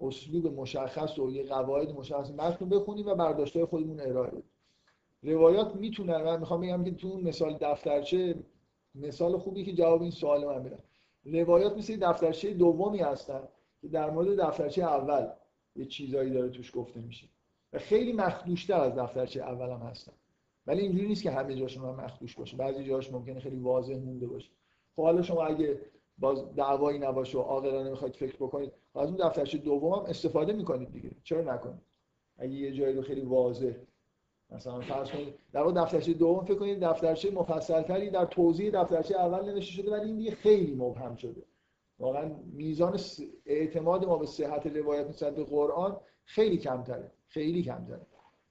اسلوب 0.00 0.46
مشخص 0.46 1.18
و 1.18 1.30
یه 1.30 1.42
قواعد 1.42 1.90
مشخص 1.90 2.30
متن 2.30 2.68
بخونیم 2.68 3.06
و 3.06 3.14
برداشت‌های 3.14 3.64
خودمون 3.64 4.00
ارائه 4.00 4.30
بدیم. 4.30 4.50
روایات 5.22 5.76
می‌تونن 5.76 6.22
من 6.22 6.40
می‌خوام 6.40 6.60
بگم 6.60 6.84
که 6.84 6.90
تو 6.90 7.20
مثال 7.20 7.58
دفترچه 7.60 8.34
مثال 8.94 9.38
خوبی 9.38 9.64
که 9.64 9.72
جواب 9.72 10.02
این 10.02 10.10
سوال 10.10 10.46
من 10.46 10.62
بدم 10.62 10.82
روایات 11.24 11.76
مثل 11.76 11.96
دفترچه 11.96 12.54
دومی 12.54 12.98
هستن 12.98 13.42
که 13.80 13.88
در 13.88 14.10
مورد 14.10 14.40
دفترچه 14.40 14.82
اول 14.82 15.26
یه 15.76 15.84
چیزایی 15.84 16.30
داره 16.30 16.48
توش 16.48 16.76
گفته 16.76 17.00
میشه. 17.00 17.26
و 17.72 17.78
خیلی 17.78 18.12
مخدوشتر 18.12 18.80
از 18.80 18.94
دفترچه 18.94 19.40
اول 19.40 19.70
هم 19.70 19.80
هستن. 19.80 20.12
ولی 20.66 20.80
اینجوری 20.80 21.06
نیست 21.06 21.22
که 21.22 21.30
همه 21.30 21.54
جاشون 21.54 21.84
هم 21.84 22.04
مخدوش 22.04 22.36
باشه. 22.36 22.56
بعضی 22.56 22.84
جاش 22.84 23.12
ممکنه 23.12 23.40
خیلی 23.40 23.56
واضح 23.56 23.94
مونده 23.94 24.26
باشه. 24.26 24.50
خب 24.96 25.02
حالا 25.02 25.22
شما 25.22 25.44
اگه 25.44 25.80
باز 26.20 26.54
دعوایی 26.54 26.98
نباشه 26.98 27.38
و 27.38 27.40
عاقلانه 27.40 27.90
می‌خواید 27.90 28.16
فکر 28.16 28.36
بکنید. 28.36 28.72
از 28.94 29.08
اون 29.08 29.16
دفترچه 29.16 29.58
دوم 29.58 29.92
استفاده 29.92 30.52
می‌کنید 30.52 30.92
دیگه. 30.92 31.10
چرا 31.24 31.54
نکنید؟ 31.54 31.80
اگه 32.38 32.52
یه 32.52 32.72
جایی 32.72 32.96
رو 32.96 33.02
خیلی 33.02 33.20
واضح 33.20 33.72
مثلا 34.50 34.80
فرض 34.80 35.10
کنید 35.10 35.34
در 35.52 35.62
واقع 35.62 35.82
دفترچه 35.82 36.12
دوم 36.12 36.44
فکر 36.44 36.54
کنید 36.54 36.80
دفترچه 36.80 37.30
مفصلتری 37.30 38.10
در 38.10 38.24
توضیح 38.24 38.70
دفترچه 38.70 39.16
اول 39.16 39.50
نوشته 39.50 39.72
شده 39.72 39.90
ولی 39.90 40.06
این 40.06 40.16
دیگه 40.16 40.30
خیلی 40.30 40.74
مبهم 40.74 41.16
شده. 41.16 41.42
واقعا 41.98 42.30
میزان 42.52 43.00
اعتماد 43.46 44.04
ما 44.04 44.16
به 44.16 44.26
صحت 44.26 44.66
روایت 44.66 45.08
نسبت 45.08 45.34
به 45.34 45.44
قرآن 45.44 45.96
خیلی 46.24 46.56
کمتره. 46.56 47.10
خیلی 47.28 47.62
کمتره. 47.62 48.06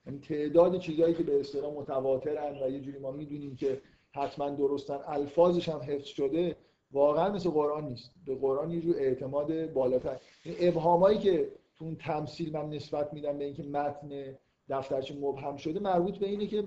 یعنی 0.06 0.18
تعداد 0.18 0.78
چیزهایی 0.78 1.14
که 1.14 1.22
به 1.22 1.40
اصطلاح 1.40 1.74
متواترن 1.74 2.62
و 2.62 2.70
یه 2.70 2.80
جوری 2.80 2.98
ما 2.98 3.10
می‌دونیم 3.10 3.56
که 3.56 3.82
حتما 4.10 4.50
درستن 4.50 4.98
الفاظش 5.06 5.68
هم 5.68 5.80
حفظ 5.80 6.06
شده 6.06 6.56
واقعا 6.92 7.30
مثل 7.32 7.50
قرآن 7.50 7.84
نیست. 7.84 8.10
به 8.26 8.34
قرآن 8.34 8.70
یه 8.70 8.80
جور 8.80 8.96
اعتماد 8.98 9.72
بالاتر. 9.72 10.20
این 10.44 10.54
ابهامایی 10.60 11.18
که 11.18 11.52
تو 11.76 11.84
اون 11.84 11.96
تمثیل 11.96 12.52
من 12.52 12.70
نسبت 12.70 13.12
میدم 13.14 13.38
به 13.38 13.44
اینکه 13.44 13.62
متن 13.62 14.38
دفترچه 14.68 15.14
مبهم 15.14 15.56
شده 15.56 15.80
مربوط 15.80 16.18
به 16.18 16.28
اینه 16.28 16.46
که 16.46 16.64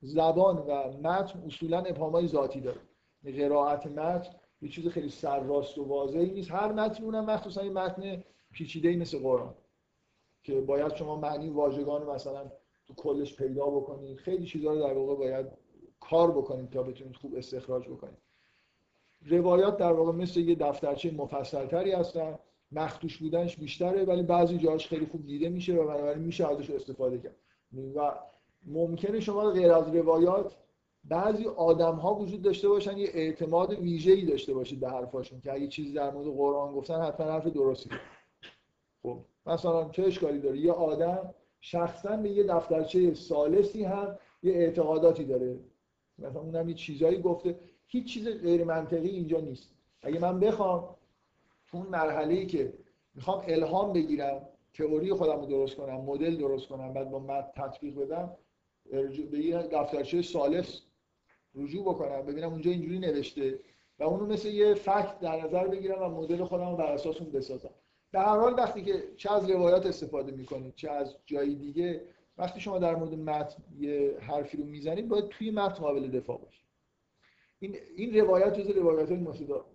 زبان 0.00 0.56
و 0.56 0.98
متن 0.98 1.42
اصولا 1.46 1.78
ابهامای 1.80 2.26
ذاتی 2.26 2.60
داره. 2.60 2.80
قرائت 3.24 3.86
متن 3.86 4.34
یه 4.62 4.68
چیز 4.68 4.88
خیلی 4.88 5.08
سرراست 5.08 5.78
و 5.78 5.84
واضحی 5.84 6.30
نیست. 6.30 6.50
هر 6.50 6.72
متن 6.72 7.04
اونم 7.04 7.24
مخصوصا 7.24 7.60
این 7.60 7.72
متن 7.72 8.24
پیچیده 8.52 8.96
مثل 8.96 9.18
قرآن 9.18 9.54
که 10.42 10.60
باید 10.60 10.94
شما 10.94 11.16
معنی 11.16 11.48
واژگان 11.48 12.06
مثلا 12.06 12.50
تو 12.86 12.94
کلش 12.94 13.36
پیدا 13.36 13.66
بکنید. 13.66 14.16
خیلی 14.18 14.46
چیزا 14.46 14.72
رو 14.72 14.80
در 14.80 14.92
واقع 14.92 15.14
باید 15.14 15.46
کار 16.00 16.30
بکنید 16.30 16.70
تا 16.70 16.82
بتونید 16.82 17.16
خوب 17.16 17.34
استخراج 17.34 17.88
بکنید. 17.88 18.18
روایات 19.26 19.76
در 19.76 19.92
واقع 19.92 20.12
مثل 20.12 20.40
یه 20.40 20.54
دفترچه 20.54 21.10
مفصلتری 21.10 21.92
هستن 21.92 22.38
مخدوش 22.72 23.18
بودنش 23.18 23.56
بیشتره 23.56 24.04
ولی 24.04 24.22
بعضی 24.22 24.58
جاهاش 24.58 24.88
خیلی 24.88 25.06
خوب 25.06 25.26
دیده 25.26 25.48
میشه 25.48 25.74
و 25.74 25.86
بنابراین 25.86 26.22
میشه 26.22 26.48
ازش 26.48 26.70
استفاده 26.70 27.18
کرد. 27.18 27.36
و 27.96 28.12
ممکنه 28.66 29.20
شما 29.20 29.50
غیر 29.50 29.72
از 29.72 29.94
روایات 29.94 30.56
بعضی 31.04 31.46
آدم 31.46 31.94
ها 31.94 32.14
وجود 32.14 32.42
داشته 32.42 32.68
باشن 32.68 32.98
یه 32.98 33.08
اعتماد 33.14 33.72
ویژه‌ای 33.72 34.24
داشته 34.24 34.54
باشید 34.54 34.80
به 34.80 34.90
حرفاشون 34.90 35.40
که 35.40 35.52
اگه 35.52 35.68
چیزی 35.68 35.92
در 35.92 36.10
مورد 36.10 36.26
قرآن 36.26 36.72
گفتن 36.72 37.00
حتما 37.00 37.26
حرف 37.26 37.46
درستی 37.46 37.90
خب 39.02 39.18
مثلا 39.46 39.88
چه 39.88 40.02
اشکالی 40.02 40.38
داره؟ 40.38 40.58
یه 40.58 40.72
آدم 40.72 41.34
شخصا 41.60 42.16
به 42.16 42.30
یه 42.30 42.42
دفترچه 42.42 43.14
سالسی 43.14 43.84
هم 43.84 44.18
یه 44.42 44.52
اعتقاداتی 44.52 45.24
داره. 45.24 45.56
مثلا 46.18 46.40
اونم 46.40 46.68
یه 46.68 46.74
چیزایی 46.74 47.18
گفته. 47.18 47.58
هیچ 47.92 48.14
چیز 48.14 48.28
غیر 48.28 48.64
منطقی 48.64 49.08
اینجا 49.08 49.40
نیست. 49.40 49.70
اگه 50.02 50.20
من 50.20 50.40
بخوام 50.40 50.96
تو 51.68 51.76
اون 51.76 51.86
مرحله 51.86 52.34
ای 52.34 52.46
که 52.46 52.72
می‌خوام 53.14 53.44
الهام 53.48 53.92
بگیرم 53.92 54.48
تئوری 54.74 55.12
خودم 55.12 55.40
رو 55.40 55.46
درست 55.46 55.76
کنم 55.76 56.00
مدل 56.00 56.36
درست 56.36 56.68
کنم 56.68 56.92
بعد 56.92 57.10
با 57.10 57.18
متن 57.18 57.50
تطبیق 57.54 57.94
بدم 57.94 58.36
به 59.30 59.38
یه 59.38 59.56
دفترچه 59.56 60.22
سالس 60.22 60.82
رجوع 61.54 61.84
بکنم 61.84 62.22
ببینم 62.22 62.50
اونجا 62.50 62.70
اینجوری 62.70 62.98
نوشته 62.98 63.58
و 63.98 64.04
اونو 64.04 64.26
مثل 64.26 64.48
یه 64.48 64.74
فکت 64.74 65.18
در 65.20 65.44
نظر 65.44 65.68
بگیرم 65.68 66.02
و 66.02 66.08
مدل 66.08 66.44
خودم 66.44 66.70
رو 66.70 66.76
بر 66.76 66.92
اساس 66.92 67.20
اون 67.20 67.30
بسازم. 67.30 67.70
در 68.12 68.24
هر 68.24 68.36
حال 68.36 68.54
وقتی 68.54 68.82
که 68.82 69.02
چه 69.16 69.32
از 69.32 69.50
روایات 69.50 69.86
استفاده 69.86 70.32
می‌کنید 70.32 70.74
چه 70.74 70.90
از 70.90 71.16
جای 71.26 71.54
دیگه 71.54 72.04
وقتی 72.38 72.60
شما 72.60 72.78
در 72.78 72.94
مورد 72.96 73.14
متن 73.14 73.62
یه 73.78 74.16
حرفی 74.20 74.56
رو 74.56 74.64
می‌زنید 74.64 75.08
باید 75.08 75.28
توی 75.28 75.50
متن 75.50 75.74
قابل 75.74 76.08
دفاع 76.08 76.38
باشید. 76.38 76.59
این 77.60 77.76
این 77.96 78.20
روایت 78.20 78.60
جز 78.60 78.70
روایات 78.70 79.12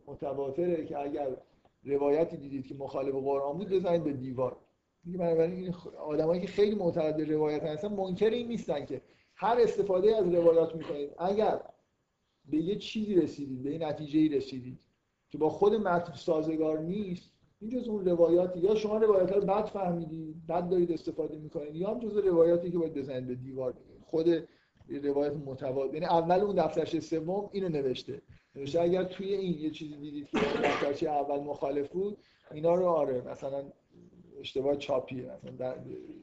متواتره 0.07 0.85
که 0.85 0.99
اگر 0.99 1.37
روایتی 1.83 2.37
دیدید 2.37 2.67
که 2.67 2.75
مخالف 2.75 3.15
قرآن 3.15 3.57
بود 3.57 3.69
بزنید 3.69 4.03
به 4.03 4.13
دیوار. 4.13 4.57
بنابراین 5.05 5.53
این 5.53 5.73
آدمایی 5.97 6.41
که 6.41 6.47
خیلی 6.47 6.75
معتقد 6.75 7.31
روایت 7.31 7.63
هستن 7.63 7.87
منکر 7.87 8.29
این 8.29 8.47
نیستن 8.47 8.85
که 8.85 9.01
هر 9.35 9.57
استفاده 9.59 10.15
از 10.15 10.33
روایات 10.33 10.75
می‌کنید. 10.75 11.09
اگر 11.17 11.61
به 12.45 12.57
یه 12.57 12.75
چیزی 12.75 13.15
رسیدید 13.15 13.63
به 13.63 13.71
یه 13.71 13.87
نتیجه 13.87 14.37
رسیدید 14.37 14.79
که 15.29 15.37
با 15.37 15.49
خود 15.49 15.75
متن 15.75 16.13
سازگار 16.13 16.79
نیست 16.79 17.31
این 17.59 17.69
جز 17.69 17.87
اون 17.87 18.05
روایاتی 18.05 18.59
یا 18.59 18.75
شما 18.75 18.97
روایت 18.97 19.31
رو 19.31 19.41
بد 19.41 19.65
فهمیدید 19.65 20.47
بد 20.47 20.69
دارید 20.69 20.91
استفاده 20.91 21.37
می‌کنید 21.37 21.75
یا 21.75 21.89
هم 21.89 21.99
جز 21.99 22.17
روایاتی 22.17 22.71
که 22.71 22.77
باید 22.77 22.93
بزنید 22.93 23.27
به 23.27 23.35
دیوار. 23.35 23.73
خود 24.05 24.47
روایت 24.89 25.33
متواضع 25.33 25.93
یعنی 25.93 26.05
اول 26.05 26.39
اون 26.39 26.55
دفترچه 26.55 26.99
سوم 26.99 27.49
اینو 27.53 27.69
نوشته. 27.69 28.21
نوشته 28.55 28.81
اگر 28.81 29.03
توی 29.03 29.33
این 29.33 29.59
یه 29.59 29.69
چیزی 29.69 29.95
دیدید 29.95 30.27
که 30.27 30.37
دفترچه 30.37 31.09
اول 31.09 31.39
مخالف 31.39 31.89
بود 31.89 32.17
اینا 32.51 32.75
رو 32.75 32.85
آره 32.85 33.21
مثلا 33.21 33.63
اشتباه 34.39 34.75
چاپیه 34.75 35.31
مثلا 35.31 35.51
در 35.51 35.75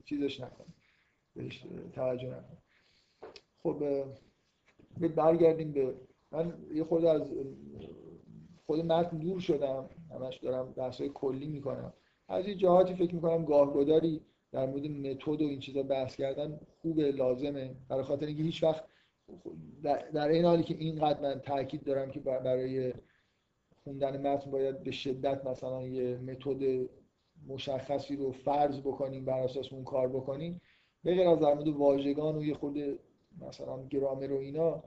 چیزش 0.05 0.41
نکن. 0.41 0.65
بهش 1.35 1.65
توجه 1.93 2.29
نکن. 2.29 2.59
خب 3.63 4.05
برگردیم 5.17 5.73
به 5.73 5.95
من 6.33 6.55
یه 6.75 6.85
خود 6.85 7.05
از 7.05 7.23
خود 8.67 8.81
متن 8.81 9.19
دور 9.19 9.41
شدم. 9.41 9.89
همش 10.11 10.37
دارم 10.37 10.73
بحثای 10.73 11.11
کلی 11.15 11.47
می‌کنم. 11.47 11.93
از 12.29 12.47
این 12.47 12.59
جهاتی 12.59 12.95
فکر 12.95 13.15
می‌کنم 13.15 13.45
گاهگداری 13.45 14.21
در 14.53 14.67
مورد 14.67 14.87
متد 14.87 15.43
و 15.43 15.47
این 15.47 15.61
چیزا 15.61 15.83
بحث 15.83 16.17
کردن 16.17 16.61
خوبه 16.83 17.13
لازمه. 17.13 17.75
برای 17.89 18.03
خاطر 18.03 18.27
اینکه 18.27 18.43
هیچ 18.43 18.63
وقت 18.63 18.85
در 20.13 20.29
این 20.29 20.45
حالی 20.45 20.63
که 20.63 20.75
اینقدر 20.75 21.21
من 21.21 21.41
تاکید 21.41 21.85
دارم 21.85 22.11
که 22.11 22.21
برای 22.21 22.93
خوندن 23.85 24.27
متن 24.27 24.51
باید 24.51 24.83
به 24.83 24.91
شدت 24.91 25.47
مثلا 25.47 25.83
یه 25.83 26.17
متد 26.17 26.89
مشخصی 27.49 28.17
رو 28.17 28.33
فرض 28.33 28.81
بکنیم 28.81 29.25
بر 29.25 29.41
اساس 29.41 29.73
اون 29.73 29.85
کار 29.85 30.09
بکنیم. 30.09 30.61
به 31.05 31.15
غیر 31.15 31.29
از 31.29 31.41
در 31.41 31.55
مورد 31.55 31.69
واژگان 31.69 32.37
و 32.37 32.45
یه 32.45 32.55
خود 32.55 32.79
مثلا 33.41 33.87
گرامر 33.87 34.33
و 34.33 34.39
اینا 34.39 34.83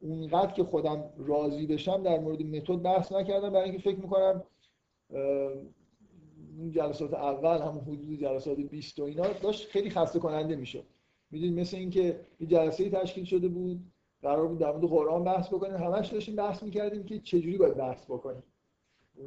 اونقدر 0.00 0.52
که 0.52 0.64
خودم 0.64 1.10
راضی 1.16 1.66
بشم 1.66 2.02
در 2.02 2.18
مورد 2.18 2.42
متد 2.42 2.76
بحث 2.76 3.12
نکردم. 3.12 3.50
برای 3.50 3.70
اینکه 3.70 3.90
فکر 3.90 3.98
می‌کنم 3.98 4.42
جلسات 6.70 7.14
اول 7.14 7.58
هم 7.58 7.78
حدود 7.78 8.20
جلسات 8.20 8.56
20 8.56 8.98
و 8.98 9.02
اینا 9.02 9.32
داشت 9.42 9.68
خیلی 9.68 9.90
خسته 9.90 10.18
کننده 10.18 10.56
می‌شد. 10.56 10.84
می‌دونید 11.30 11.60
مثل 11.60 11.76
اینکه 11.76 12.20
یه 12.40 12.46
جلسه 12.46 12.90
تشکیل 12.90 13.24
شده 13.24 13.48
بود 13.48 13.80
قرار 14.22 14.48
بود 14.48 14.58
در 14.58 14.72
مورد 14.72 14.84
قرآن 14.84 15.24
بحث 15.24 15.48
بکنیم. 15.48 15.76
همش 15.76 16.08
داشتیم 16.08 16.36
بحث 16.36 16.62
می‌کردیم 16.62 17.04
که 17.04 17.18
چجوری 17.18 17.58
باید 17.58 17.74
بحث 17.74 18.04
بکنیم. 18.04 18.42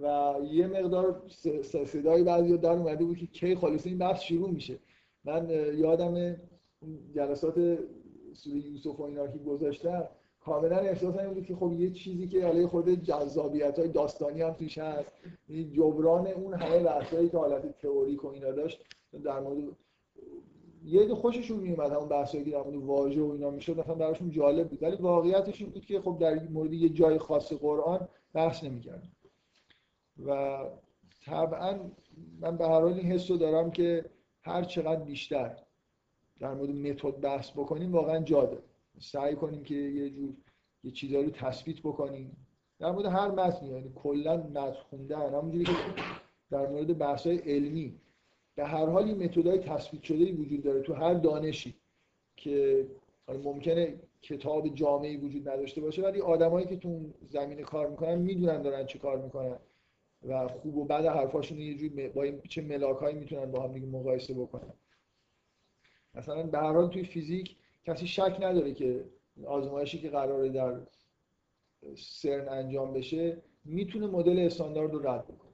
و 0.01 0.33
یه 0.51 0.67
مقدار 0.67 1.21
صدای 1.85 2.23
بعضی 2.23 2.57
در 2.57 2.69
اومده 2.69 3.03
بود 3.05 3.17
که 3.17 3.25
کی 3.25 3.55
خالص 3.55 3.87
این 3.87 3.97
بحث 3.97 4.21
شروع 4.21 4.49
میشه. 4.49 4.79
من 5.23 5.49
یادم 5.75 6.35
جلسات 7.15 7.79
سوره 8.33 8.59
یوسف 8.59 8.99
و 8.99 9.03
اینا 9.03 9.27
که 9.27 9.37
گذاشتم 9.37 10.07
کاملا 10.45 10.77
احساس 10.77 11.18
این 11.18 11.34
بود 11.34 11.45
که 11.45 11.55
خب 11.55 11.73
یه 11.73 11.91
چیزی 11.91 12.27
که 12.27 12.45
علیه 12.45 12.68
خود 12.68 13.03
جذابیت 13.03 13.80
های 13.80 13.88
داستانی 13.88 14.41
هم 14.41 14.53
توش 14.53 14.77
هست. 14.77 15.11
جبران 15.73 16.27
اون 16.27 16.53
همه 16.53 16.80
بحثایی 16.80 17.30
که 17.30 17.38
حالت 17.38 17.77
تئوریک 17.77 18.23
و 18.23 18.27
اینا 18.27 18.51
داشت 18.51 18.85
در 19.23 19.39
مورد 19.39 19.77
یه 20.85 21.05
دو 21.05 21.15
خوششون 21.15 21.59
میومد 21.59 21.91
همون 21.91 22.09
بحثایی 22.09 22.43
که 22.45 22.51
در 22.51 22.61
مورد 22.63 22.76
واژه 22.76 23.22
و 23.22 23.31
اینا 23.31 23.49
می‌شد 23.49 23.80
مثلا 23.80 23.95
براشون 23.95 24.31
جالب 24.31 24.69
بود. 24.69 24.84
ولی 24.84 24.95
واقعیتش 24.95 25.61
این 25.61 25.69
بود 25.69 25.85
که 25.85 26.01
خب 26.01 26.18
در 26.19 26.39
مورد 26.49 26.73
یه 26.73 26.89
جای 26.89 27.18
خاص 27.18 27.53
قرآن 27.53 28.07
بحث 28.34 28.63
نمی‌کرد 28.63 29.03
و 30.26 30.59
طبعا 31.26 31.80
من 32.39 32.57
به 32.57 32.65
هر 32.65 32.81
حال 32.81 32.93
این 32.93 33.11
حس 33.11 33.31
دارم 33.31 33.72
که 33.72 34.05
هر 34.41 34.63
چقدر 34.63 35.03
بیشتر 35.03 35.57
در 36.39 36.53
مورد 36.53 36.69
متد 36.69 37.22
بحث 37.22 37.51
بکنیم 37.51 37.91
واقعا 37.91 38.19
جاده 38.19 38.57
سعی 39.01 39.35
کنیم 39.35 39.63
که 39.63 39.75
یه 39.75 40.09
جور 40.09 40.33
یه 40.83 40.91
چیزایی 40.91 41.25
رو 41.25 41.31
تثبیت 41.31 41.79
بکنیم. 41.79 42.47
در 42.79 42.91
مورد 42.91 43.05
هر 43.05 43.31
متنی 43.31 43.69
یعنی 43.69 43.91
کلا 43.95 44.37
متن 44.37 44.71
خوندن. 44.71 45.33
همونجوری 45.33 45.65
که 45.65 45.73
در 46.49 46.67
مورد 46.67 46.97
بحث‌های 46.97 47.37
علمی 47.37 47.99
به 48.55 48.65
هر 48.65 48.85
حال 48.85 49.03
این 49.03 49.23
متدای 49.23 49.59
تثبیت 49.59 50.03
شده 50.03 50.33
وجود 50.33 50.63
داره 50.63 50.81
تو 50.81 50.93
هر 50.93 51.13
دانشی 51.13 51.75
که 52.35 52.87
ممکنه 53.27 53.99
کتاب 54.21 54.67
جامعی 54.67 55.17
وجود 55.17 55.49
نداشته 55.49 55.81
باشه 55.81 56.01
ولی 56.03 56.21
آدمایی 56.21 56.67
که 56.67 56.75
تو 56.75 57.13
زمینه 57.29 57.61
کار 57.61 57.89
می‌کنن 57.89 58.15
می‌دونن 58.15 58.61
دارن 58.61 58.85
چه 58.85 58.99
کار 58.99 59.21
می‌کنن 59.21 59.59
و 60.27 60.47
خوب 60.47 60.77
و 60.77 60.85
بد 60.85 61.05
حرفاشون 61.05 61.57
یه 61.57 61.77
جوری 61.77 62.09
با 62.09 62.23
این 62.23 62.41
چه 62.49 62.61
ملاکایی 62.61 63.15
می‌تونن 63.15 63.51
با 63.51 63.63
هم 63.63 63.73
دیگه 63.73 63.85
مقایسه 63.85 64.33
بکنن. 64.33 64.73
مثلا 66.15 66.43
به 66.43 66.57
هر 66.57 66.73
حال 66.73 66.89
توی 66.89 67.03
فیزیک 67.03 67.55
کسی 67.85 68.07
شک 68.07 68.37
نداره 68.41 68.73
که 68.73 69.05
آزمایشی 69.47 69.99
که 69.99 70.09
قراره 70.09 70.49
در 70.49 70.79
سرن 71.97 72.49
انجام 72.49 72.93
بشه 72.93 73.37
می‌تونه 73.65 74.07
مدل 74.07 74.39
استاندارد 74.39 74.93
رو 74.93 75.07
رد 75.07 75.23
بکنه. 75.27 75.51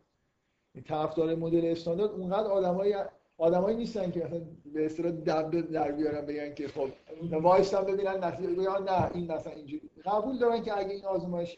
طرفدار 0.85 1.35
مدل 1.35 1.65
استاندارد 1.65 2.11
اونقدر 2.11 2.47
آدمای 2.47 2.95
آدمایی 3.37 3.77
نیستن 3.77 4.11
که 4.11 4.25
مثلا 4.25 4.41
به 4.73 4.85
اصطلاح 4.85 5.11
دب 5.11 5.71
در 5.71 5.91
بیارن 5.91 6.25
بگن 6.25 6.53
که 6.53 6.67
خب 6.67 6.89
وایسن 7.31 7.81
ببینن 7.81 8.23
نتیجه 8.23 8.49
بگن 8.49 8.83
نه 8.83 9.15
این 9.15 9.31
مثلا 9.31 9.53
اینجوری. 9.53 9.89
قبول 10.05 10.37
دارن 10.37 10.61
که 10.63 10.77
اگه 10.77 10.89
این 10.89 11.05
آزمایش 11.05 11.57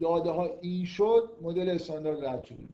داده 0.00 0.30
ها 0.30 0.50
این 0.60 0.84
شد 0.84 1.30
مدل 1.42 1.68
استاندارد 1.68 2.24
رد 2.24 2.44
شده. 2.44 2.68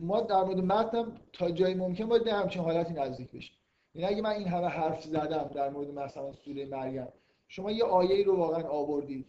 ما 0.00 0.20
در 0.20 0.44
مورد 0.44 0.58
متن 0.58 1.20
تا 1.32 1.50
جایی 1.50 1.74
ممکن 1.74 2.06
باید 2.06 2.24
به 2.24 2.32
همچین 2.32 2.62
حالتی 2.62 2.94
نزدیک 2.94 3.30
بشیم. 3.30 3.56
این 3.94 4.02
یعنی 4.02 4.14
اگه 4.14 4.22
من 4.22 4.30
این 4.30 4.48
همه 4.48 4.66
حرف 4.66 5.04
زدم 5.04 5.50
در 5.54 5.70
مورد 5.70 5.90
مثلا 5.90 6.32
سوره 6.32 6.66
مریم 6.66 7.08
شما 7.48 7.70
یه 7.70 7.84
آیه 7.84 8.24
رو 8.24 8.36
واقعا 8.36 8.68
آوردید 8.68 9.26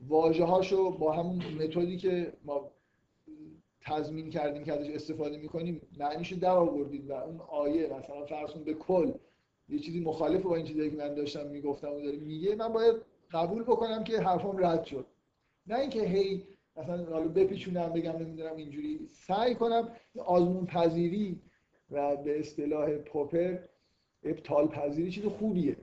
واژه 0.00 0.44
هاشو 0.44 0.90
با 0.90 1.12
همون 1.12 1.36
متدی 1.36 1.96
که 1.96 2.32
ما 2.44 2.70
تضمین 3.80 4.30
کردیم 4.30 4.64
که 4.64 4.72
ازش 4.72 4.90
استفاده 4.90 5.36
می‌کنیم 5.36 5.80
معنیشو 5.98 6.36
در 6.36 6.50
آوردید 6.50 7.10
و 7.10 7.12
اون 7.12 7.40
آیه 7.40 7.86
مثلا 7.86 8.26
فرض 8.26 8.50
به 8.50 8.74
کل 8.74 9.12
یه 9.68 9.78
چیزی 9.78 10.00
مخالف 10.00 10.42
با 10.42 10.56
این 10.56 10.66
چیزی 10.66 10.90
که 10.90 10.96
من 10.96 11.14
داشتم 11.14 11.46
می‌گفتم 11.46 11.92
و 11.92 12.00
داره 12.00 12.16
میگه 12.16 12.54
من 12.54 12.68
باید 12.68 12.96
قبول 13.32 13.62
بکنم 13.62 14.04
که 14.04 14.20
حرفم 14.20 14.66
رد 14.66 14.84
شد. 14.84 15.06
نه 15.66 15.78
اینکه 15.78 16.02
هی 16.02 16.44
مثلا 16.76 17.04
حالا 17.04 17.28
بپیچونم 17.28 17.92
بگم 17.92 18.16
نمی‌دونم 18.16 18.56
اینجوری 18.56 19.08
سعی 19.10 19.54
کنم 19.54 19.88
آزمون 20.18 20.66
پذیری 20.66 21.40
و 21.90 22.16
به 22.16 22.40
اصطلاح 22.40 22.96
پوپر 22.96 23.58
ابطال 24.22 24.68
پذیری 24.68 25.10
چیز 25.10 25.24
خوبیه. 25.24 25.76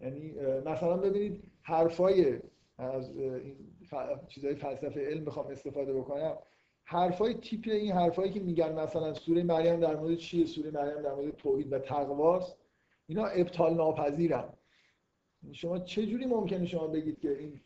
یعنی 0.00 0.32
مثلا 0.64 0.96
ببینید 0.96 1.44
حرفای 1.62 2.38
از 2.78 3.16
این 3.16 3.56
چیزای 4.28 4.54
فلسفه 4.54 5.06
علم 5.06 5.24
بخوام 5.24 5.46
استفاده 5.46 5.92
بکنم. 5.92 6.38
حرفای 6.84 7.34
تیپ 7.34 7.64
این 7.66 7.92
حرفایی 7.92 8.32
که 8.32 8.40
میگن 8.40 8.80
مثلا 8.80 9.14
سوره 9.14 9.42
مریم 9.42 9.80
در 9.80 9.96
مورد 9.96 10.16
چیه 10.16 10.46
سوره 10.46 10.70
مریم 10.70 11.02
در 11.02 11.14
مورد 11.14 11.36
توحید 11.36 11.72
و 11.72 11.78
تقواست 11.78 12.56
اینا 13.06 13.26
ابطال 13.26 13.74
ناپذیرن 13.74 14.48
شما 15.52 15.78
چه 15.78 16.06
جوری 16.06 16.26
ممکنه 16.26 16.66
شما 16.66 16.86
بگید 16.86 17.20
که 17.20 17.38
این 17.38 17.60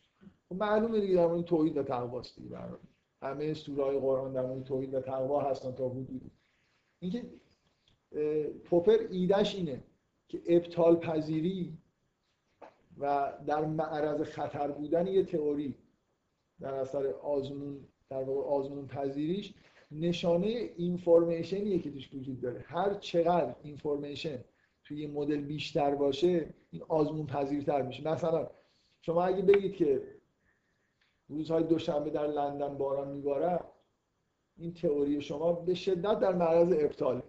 خب 0.49 0.55
معلومه 0.55 1.01
دیگه 1.01 1.15
در 1.15 1.27
مورد 1.27 1.45
توحید 1.45 1.77
و 1.77 1.83
تقواست 1.83 2.37
دیگه 2.37 2.49
برای 2.49 2.79
همه 3.23 3.55
سوره 3.55 4.01
قرآن 4.01 4.33
در 4.33 4.47
مورد 4.47 4.65
توحید 4.65 4.95
و 4.95 5.01
تقوا 5.01 5.41
هستن 5.41 5.73
تا 5.73 5.89
حدودی. 5.89 6.31
اینکه 7.01 7.25
پوپر 8.64 8.98
ایدش 9.10 9.55
اینه 9.55 9.82
که 10.28 10.43
ابطال 10.47 10.97
پذیری 10.97 11.78
و 12.98 13.32
در 13.47 13.64
معرض 13.64 14.22
خطر 14.22 14.68
بودن 14.70 15.06
یه 15.06 15.24
تئوری 15.24 15.74
در 16.60 16.74
اثر 16.74 17.06
آزمون 17.06 17.89
در 18.10 18.22
واقع 18.22 18.48
آزمون 18.48 18.86
پذیریش 18.86 19.55
نشانه 19.90 20.70
اینفورمیشنیه 20.76 21.78
که 21.78 21.90
توش 21.90 22.14
وجود 22.14 22.40
داره. 22.40 22.64
هر 22.68 22.94
چقدر 22.94 23.55
اینفورمیشن 23.62 24.44
توی 24.85 25.01
یه 25.01 25.09
مدل 25.09 25.40
بیشتر 25.40 25.94
باشه 25.94 26.55
این 26.70 26.82
آزمون 26.89 27.26
پذیرتر 27.26 27.82
میشه. 27.82 28.09
مثلا 28.09 28.51
شما 29.01 29.22
اگه 29.22 29.43
بگید 29.43 29.74
که 29.74 30.02
روزهای 31.28 31.62
دوشنبه 31.62 32.10
در 32.10 32.26
لندن 32.26 32.78
باران 32.78 33.09
میباره 33.09 33.60
این 34.56 34.74
تئوری 34.74 35.20
شما 35.20 35.52
به 35.52 35.74
شدت 35.74 36.20
در 36.20 36.35
معرض 36.35 36.72
ابطاله. 36.72 37.22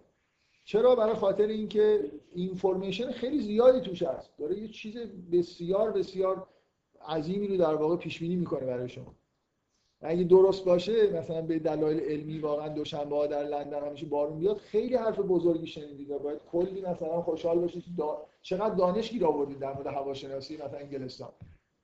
چرا؟ 0.69 0.95
برای 0.95 1.13
خاطر 1.13 1.47
اینکه 1.47 2.11
اینفورمیشن 2.35 3.11
خیلی 3.11 3.39
زیادی 3.39 3.81
توش 3.81 4.03
هست. 4.03 4.37
داره 4.37 4.59
یه 4.59 4.67
چیز 4.67 4.97
بسیار 5.31 5.91
بسیار 5.91 6.47
عظیمی 7.07 7.47
رو 7.47 7.57
در 7.57 7.75
واقع 7.75 7.95
پیش 7.95 8.19
بینی 8.19 8.35
می‌کنه 8.35 8.65
برای 8.65 8.89
شما. 8.89 9.15
اگه 10.01 10.23
درست 10.23 10.65
باشه 10.65 11.19
مثلا 11.19 11.41
به 11.41 11.59
دلایل 11.59 11.99
علمی 11.99 12.39
واقعا 12.39 12.67
دوشنبه 12.67 13.15
ها 13.15 13.27
در 13.27 13.43
لندن 13.43 13.87
همیشه 13.87 14.05
بارون 14.05 14.39
بیاد 14.39 14.57
خیلی 14.57 14.95
حرف 14.95 15.19
بزرگی 15.19 15.67
شنیدید. 15.67 16.07
باید 16.07 16.39
کلی 16.51 16.81
مثلا 16.81 17.21
خوشحال 17.21 17.59
باشید 17.59 17.83
دا... 17.97 18.25
چقدر 18.41 18.75
دانش 18.75 19.11
گیر 19.11 19.25
آوردید 19.25 19.59
در 19.59 19.73
مورد 19.73 19.87
هواشناسی 19.87 20.57
مثلا 20.57 20.79
انگلستان. 20.79 21.31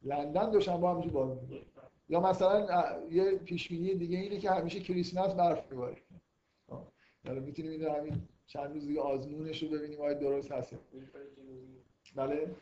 لندن 0.03 0.51
دوشنبه 0.51 0.87
همیشه 0.87 1.09
بارون 1.09 1.39
میاد. 1.49 1.65
یا 2.09 2.19
مثلا 2.19 2.67
یه 3.11 3.31
پیش 3.31 3.69
بینی 3.69 3.95
دیگه 3.95 4.17
اینه 4.17 4.37
که 4.37 4.51
همیشه 4.51 4.79
کریسمس 4.79 5.33
برف 5.33 5.71
میباره. 5.71 5.97
حالا 7.27 7.39
می‌تونیم 7.39 7.71
این 7.71 7.83
همین 7.83 8.27
چند 8.47 8.73
روز 8.73 8.87
دیگه 8.87 9.01
آزمونش 9.01 9.63
رو 9.63 9.69
ببینیم 9.69 10.01
آیا 10.01 10.13
درست 10.13 10.51
هست. 10.51 10.75
بله؟ 12.15 12.55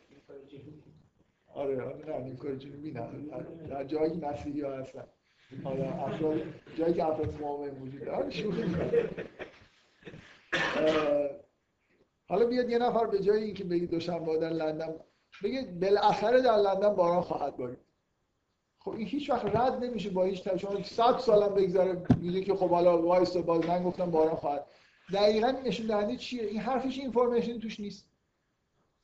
آره 1.54 1.82
آره 1.82 2.06
نه 2.06 2.18
نیمکره 2.18 2.56
جنوبی 2.56 2.90
نه 2.90 3.08
در 3.68 3.84
جایی 3.84 4.12
مسیحی 4.12 4.60
ها 4.60 4.72
هستن. 4.72 5.04
حالا 5.64 5.84
افراد 5.84 6.40
جایی 6.78 6.94
که 6.94 7.04
افراد 7.04 7.40
مؤمن 7.40 7.70
وجود 7.70 8.04
داره. 8.04 8.30
شوخی 8.30 8.76
حالا 12.28 12.46
بیاد 12.46 12.70
یه 12.70 12.78
نفر 12.78 13.06
به 13.06 13.18
جای 13.18 13.42
اینکه 13.42 13.64
بگید 13.64 13.90
دوشنبه 13.90 14.38
در 14.38 14.50
لندن 14.50 14.94
بگه 15.44 15.62
بالاخره 15.80 16.40
در 16.42 16.56
لندن 16.56 16.94
باران 16.94 17.20
خواهد 17.20 17.56
بارید. 17.56 17.78
خب 18.78 18.90
این 18.90 19.06
هیچ 19.06 19.30
وقت 19.30 19.56
رد 19.56 19.84
نمیشه 19.84 20.10
با 20.10 20.24
هیچ 20.24 20.48
شما 20.48 20.82
100 20.82 21.18
سالم 21.18 21.54
بگذره 21.54 22.02
میگه 22.20 22.40
که 22.40 22.54
خب 22.54 22.70
حالا 22.70 23.02
وایسا 23.02 23.36
باز 23.36 23.66
من 23.66 23.82
گفتم 23.82 24.10
باران 24.10 24.36
خواهد. 24.36 24.66
دقیقا 25.12 25.50
نشون 25.50 25.86
دهنده 25.86 26.16
چیه؟ 26.16 26.42
این 26.42 26.60
حرفش 26.60 26.98
information 26.98 27.58
توش 27.58 27.80
نیست. 27.80 28.06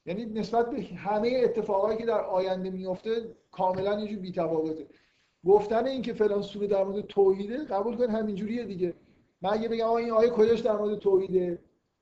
یعنی 0.07 0.25
نسبت 0.25 0.71
به 0.71 0.83
همه 0.83 1.41
اتفاقایی 1.45 1.99
که 1.99 2.07
در 2.07 2.21
آینده 2.21 2.71
میفته 2.71 3.37
کاملا 3.51 4.01
یه 4.01 4.09
جور 4.09 4.19
بی‌تفاوته. 4.19 4.87
گفتن 5.47 5.87
این 5.87 6.03
که 6.03 6.13
فلان 6.13 6.43
سوره 6.43 6.67
در 6.67 6.85
مورد 6.85 7.07
توحیده 7.07 7.65
قبول 7.65 7.97
کن 7.97 8.11
همینجوریه 8.11 8.65
دیگه. 8.65 8.95
من 9.43 9.51
اگه 9.51 9.69
بگم 9.69 9.91
این 9.91 10.11
آیه 10.11 10.31
کجاش 10.31 10.61
در 10.61 10.77
مورد 10.77 10.99
توحیده؟ 10.99 11.59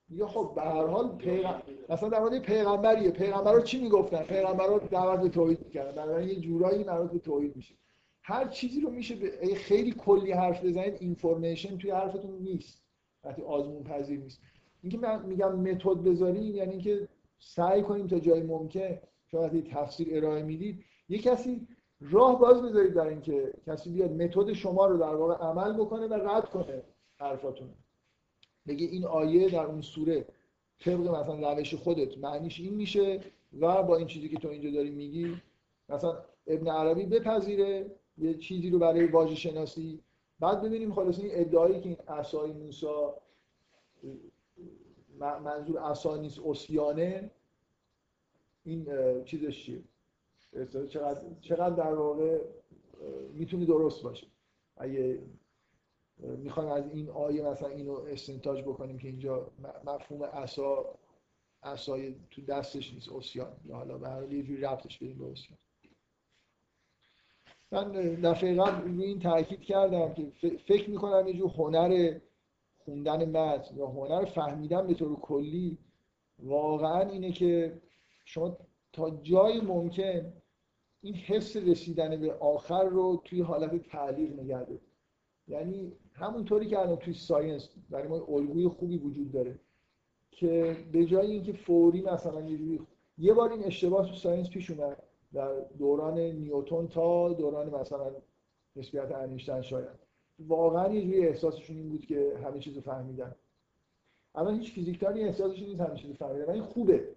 میگه 0.08 0.26
خب 0.26 0.52
به 0.54 0.62
هر 0.62 0.86
حال 0.86 1.16
پیغم... 1.16 1.62
مثلا 1.88 2.08
در 2.08 2.20
مورد 2.20 2.38
پیغمبریه. 2.38 3.10
پیغمبر 3.10 3.52
رو 3.52 3.62
چی 3.62 3.82
می‌گفتن؟ 3.82 4.22
پیغمبر 4.22 4.66
رو 4.66 4.78
دعوت 4.78 5.20
به 5.20 5.28
توحید 5.28 5.64
می‌کردن. 5.64 6.06
در 6.06 6.22
یه 6.22 6.40
جورایی 6.40 6.84
مربوط 6.84 7.10
به 7.10 7.18
توحید 7.18 7.56
میشه. 7.56 7.74
هر 8.22 8.48
چیزی 8.48 8.80
رو 8.80 8.90
میشه 8.90 9.14
به 9.14 9.54
خیلی 9.54 9.92
کلی 9.92 10.32
حرف 10.32 10.64
بزنید 10.64 10.96
اینفورمیشن 11.00 11.78
توی 11.78 11.90
حرفتون 11.90 12.30
نیست. 12.30 12.87
وقتی 13.24 13.42
آزمون 13.42 13.84
پذیر 13.84 14.20
نیست. 14.20 14.40
اینکه 14.82 14.98
من 14.98 15.26
میگم 15.26 15.56
متد 15.56 15.88
بذاریم 15.88 16.56
یعنی 16.56 16.70
اینکه 16.70 17.08
سعی 17.38 17.82
کنیم 17.82 18.06
تا 18.06 18.18
جای 18.18 18.42
ممکن 18.42 18.98
شما 19.30 19.40
وقتی 19.40 19.62
تفسیر 19.62 20.16
ارائه 20.16 20.42
می‌دید 20.42 20.84
یه 21.08 21.18
کسی 21.18 21.68
راه 22.00 22.38
باز 22.38 22.62
بذارید 22.62 22.94
در 22.94 23.06
اینکه 23.06 23.52
کسی 23.66 23.90
بیاد 23.90 24.12
متد 24.12 24.52
شما 24.52 24.86
رو 24.86 24.98
در 24.98 25.14
واقع 25.14 25.34
عمل 25.34 25.72
بکنه 25.72 26.06
و 26.06 26.14
رد 26.14 26.48
کنه 26.48 26.82
حرفاتون. 27.16 27.68
بگه 28.66 28.86
این 28.86 29.04
آیه 29.04 29.50
در 29.50 29.66
اون 29.66 29.80
سوره 29.80 30.26
طبق 30.80 31.00
مثلا 31.00 31.52
روش 31.52 31.74
خودت 31.74 32.18
معنیش 32.18 32.60
این 32.60 32.74
میشه 32.74 33.20
و 33.60 33.82
با 33.82 33.96
این 33.96 34.06
چیزی 34.06 34.28
که 34.28 34.36
تو 34.36 34.48
اینجا 34.48 34.70
داری 34.70 34.90
میگی 34.90 35.42
مثلا 35.88 36.18
ابن 36.46 36.68
عربی 36.68 37.06
بپذیره 37.06 37.90
یه 38.18 38.34
چیزی 38.34 38.70
رو 38.70 38.78
برای 38.78 39.06
واژه 39.06 39.34
شناسی 39.34 40.00
بعد 40.40 40.62
ببینیم 40.62 40.94
خلاص 40.94 41.18
این 41.18 41.30
ادعایی 41.32 41.80
که 41.80 41.88
این 41.88 41.98
عصای 42.08 42.52
موسی 42.52 42.86
منظور 45.18 45.78
عصا 45.78 46.16
نیست 46.16 46.38
اسیانه 46.46 47.30
این 48.64 48.86
چیزش 49.24 49.64
چیه؟ 49.64 49.82
چقدر, 50.88 51.22
چقدر 51.40 51.74
در 51.74 51.94
واقع 51.94 52.40
می‌تونه 53.32 53.66
درست 53.66 54.02
باشه؟ 54.02 54.26
اگه 54.76 55.22
می‌خوایم 56.18 56.70
از 56.70 56.90
این 56.90 57.10
آیه 57.10 57.42
مثلا 57.42 57.68
اینو 57.68 57.92
استنتاج 57.92 58.62
بکنیم 58.62 58.98
که 58.98 59.08
اینجا 59.08 59.50
مفهوم 59.84 60.22
عصا 60.22 60.94
عصای 61.62 62.14
تو 62.30 62.42
دستش 62.42 62.94
نیست 62.94 63.12
اسیان 63.12 63.56
یا 63.64 63.76
حالا 63.76 63.98
به 63.98 64.08
هر 64.08 64.32
یه 64.32 64.42
جوری 64.42 64.60
ربطش 64.60 64.98
بدیم 64.98 65.18
به 65.18 65.32
اسیان 65.32 65.58
من 67.72 67.92
دفعه 68.14 68.54
قبل 68.54 68.88
روی 68.88 69.04
این 69.04 69.18
تاکید 69.18 69.60
کردم 69.60 70.14
که 70.14 70.32
فکر 70.66 70.90
می‌کنم 70.90 71.28
یه 71.28 71.34
جور 71.34 71.50
هنر 71.50 72.18
خوندن 72.84 73.24
متن 73.36 73.76
یا 73.76 73.86
هنر 73.86 74.24
فهمیدن 74.24 74.86
به 74.86 74.94
طور 74.94 75.16
کلی 75.16 75.78
واقعا 76.38 77.00
اینه 77.00 77.32
که 77.32 77.80
شما 78.24 78.56
تا 78.92 79.10
جای 79.10 79.60
ممکن 79.60 80.32
این 81.00 81.14
حس 81.14 81.56
رسیدن 81.56 82.20
به 82.20 82.34
آخر 82.34 82.84
رو 82.84 83.22
توی 83.24 83.42
حالت 83.42 83.88
تعلیق 83.88 84.40
نگه 84.40 84.80
یعنی 85.48 85.92
همونطوری 86.12 86.66
که 86.66 86.78
الان 86.78 86.96
توی 86.96 87.14
science 87.14 87.68
برای 87.90 88.08
ما 88.08 88.16
الگوی 88.28 88.68
خوبی 88.68 88.98
وجود 88.98 89.32
داره 89.32 89.58
که 90.30 90.76
به 90.92 91.04
جای 91.04 91.30
اینکه 91.30 91.52
فوری 91.52 92.02
مثلا 92.02 92.40
یه 92.40 92.80
یه 93.18 93.34
بار 93.34 93.52
این 93.52 93.64
اشتباه 93.64 94.08
تو 94.08 94.14
science 94.14 94.50
پیش 94.50 94.70
اومد. 94.70 95.02
در 95.34 95.60
دوران 95.78 96.18
نیوتون 96.18 96.88
تا 96.88 97.32
دوران 97.32 97.74
مثلا 97.74 98.12
نسبیت 98.76 99.12
انیشتن 99.12 99.62
شاید. 99.62 100.08
واقعا 100.38 100.94
یه 100.94 101.02
جوری 101.02 101.26
احساسشون 101.26 101.76
این 101.76 101.88
بود 101.88 102.06
که 102.06 102.32
همه 102.44 102.58
چیز 102.58 102.74
رو 102.74 102.80
فهمیدن. 102.80 103.34
الان 104.34 104.54
هیچ 104.54 104.72
فیزیکدانی 104.72 105.24
احساسش 105.24 105.62
نیست 105.62 105.80
همه 105.80 105.96
چیز 105.96 106.16
فهمیدن 106.16 106.44
ولی 106.44 106.60
خوبه 106.60 107.08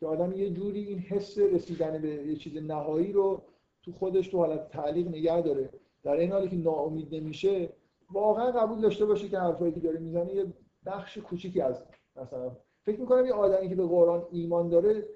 که 0.00 0.06
آدم 0.06 0.32
یه 0.32 0.50
جوری 0.50 0.84
این 0.84 0.98
حس 0.98 1.38
رسیدن 1.38 2.02
به 2.02 2.08
یه 2.08 2.36
چیز 2.36 2.56
نهایی 2.56 3.12
رو 3.12 3.42
تو 3.82 3.92
خودش 3.92 4.28
تو 4.28 4.38
حالت 4.38 4.68
تعلیق 4.68 5.08
نگه 5.08 5.40
داره. 5.40 5.70
در 6.02 6.16
این 6.16 6.32
حالی 6.32 6.48
که 6.48 6.56
ناامید 6.56 7.14
نمیشه 7.14 7.68
واقعا 8.12 8.50
قبول 8.50 8.80
داشته 8.80 9.06
باشه 9.06 9.28
که 9.28 9.38
حرفایی 9.38 9.72
که 9.72 9.80
داره 9.80 9.98
می‌زنه 9.98 10.34
یه 10.34 10.46
بخش 10.86 11.18
کوچیکی 11.18 11.60
از 11.60 11.82
مثلا 12.16 12.56
فکر 12.82 13.00
می‌کنم 13.00 13.26
یه 13.26 13.32
آدمی 13.32 13.68
که 13.68 13.74
به 13.74 13.86
قرآن 13.86 14.26
ایمان 14.30 14.68
داره 14.68 15.08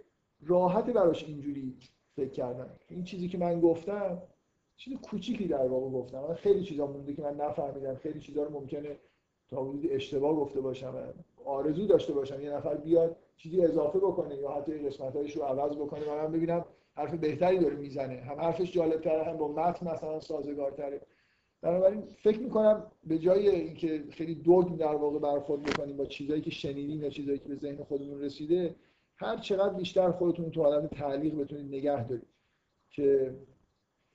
راحت 0.47 0.91
براش 0.91 1.25
اینجوری 1.25 1.75
فکر 2.17 2.31
کردن 2.31 2.71
این 2.89 3.05
چیزی 3.05 3.29
که 3.29 3.39
من 3.39 3.61
گفتم 3.61 4.23
چیز 4.77 4.95
کوچیکی 4.95 5.47
در 5.47 5.67
واقع 5.67 5.91
گفتم. 5.91 6.21
من 6.29 6.35
خیلی 6.35 6.63
چیزا 6.63 6.87
مونده 6.87 7.15
که 7.15 7.23
من 7.23 7.37
نفهمیدم. 7.37 7.95
خیلی 7.95 8.21
چیزا 8.21 8.43
رو 8.43 8.51
ممکنه 8.51 8.97
تا 9.51 9.65
حدود 9.65 9.87
اشتباه 9.91 10.37
گفته 10.37 10.61
باشم. 10.61 11.15
آرزو 11.45 11.87
داشته 11.87 12.13
باشم. 12.13 12.41
یه 12.41 12.51
نفر 12.51 12.75
بیاد 12.75 13.17
چیزی 13.37 13.61
اضافه 13.61 13.99
بکنه 13.99 14.37
یا 14.37 14.51
حتی 14.51 14.79
قسمتایش 14.79 15.37
رو 15.37 15.43
عوض 15.43 15.77
بکنه. 15.77 16.05
و 16.05 16.15
من 16.15 16.33
ببینم 16.33 16.65
حرف 16.95 17.15
بهتری 17.15 17.59
داره 17.59 17.77
می‌زنه. 17.77 18.21
هم 18.21 18.41
حرفش 18.41 18.73
جالبتره 18.73 19.25
هم 19.25 19.37
با 19.37 19.49
متن 19.49 19.91
مثلا 19.91 20.21
سازگارتره. 20.21 21.01
بنابراین 21.63 22.03
فکر 22.23 22.39
می‌کنم 22.39 22.87
به 23.07 23.19
جای 23.19 23.49
اینکه 23.49 24.05
خیلی 24.11 24.35
دوگ 24.35 24.77
در 24.77 24.95
واقع 24.95 25.19
برخورد 25.19 25.63
بکنیم 25.63 25.97
با 25.97 26.05
چیزایی 26.05 26.41
که 26.41 26.51
شنیدیم 26.51 27.03
یا 27.03 27.11
چیزایی 27.11 27.39
که 27.39 27.49
به 27.49 27.57
ذهن 27.57 27.85
خودمون 27.85 28.21
رسیده 28.21 28.75
هر 29.17 29.37
چقدر 29.37 29.75
بیشتر 29.75 30.11
خودتون 30.11 30.51
تو 30.51 30.63
حالت 30.63 30.95
تعلیق 30.95 31.35
بتونید 31.35 31.67
نگه 31.67 32.09
دارید 32.09 32.27
که 32.91 33.35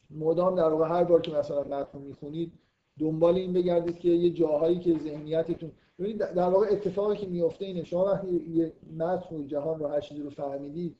مدام 0.09 0.55
در 0.55 0.69
واقع 0.69 0.87
هر 0.87 1.03
بار 1.03 1.21
که 1.21 1.31
مثلا 1.31 1.63
متن 1.63 1.97
می‌خونید 1.97 2.53
دنبال 2.99 3.35
این 3.35 3.53
بگردید 3.53 3.99
که 3.99 4.09
یه 4.09 4.29
جاهایی 4.29 4.79
که 4.79 4.99
ذهنیتتون 4.99 5.71
ببینید 5.99 6.17
در 6.17 6.49
واقع 6.49 6.67
اتفاقی 6.71 7.17
که 7.17 7.27
میفته 7.27 7.65
اینه 7.65 7.83
شما 7.83 8.05
وقتی 8.05 8.27
یه 8.27 8.73
متن 8.97 9.35
و 9.35 9.43
جهان 9.43 9.79
رو 9.79 9.87
هر 9.87 9.99
چیزی 9.99 10.21
رو 10.21 10.29
فهمیدید 10.29 10.95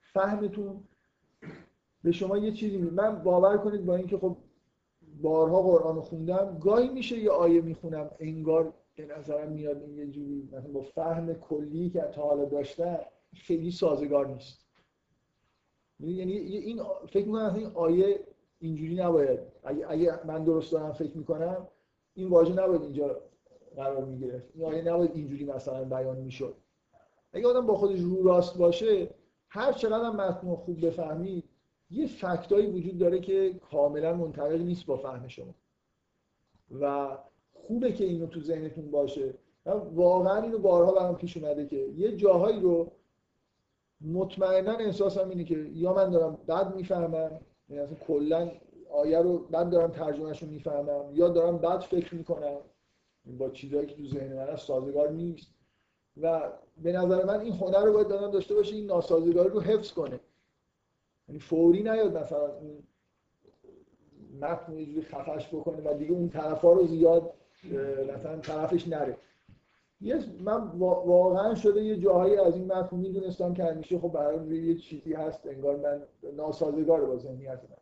فهمتون 0.00 0.84
به 2.04 2.12
شما 2.12 2.38
یه 2.38 2.52
چیزی 2.52 2.78
می... 2.78 2.90
من 2.90 3.22
باور 3.22 3.58
کنید 3.58 3.86
با 3.86 3.96
اینکه 3.96 4.18
خب 4.18 4.36
بارها 5.22 5.62
قرآن 5.62 6.00
خوندم 6.00 6.58
گاهی 6.58 6.88
میشه 6.88 7.18
یه 7.18 7.30
آیه 7.30 7.60
می‌خونم 7.60 8.10
انگار 8.20 8.72
به 9.06 9.18
نظرم 9.18 9.52
میاد 9.52 9.82
این 9.82 9.98
یه 9.98 10.06
جوری 10.06 10.48
مثلا 10.52 10.72
با 10.72 10.82
فهم 10.82 11.34
کلی 11.34 11.90
که 11.90 12.00
تا 12.00 12.22
حالا 12.22 12.44
داشته 12.44 13.06
خیلی 13.34 13.70
سازگار 13.70 14.26
نیست. 14.26 14.66
یعنی 16.00 16.32
این 16.32 16.82
فکر 17.08 17.26
می‌کنم 17.26 17.54
این 17.54 17.66
آیه 17.66 18.20
اینجوری 18.58 18.94
نباید. 18.94 19.40
اگه, 19.64 20.26
من 20.26 20.44
درست 20.44 20.72
دارم 20.72 20.92
فکر 20.92 21.16
می‌کنم 21.16 21.68
این 22.14 22.28
واژه 22.28 22.52
نباید 22.52 22.82
اینجا 22.82 23.20
قرار 23.76 24.04
می‌گرفت. 24.04 24.46
این 24.54 24.64
آیه 24.64 24.82
نباید 24.82 25.10
اینجوری 25.14 25.44
مثلا 25.44 25.84
بیان 25.84 26.16
می‌شد. 26.16 26.56
اگه 27.32 27.48
آدم 27.48 27.66
با 27.66 27.74
خودش 27.74 28.00
رو 28.00 28.22
راست 28.22 28.58
باشه 28.58 29.14
هر 29.48 29.72
چقدر 29.72 30.04
هم 30.04 30.16
متن 30.16 30.54
خوب 30.54 30.86
بفهمید 30.86 31.44
یه 31.90 32.06
فکتایی 32.06 32.66
وجود 32.66 32.98
داره 32.98 33.20
که 33.20 33.54
کاملا 33.70 34.14
منطبق 34.14 34.60
نیست 34.60 34.86
با 34.86 34.96
فهم 34.96 35.28
شما. 35.28 35.54
و 36.80 37.18
خوبه 37.66 37.92
که 37.92 38.04
اینو 38.04 38.26
تو 38.26 38.40
ذهنتون 38.40 38.90
باشه. 38.90 39.34
واقعا 39.94 40.42
اینو 40.42 40.58
بارها 40.58 40.92
برام 40.92 41.16
پیش 41.16 41.36
اومده 41.36 41.66
که 41.66 41.76
یه 41.76 42.16
جاهایی 42.16 42.60
رو 42.60 42.90
مطمئنا 44.00 44.72
احساسم 44.72 45.28
اینه 45.28 45.44
که 45.44 45.54
یا 45.74 45.94
من 45.94 46.10
دارم 46.10 46.38
بد 46.48 46.74
می‌فهمم 46.76 47.40
یعنی 47.68 47.82
اصلا 47.82 47.96
کلا 48.06 48.50
آیه 48.90 49.18
رو 49.18 49.38
بد 49.38 49.70
دارم 49.70 49.90
ترجمهش 49.90 50.42
رو 50.42 50.48
می‌فهمم 50.48 51.04
یا 51.12 51.28
دارم 51.28 51.58
بد 51.58 51.80
فکر 51.80 52.14
می‌کنم 52.14 52.56
با 53.38 53.50
چیزهایی 53.50 53.86
که 53.86 53.94
تو 53.94 54.04
ذهن 54.04 54.36
من 54.36 54.56
سازگار 54.56 55.10
نیست. 55.10 55.52
و 56.20 56.52
به 56.82 56.92
نظر 56.92 57.24
من 57.24 57.40
این 57.40 57.52
هنر 57.52 57.84
رو 57.84 57.92
باید 57.92 58.08
دادن 58.08 58.30
داشته 58.30 58.54
باشه 58.54 58.74
این 58.76 58.86
ناسازگاری 58.86 59.48
رو 59.48 59.60
حفظ 59.60 59.92
کنه. 59.92 60.20
یعنی 61.28 61.40
فوری 61.40 61.82
نیاد 61.82 62.16
مثلا 62.16 62.58
این 62.58 62.82
متن 64.40 64.78
یه 64.78 64.86
جوری 64.86 65.02
خفش 65.02 65.48
بکنه 65.48 65.90
و 65.90 65.94
دیگه 65.98 66.12
اون 66.12 66.28
طرفا 66.28 66.72
رو 66.72 66.86
زیاد 66.86 67.34
مثلا 68.14 68.36
طرفش 68.36 68.88
نره. 68.88 69.16
یه 70.00 70.18
من 70.40 70.68
واقعا 71.06 71.54
شده 71.54 71.84
یه 71.84 71.96
جاهایی 71.96 72.36
از 72.36 72.56
این 72.56 72.72
متن 72.72 72.96
می‌دونستم 72.96 73.54
که 73.54 73.64
همیشه 73.64 73.98
خب 73.98 74.08
برای 74.08 74.56
یه 74.56 74.74
چیزی 74.74 75.12
هست 75.12 75.46
انگار 75.46 75.76
من 75.76 76.02
ناسازگار 76.36 77.04
با 77.04 77.16
ذهنیت 77.16 77.60
من. 77.70 77.76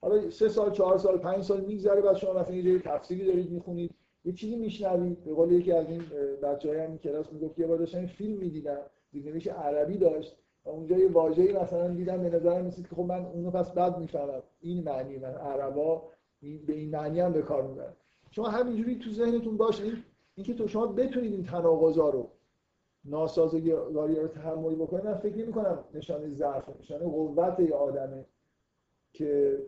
حالا 0.00 0.30
سه 0.30 0.48
سال 0.48 0.70
چهار 0.70 0.98
سال 0.98 1.18
پنج 1.18 1.42
سال 1.42 1.60
میگذره 1.60 2.00
بعد 2.00 2.16
شما 2.16 2.32
مثلا 2.32 2.54
یه 2.54 2.78
تفسیری 2.78 3.26
دارید 3.26 3.50
می‌خونید 3.50 3.94
یه 4.24 4.32
چیزی 4.32 4.56
میشنوید. 4.56 5.24
به 5.24 5.34
قول 5.34 5.52
یکی 5.52 5.72
از 5.72 5.90
این 5.90 6.02
بچه‌های 6.42 6.78
همین 6.78 6.98
کلاس 6.98 7.32
می‌گفت 7.32 7.58
یه 7.58 7.66
بار 7.66 7.78
داشتم 7.78 8.06
فیلم 8.06 8.38
می‌دیدم 8.38 8.80
دیگه 9.12 9.52
عربی 9.52 9.98
داشت 9.98 10.36
و 10.64 10.68
اونجا 10.68 10.98
یه 10.98 11.08
واژه‌ای 11.08 11.52
مثلا 11.52 11.88
دیدم 11.88 12.22
به 12.22 12.30
نظرم 12.30 12.64
میسید 12.64 12.88
که 12.88 12.94
خب 12.94 13.02
من 13.02 13.26
اونو 13.26 13.50
پس 13.50 13.72
بد 13.72 13.98
می‌فهمم. 13.98 14.42
این 14.60 14.84
معنی 14.84 15.18
من 15.18 15.34
عربا 15.34 16.02
به 16.40 16.72
این 16.72 16.90
معنی 16.90 17.20
هم 17.20 17.32
به 17.32 17.42
کار 17.42 17.62
می‌برن 17.62 17.92
شما 18.34 18.48
همینجوری 18.48 18.98
تو 18.98 19.10
ذهنتون 19.10 19.56
باشه 19.56 19.92
اینکه 20.34 20.54
تو 20.54 20.68
شما 20.68 20.86
بتونید 20.86 21.32
این 21.32 21.44
تناقضا 21.44 22.08
رو 22.08 22.30
ناسازگاری 23.04 24.14
رو 24.14 24.28
تحمل 24.28 24.74
بکنید 24.74 25.04
من 25.04 25.14
فکر 25.14 25.36
نمی 25.36 25.52
کنم 25.52 25.84
نشانه 25.94 26.30
ضعف 26.30 26.68
نشانه 26.80 27.04
قوت 27.04 27.60
یه 27.60 27.74
آدمه 27.74 28.24
که 29.12 29.58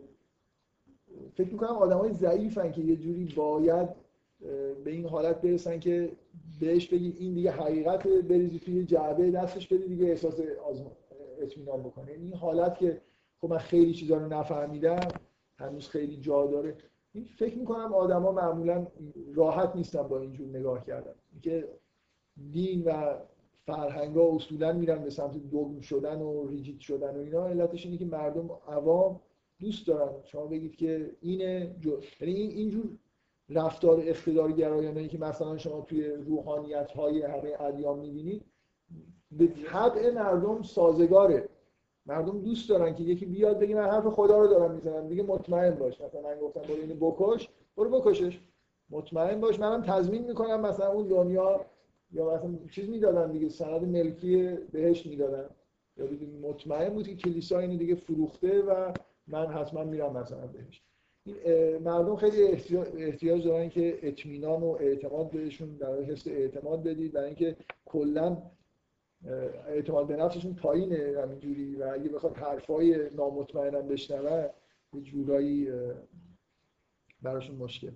فکر 1.35 1.51
می‌کنم 1.51 1.69
آدم 1.69 1.97
های 1.97 2.13
ضعیفن 2.13 2.71
که 2.71 2.81
یه 2.81 2.95
جوری 2.95 3.33
باید 3.35 3.89
به 4.83 4.91
این 4.91 5.05
حالت 5.05 5.41
برسن 5.41 5.79
که 5.79 6.11
بهش 6.59 6.87
بگی 6.87 7.15
این 7.19 7.33
دیگه 7.33 7.51
حقیقت 7.51 8.07
بریزی 8.07 8.59
توی 8.59 8.85
جعبه 8.85 9.31
دستش 9.31 9.67
بدی 9.67 9.87
دیگه 9.87 10.05
احساس 10.05 10.41
اطمینان 11.41 11.83
بکنه. 11.83 12.11
این 12.11 12.33
حالت 12.33 12.77
که 12.77 13.01
خب 13.41 13.49
من 13.49 13.57
خیلی 13.57 13.93
چیزا 13.93 14.17
رو 14.17 14.27
نفهمیدم 14.27 15.07
هنوز 15.59 15.89
خیلی 15.89 16.17
جا 16.17 16.45
داره. 16.45 16.69
این 16.69 16.77
فکر 17.23 17.57
می‌کنم 17.57 17.93
آدما 17.93 18.31
معمولا 18.31 18.87
راحت 19.35 19.75
نیستن 19.75 20.03
با 20.03 20.19
اینجور 20.19 20.47
نگاه 20.47 20.85
کردن. 20.85 21.13
اینکه 21.31 21.67
دین 22.51 22.83
و 22.83 23.15
فرهنگ 23.65 24.15
ها 24.15 24.35
اصولا 24.35 24.73
میرن 24.73 25.03
به 25.03 25.09
سمت 25.09 25.37
دوگم 25.37 25.81
شدن 25.81 26.21
و 26.21 26.47
ریجیت 26.47 26.79
شدن 26.79 27.15
و 27.15 27.19
اینا 27.19 27.47
علتش 27.47 27.85
اینه 27.85 27.97
که 27.97 28.05
مردم 28.05 28.49
عوام 28.67 29.19
دوست 29.59 29.87
دارن. 29.87 30.13
شما 30.23 30.45
بگید 30.45 30.75
که 30.75 31.11
اینه 31.21 31.75
جو... 31.79 31.97
یعنی 32.21 32.33
این 32.33 32.51
اینجور 32.51 32.85
رفتار 33.49 33.99
اقتدارگرایانه 33.99 35.07
که 35.07 35.17
مثلا 35.17 35.57
شما 35.57 35.81
توی 35.81 36.07
روحانیت 36.07 36.91
های 36.91 37.21
همه 37.21 37.61
ادیان 37.61 37.99
می‌بینید 37.99 38.45
به 39.31 39.47
طبع 39.47 40.13
مردم 40.13 40.61
سازگاره. 40.61 41.49
مردم 42.07 42.41
دوست 42.41 42.69
دارن 42.69 42.95
که 42.95 43.03
یکی 43.03 43.25
بیاد 43.25 43.59
بگه 43.59 43.75
من 43.75 43.89
حرف 43.89 44.07
خدا 44.07 44.41
رو 44.41 44.47
دارم 44.47 44.71
می‌زنم. 44.71 45.07
دیگه 45.07 45.23
مطمئن 45.23 45.75
باش. 45.75 46.01
مثلا 46.01 46.21
من 46.21 46.39
گفتم 46.39 46.61
برو 46.61 46.81
اینو 46.81 46.95
بکش. 46.95 47.49
برو 47.77 47.99
بکشش. 47.99 48.39
مطمئن 48.89 49.39
باش. 49.39 49.59
منم 49.59 49.81
تضمین 49.81 50.25
می‌کنم 50.25 50.61
مثلا 50.61 50.91
اون 50.91 51.07
دنیا 51.07 51.65
یا 52.11 52.35
مثلا 52.35 52.55
چیز 52.71 52.89
می‌دادن 52.89 53.31
دیگه. 53.31 53.49
سند 53.49 53.83
ملکی 53.83 54.57
بهش 54.71 55.05
می‌دادن. 55.05 55.45
یا 55.97 56.05
مطمئن 56.41 56.89
بود 56.89 57.07
که 57.07 57.15
کلیسا 57.15 57.59
اینو 57.59 57.77
دیگه 57.77 57.95
فروخته 57.95 58.61
و 58.61 58.91
من 59.27 59.47
حتما 59.47 59.83
میرم 59.83 60.17
مثلا 60.17 60.47
بهش. 60.47 60.81
این 61.25 61.77
مردم 61.77 62.15
خیلی 62.15 62.43
احتیاج 62.97 63.47
دارن 63.47 63.69
که 63.69 63.99
اطمینان 64.01 64.63
و 64.63 64.77
اعتماد 64.79 65.31
بهشون 65.31 65.69
در 65.69 66.01
حس 66.01 66.27
اعتماد 66.27 66.83
بدید. 66.83 67.11
برای 67.11 67.25
اینکه 67.25 67.55
کلا 67.85 68.37
اعتماد 69.67 70.07
به 70.07 70.15
نفسشون 70.15 70.53
پایینه 70.53 71.21
همینجوری. 71.23 71.75
و 71.75 71.91
اگه 71.93 72.09
بخواد 72.09 72.37
حرفای 72.37 73.09
نامطمئنم 73.15 73.87
بشنون 73.87 74.49
یه 74.93 75.01
جورایی 75.01 75.67
براشون 77.21 77.55
مشکل. 77.55 77.91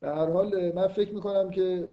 به 0.00 0.08
هر 0.08 0.30
حال 0.30 0.72
من 0.72 0.88
فکر 0.88 1.14
می‌کنم 1.14 1.50
که 1.50 1.88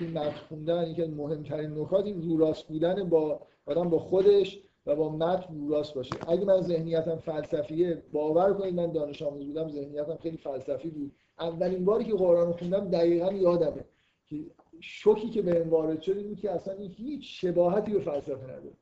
این 0.00 0.10
متن 0.10 0.30
خوندن 0.30 0.90
یکی 0.90 1.04
مهمترین 1.04 1.78
نکات 1.78 2.04
این 2.04 2.22
رو 2.22 2.36
راست 2.36 2.68
بودن 2.68 3.08
با 3.08 3.40
آدم 3.66 3.90
با 3.90 3.98
خودش 3.98 4.60
و 4.86 4.96
با 4.96 5.08
متن 5.08 5.54
رو 5.54 5.68
راست 5.68 5.94
باشه. 5.94 6.14
اگه 6.28 6.44
من 6.44 6.60
ذهنیتم 6.60 7.16
فلسفیه 7.16 8.02
باور 8.12 8.54
کنید 8.54 8.74
من 8.74 8.92
دانش 8.92 9.22
آموز 9.22 9.46
بودم 9.46 9.68
ذهنیتم 9.68 10.16
خیلی 10.16 10.36
فلسفی 10.36 10.90
بود. 10.90 11.12
اولین 11.38 11.84
باری 11.84 12.04
که 12.04 12.12
قرآن 12.12 12.52
خوندم 12.52 12.88
دقیقا 12.90 13.32
یادمه 13.32 13.84
که 14.26 14.36
شوکی 14.80 15.30
که 15.30 15.42
به 15.42 15.64
وارد 15.64 16.00
شد 16.00 16.22
بود 16.22 16.40
که 16.40 16.50
اصلا 16.50 16.74
هیچ 16.74 17.40
شباهتی 17.40 17.92
به 17.92 18.00
فلسفه 18.00 18.44
نداره. 18.44 18.72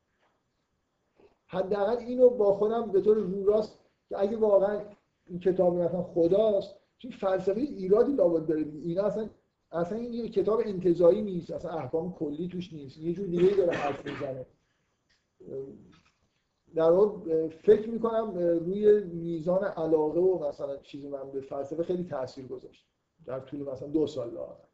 حداقل 1.46 1.96
اینو 1.96 2.30
با 2.30 2.54
خودم 2.54 2.92
به 2.92 3.00
طور 3.00 3.16
رو 3.16 3.46
راست 3.46 3.78
که 4.08 4.20
اگه 4.20 4.36
واقعا 4.36 4.80
این 5.26 5.40
کتاب 5.40 5.74
مثلا 5.74 6.02
خداست 6.02 6.74
چون 6.98 7.10
فلسفه 7.10 7.60
ایرادی 7.60 8.12
لابد 8.12 8.46
داره 8.46 8.60
اینا 8.60 9.02
اصلا 9.02 9.28
اصلا 9.72 9.98
این 9.98 10.12
یه 10.12 10.28
کتاب 10.28 10.62
انتزاعی 10.64 11.22
نیست. 11.22 11.50
اصلا 11.50 11.70
احکام 11.70 12.12
کلی 12.12 12.48
توش 12.48 12.72
نیست. 12.72 12.98
یه 12.98 13.12
جور 13.12 13.26
دیگه 13.26 13.56
داره 13.56 13.72
حرف 13.72 14.06
می‌زنه. 14.06 14.46
در 16.74 16.90
واقع 16.90 17.48
فکر 17.48 17.90
می‌کنم 17.90 18.34
روی 18.38 19.04
میزان 19.04 19.64
علاقه 19.64 20.20
و 20.20 20.48
مثلا 20.48 20.76
چیزی 20.76 21.08
من 21.08 21.30
به 21.30 21.40
فلسفه 21.40 21.82
خیلی 21.82 22.04
تاثیر 22.04 22.46
گذاشت. 22.46 22.86
در 23.26 23.40
طول 23.40 23.60
مثلا 23.60 23.88
دو 23.88 24.06
سال 24.06 24.34
لاغر 24.34 24.64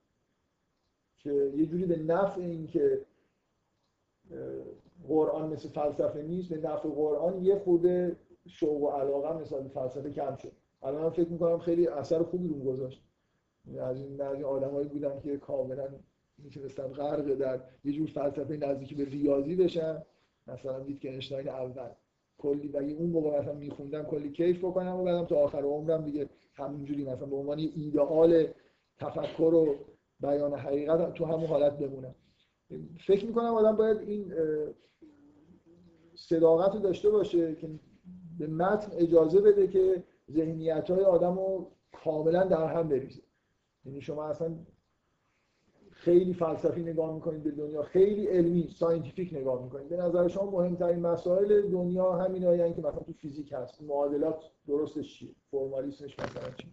که 1.25 1.53
یه 1.57 1.67
جوری 1.67 1.87
به 1.87 1.97
نفع 1.97 2.41
این 2.41 2.67
که 2.67 3.01
قرآن 5.09 5.49
مثل 5.53 5.69
فلسفه 5.69 6.23
نیست 6.23 6.49
به 6.49 6.69
نفع 6.69 6.89
قرآن 6.89 7.45
یه 7.45 7.59
خود 7.59 8.17
شوق 8.47 8.83
و 8.83 8.89
علاقه 8.89 9.41
مثل 9.41 9.69
فلسفه 9.69 10.11
کم 10.11 10.37
شد. 10.37 10.53
الان 10.83 11.11
فکر 11.11 11.29
می‌کنم 11.29 11.59
خیلی 11.59 11.89
اثر 11.89 12.23
خوبی 12.23 12.49
رو 12.49 12.55
گذاشت. 12.55 13.03
از 13.81 13.97
این 13.97 14.17
بعضی 14.17 14.43
آدمایی 14.43 14.89
بودن 14.89 15.21
که 15.21 15.37
کاملا 15.37 15.89
می‌تونستن 16.39 16.87
غرق 16.87 17.35
در 17.35 17.61
یه 17.85 17.93
جور 17.93 18.07
فلسفه 18.07 18.57
نزدیکی 18.57 18.95
به 18.95 19.05
ریاضی 19.05 19.57
بشن. 19.57 20.03
مثلا 20.47 20.81
ویتگنشتاین 20.81 21.49
اول. 21.49 21.89
کلی 22.39 22.69
و 22.69 22.77
اون 22.77 23.11
موقع 23.11 23.41
مثلا 23.41 23.55
میخوندم 23.55 24.03
کلی 24.03 24.33
کیف 24.33 24.59
بکنم 24.59 24.97
و 24.97 25.05
بعدم 25.05 25.25
تا 25.25 25.37
آخر 25.37 25.63
عمرم 25.63 26.05
دیگه 26.05 26.29
همینجوری 26.55 27.05
مثلا 27.05 27.27
به 27.27 27.37
عنوان 27.37 27.59
ایدئال 27.59 28.47
تفکر 28.99 29.43
و 29.43 29.75
بیان 30.23 30.55
حقیقت 30.55 31.15
تو 31.15 31.25
همون 31.25 31.47
حالت 31.47 31.79
بمونم 31.79 32.15
فکر 33.07 33.27
می‌کنم 33.27 33.55
آدم 33.55 33.77
باید 33.77 33.99
این 34.01 34.35
صداقت 36.15 36.75
رو 36.75 36.81
داشته 36.81 37.11
باشه 37.11 37.55
که 37.55 37.71
به 38.39 38.47
متن 38.47 38.93
اجازه 38.97 39.41
بده 39.41 39.67
که 39.67 40.05
ذهنیت 40.31 40.91
های 40.91 41.05
آدم 41.05 41.35
رو 41.35 41.71
کاملا 42.05 42.45
در 42.45 42.77
هم 42.77 42.89
بریزه. 42.89 43.23
یعنی 43.85 44.01
شما 44.01 44.25
اصلا 44.25 44.55
خیلی 45.91 46.35
فلسفی 46.35 46.83
نگاه 46.83 47.15
می‌کنید 47.15 47.43
به 47.43 47.51
دنیا 47.51 47.83
خیلی 47.83 48.27
علمی 48.27 48.69
scientific 48.69 49.33
نگاه 49.33 49.65
می‌کنید. 49.65 49.89
به 49.89 49.97
نظر 49.97 50.29
شما 50.29 50.51
مهمترین 50.51 51.01
مسائل 51.01 51.71
دنیا 51.71 52.13
همین 52.13 52.45
هایی 52.45 52.75
که 52.75 52.81
مثلا 52.81 53.01
تو 53.01 53.13
فیزیک 53.13 53.53
هست. 53.53 53.83
معادلات 53.83 54.45
درستش 54.67 55.19
چیه؟ 55.19 55.31
فرمالیسمش 55.51 56.19
مثلا 56.19 56.51
چیه؟ 56.51 56.71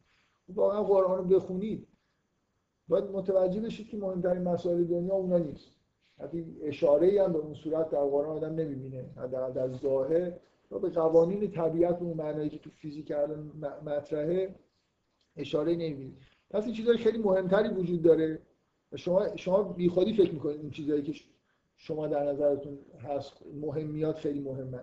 واقعا 0.56 0.84
قرآن 0.84 1.18
رو 1.18 1.24
بخونید. 1.24 1.88
باید 2.90 3.04
متوجه 3.04 3.62
بشید 3.62 3.90
که 3.90 3.98
مهمترین 3.98 4.44
مسائل 4.44 4.84
دنیا 4.84 5.14
اونا 5.14 5.38
نیست. 5.38 5.72
حتی 6.20 6.46
اشاره 6.64 7.08
ای 7.08 7.18
هم 7.18 7.34
به 7.34 7.40
اون 7.40 7.54
صورت 7.54 7.90
در 7.90 8.00
قرآن 8.00 8.38
آدم 8.38 8.56
نمی‌بینه. 8.56 9.06
حداقل 9.18 9.54
در 9.54 9.70
ظاهر 9.70 10.32
و 10.72 10.80
به 10.80 10.90
قوانین 10.90 11.52
طبیعت 11.52 12.02
اون 12.02 12.18
معنایی 12.18 12.50
که 12.50 12.58
تو 12.58 12.70
فیزیک 12.70 13.12
الان 13.12 13.52
مطرحه 13.86 14.56
اشاره 15.38 15.76
نمی‌بینید 15.76 16.18
پس 16.50 16.64
این 16.64 16.74
چیزهای 16.74 16.98
خیلی 16.98 17.18
مهمتری 17.18 17.70
وجود 17.70 18.02
داره 18.02 18.40
و 18.92 18.98
شما 18.98 19.36
شما 19.36 19.64
بیخودی 19.64 20.14
فکر 20.14 20.34
می‌کنید 20.34 20.62
این 20.62 20.72
چیزهایی 20.72 21.04
که 21.04 21.14
شما 21.78 22.08
در 22.08 22.24
نظرتون 22.24 22.80
هست 23.04 23.34
مهمیات 23.62 24.16
خیلی 24.16 24.40
مهمه 24.40 24.82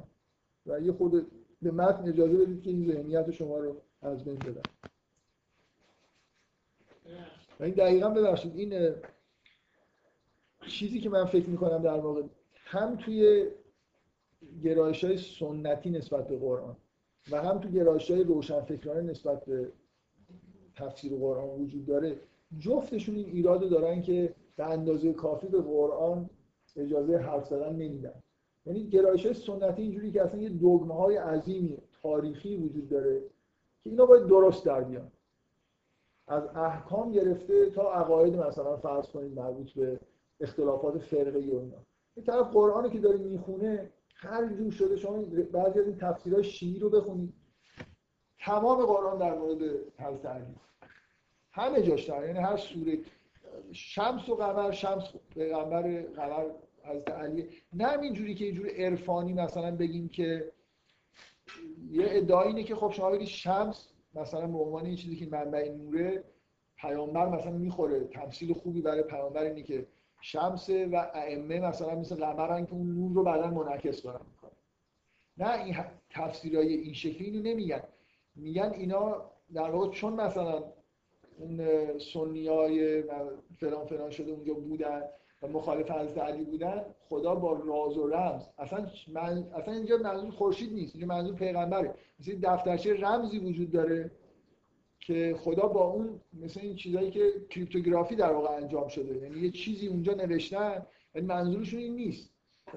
و 0.66 0.80
یه 0.80 0.92
خود 0.92 1.26
به 1.62 1.70
متن 1.70 2.08
اجازه 2.08 2.36
بدید 2.36 2.62
که 2.62 2.70
این 2.70 2.92
ذهنیت 2.92 3.30
شما 3.30 3.58
رو 3.58 3.76
از 4.02 4.24
بین 4.24 4.36
و 4.36 4.60
این 7.60 7.74
دقیقا 7.74 8.10
ببخشید 8.10 8.56
این 8.56 8.94
چیزی 10.68 11.00
که 11.00 11.10
من 11.10 11.24
فکر 11.24 11.48
می‌کنم 11.48 11.82
در 11.82 11.98
واقع 11.98 12.22
هم 12.54 12.96
توی 12.96 13.46
گرایش 14.62 15.04
های 15.04 15.16
سنتی 15.16 15.90
نسبت 15.90 16.28
به 16.28 16.38
قرآن 16.38 16.76
و 17.30 17.42
هم 17.42 17.58
تو 17.58 17.68
گرایش 17.68 18.10
های 18.10 18.24
روشنفکرانه 18.24 19.00
نسبت 19.00 19.44
به 19.44 19.72
تفسیر 20.76 21.16
قرآن 21.16 21.48
وجود 21.48 21.86
داره 21.86 22.20
جفتشون 22.58 23.14
این 23.14 23.26
ایراد 23.26 23.70
دارن 23.70 24.02
که 24.02 24.34
به 24.56 24.64
اندازه 24.64 25.12
کافی 25.12 25.46
به 25.46 25.60
قرآن 25.60 26.30
اجازه 26.76 27.16
حرف 27.16 27.46
زدن 27.46 27.72
نمیدن. 27.72 28.22
یعنی 28.66 28.88
گرایش 28.88 29.32
سنتی 29.32 29.82
اینجوری 29.82 30.12
که 30.12 30.22
اصلا 30.22 30.40
یه 30.40 30.48
دگمه 30.48 30.94
های 30.94 31.16
عظیمی 31.16 31.78
تاریخی 32.02 32.56
وجود 32.56 32.88
داره 32.88 33.20
که 33.84 33.90
اینا 33.90 34.06
باید 34.06 34.26
درست 34.26 34.64
در 34.64 34.80
بیان. 34.80 35.12
از 36.28 36.46
احکام 36.56 37.12
گرفته 37.12 37.70
تا 37.70 37.92
عقاید 37.92 38.36
مثلا 38.36 38.76
فرض 38.76 39.06
کنید 39.06 39.38
مربوط 39.38 39.72
به 39.72 40.00
اختلافات 40.40 40.98
فرقه 40.98 41.38
و 41.38 41.58
اینا. 41.58 41.76
این 42.16 42.26
طرف 42.26 42.50
قرآنی 42.52 42.90
که 42.90 42.98
داره 42.98 43.18
می‌خونه 43.18 43.90
هر 44.14 44.48
جور 44.48 44.70
شده 44.70 44.96
شما 44.96 45.22
بعضی 45.52 45.80
از 45.80 45.86
این 45.86 45.96
تفسیرهای 45.96 46.44
شیعی 46.44 46.78
رو 46.78 46.90
بخونید. 46.90 47.34
تمام 48.38 48.86
قرآن 48.86 49.18
در 49.18 49.34
مورد 49.34 49.62
علی 49.98 50.54
همه 51.52 51.82
جاش 51.82 52.04
در 52.04 52.26
یعنی 52.26 52.38
هر 52.38 52.56
سوره 52.56 52.98
شمس 53.72 54.28
و 54.28 54.34
قمر 54.34 54.70
شمس 54.70 55.12
پیغمبر 55.30 56.02
قمر 56.02 56.44
حضرت 56.84 57.10
علی. 57.10 57.48
نه 57.72 57.98
اینجوری 57.98 58.34
که 58.34 58.44
اینجوری 58.44 58.84
عرفانی 58.84 59.32
مثلا 59.32 59.76
بگیم 59.76 60.08
که 60.08 60.52
یه 61.90 62.06
ادعای 62.08 62.48
اینه 62.48 62.64
که 62.64 62.74
خب 62.74 62.90
شما 62.90 63.10
بگید 63.10 63.28
شمس 63.28 63.88
مثلا 64.16 64.46
به 64.46 64.58
عنوان 64.58 64.86
این 64.86 64.96
چیزی 64.96 65.16
که 65.16 65.26
منبع 65.26 65.68
نوره 65.68 66.24
پیامبر 66.76 67.28
مثلا 67.28 67.52
می‌خوره 67.52 68.04
تمثیل 68.04 68.54
خوبی 68.54 68.80
برای 68.82 69.02
پیامبر 69.02 69.42
اینه 69.42 69.62
که 69.62 69.86
شمس 70.20 70.70
و 70.70 71.10
ائمه 71.14 71.60
مثلا 71.60 71.94
مثل 71.94 72.16
قمرن 72.16 72.66
که 72.66 72.72
اون 72.72 72.94
نور 72.94 73.12
رو 73.14 73.24
بعدا 73.24 73.50
منعکس 73.50 74.02
دارن 74.02 74.20
می‌کنه. 74.30 74.50
نه 75.38 75.64
این 75.64 75.76
تفسیرهای 76.10 76.74
این 76.74 76.92
شکلی 76.92 77.24
اینو 77.24 77.42
نمیگن. 77.42 77.82
میگن 78.36 78.72
اینا 78.76 79.30
در 79.54 79.70
واقع 79.70 79.90
چون 79.90 80.12
مثلا 80.12 80.64
اون 81.38 81.58
سنی 81.98 82.46
های 82.46 83.02
فلان 83.56 83.86
فلان 83.86 84.10
شده 84.10 84.32
اونجا 84.32 84.54
بودن 84.54 85.02
و 85.42 85.48
مخالف 85.48 85.90
حضرت 85.90 86.18
علی 86.18 86.44
بودن 86.44 86.84
خدا 87.08 87.34
با 87.34 87.52
راز 87.52 87.98
و 87.98 88.06
رمز. 88.06 88.42
اصلا 88.58 88.86
من... 89.08 89.46
اصلا 89.54 89.74
اینجا 89.74 89.96
منظور 89.96 90.30
خورشید 90.30 90.72
نیست 90.72 90.94
اینجا 90.94 91.14
منظور 91.14 91.34
پیغمبره. 91.34 91.94
مثل 92.20 92.38
دفترچه 92.42 92.94
رمزی 92.94 93.38
وجود 93.38 93.70
داره 93.70 94.10
که 95.00 95.36
خدا 95.38 95.68
با 95.68 95.84
اون 95.84 96.20
مثل 96.32 96.60
این 96.60 96.76
چیزایی 96.76 97.10
که 97.10 97.32
کریپتوگرافی 97.50 98.16
در 98.16 98.32
واقع 98.32 98.56
انجام 98.56 98.88
شده. 98.88 99.16
یعنی 99.16 99.40
یه 99.40 99.50
چیزی 99.50 99.86
اونجا 99.86 100.14
نوشتن 100.14 100.86
ولی 101.14 101.26
منظورشون 101.26 101.80
این 101.80 101.94
نیست. 101.94 102.30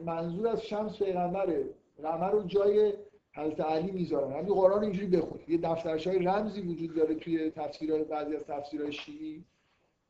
منظور 0.06 0.48
از 0.48 0.61
شمس 0.65 0.98
پیغمبره. 0.98 1.69
قمر 2.03 2.31
رو 2.31 2.44
جای 2.44 2.94
حضرت 3.34 3.61
علی 3.61 3.91
می‌ذارن. 3.91 4.31
همین 4.31 4.53
قرآن 4.53 4.84
اینجوری 4.84 5.07
بخونید 5.07 5.49
یه 5.49 5.57
دفترچه‌های 5.57 6.19
رمزی 6.19 6.61
وجود 6.61 6.95
داره 6.95 7.15
توی 7.15 7.52
تفسیرهای 7.52 8.03
بعضی 8.03 8.36
از 8.36 8.44
تفسیرهای 8.44 8.91
شیعی. 8.91 9.45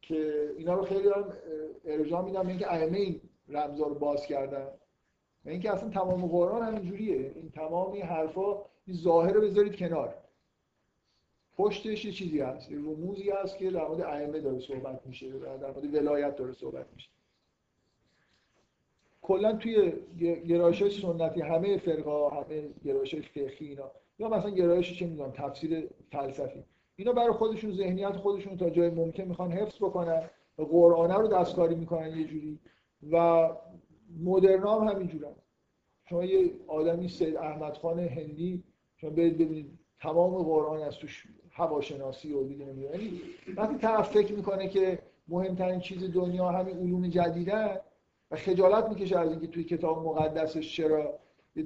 که 0.02 0.50
اینا 0.58 0.74
رو 0.74 0.86
خیلی 0.86 1.10
هم 1.10 1.34
ارجاع 1.86 2.26
میدم 2.26 2.48
اینکه 2.48 2.74
ائمه 2.74 2.98
این 2.98 3.22
رمزا 3.48 3.88
رو 3.88 3.96
باز 3.96 4.26
کردن. 4.26 4.68
و 5.46 5.50
اینکه 5.50 5.74
اصلا 5.74 5.90
تمام 5.90 6.28
قرآن 6.28 6.62
همینجوریه 6.62 7.32
این 7.36 7.52
تمام 7.52 7.92
این 7.92 8.04
حرفا 8.04 8.66
این 8.86 8.98
ظاهر 8.98 9.32
رو 9.32 9.42
بذارید 9.42 9.76
کنار. 9.76 10.16
پشتش 11.58 12.06
یه 12.06 12.12
چیزی 12.12 12.40
هست 12.40 12.72
یه 12.72 12.78
رموزی 12.78 13.30
هست 13.30 13.58
که 13.58 13.72
در 13.72 13.88
مورد 13.88 14.02
ائمه 14.02 14.40
داره 14.40 14.60
صحبت 14.60 15.02
میشه 15.06 15.30
در 15.40 15.72
مورد 15.72 15.94
ولایت 15.96 16.36
داره 16.36 16.54
صحبت 16.54 16.86
میشه. 16.96 17.10
کلا 19.22 19.54
توی 19.54 19.94
گرایش 20.48 21.02
سنتی 21.02 21.42
همه 21.42 21.78
فرقه 21.78 22.36
همه 22.36 22.70
گرایش 22.86 23.16
فقهی 23.16 23.68
اینا. 23.68 23.92
یا 24.20 24.30
مثلا 24.30 24.50
گرایش 24.50 25.00
چه 25.00 25.06
می‌دونم 25.06 25.32
تفسیر 25.32 25.90
فلسفی. 26.12 26.64
اینا 27.00 27.12
برای 27.14 27.32
خودشون 27.32 27.72
ذهنیت 27.72 28.18
خودشون 28.18 28.58
تا 28.58 28.70
جای 28.70 28.90
ممکن 28.90 29.24
می‌خوان 29.24 29.52
حفظ 29.52 29.76
بکنن 29.76 30.30
و 30.58 30.64
قرآنه 30.64 31.18
رو 31.18 31.28
دستکاری 31.28 31.76
می‌کنن 31.76 32.18
یه 32.18 32.24
جوری. 32.24 32.60
و 33.12 33.50
مدرنا 34.24 34.80
هم 34.80 34.88
همینجورن. 34.88 35.36
شما 36.10 36.24
یه 36.24 36.52
آدمی 36.68 37.08
سید 37.08 37.36
احمد 37.36 37.78
خان 37.78 38.00
هندی 38.00 38.64
شما 38.96 39.10
برید 39.10 39.38
ببینید 39.38 39.80
تمام 40.00 40.44
قرآن 40.44 40.82
از 40.82 40.96
توش 40.96 41.28
هواشناسی 41.52 42.34
و 42.34 42.44
دیگه 42.44 42.66
یعنی 42.66 43.22
وقتی 43.56 43.76
طرف 43.76 44.12
فکر 44.12 44.34
می‌کنه 44.34 44.68
که 44.68 45.00
مهمترین 45.28 45.80
چیز 45.80 46.14
دنیا 46.14 46.50
همین 46.50 46.78
علوم 46.78 47.08
جدیده 47.08 47.82
و 48.32 48.36
خجالت 48.36 48.90
می‌کشه 48.90 49.20
از 49.20 49.32
اینکه 49.32 49.48
توی 49.48 49.64
کتاب 49.64 50.06
مقدسش 50.06 50.76
چرا 50.76 51.20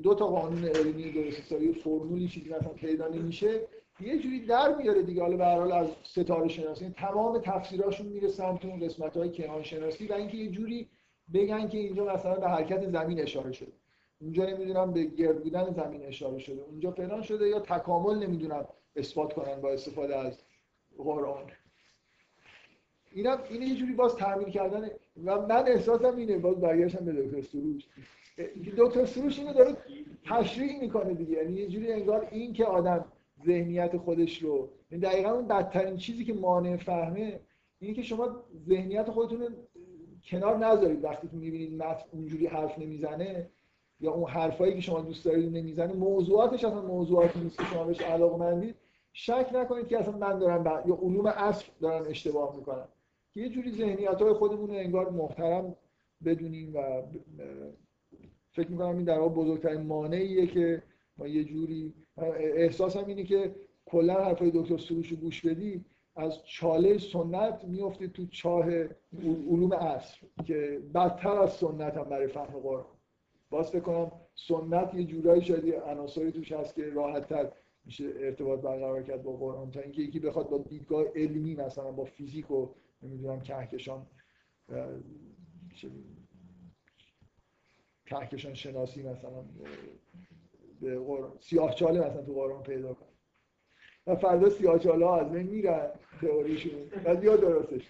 دو 0.04 0.16
تا 0.16 0.28
قانون 0.28 0.66
علمی 0.66 1.12
درست 1.12 1.40
حسابی 1.40 1.74
فرمولی 1.74 2.28
چیزی 2.28 2.50
مثلا 2.50 2.74
پیدا 2.74 3.08
نمیشه 3.08 3.62
یه 4.00 4.20
جوری 4.20 4.46
در 4.46 4.76
میاره 4.76 5.04
دیگه. 5.04 5.22
حالا 5.22 5.38
به 5.38 5.46
حال 5.46 5.72
از 5.72 5.88
ستاره 6.04 6.48
شناسی 6.48 6.90
تمام 6.90 7.40
تفسیراشون 7.40 8.08
میره 8.08 8.28
سمت 8.28 8.66
اون 8.66 8.80
قسمت 8.80 9.18
های 9.18 9.30
کیهان 9.30 9.64
شناسی 9.64 10.08
و 10.08 10.14
اینکه 10.14 10.38
یه 10.38 10.50
جوری 10.50 10.90
بگن 11.34 11.68
که 11.68 11.78
اینجا 11.78 12.06
مثلا 12.06 12.36
به 12.36 12.50
حرکت 12.50 12.90
زمین 12.90 13.20
اشاره 13.20 13.52
شده. 13.52 13.72
اونجا 14.22 14.46
نمی‌دونم 14.46 14.94
به 14.94 15.04
گرد 15.04 15.44
بودن 15.44 15.72
زمین 15.72 16.06
اشاره 16.06 16.40
شده. 16.40 16.62
اونجا 16.62 16.92
فلان 16.92 17.22
شده 17.22 17.48
یا 17.48 17.60
تکامل 17.60 18.24
نمی‌دونم 18.28 18.68
اثبات 18.96 19.34
کنن 19.34 19.62
با 19.62 19.72
استفاده 19.72 20.18
از 20.18 20.38
قرآن. 20.98 21.44
اینا 23.12 23.38
این 23.50 23.62
یه 23.62 23.76
جوری 23.76 23.94
باز 23.94 24.16
تعمیر 24.16 24.50
کردن 24.50 24.90
و 25.26 25.42
من 25.42 25.68
احساسم 25.68 26.16
اینه 26.16 26.38
باز 26.38 26.56
برگشتم 26.56 27.06
به 27.06 27.12
دکتر 27.12 27.42
سروش. 27.42 27.84
دکتر 28.78 29.06
سروش 29.06 29.40
اینو 29.40 29.54
داره 29.54 29.78
تشریح 30.26 30.80
می‌کنه 30.82 31.14
دیگه. 31.14 31.32
یعنی 31.32 31.54
یه 31.54 31.68
جوری 31.68 31.92
انگار 31.92 32.28
این 32.32 32.54
که 32.54 32.66
آدم 32.66 33.06
ذهنیت 33.46 33.98
خودش 33.98 34.44
رو. 34.44 34.70
این 34.90 35.00
دقیقا 35.00 35.30
اون 35.30 35.48
بدترین 35.48 35.98
چیزی 35.98 36.26
که 36.26 36.34
مانع 36.34 36.78
فهمه 36.78 37.40
اینه 37.80 37.94
که 37.94 38.02
شما 38.02 38.44
ذهنیت 38.68 39.12
خودتون 39.12 39.48
کنار 40.26 40.58
نذارید 40.58 41.04
وقتی 41.04 41.28
که 41.28 41.36
می‌بینید 41.36 41.74
متن 41.74 42.06
اونجوری 42.12 42.48
حرف 42.48 42.80
نمی‌زنه 42.80 43.50
یا 44.00 44.12
اون 44.12 44.30
حرفایی 44.30 44.74
که 44.74 44.82
شما 44.82 45.02
دوست 45.02 45.26
دارید 45.26 45.58
نمی‌زنه. 45.58 45.94
موضوعاتش 45.94 46.64
اصلا 46.64 46.82
موضوعاتی 46.82 47.40
نیست 47.40 47.58
که 47.58 47.64
شما 47.64 47.84
بهش 47.84 48.02
علاقه 48.02 48.76
شک 49.14 49.50
نکنید 49.54 49.88
که 49.88 50.00
اصلا 50.00 50.18
من 50.18 50.40
دارم 50.40 50.84
یا 50.88 50.96
علوم 50.96 51.26
اصل 51.26 51.66
دارن 51.82 52.06
اشتباه 52.08 52.56
می‌کنن. 52.56 52.86
یه 53.36 53.50
جوری 53.50 53.72
ذهنیت 53.72 54.22
های 54.22 54.34
خودمون 54.34 54.70
رو 54.70 54.76
انگار 54.76 55.10
محترم 55.10 55.76
بدونیم 56.26 56.76
و 56.76 57.02
فکر 58.52 58.72
می‌کنم 58.72 58.96
این 58.96 59.04
در 59.04 59.20
واقع 59.20 59.36
بزرگترین 59.36 59.82
مانعیه 59.82 60.48
که 60.48 60.84
ما 61.18 61.28
یه 61.28 61.44
جوری 61.44 61.94
احساسم 62.18 63.06
اینه 63.06 63.24
که 63.24 63.56
کلا 63.86 64.24
حرفای 64.24 64.52
دکتر 64.54 64.78
سروش 64.78 65.08
رو 65.08 65.18
گوش 65.18 65.46
بدی 65.46 65.86
از 66.16 66.46
چاله 66.46 66.98
سنت 66.98 67.64
میفته 67.64 68.08
تو 68.08 68.26
چاه 68.26 68.66
علوم 69.50 69.74
عصر 69.74 70.18
که 70.46 70.82
بدتر 70.94 71.38
از 71.38 71.54
سنت 71.54 71.98
هم 71.98 72.04
برای 72.04 72.28
فهم 72.28 72.60
قرآن. 72.60 72.86
باز 73.50 73.72
فکر 73.72 73.80
کنم 73.80 74.12
سنت 74.36 74.94
یه 74.94 75.04
جورایی 75.04 75.42
شاید 75.42 75.76
عناصری 75.76 76.32
توش 76.32 76.52
هست 76.52 76.76
که 76.76 76.90
راحت 76.90 77.28
تر 77.28 77.52
میشه 77.86 78.14
ارتباط 78.18 78.60
برقرار 78.60 79.04
کرد 79.04 79.24
با 79.24 79.34
قرآن. 79.34 79.72
تا 79.72 79.80
اینکه 79.80 80.02
یکی 80.02 80.20
بخواد 80.20 80.50
با 80.50 80.58
دیدگاه 80.58 81.06
علمی 81.16 81.56
مثلا 81.56 81.92
با 81.92 82.04
فیزیک 82.04 82.52
و 82.52 82.70
نمی‌دونم 83.02 83.42
کهکشان 83.42 84.06
کهکشان 88.06 88.54
شناسی 88.54 89.04
مثلا 89.04 89.46
به 90.84 91.00
قرآن. 91.00 91.38
سیاه 91.40 91.76
چاله 91.76 92.00
مثلا 92.00 92.22
تو 92.22 92.34
قرآن 92.34 92.64
پیدا 92.64 92.94
کن 92.94 93.06
و 94.08 94.16
فردا 94.16 94.50
سیاه 94.50 94.80
چاله 94.80 95.06
ها 95.06 95.20
از 95.20 95.32
بین 95.32 95.48
میرن 95.48 95.92
تئوریشون. 96.22 96.92
و 97.06 97.24
یا 97.24 97.36
درستش. 97.36 97.82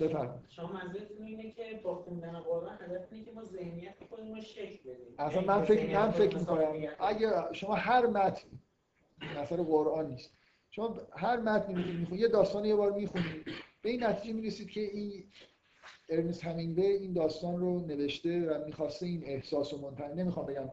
بفرمایید. 0.00 0.42
شما 0.48 0.72
منظورتون 0.72 1.26
اینه 1.26 1.50
که 1.50 1.80
با 1.84 1.94
خوندن 1.94 2.40
قرآن 2.40 2.78
هدف 2.80 3.12
اینه 3.12 3.24
که 3.24 3.32
ما 3.32 3.44
ذهنیت 3.44 3.94
خودمون 4.08 4.40
شکل 4.40 4.90
بدیم. 4.90 5.14
اصلا 5.18 5.34
یعنی 5.34 5.46
من 5.46 5.60
به 5.60 5.66
فکر 5.66 5.98
من 5.98 6.10
فکر 6.10 6.38
می‌کنم 6.38 6.72
اگه 7.00 7.52
شما 7.52 7.74
هر 7.74 8.06
متن 8.06 8.48
مثلا 9.42 9.64
قرآن 9.64 10.06
نیست 10.06 10.32
شما 10.70 10.96
هر 11.12 11.36
متنی 11.36 11.84
که 11.84 11.90
می‌خونید 11.90 12.20
یه 12.20 12.28
داستان 12.28 12.64
یه 12.64 12.76
بار 12.76 12.92
می‌خونید 12.92 13.44
به 13.82 13.90
این 13.90 14.04
نتیجه 14.04 14.34
می‌رسید 14.34 14.70
که 14.70 14.80
این 14.80 15.24
ارنست 16.10 16.44
همینگوی 16.44 16.86
این 16.86 17.12
داستان 17.12 17.60
رو 17.60 17.86
نوشته 17.86 18.50
و 18.50 18.64
می‌خواسته 18.64 19.06
این 19.06 19.24
احساس 19.24 19.74
رو 19.74 19.80
منتقل 19.80 20.14
نمی‌خوام 20.14 20.46
بگم 20.46 20.70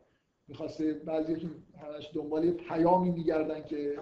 می‌خواسته 0.48 0.94
بعضیتون 0.94 1.52
همش 1.78 2.10
دنبال 2.14 2.46
یه 2.46 2.52
پیامی 2.52 3.10
میگردن 3.10 3.64
که 3.64 3.96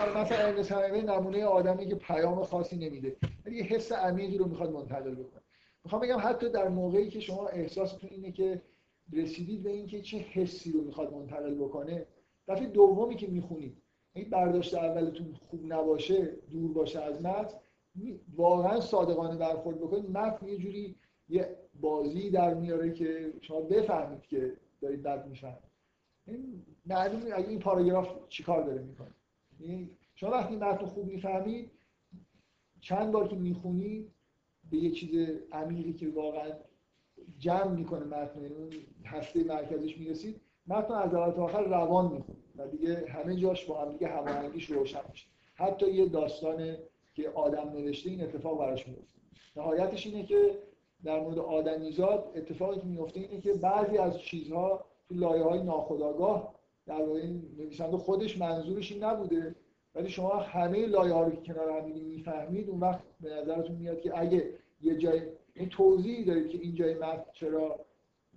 آره، 0.00 0.20
مثلا 0.20 0.38
ارنست 0.38 0.72
همینگوی 0.72 1.02
نمونه 1.02 1.44
آدمی 1.44 1.86
که 1.86 1.94
پیام 1.94 2.42
خاصی 2.42 2.76
نمیده. 2.76 3.16
ولی 3.46 3.56
یه 3.56 3.62
حس 3.62 3.92
عمیقی 3.92 4.38
رو 4.38 4.48
می‌خواد 4.48 4.72
منتقل 4.72 5.14
بکنه. 5.14 5.40
می‌خوام 5.84 6.02
بگم 6.02 6.18
حتی 6.20 6.48
در 6.48 6.68
موقعی 6.68 7.08
که 7.08 7.20
شما 7.20 7.48
احساستون 7.48 8.10
اینه 8.12 8.32
که 8.32 8.62
رسیدید 9.12 9.62
به 9.62 9.70
اینکه 9.70 10.00
چه 10.00 10.18
حسی 10.18 10.72
رو 10.72 10.84
می‌خواد 10.84 11.12
منتقل 11.12 11.54
بکنه 11.54 12.06
دفعه 12.48 12.66
دومی 12.66 13.16
که 13.16 13.26
می‌خونید 13.26 13.76
این 14.12 14.30
برداشت 14.30 14.74
اولتون 14.74 15.34
خوب 15.50 15.72
نباشه 15.72 16.36
دور 16.50 16.72
باشه 16.72 17.00
از 17.02 17.22
متن 17.22 17.56
واقعا 18.36 18.80
صادقانه 18.80 19.36
برخورد 19.36 19.78
بکنید 19.78 20.10
متن 20.10 20.48
یه 20.48 20.56
جوری 20.56 20.96
یه 21.28 21.56
بازی 21.80 22.30
در 22.30 22.54
میاره 22.54 22.92
که 22.92 23.32
شما 23.40 23.60
بفهمید 23.60 24.22
که 24.26 24.56
دارید 24.80 25.02
بد 25.02 25.26
می‌فهمید 25.26 25.70
این 26.26 26.62
معلومه 26.86 27.30
اگه 27.34 27.48
این 27.48 27.58
پاراگراف 27.58 28.08
چیکار 28.28 28.62
داره 28.62 28.82
می‌کنه. 28.82 29.10
یعنی 29.60 29.90
شما 30.14 30.30
وقتی 30.30 30.56
متن 30.56 30.86
خوب 30.86 31.06
می‌فهمید 31.06 31.70
چند 32.80 33.12
بار 33.12 33.28
که 33.28 33.36
می‌خونید 33.36 34.10
به 34.70 34.76
یه 34.76 34.90
چیز 34.90 35.28
عمیقی 35.52 35.92
که 35.92 36.08
واقعا 36.08 36.50
جمع 37.38 37.70
می‌کنه 37.70 38.04
متن 38.04 38.42
یعنی 38.42 38.54
اون 38.54 38.70
هسته 39.04 39.44
مرکزش 39.44 39.98
می‌رسید 39.98 40.40
متن 40.66 40.94
از 40.94 41.14
اول 41.14 41.32
تا 41.32 41.44
آخر 41.44 41.62
روان 41.62 42.12
می‌خونید 42.12 42.44
و 42.56 42.66
دیگه 42.66 43.04
همه 43.08 43.36
جاش 43.36 43.66
با 43.66 43.84
هم 43.84 43.92
دیگه 43.92 44.08
هماهنگیش 44.08 44.70
روشن 44.70 45.00
میشه. 45.10 45.26
حتی 45.54 45.90
یه 45.90 46.08
داستان 46.08 46.76
که 47.14 47.30
آدم 47.30 47.70
نوشته 47.70 48.10
این 48.10 48.22
اتفاق 48.22 48.58
براش 48.58 48.88
میفته 48.88 49.18
نهایتش 49.56 50.06
اینه 50.06 50.26
که 50.26 50.58
در 51.04 51.20
مورد 51.20 51.38
آدمیزاد 51.38 52.32
اتفاقی 52.34 52.80
که 52.80 52.86
میفته 52.86 53.20
اینه 53.20 53.40
که 53.40 53.52
بعضی 53.52 53.98
از 53.98 54.20
چیزها 54.20 54.84
تو 55.08 55.14
لایه 55.14 55.42
های 55.42 55.62
ناخودآگاه 55.62 56.54
در 56.86 57.02
واقع 57.02 57.20
این 57.20 57.42
نویسنده 57.58 57.96
خودش 57.96 58.38
منظورش 58.38 58.92
این 58.92 59.04
نبوده 59.04 59.54
ولی 59.94 60.08
شما 60.08 60.28
همه 60.28 60.86
لایه 60.86 61.14
ها 61.14 61.22
رو 61.22 61.30
که 61.30 61.52
کنار 61.52 61.70
هم 61.70 61.90
می‌فهمید 61.90 62.70
اون 62.70 62.80
وقت 62.80 63.00
به 63.20 63.34
نظرتون 63.34 63.76
میاد 63.76 64.00
که 64.00 64.18
اگه 64.18 64.54
یه 64.80 64.96
جای 64.96 65.22
این 65.54 65.68
توضیحی 65.68 66.24
دارید 66.24 66.48
که 66.48 66.58
این 66.58 66.74
جای 66.74 66.94
متن 66.94 67.24
چرا 67.32 67.86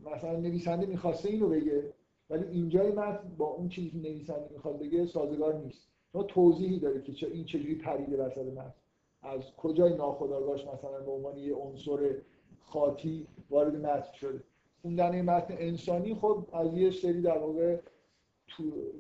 مثلا 0.02 0.40
نویسنده 0.40 0.86
می‌خواسته 0.86 1.30
اینو 1.30 1.50
بگه 1.50 1.94
ولی 2.30 2.48
اینجای 2.48 2.92
متن 2.92 3.36
با 3.38 3.46
اون 3.46 3.70
چیزی 3.70 3.90
که 3.90 3.98
نویسنده 3.98 4.50
می‌خواد 4.52 4.80
بگه 4.80 5.06
سازگار 5.06 5.54
نیست. 5.54 5.93
شما 6.14 6.24
توضیحی 6.24 6.80
دارید 6.80 7.04
که 7.04 7.14
چه 7.14 7.28
این 7.28 7.46
چجوری 7.46 7.76
پریده 7.76 8.18
وسط 8.18 8.38
متن 8.38 8.74
از 9.22 9.42
کجای 9.58 9.94
ناخودآگاهش 9.94 10.66
مثلا 10.66 11.00
به 11.00 11.12
عنوان 11.12 11.38
یه 11.38 11.56
عنصر 11.56 12.16
خاطی 12.62 13.28
وارد 13.50 13.76
متن 13.76 14.14
شده؟ 14.14 14.44
خوندن 14.82 15.22
متن 15.22 15.54
انسانی 15.58 16.16
خب 16.16 16.48
از 16.54 16.78
یه 16.78 16.92
سری 16.92 17.22
در 17.22 17.38
واقع 17.38 17.78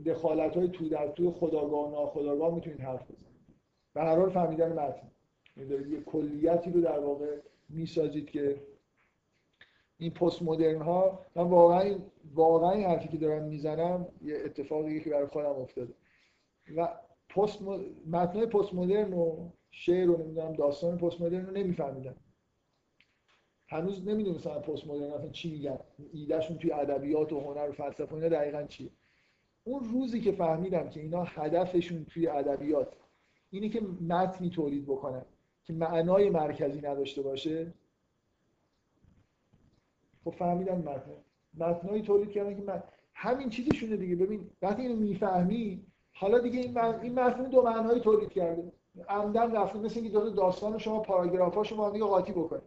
دخالت 0.06 0.58
های 0.58 0.68
تو 0.68 0.90
در 0.90 1.08
تو 1.08 1.32
خداگاه 1.32 1.88
و 1.88 1.92
ناخداگاه 1.92 2.56
می‌تونید 2.56 2.80
حرف 2.80 3.04
بزنید. 3.04 3.58
به 3.94 4.02
هر 4.02 4.18
حال 4.18 4.30
فهمیدن 4.30 4.74
متن. 4.74 5.12
یعنی 5.58 5.90
یه 5.92 6.02
کلیتی 6.02 6.72
رو 6.72 6.82
در 6.82 7.00
واقع 7.00 7.38
می‌سازید 7.70 8.30
که 8.30 8.62
این 9.98 10.12
پست 10.12 10.42
مدرن 10.42 10.82
ها 10.82 11.20
من 11.36 11.44
واقعا 11.44 11.96
واقعا 12.36 12.72
این 12.72 12.86
حرفی 12.86 13.08
که 13.08 13.18
دارم 13.18 13.44
می‌زنم 13.44 14.08
یه 14.22 14.36
اتفاقی 14.46 15.02
که 15.02 15.10
برای 15.10 15.28
خودم 15.28 15.50
افتاده. 15.50 15.94
و 16.78 16.90
پست 17.36 17.62
متن 18.08 18.46
پست 18.46 18.74
مدرن 18.74 19.14
و 19.14 19.50
شعر 19.72 20.08
رو 20.08 20.18
نمی‌دونم 20.18 20.54
داستان 20.54 20.98
پست 20.98 21.22
مدرن 21.22 21.46
رو 21.46 21.52
نمیفهمیدم. 21.52 22.16
هنوز 23.68 24.08
نمی‌دونستم 24.08 24.60
پست 24.60 24.88
مدرن 24.88 25.12
اصلا 25.12 25.30
چی 25.30 25.52
میگن. 25.52 25.80
ایدهشون 26.14 26.58
توی 26.58 26.72
ادبیات 26.72 27.34
و 27.34 27.40
هنر 27.40 27.70
و 27.70 27.72
فلسفه 27.72 28.14
اینا 28.14 28.30
دقیقا 28.30 28.64
چیه. 28.64 28.90
اون 29.64 29.84
روزی 29.84 30.22
که 30.22 30.32
فهمیدم 30.32 30.90
که 30.90 31.00
اینا 31.00 31.24
هدفشون 31.24 32.06
توی 32.06 32.28
ادبیات 32.28 32.96
اینه 33.50 33.70
که 33.70 33.82
متنی 33.82 34.50
تولید 34.50 34.86
بکنن 34.86 35.26
که 35.64 35.74
معنای 35.74 36.30
مرکزی 36.30 36.82
نداشته 36.82 37.22
باشه 37.22 37.74
خب 40.24 40.32
فهمیدم 40.32 40.78
متن. 40.78 41.12
متنایی 41.54 42.02
تولید 42.02 42.32
کردن 42.32 42.56
که 42.56 42.62
من 42.62 42.84
همین 43.14 43.50
چیزشونه 43.50 43.98
دیگه. 43.98 44.16
ببین 44.16 44.50
وقتی 44.62 44.82
اینو 44.82 44.96
می‌فهمی 44.96 45.86
حالا 46.14 46.40
دیگه 46.40 46.60
این 46.60 46.72
متن 46.72 47.00
این 47.00 47.20
متن 47.20 47.44
دو 47.44 47.62
معنایی 47.62 48.00
تولید 48.00 48.30
کرده. 48.30 48.72
عمدن 49.10 49.56
رفته 49.56 49.80
مثل 49.80 49.96
اینکه 50.00 50.10
دو 50.14 50.20
تا 50.20 50.30
داستان 50.30 50.78
شما 50.78 51.00
پاراگرافاشو 51.00 51.76
با 51.76 51.88
هم 51.88 51.94
دیگه 51.94 52.06
قاطی 52.06 52.32
بکنید 52.32 52.64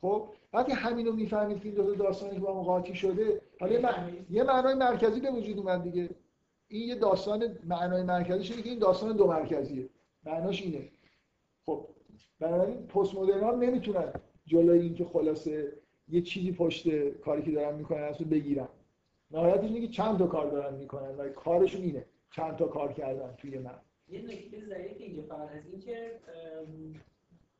خب 0.00 0.28
وقتی 0.52 0.72
همین 0.72 1.06
رو 1.06 1.12
می‌فهمید 1.12 1.58
که 1.60 1.64
این 1.66 1.74
دو 1.74 1.94
تا 1.94 2.04
داستانی 2.04 2.34
که 2.34 2.40
با 2.40 2.54
هم 2.54 2.62
قاطی 2.62 2.94
شده 2.94 3.40
حالا 3.60 3.72
یه, 3.72 3.78
مع- 3.80 4.30
یه 4.30 4.42
معنای 4.42 4.74
مرکزی 4.74 5.20
به 5.20 5.30
وجود 5.30 5.58
اومد 5.58 5.82
دیگه. 5.82 6.10
این 6.68 6.88
یه 6.88 6.94
داستان 6.94 7.56
معنای 7.64 8.02
مرکزیش 8.02 8.50
اینه 8.50 8.62
که 8.62 8.70
این 8.70 8.78
داستان 8.78 9.16
دو 9.16 9.26
مرکزیه. 9.26 9.88
معناش 10.24 10.62
اینه. 10.62 10.88
خب 11.66 11.86
بنابراین 12.40 12.86
پست 12.86 13.14
مدرن 13.14 13.40
ها 13.44 13.50
نمی‌تونن 13.50 14.12
جلوی 14.46 14.78
این 14.78 14.94
که 14.94 15.04
خلاصه 15.04 15.72
یه 16.08 16.20
چیزی 16.20 16.52
پشت 16.52 17.08
کاری 17.08 17.42
که 17.42 17.50
دارن 17.50 17.74
می‌کنن 17.74 18.08
رو 18.18 18.24
بگیرن. 18.24 18.68
نهایتش 19.30 19.64
اینه 19.64 19.80
که 19.80 19.88
چند 19.88 20.18
تا 20.18 20.26
کار 20.26 20.50
دارن 20.50 20.74
می‌کنن 20.74 21.16
و 21.16 21.28
کارشون 21.28 21.82
اینه. 21.82 22.04
چند 22.36 22.56
تا 22.56 22.66
کار 22.66 22.92
کردن 22.92 23.34
توی 23.38 23.58
من. 23.58 23.78
یه 24.08 24.22
نکته 24.22 24.64
ظریف 24.68 24.96
اینجا 24.98 25.22
فقط 25.22 25.48
هست 25.48 25.66
این 25.72 25.80
که 25.80 26.20
ام، 26.60 26.94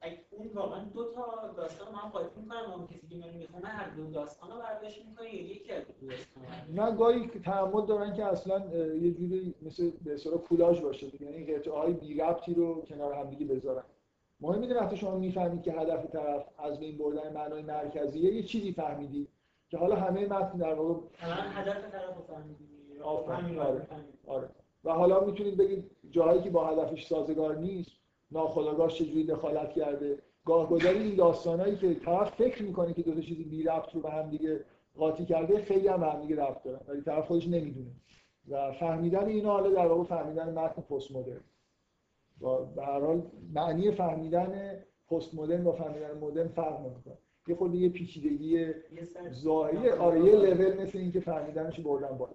اگه 0.00 0.18
اون 0.30 0.50
واقعا 0.54 0.84
دو 0.84 1.12
تا 1.12 1.52
داستان 1.56 1.94
من 1.94 2.10
قاطی 2.10 2.40
می‌کنم 2.40 2.72
اون 2.76 2.86
کسی 2.86 3.06
که 3.08 3.16
من 3.16 3.34
می‌خونه 3.34 3.66
هر 3.66 3.90
دو 3.90 4.10
داستان 4.10 4.50
رو 4.50 4.58
برداشت 4.58 5.06
می‌کنه 5.06 5.34
یا 5.34 5.42
یکی 5.42 5.72
از 5.72 5.82
دو 6.00 6.06
داستان 6.06 6.42
نه 6.74 6.96
گاهی 6.96 7.28
که 7.28 7.38
تعمد 7.38 7.86
دارن 7.86 8.14
که 8.14 8.24
اصلا 8.24 8.76
یه 8.94 9.10
جوری 9.10 9.54
مثل 9.62 9.90
به 10.04 10.14
اصطلاح 10.14 10.38
کولاژ 10.38 10.80
باشه 10.80 11.10
دیگه. 11.10 11.26
یعنی 11.26 11.54
قطعه 11.54 11.74
های 11.74 11.92
بی 11.92 12.20
ربطی 12.20 12.54
رو 12.54 12.82
کنار 12.82 13.14
هم 13.14 13.30
دیگه 13.30 13.46
بذارن. 13.46 13.84
مهم 14.40 14.60
اینه 14.60 14.74
وقتی 14.74 14.96
شما 14.96 15.18
می‌فهمید 15.18 15.62
که 15.62 15.72
هدف 15.72 16.06
طرف 16.06 16.46
از 16.58 16.80
بین 16.80 16.98
بردن 16.98 17.32
معنای 17.32 17.62
مرکزیه 17.62 18.34
یه 18.34 18.42
چیزی 18.42 18.72
فهمیدی 18.72 19.28
که 19.68 19.78
حالا 19.78 19.96
همه 19.96 20.26
متن 20.26 20.58
در 20.58 20.74
واقع 20.74 21.00
هدف 21.20 21.90
طرف 21.90 22.16
رو 22.16 22.22
فهمیدی. 22.22 22.72
آفرین، 23.02 23.58
آره. 23.58 23.86
آره. 24.26 24.48
و 24.84 24.92
حالا 24.92 25.24
می‌تونید 25.24 25.56
بگید 25.56 25.90
جاهایی 26.10 26.42
که 26.42 26.50
با 26.50 26.66
هدفش 26.66 27.06
سازگار 27.06 27.56
نیست 27.56 27.90
ناخودآگاهش 28.30 28.94
چجوری 28.94 29.24
دخالت 29.24 29.72
کرده. 29.72 30.18
گاهگداری 30.44 30.98
این 30.98 31.16
داستانایی 31.16 31.76
که 31.76 31.94
طرف 31.94 32.34
فکر 32.34 32.62
می‌کنه 32.62 32.92
که 32.92 33.02
دو 33.02 33.14
تا 33.14 33.20
چیز 33.20 33.38
بی 33.38 33.62
ربط 33.62 33.94
رو 33.94 34.00
به 34.00 34.10
هم 34.10 34.30
دیگه 34.30 34.64
قاطی 34.96 35.24
کرده 35.24 35.62
خیلی 35.62 35.88
هم 35.88 36.00
به 36.00 36.06
هم 36.06 36.20
دیگه 36.20 36.36
ربط 36.36 36.62
دارن. 36.62 36.80
ولی 36.88 37.00
طرف 37.00 37.26
خودش 37.26 37.48
نمی‌دونه. 37.48 37.90
و 38.48 38.72
فهمیدن 38.72 39.26
اینا 39.26 39.50
حالا 39.50 39.70
در 39.70 39.86
واقع 39.86 40.04
فهمیدن 40.04 40.58
متن 40.58 40.82
پست 40.82 41.10
مدرن 41.10 41.40
و 42.40 42.64
به 42.64 42.84
هر 42.84 43.00
حال 43.00 43.22
معنی 43.54 43.90
فهمیدن 43.90 44.78
پست 45.10 45.34
مدرن 45.34 45.64
با 45.64 45.72
فهمیدن 45.72 46.18
مدرن 46.18 46.48
فرق 46.48 46.80
نمی‌کنه. 46.80 47.18
یه 47.48 47.54
خورده 47.54 47.76
یه 47.76 47.88
پیچیدگی 47.88 48.66
ظاهری. 49.30 49.90
آره 49.90 50.24
یه 50.24 50.32
لول 50.36 50.82
مثل 50.82 50.98
اینکه 50.98 51.20
فهمیدنش 51.20 51.80
بردن 51.80 52.18
بالا. 52.18 52.32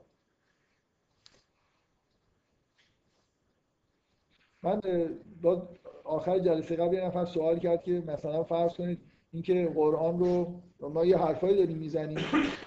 من 4.68 4.82
اه، 4.84 5.08
با 5.42 5.70
آخر 6.04 6.40
جلسه 6.40 6.76
قبل 6.76 6.94
یه 6.94 7.06
نفر 7.06 7.26
سوال 7.26 7.60
کرد 7.60 7.84
که 7.84 8.04
مثلا 8.08 8.44
فرض 8.44 8.74
کنید 8.74 9.00
اینکه 9.32 9.72
قرآن 9.76 10.20
رو 10.20 10.62
ما 10.80 11.06
یه 11.06 11.18
حرفایی 11.18 11.58
داریم 11.58 11.78
می‌زنیم 11.78 12.18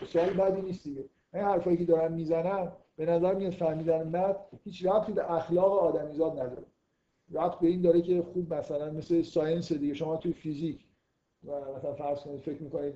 سوال 0.07 0.31
بدی 0.31 0.63
نیست 0.63 0.85
دیگه. 0.85 1.05
این 1.35 1.43
حرفایی 1.43 1.77
که 1.77 1.85
دارم 1.85 2.13
می‌زنم 2.13 2.73
به 2.97 3.07
نظر 3.07 3.35
میاد 3.35 3.53
فهمیدن 3.53 4.09
متن 4.09 4.59
هیچ 4.65 4.87
ربطی 4.87 5.13
به 5.13 5.33
اخلاق 5.33 5.73
آدمیزاد 5.73 6.33
نداره. 6.33 6.67
ربط 7.33 7.59
به 7.59 7.69
این 7.69 7.81
داره 7.81 8.03
که 8.03 8.23
خوب 8.23 8.55
مثلا 8.55 8.91
مثل 8.91 9.23
ساینس 9.23 9.73
دیگه 9.73 9.95
شما 9.95 10.17
توی 10.17 10.33
فیزیک 10.33 10.85
و 11.45 11.51
مثلا 11.77 11.95
فرض 11.95 12.21
کنید 12.21 12.41
فکر 12.41 12.63
می‌کنید 12.63 12.95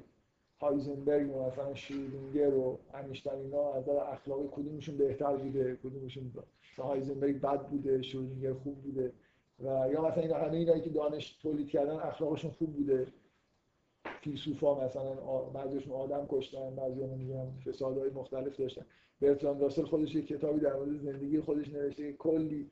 هایزنبرگ 0.60 1.36
و 1.36 1.46
مثلا 1.46 1.74
شیرینگر 1.74 2.54
و 2.54 2.78
انیشتین 2.94 3.32
اینا 3.32 3.72
از 3.72 3.82
نظر 3.82 3.96
اخلاقی 3.96 4.48
کدومشون 4.52 4.96
بهتر 4.96 5.36
بوده 5.36 5.76
کدومشون 5.84 6.32
هایزنبرگ 6.78 7.40
بد 7.40 7.68
بوده 7.68 8.02
شیرینگر 8.02 8.52
خوب 8.54 8.82
بوده 8.82 9.12
و 9.60 9.64
یا 9.92 10.02
مثلا 10.02 10.22
اینا 10.22 10.36
همه 10.36 10.56
اینایی 10.56 10.80
که 10.82 10.90
دانش 10.90 11.32
تولید 11.32 11.68
کردن 11.68 11.92
اخلاقشون 11.94 12.50
خوب 12.50 12.72
بوده. 12.72 13.06
فیلسوفا 14.20 14.84
مثلا 14.84 15.14
بعضیشون 15.54 15.92
آدم 15.92 16.26
کشتن 16.28 16.74
بعضی 16.74 17.06
نمی‌دونم 17.06 17.52
فسادهای 17.66 18.10
مختلف 18.10 18.56
داشتن. 18.56 18.86
برتراند 19.20 19.62
راسل 19.62 19.82
خودش 19.82 20.14
یه 20.14 20.22
کتابی 20.22 20.60
در 20.60 20.76
مورد 20.76 20.98
زندگی 20.98 21.40
خودش 21.40 21.68
نوشته 21.68 22.12
کلی 22.12 22.70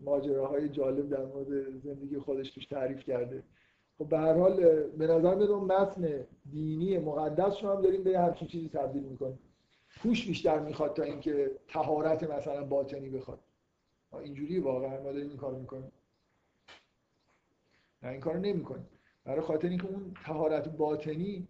ماجراهای 0.00 0.68
جالب 0.68 1.08
در 1.08 1.24
مورد 1.24 1.78
زندگی 1.78 2.18
خودش 2.18 2.50
توش 2.50 2.66
تعریف 2.66 3.04
کرده. 3.04 3.42
خب 4.00 4.08
به 4.08 4.18
هر 4.18 4.34
حال 4.34 4.82
به 4.82 5.06
نظر 5.06 5.34
میاد 5.34 5.50
اون 5.50 5.72
متن 5.72 6.26
دینی 6.50 6.98
مقدس 6.98 7.64
رو 7.64 7.70
هم 7.70 7.82
داریم 7.82 8.02
به 8.02 8.18
همچین 8.18 8.48
چیزی 8.48 8.68
تبدیل 8.68 9.02
می‌کنیم. 9.02 9.38
پوش 10.02 10.26
بیشتر 10.26 10.58
می‌خواد 10.58 10.96
تا 10.96 11.02
اینکه 11.02 11.50
طهارت 11.68 12.30
مثلا 12.30 12.64
باطنی 12.64 13.08
بخواد. 13.08 13.38
اینجوری 14.12 14.58
واقعا 14.58 15.02
ما 15.02 15.12
داریم 15.12 15.28
این 15.28 15.36
کار 15.36 15.54
می‌کنیم. 15.54 15.92
نه 18.02 18.08
این 18.08 18.20
کارو 18.20 18.40
نمی‌کنیم. 18.40 18.88
برای 19.24 19.40
خاطر 19.40 19.68
اینکه 19.68 19.86
اون 19.86 20.14
طهارت 20.24 20.68
باطنی 20.68 21.48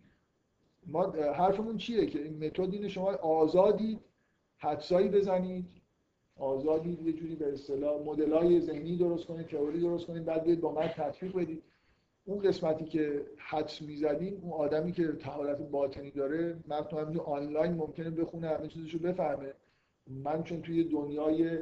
ما 0.87 1.11
حرفمون 1.13 1.77
چیه 1.77 2.07
که 2.07 2.23
این 2.23 2.45
متد 2.45 2.73
اینه 2.73 2.89
شما 2.89 3.13
آزادید 3.13 4.01
حدسایی 4.59 5.09
بزنید 5.09 5.67
آزادید 6.39 7.07
یه 7.07 7.13
جوری 7.13 7.35
به 7.35 7.53
اصطلاح 7.53 8.03
مدلای 8.03 8.61
ذهنی 8.61 8.97
درست 8.97 9.27
کنید 9.27 9.47
تئوری 9.47 9.81
درست 9.81 10.07
کنید 10.07 10.25
بعد 10.25 10.61
با 10.61 10.73
من 10.73 10.89
تطبیق 10.89 11.37
بدید. 11.37 11.63
اون 12.31 12.39
قسمتی 12.39 12.85
که 12.85 13.27
حدس 13.37 13.83
می‌زدیم 13.83 14.41
اون 14.43 14.53
آدمی 14.53 14.93
که 14.93 15.13
طهارت 15.13 15.59
باطنی 15.59 16.11
داره 16.11 16.57
متن 16.69 16.97
همین 16.97 17.21
آنلاین 17.21 17.73
ممکنه 17.73 18.11
بخونه 18.11 18.49
همه 18.49 18.69
چیزشو 18.69 18.99
بفهمه. 18.99 19.53
من 20.07 20.43
چون 20.43 20.63
توی 20.63 20.85
دنیای 20.85 21.59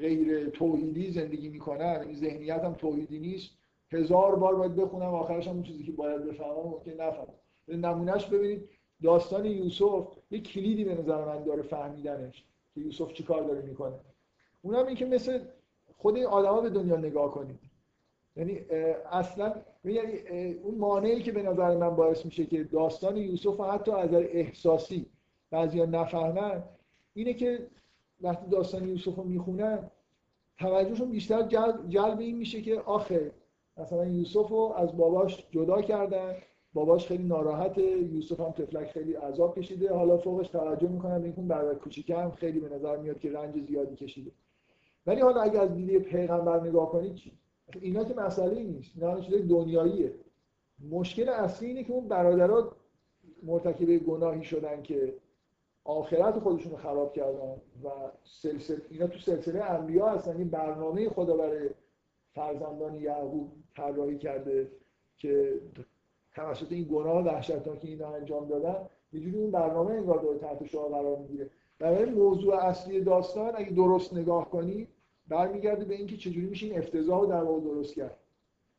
غیر 0.00 0.48
توحیدی 0.48 1.10
زندگی 1.10 1.48
می‌کنم 1.48 2.00
این 2.06 2.14
ذهنیتم 2.14 2.74
توحیدی 2.74 3.18
نیست 3.18 3.50
هزار 3.92 4.36
بار 4.36 4.54
باید 4.54 4.76
بخونم 4.76 5.14
آخرش 5.14 5.48
هم 5.48 5.54
اون 5.54 5.62
چیزی 5.62 5.84
که 5.84 5.92
باید 5.92 6.24
بفهمم 6.24 6.62
ممکن 6.64 6.90
نفهمم. 6.90 7.34
نمونهش 7.68 8.26
ببینید 8.26 8.68
داستان 9.02 9.44
یوسف 9.44 10.08
یه 10.30 10.40
کلیدی 10.40 10.84
به 10.84 10.94
نظر 10.94 11.24
من 11.24 11.44
داره 11.44 11.62
فهمیدنش 11.62 12.44
که 12.74 12.80
یوسف 12.80 13.12
چی 13.12 13.22
کار 13.22 13.42
داره 13.42 13.62
می‌کنه. 13.62 13.94
اونم 14.62 14.86
این 14.86 14.96
که 14.96 15.06
مثل 15.06 15.40
خود 15.96 16.18
آدما 16.18 16.60
به 16.60 16.70
دنیا 16.70 16.96
نگاه 16.96 17.30
کنید. 17.30 17.69
یعنی 18.36 18.60
اصلا 19.12 19.54
یعنی 19.84 20.12
اون 20.62 20.74
مانعی 20.78 21.22
که 21.22 21.32
به 21.32 21.42
نظر 21.42 21.76
من 21.76 21.96
باعث 21.96 22.24
میشه 22.24 22.46
که 22.46 22.64
داستان 22.64 23.16
یوسف 23.16 23.60
حتی 23.60 23.90
از 23.90 24.14
احساسی 24.14 25.06
بعضیا 25.50 25.84
نفهمن 25.84 26.62
اینه 27.14 27.34
که 27.34 27.66
وقتی 28.20 28.50
داستان 28.50 28.88
یوسف 28.88 29.14
رو 29.14 29.24
می‌خونن 29.24 29.90
توجهشون 30.58 31.10
بیشتر 31.10 31.42
جلب, 31.88 32.18
این 32.18 32.36
میشه 32.36 32.62
که 32.62 32.80
آخه 32.80 33.32
مثلا 33.76 34.06
یوسف 34.06 34.48
رو 34.48 34.74
از 34.76 34.96
باباش 34.96 35.46
جدا 35.50 35.82
کردن 35.82 36.34
باباش 36.74 37.06
خیلی 37.06 37.24
ناراحته 37.24 37.82
یوسف 37.82 38.40
هم 38.40 38.50
تفلک 38.50 38.90
خیلی 38.90 39.12
عذاب 39.14 39.58
کشیده 39.58 39.94
حالا 39.94 40.18
فوقش 40.18 40.48
توجه 40.48 40.88
می‌کنن 40.88 41.22
اینکه 41.22 41.38
اون 41.38 41.48
برادر 41.48 41.78
کوچیکه 41.78 42.16
هم 42.16 42.30
خیلی 42.30 42.60
به 42.60 42.68
نظر 42.68 42.96
میاد 42.96 43.18
که 43.18 43.32
رنج 43.32 43.60
زیادی 43.60 43.96
کشیده. 43.96 44.30
ولی 45.06 45.20
حالا 45.20 45.40
اگه 45.40 45.60
از 45.60 45.74
دیده 45.74 45.98
پیغمبر 45.98 46.60
نگاه 46.60 46.90
کنید 46.90 47.14
اینا 47.80 48.04
که 48.04 48.14
مسئله 48.14 48.62
نیست 48.62 48.92
اینا 48.94 49.20
چیزای 49.20 49.42
دنیاییه. 49.42 50.14
مشکل 50.90 51.28
اصلی 51.28 51.68
اینه 51.68 51.84
که 51.84 51.92
اون 51.92 52.08
برادرها 52.08 52.72
مرتکب 53.42 53.96
گناهی 53.98 54.44
شدن 54.44 54.82
که 54.82 55.14
آخرت 55.84 56.38
خودشون 56.38 56.72
رو 56.72 56.78
خراب 56.78 57.12
کردن 57.12 57.54
و 57.84 57.88
سلسله 58.24 58.82
اینا 58.90 59.06
تو 59.06 59.18
سلسله 59.18 59.70
انبیا 59.70 60.08
هستن. 60.08 60.36
این 60.36 60.48
برنامه 60.48 61.08
خدا 61.08 61.36
برای 61.36 61.70
فرزندان 62.34 62.94
یعقوب 62.94 63.52
طراحی 63.76 64.18
کرده 64.18 64.70
که 65.16 65.60
توسط 66.34 66.72
این 66.72 66.84
گناه 66.84 67.24
وحشتناک 67.24 67.80
که 67.80 67.88
اینا 67.88 68.14
انجام 68.14 68.48
دادن. 68.48 68.76
یه 69.12 69.20
جوری 69.20 69.38
اون 69.38 69.50
برنامه 69.50 69.90
انگار 69.90 70.18
داره 70.22 70.38
تحت 70.38 70.66
شعار 70.66 70.90
قرار 70.90 71.18
می‌گیره. 71.18 71.50
برای 71.78 72.04
موضوع 72.04 72.54
اصلی 72.54 73.00
داستان 73.00 73.52
اگه 73.54 73.70
درست 73.70 74.14
نگاه 74.14 74.50
کنی 74.50 74.88
برمیگرده 75.30 75.84
به 75.84 75.94
اینکه 75.94 76.16
چجوری 76.16 76.46
میشه 76.46 76.66
این 76.66 76.78
افتضاح 76.78 77.20
رو 77.20 77.26
در 77.26 77.42
واقع 77.42 77.60
درست 77.60 77.94
کرد. 77.94 78.16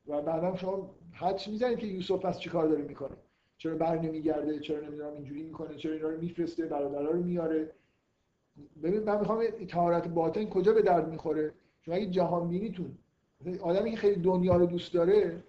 و 0.08 0.22
بعدم 0.22 0.56
شما 0.56 0.96
حدس 1.12 1.48
می‌زنید 1.48 1.78
که 1.78 1.88
یوسف 1.88 2.26
پس 2.26 2.40
چیکار 2.40 2.68
داره 2.68 2.82
می‌کنه؟ 2.82 3.16
چرا 3.58 3.76
بر 3.76 4.00
نمیگرده 4.00 4.60
چرا 4.60 4.80
نمی‌دونم 4.80 5.14
اینجوری 5.14 5.44
می‌کنه؟ 5.44 5.76
چرا 5.76 5.94
اینا 5.94 6.10
رو 6.10 6.22
میفرسته؟ 6.22 6.66
برادرها 6.66 7.12
رو 7.12 7.24
میاره 7.24 7.72
ببین 8.84 9.04
من 9.04 9.20
می‌خوام 9.20 9.44
طهارت 9.68 10.08
باطن 10.08 10.46
کجا 10.46 10.74
به 10.74 10.82
درد 10.82 11.10
می‌خوره؟ 11.10 11.54
شما 11.82 11.96
اگه 11.96 12.06
جهان 12.06 12.50
بینیتون 12.50 12.98
آدمی 13.62 13.92
که 13.92 13.98
خیلی 13.98 14.22
دنیا 14.22 14.56
رو 14.56 14.66
دوست 14.66 14.94
داره 14.94 15.44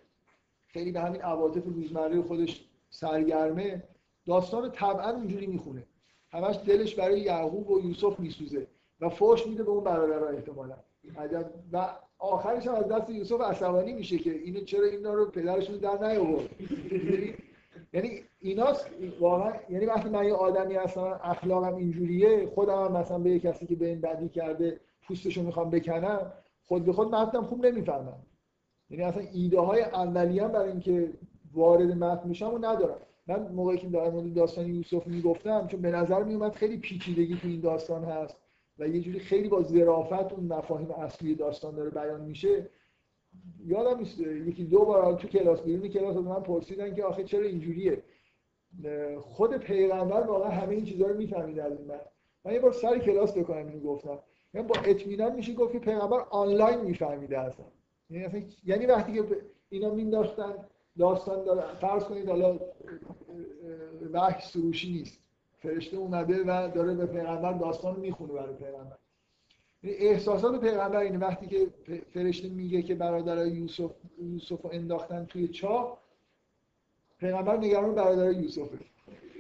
خیلی 0.67 0.93
به 0.93 1.01
همین 1.01 1.23
عواطف 1.23 1.65
روزمره 1.65 2.23
خودش 2.23 2.69
سرگرمه 2.91 3.83
داستان 4.27 4.71
طبعا 4.71 5.11
اونجوری 5.11 5.47
می‌خونه. 5.47 5.87
همش 6.31 6.59
دلش 6.67 6.95
برای 6.95 7.21
یعقوب 7.21 7.71
و 7.71 7.81
یوسف 7.81 8.21
میسوزه 8.21 8.67
و 9.01 9.09
فوش 9.09 9.47
میده 9.47 9.63
به 9.63 9.71
اون 9.71 9.85
برادرها 9.85 10.27
احتمالا. 10.27 10.77
عجب 11.17 11.51
و 11.73 11.89
آخرش 12.19 12.67
هم 12.67 12.75
از 12.75 12.89
دست 12.89 13.11
یوسف 13.11 13.41
عصبانی 13.41 13.93
میشه 13.93 14.19
که 14.19 14.31
اینو 14.31 14.61
چرا 14.61 14.87
اینا 14.87 15.15
رو 15.15 15.27
پدرشون 15.27 15.77
در 15.77 16.09
نیاورد. 16.09 16.49
یعنی 17.93 18.21
ایناست 18.41 18.91
واقعا 19.21 19.53
یعنی 19.71 19.87
وقتی 19.87 20.09
من 20.09 20.25
یه 20.25 20.35
آدمی 20.35 20.75
هستم 20.75 21.21
اخلاقم 21.25 21.75
اینجوریه 21.75 22.47
خودم 22.47 22.85
هم 22.85 22.93
مثلا 22.93 23.19
به 23.19 23.31
یه 23.31 23.39
کسی 23.39 23.67
که 23.67 23.77
به 23.77 23.87
این 23.87 24.01
بدی 24.01 24.29
کرده 24.29 24.81
پوستشو 25.03 25.43
می‌خوام 25.43 25.71
بکنم 25.71 26.33
خود 26.65 26.85
به 26.85 26.93
خود 26.93 27.15
متنم 27.15 27.45
خوب 27.45 27.67
نمی‌فهمم 27.67 28.23
یعنی 28.91 29.05
اصلا 29.05 29.23
ایده 29.33 29.61
های 29.61 29.83
اولیه 29.83 30.49
برای 30.49 30.71
اینکه 30.71 31.13
وارد 31.53 31.91
متن 31.91 32.29
میشم 32.29 32.55
و 32.55 32.59
ندارم. 32.59 32.99
من 33.27 33.49
موقعی 33.53 33.79
که 33.79 33.89
مورد 33.89 34.35
داستان 34.35 34.67
یوسف 34.67 35.07
می‌گفتم 35.07 35.67
چون 35.67 35.83
به 35.83 35.91
نظر 35.91 36.23
میومد 36.23 36.53
خیلی 36.53 36.77
پیچیدگی 36.77 37.37
تو 37.37 37.49
این 37.49 37.61
داستان 37.61 38.05
هست. 38.05 38.37
و 38.79 38.89
یه 38.89 39.01
جوری 39.01 39.19
خیلی 39.21 39.49
با 39.49 39.63
ظرافت 39.63 40.33
اون 40.33 40.45
مفاهیم 40.45 40.91
اصلی 40.91 41.35
داستان 41.35 41.75
داره 41.75 41.91
بیان 41.91 42.21
میشه. 42.21 42.71
یادم 43.67 43.99
نیست 43.99 44.21
یکی 44.21 44.65
دو 44.65 44.85
بار 44.85 45.15
تو 45.15 45.29
کلاس 45.29 45.63
بیرون 45.63 45.89
کلاس 45.89 46.17
از 46.17 46.23
من 46.23 46.43
پرسیدن 46.43 46.95
که 46.95 47.05
آخه 47.05 47.25
چرا 47.25 47.43
اینجوریه. 47.43 48.03
خود 49.21 49.57
پیغمبر 49.57 50.21
واقعا 50.21 50.51
همه 50.51 50.75
این 50.75 50.85
چیزها 50.85 51.09
رو 51.09 51.17
می‌فهمید 51.17 51.59
از 51.59 51.79
این 51.79 51.87
من 51.87 52.01
من 52.45 52.53
یه 52.53 52.61
بار 52.61 52.73
سر 52.73 52.99
کلاس 52.99 53.39
بکنم 53.39 53.67
اینو 53.67 53.81
گفتم. 53.81 54.19
یعنی 54.55 54.67
با 54.69 54.75
اطمینان 54.85 55.35
میشه 55.35 55.55
گفت 55.55 55.73
که 55.73 55.79
پیغمبر 55.79 56.21
آنلاین 56.31 56.81
میفهمیده 56.81 57.39
اصلا. 57.39 57.65
یعنی 58.11 58.47
یعنی 58.65 58.87
وقتی 58.87 59.13
که 59.13 59.25
اینا 59.69 59.95
مینداختن 59.95 60.55
داستان 60.99 61.45
داره 61.45 61.75
فرض 61.75 62.05
کنید 62.05 62.29
حالا 62.29 62.59
وحی 64.13 64.41
سروشی 64.41 64.93
نیست. 64.93 65.22
فرشته 65.63 65.97
اومده 65.97 66.43
و 66.43 66.71
داره 66.75 66.95
به 66.95 67.07
پیغمبر 67.07 67.53
داستان 67.53 68.01
می‌خونه 68.01 68.33
برای 68.33 68.55
پیغمبر. 68.55 68.97
احساسات 69.83 70.61
پیغمبر 70.61 70.97
اینه 70.97 71.19
وقتی 71.19 71.47
که 71.47 71.67
فرشته 72.15 72.49
میگه 72.49 72.83
که 72.83 72.95
برادرای 72.95 73.51
یوسف 73.51 73.91
یوسف 74.23 74.67
انداختن 74.73 75.25
توی 75.25 75.49
چاه 75.49 75.99
پیغمبر 77.19 77.57
نگران 77.57 77.95
برادرای 77.95 78.35
یوسفه. 78.35 78.79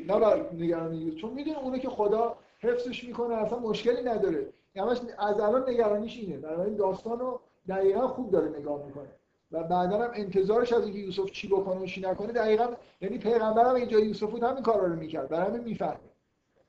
نه 0.09 0.20
بر 0.20 0.53
نگران 0.53 0.94
یوسف. 0.94 1.16
چون 1.16 1.32
می‌دونه 1.32 1.59
اونه 1.59 1.78
که 1.78 1.89
خدا 1.89 2.36
حفظش 2.59 3.05
می‌کنه 3.05 3.35
اصلا 3.35 3.59
مشکلی 3.59 4.03
نداره. 4.03 4.47
همش 4.77 4.99
از 5.19 5.40
الان 5.40 5.70
نگرانیش 5.70 6.16
اینه. 6.16 6.36
برای 6.36 6.74
داستان 6.74 7.19
رو 7.19 7.40
دقیقا 7.69 8.09
خوب 8.09 8.31
داره 8.31 8.59
نگاه 8.59 8.86
می‌کنه. 8.86 9.09
و 9.53 9.62
بعدا 9.62 9.99
هم 9.99 10.11
انتظارش 10.15 10.73
از 10.73 10.85
اینکه 10.85 10.99
یوسف 10.99 11.31
چی 11.31 11.49
بکنه 11.49 11.81
و 11.81 11.86
چی 11.86 12.01
نکنه 12.01 12.32
دقیقا 12.32 12.69
یعنی 13.01 13.19
پیغمبر 13.19 13.65
هم 13.65 13.74
اینجا 13.74 13.99
یوسف 13.99 14.31
بود 14.31 14.43
همین 14.43 14.62
کارا 14.62 14.86
رو 14.86 14.97
می‌کرد. 14.97 15.28
برای 15.28 15.47
همین 15.47 15.65
می‌فهمه. 15.65 16.11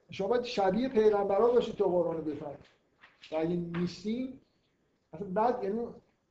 شما 0.09 0.27
باید 0.27 0.43
شبیه 0.43 0.89
پیغمبرها 0.89 1.51
باشید 1.51 1.75
تا 1.75 1.85
قرآن 1.85 2.17
رو 2.17 2.23
بفهمید. 2.23 2.73
اگه 3.37 3.79
نیستیم 3.79 4.39
اصلا 5.13 5.27
بعد 5.33 5.63
یعنی 5.63 5.79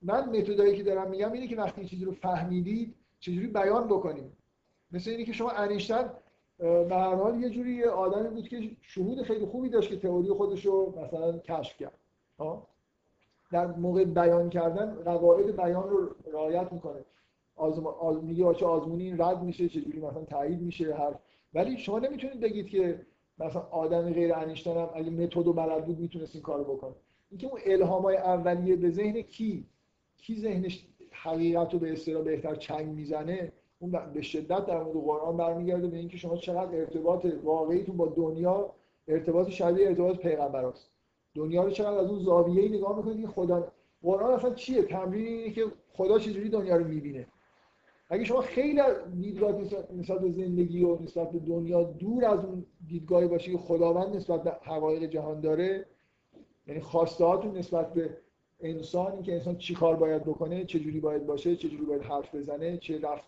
من 0.02 0.28
متدایی 0.28 0.76
که 0.76 0.82
دارم 0.82 1.10
میگم 1.10 1.32
اینه 1.32 1.48
که 1.48 1.56
وقتی 1.56 1.84
چیزی 1.84 2.04
رو 2.04 2.12
فهمیدید 2.12 2.94
چجوری 3.20 3.46
بیان 3.46 3.86
بکنیم؟ 3.86 4.32
مثل 4.92 5.10
اینه 5.10 5.24
که 5.24 5.32
شما 5.32 5.50
انیشتن 5.50 6.10
به 6.58 6.88
هر 6.90 7.14
حال 7.14 7.40
یه 7.40 7.50
جوری 7.50 7.74
یه 7.74 7.88
آدمی 7.88 8.28
بود 8.28 8.48
که 8.48 8.70
شهود 8.80 9.22
خیلی 9.22 9.46
خوبی 9.46 9.68
داشت 9.68 9.90
که 9.90 9.96
تئوری 9.96 10.32
خودش 10.32 10.66
رو 10.66 10.94
مثلا 11.04 11.38
کشف 11.38 11.78
کرد. 11.78 11.98
در 13.52 13.66
موقع 13.66 14.04
بیان 14.04 14.50
کردن 14.50 14.94
قواعد 14.94 15.56
بیان 15.56 15.90
رو 15.90 16.14
رعایت 16.32 16.72
می‌کنه. 16.72 17.04
آزم... 17.56 17.86
آز... 17.86 18.24
میگه 18.24 18.44
آزمونی 18.44 19.04
این 19.04 19.20
رد 19.20 19.42
میشه 19.42 19.68
چجوری 19.68 20.00
مثلا 20.00 20.24
تایید 20.24 20.60
میشه 20.60 20.94
هر 20.94 21.14
ولی 21.54 21.78
شما 21.78 21.98
نمی‌تونید 21.98 22.40
بگید 22.40 22.68
که 22.68 23.06
مثلا 23.38 23.62
آدم 23.62 24.12
غیر 24.12 24.34
انیشتن 24.34 24.76
هم 24.76 24.88
اگه 24.94 25.10
متد 25.10 25.46
و 25.46 25.52
بلد 25.52 25.86
بود 25.86 25.98
می‌تونست 25.98 26.34
این 26.34 26.42
کارو 26.42 26.64
بکنه. 26.64 26.94
اینکه 27.30 27.46
اون 27.46 27.60
الهام 27.64 28.02
های 28.02 28.16
اولیه 28.16 28.76
به 28.76 28.90
ذهن 28.90 29.22
کی؟ 29.22 29.66
کی 30.16 30.36
ذهنش 30.40 30.86
حقیقت 31.10 31.72
رو 31.72 31.78
به 31.78 31.92
اصطلاح 31.92 32.22
بهتر 32.22 32.54
چنگ 32.54 32.88
می‌زنه؟ 32.88 33.52
اون 33.78 34.12
به 34.14 34.22
شدت 34.22 34.66
در 34.66 34.82
مورد 34.82 34.96
قرآن 34.96 35.36
برمیگرده 35.36 35.86
به 35.86 35.96
اینکه 35.96 36.16
شما 36.16 36.36
چقدر 36.36 36.78
ارتباط 36.78 37.26
واقعیتون 37.44 37.96
با 37.96 38.06
دنیا 38.06 38.70
ارتباط 39.08 39.48
شبیه 39.48 39.88
ارتباط 39.88 40.16
پیغمبر 40.16 40.64
است 40.64 40.90
دنیا 41.34 41.64
رو 41.64 41.70
چقدر 41.70 41.98
از 41.98 42.10
اون 42.10 42.18
زاویه‌ای 42.18 42.68
نگاه 42.68 42.96
می‌کنید 42.96 43.20
که 43.20 43.26
خدا 43.26 43.72
قرآن 44.02 44.32
اصلا 44.32 44.54
چیه؟ 44.54 44.82
تمرین 44.82 45.26
اینه 45.26 45.50
که 45.50 45.66
خدا 45.92 46.18
چجوری 46.18 46.48
دنیا 46.48 46.76
رو 46.76 46.84
می‌بینه. 46.84 47.26
اگه 48.12 48.24
شما 48.24 48.40
خیلی 48.40 48.80
دیدگاه 49.20 49.52
نسبت 49.92 50.20
به 50.20 50.30
زندگی 50.30 50.84
و 50.84 51.02
نسبت 51.02 51.30
به 51.30 51.38
دنیا 51.38 51.82
دور 51.82 52.24
از 52.24 52.44
اون 52.44 52.66
دیدگاهی 52.86 53.28
باشی 53.28 53.52
که 53.52 53.58
خداوند 53.58 54.16
نسبت 54.16 54.42
به 54.42 54.50
حقایق 54.62 55.04
جهان 55.04 55.40
داره 55.40 55.86
یعنی 56.66 56.80
خواسته 56.80 57.46
نسبت 57.46 57.92
به 57.92 58.18
انسانی 58.60 59.22
که 59.22 59.32
انسان 59.32 59.58
چی 59.58 59.74
کار 59.74 59.96
باید 59.96 60.22
بکنه 60.22 60.64
چه 60.64 60.80
جوری 60.80 61.00
باید 61.00 61.26
باشه 61.26 61.56
چه 61.56 61.68
جوری 61.68 61.84
باید 61.84 62.02
حرف 62.02 62.34
بزنه 62.34 62.76
چه 62.76 63.00
رفت 63.00 63.24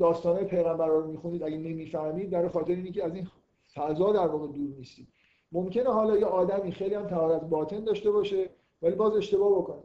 داستانهای 0.00 0.44
پیغمبر 0.44 0.86
رو 0.86 1.06
می‌خونید 1.06 1.42
اگه 1.42 1.56
نمی‌فهمید 1.56 2.30
در 2.30 2.48
خاطر 2.48 2.72
اینه 2.72 2.90
که 2.90 3.04
از 3.04 3.14
این 3.14 3.28
فضا 3.74 4.12
در 4.12 4.26
واقع 4.26 4.46
دور 4.46 4.76
نیستید. 4.76 5.08
ممکنه 5.52 5.92
حالا 5.92 6.18
یه 6.18 6.26
آدمی 6.26 6.72
خیلی 6.72 6.94
هم 6.94 7.06
طهارت 7.06 7.42
باطن 7.42 7.84
داشته 7.84 8.10
باشه 8.10 8.50
ولی 8.82 8.94
باز 8.94 9.16
اشتباه 9.16 9.58
بکنه. 9.58 9.82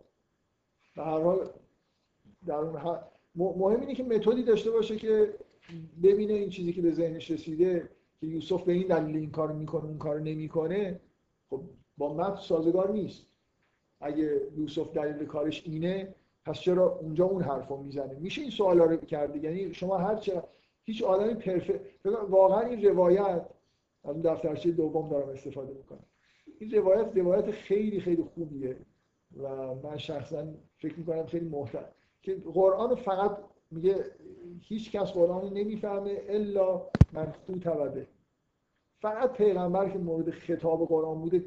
به 0.96 1.04
هر 1.04 1.20
حال 1.20 1.50
در 2.46 2.56
اون 2.56 3.04
مهم 3.36 3.80
اینه 3.80 3.96
که 3.96 4.04
متدی 4.04 4.44
داشته 4.44 4.72
باشه 4.72 4.96
که 4.96 5.34
ببینه 6.04 6.34
این 6.34 6.50
چیزی 6.50 6.74
که 6.74 6.82
به 6.82 6.92
ذهنش 6.92 7.32
رسیده 7.32 7.90
که 8.20 8.28
یوسف 8.28 8.64
به 8.64 8.74
این 8.74 8.88
دلیل 8.88 9.18
این 9.18 9.32
کار 9.32 9.52
می‌کنه 9.52 9.86
اون 9.86 9.98
کار 9.98 10.20
نمی‌کنه 10.20 11.00
خب 11.50 11.62
با 11.98 12.14
متن 12.14 12.42
سازگار 12.42 12.92
نیست. 12.92 13.26
اگه 14.00 14.42
یوسف 14.58 14.94
دلیل 14.94 15.26
کارش 15.26 15.64
اینه 15.66 16.16
پس 16.46 16.60
چرا 16.60 17.00
اونجا 17.00 17.26
اون 17.26 17.42
حرفو 17.42 17.78
می‌زنه؟ 17.78 18.20
میشه 18.20 18.42
این 18.42 18.52
سوالا 18.52 18.86
رو 18.86 18.98
کرد 18.98 19.44
یعنی 19.44 19.74
شما 19.74 19.98
هر 19.98 20.16
چه 20.16 20.44
هیچ 20.86 21.04
آدمی 21.04 21.34
پرفکت 21.34 21.82
واقعا 22.30 22.60
این 22.60 22.86
روایت 22.86 23.46
از 24.04 24.22
دفترچه 24.22 24.72
دوم 24.72 25.10
دارم 25.10 25.30
استفاده 25.30 25.74
می‌کنم. 25.74 26.06
این 26.60 26.72
روایت 26.72 27.18
روایت 27.18 27.52
خیلی 27.52 28.00
خیلی 28.00 28.24
خوبیه 28.24 28.78
و 29.38 29.76
من 29.76 29.98
شخصا 29.98 30.48
فکر 30.78 31.00
می‌کنم 31.00 31.26
خیلی 31.26 31.46
محترم. 31.46 31.92
که 32.24 32.36
قرآن 32.54 32.96
فقط 32.96 33.38
میگه 33.72 34.06
هیچ 34.62 34.92
کس 34.92 35.12
قرآن 35.12 35.54
نمی‌فهمه 35.54 36.22
الا 36.28 36.82
من 37.14 37.34
خود 37.46 37.60
توده 37.60 38.08
فقط 39.02 39.34
پیغمبر 39.34 39.90
که 39.90 39.98
مورد 39.98 40.30
خطاب 40.30 40.88
قرآن 40.88 41.22
بوده 41.22 41.46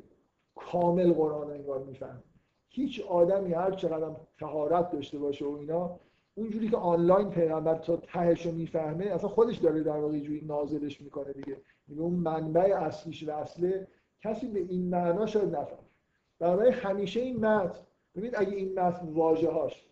کامل 0.54 1.12
قرآن 1.12 1.50
انگار 1.50 1.84
می‌فهمه. 1.84 2.22
هیچ 2.68 3.00
آدمی 3.00 3.52
هر 3.52 3.70
چقدر 3.70 4.16
تهارت 4.38 4.90
داشته 4.90 5.18
باشه 5.18 5.44
و 5.44 5.56
اینا 5.56 6.00
اونجوری 6.34 6.68
که 6.68 6.76
آنلاین 6.76 7.30
پیغمبر 7.30 7.74
تا 7.74 7.96
تهش 7.96 8.46
رو 8.46 8.52
می‌فهمه 8.52 9.04
اصلا 9.04 9.28
خودش 9.28 9.56
داره 9.56 9.82
در 9.82 9.98
واقع 9.98 10.18
جوری 10.18 10.44
نازلش 10.44 11.00
می‌کنه 11.00 11.32
دیگه. 11.32 11.56
میگه 11.88 12.02
اون 12.02 12.12
منبع 12.12 12.76
اصلیش 12.76 13.28
و 13.28 13.30
اصله 13.30 13.86
کسی 14.20 14.48
به 14.48 14.58
این 14.60 14.90
معنا 14.90 15.26
شاید 15.26 15.56
نفهم 15.56 15.84
برای 16.38 16.70
همیشه 16.70 17.20
این 17.20 17.46
متن 17.46 17.80
ببینید 18.14 18.34
اگه 18.36 18.56
این 18.56 18.80
متن 18.80 19.06
واژه 19.08 19.50
هاش 19.50 19.86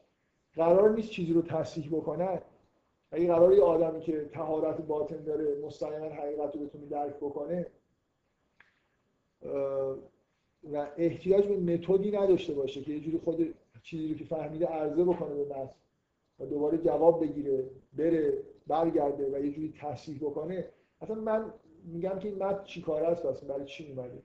قرار 0.56 0.90
نیست 0.90 1.10
چیزی 1.10 1.32
رو 1.32 1.42
تصحیح 1.42 1.88
بکنن. 1.88 2.40
اگه 3.10 3.26
قرار 3.26 3.54
یه 3.54 3.62
آدمی 3.62 4.00
که 4.00 4.30
تهارت 4.32 4.80
باطن 4.80 5.22
داره 5.22 5.60
مستقیما 5.60 6.06
حقیقت 6.06 6.56
رو 6.56 6.66
بتونه 6.66 6.86
درک 6.86 7.16
بکنه 7.16 7.66
و 10.72 10.86
احتیاج 10.96 11.46
به 11.46 11.56
متدی 11.56 12.10
نداشته 12.10 12.54
باشه 12.54 12.82
که 12.82 12.92
یه 12.92 13.00
جوری 13.00 13.18
خود 13.18 13.54
چیزی 13.82 14.08
رو 14.08 14.14
که 14.14 14.24
فهمیده 14.24 14.66
عرضه 14.66 15.04
بکنه 15.04 15.34
به 15.34 15.44
متن 15.44 15.74
و 16.38 16.46
دوباره 16.46 16.78
جواب 16.78 17.24
بگیره 17.24 17.64
بره 17.92 18.38
برگرده 18.66 19.30
و 19.32 19.44
یه 19.44 19.52
جوری 19.52 19.74
تصحیح 19.80 20.18
بکنه. 20.18 20.68
اصلا 21.00 21.16
من 21.16 21.52
میگم 21.84 22.18
که 22.18 22.28
این 22.28 22.38
متن 22.38 22.64
چیکار 22.64 23.04
است؟ 23.04 23.26
اصلا 23.26 23.48
برای 23.48 23.66
چی 23.66 23.92
اومده 23.92 24.22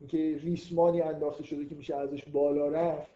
اینکه 0.00 0.38
ریسمانی 0.42 1.00
انداخته 1.00 1.44
شده 1.44 1.66
که 1.66 1.74
میشه 1.74 1.96
ازش 1.96 2.24
بالا 2.28 2.68
رفت. 2.68 3.10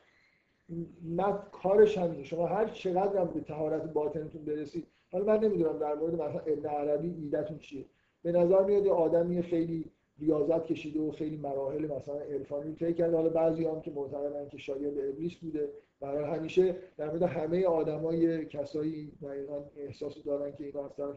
نه 1.05 1.39
کارش 1.53 1.99
همینه 1.99 2.25
شما 2.25 2.47
هر 2.47 2.69
چقدر 2.69 3.21
هم 3.21 3.27
به 3.27 3.41
تهارت 3.41 3.93
باطنتون 3.93 4.45
برسید 4.45 4.87
حالا 5.13 5.25
من 5.25 5.45
نمی‌دونم 5.45 5.79
در 5.79 5.95
مورد 5.95 6.15
مثلا 6.15 6.41
ابن 6.41 6.69
عربی 6.69 7.09
ایدتون 7.09 7.59
چیه. 7.59 7.85
به 8.23 8.33
نظر 8.33 8.65
میاد 8.65 8.87
آدمی 8.87 9.43
خیلی 9.43 9.85
ریاضت 10.19 10.65
کشیده 10.65 11.01
و 11.01 11.11
خیلی 11.11 11.37
مراحل 11.37 11.87
مثلا 11.87 12.19
عرفانی 12.19 12.75
طی 12.75 12.95
کرده. 12.95 13.17
حالا 13.17 13.29
بعضی 13.29 13.65
هم 13.65 13.81
که 13.81 13.91
معتقدن 13.91 14.49
که 14.49 14.59
شاید 14.59 14.99
ابلیس 14.99 15.35
بوده. 15.35 15.69
برای 16.01 16.25
همیشه 16.25 16.77
در 16.97 17.07
مورد 17.07 17.23
همه 17.23 17.67
آدمای 17.67 18.47
کسایی 18.47 19.13
دقیقا 19.23 19.65
احساس 19.77 20.23
دارن 20.25 20.53
که 20.53 20.65
اینا 20.65 20.85
از 20.85 20.97
طرف 20.97 21.17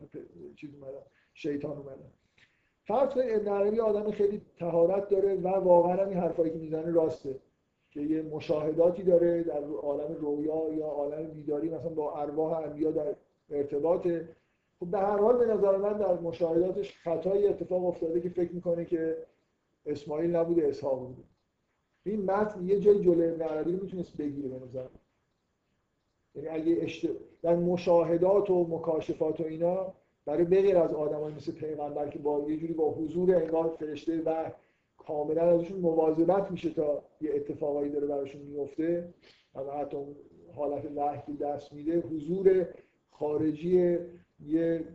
چیز 0.56 0.70
اومدن 0.74 1.02
شیطان 1.34 1.78
اومدن. 1.78 2.12
فرض 2.84 3.10
کنید 3.10 3.30
ابن 3.30 3.48
عربی 3.48 3.80
آدم 3.80 4.12
خیلی 4.12 4.42
تهارت 4.58 5.10
داره 5.10 5.36
و 5.36 5.48
واقعا 5.48 6.06
این 6.06 6.18
حرفایی 6.18 6.52
که 6.52 6.58
می‌زنه 6.58 6.92
راسته. 6.92 7.36
که 7.91 8.02
یه 8.02 8.22
مشاهداتی 8.22 9.03
داره 9.03 9.44
در 9.44 9.64
عالم 9.64 10.16
رویا 10.16 10.74
یا 10.74 10.86
عالم 10.86 11.28
بیداری 11.28 11.70
مثلا 11.70 11.90
با 11.90 12.22
ارواح 12.22 12.57
انبیا 12.57 12.91
در 12.91 13.16
ارتباطه. 13.49 14.30
خب 14.80 14.86
به 14.86 14.98
هر 14.98 15.18
حال 15.18 15.38
به 15.38 15.45
نظر 15.53 15.78
من 15.78 15.94
در 15.94 16.14
مشاهداتش 16.14 16.98
خطایی 17.03 17.48
اتفاق 17.48 17.86
افتاده 17.86 18.22
که 18.22 18.30
فکر 18.30 18.52
می‌کنه 18.52 18.86
که 18.86 19.18
اسماعیل 19.86 20.36
نبوده 20.36 20.68
اسحاق 20.68 20.99
بوده. 20.99 21.24
این 22.06 22.26
متن 22.26 22.68
یه 22.68 22.80
جای 22.80 22.99
جلوی 22.99 23.28
ابن 23.28 23.41
عربی 23.41 23.72
می‌تونست 23.72 24.18
بگیره 24.18 24.49
به 24.49 24.66
نظر 24.66 24.88
یعنی 26.36 26.48
اگه 26.48 26.78
اشت... 26.82 27.07
در 27.41 27.56
مشاهدات 27.56 28.49
و 28.49 28.68
مکاشفات 28.68 29.40
و 29.40 29.44
اینا 29.44 29.94
برای 30.26 30.44
بغیر 30.44 30.78
از 30.78 30.94
آدمای 30.94 31.34
مثل 31.34 31.52
پیغمبر 31.52 32.10
که 32.10 32.20
با 32.20 32.45
یه 32.49 32.57
جوری 32.57 32.74
با 32.74 32.91
حضور 32.91 33.36
انگار 33.36 33.76
فرشته 33.80 34.22
و 34.26 34.52
کاملا 35.10 35.41
ازشون 35.41 35.80
مواظبت 35.80 36.52
میشه 36.52 36.69
تا 36.69 37.03
یه 37.22 37.31
اتفاقایی 37.36 37.91
داره 37.91 38.07
براشون 38.07 38.41
میفته. 38.41 39.14
و 39.56 39.72
حتی 39.72 39.98
اون 39.98 40.15
حالت 40.56 40.86
وحی 40.95 41.38
دست 41.38 41.73
میده. 41.73 41.99
حضور 41.99 42.68
خارجی 43.11 43.98
یه 44.45 44.86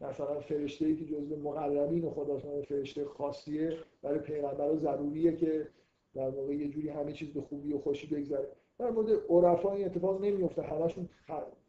مثلا 0.00 0.40
فرشته 0.40 0.86
ای 0.86 0.96
که 0.96 1.04
جزو 1.04 1.36
مقربین 1.36 2.04
و 2.04 2.38
فرشته 2.68 3.04
خاصیه 3.04 3.76
برای 4.02 4.18
پیغمبر 4.18 4.76
ضروریه 4.76 5.36
که 5.36 5.68
در 6.14 6.30
واقع 6.30 6.54
یه 6.54 6.68
جوری 6.68 6.88
همه 6.88 7.12
چیز 7.12 7.32
به 7.32 7.40
خوبی 7.40 7.72
و 7.72 7.78
خوشی 7.78 8.06
بگذره. 8.06 8.48
در 8.78 8.90
مورد 8.90 9.08
عرفا 9.28 9.72
این 9.72 9.86
اتفاق 9.86 10.24
نمیفته 10.24 10.62
همشون 10.62 11.08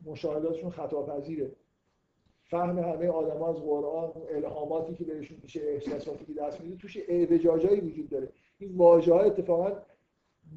مشاهداتشون 0.05 0.69
خطاپذیره. 0.69 1.51
فهم 2.47 2.79
همه 2.79 3.07
آدم 3.07 3.43
از 3.43 3.55
قرآن 3.55 4.11
الهاماتی 4.29 4.95
که 4.95 5.03
بهشون 5.03 5.37
میشه 5.43 5.61
احساساتی 5.61 6.25
که 6.25 6.33
دست 6.33 6.61
میده 6.61 6.75
توش 6.75 6.97
اعوجاجایی 7.07 7.81
وجود 7.81 8.09
داره. 8.09 8.29
این 8.57 8.77
واژه 8.77 9.13
ها 9.13 9.19
اتفاقا 9.19 9.71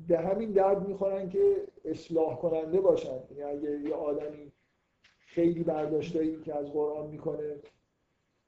به 0.08 0.18
همین 0.18 0.52
درد 0.52 0.88
می‌خورن 0.88 1.28
که 1.28 1.56
اصلاح 1.84 2.38
کننده 2.38 2.80
باشن. 2.80 3.20
یعنی 3.30 3.42
اگه 3.42 3.80
یه 3.80 3.94
آدمی 3.94 4.52
خیلی 5.18 5.62
برداشتایی 5.62 6.40
که 6.40 6.54
از 6.54 6.72
قرآن 6.72 7.10
می‌کنه 7.10 7.56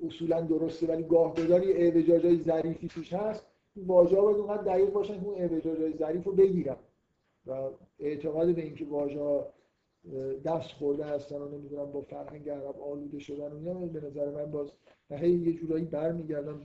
اصولا 0.06 0.40
درسته 0.40 0.86
ولی 0.86 1.02
گاه 1.02 1.34
گداری 1.34 1.72
اعوجاجای 1.72 2.36
ظریفی 2.36 2.88
توش 2.88 3.12
هست 3.12 3.46
این 3.74 3.86
واژه 3.86 4.16
ها 4.16 4.22
باید 4.22 4.36
اونقدر 4.36 4.62
دقیق 4.62 4.90
باشن 4.90 5.20
که 5.20 5.26
اون 5.26 5.38
اعوجاجای 5.38 5.92
ظریف 5.92 6.24
رو 6.24 6.32
بگیرن. 6.32 6.76
و 7.46 7.70
اعتقاد 7.98 8.54
به 8.54 8.62
اینکه 8.62 8.84
واژه 8.84 9.44
دست 10.44 10.70
خورده 10.70 11.04
هستن 11.04 11.36
و 11.36 11.48
نمی‌دونم 11.48 11.92
با 11.92 12.02
فرهنگ 12.02 12.48
عرب 12.48 12.80
آلوده 12.80 13.18
شدن 13.18 13.52
اینا 13.52 13.74
به 13.74 14.00
نظر 14.00 14.30
من 14.30 14.50
باز 14.50 14.72
هی 15.10 15.30
یه 15.30 15.52
جورایی 15.52 15.84
برمیگردم 15.84 16.64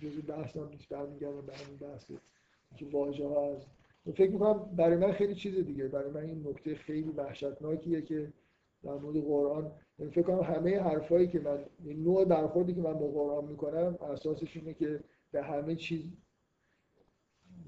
جزء 0.00 0.20
بحث 0.20 0.56
هم 0.56 0.68
نیست 0.68 0.88
برمیگردم 0.88 1.46
به 1.46 1.52
همین 1.56 1.76
بحث 1.76 2.10
که 2.76 2.86
واژه 2.86 3.26
ها 3.26 3.52
از 3.52 3.66
فکر 4.14 4.30
می‌کنم 4.30 4.76
برای 4.76 4.96
من 4.96 5.12
خیلی 5.12 5.34
چیز 5.34 5.54
دیگه 5.54 5.88
برای 5.88 6.10
من 6.10 6.22
این 6.22 6.48
نکته 6.48 6.74
خیلی 6.74 7.10
وحشتناکیه 7.10 8.02
که 8.02 8.32
در 8.82 8.94
مورد 8.94 9.16
قرآن 9.16 9.72
یعنی 9.98 10.12
فکر 10.12 10.22
کنم 10.22 10.40
همه 10.40 10.80
حرفایی 10.80 11.28
که 11.28 11.40
من 11.40 11.64
این 11.84 12.02
نوع 12.02 12.24
برخوردی 12.24 12.74
که 12.74 12.80
من 12.80 12.94
با 12.94 13.06
قرآن 13.06 13.44
می‌کنم 13.44 13.98
اساسش 14.00 14.56
اینه 14.56 14.74
که 14.74 15.00
به 15.32 15.42
همه 15.42 15.76
چیز 15.76 16.12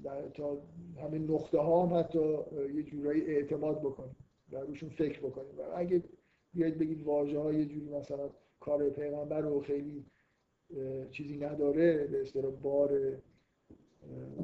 در 0.03 0.29
تا 0.29 0.57
همه 1.01 1.19
نقطه 1.19 1.57
ها 1.59 1.85
هم 1.85 1.99
حتی 1.99 2.37
یه 2.73 2.83
جورایی 2.83 3.21
اعتماد 3.21 3.79
بکنیم 3.79 4.15
و 4.51 4.57
روشون 4.57 4.89
فکر 4.89 5.19
بکنیم. 5.19 5.59
و 5.59 5.61
اگه 5.75 6.03
بیاید 6.53 6.77
بگید 6.77 7.03
واژه 7.03 7.39
های 7.39 7.65
جوری 7.65 7.89
مثلا 7.89 8.29
کار 8.59 8.89
پیغمبر 8.89 9.41
رو 9.41 9.61
خیلی 9.61 10.05
چیزی 11.11 11.37
نداره 11.37 12.07
به 12.07 12.21
اصطلاح 12.21 12.51
بار 12.51 13.17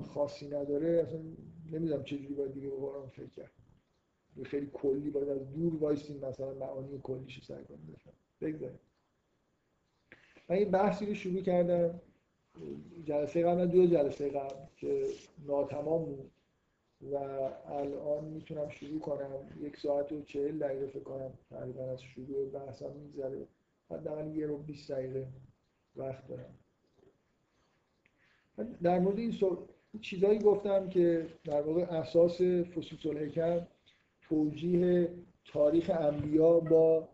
خاصی 0.01 0.47
نداره 0.47 0.87
اصلا 0.87 1.19
نمی‌دونم 1.71 2.03
چجوری 2.03 2.33
باید 2.33 2.53
دیگه 2.53 2.69
به 2.69 2.75
قرآن 2.75 3.07
فکر 3.07 3.29
کرد. 3.29 3.51
خیلی 4.43 4.69
کلی 4.73 5.09
باید 5.09 5.29
از 5.29 5.51
دور 5.53 5.75
وایسیم 5.75 6.25
مثلا 6.25 6.53
معانی 6.53 6.99
کلیش 7.03 7.45
سعی 7.45 7.63
کنیم 7.63 7.93
بفهم 7.93 8.13
بگذاریم. 8.41 8.79
من 10.49 10.55
این 10.55 10.71
بحثی 10.71 11.05
رو 11.05 11.13
شروع 11.13 11.41
کردم 11.41 12.01
جلسه 13.05 13.43
قبل 13.43 13.65
دو 13.65 13.85
جلسه 13.85 14.29
قبل 14.29 14.65
که 14.77 15.05
ناتمام 15.47 16.05
بود. 16.05 16.31
و 17.11 17.15
الان 17.67 18.23
می‌تونم 18.23 18.69
شروع 18.69 18.99
کنم. 18.99 19.49
یک 19.61 19.77
ساعت 19.77 20.11
و 20.11 20.21
چهل 20.21 20.59
دقیقه 20.59 20.87
فکر 20.87 21.03
کنم. 21.03 21.33
تقریبا 21.49 21.83
از 21.83 22.01
شروع 22.01 22.49
بحثم 22.49 22.91
میگذره. 22.91 23.47
حداقل 23.89 24.35
یه 24.35 24.47
رو 24.47 24.57
20 24.57 24.91
دقیقه 24.91 25.27
وقت 25.95 26.27
دارم. 26.27 26.55
در 28.83 28.99
مورد 28.99 29.19
این 29.19 29.33
چیزایی 30.01 30.39
گفتم 30.39 30.89
که 30.89 31.27
در 31.43 31.61
واقع 31.61 31.81
اساس 31.81 32.41
فسوس 32.41 33.05
الحکم 33.05 33.67
توجیه 34.21 35.13
تاریخ 35.45 35.91
انبیا 35.99 36.59
با 36.59 37.09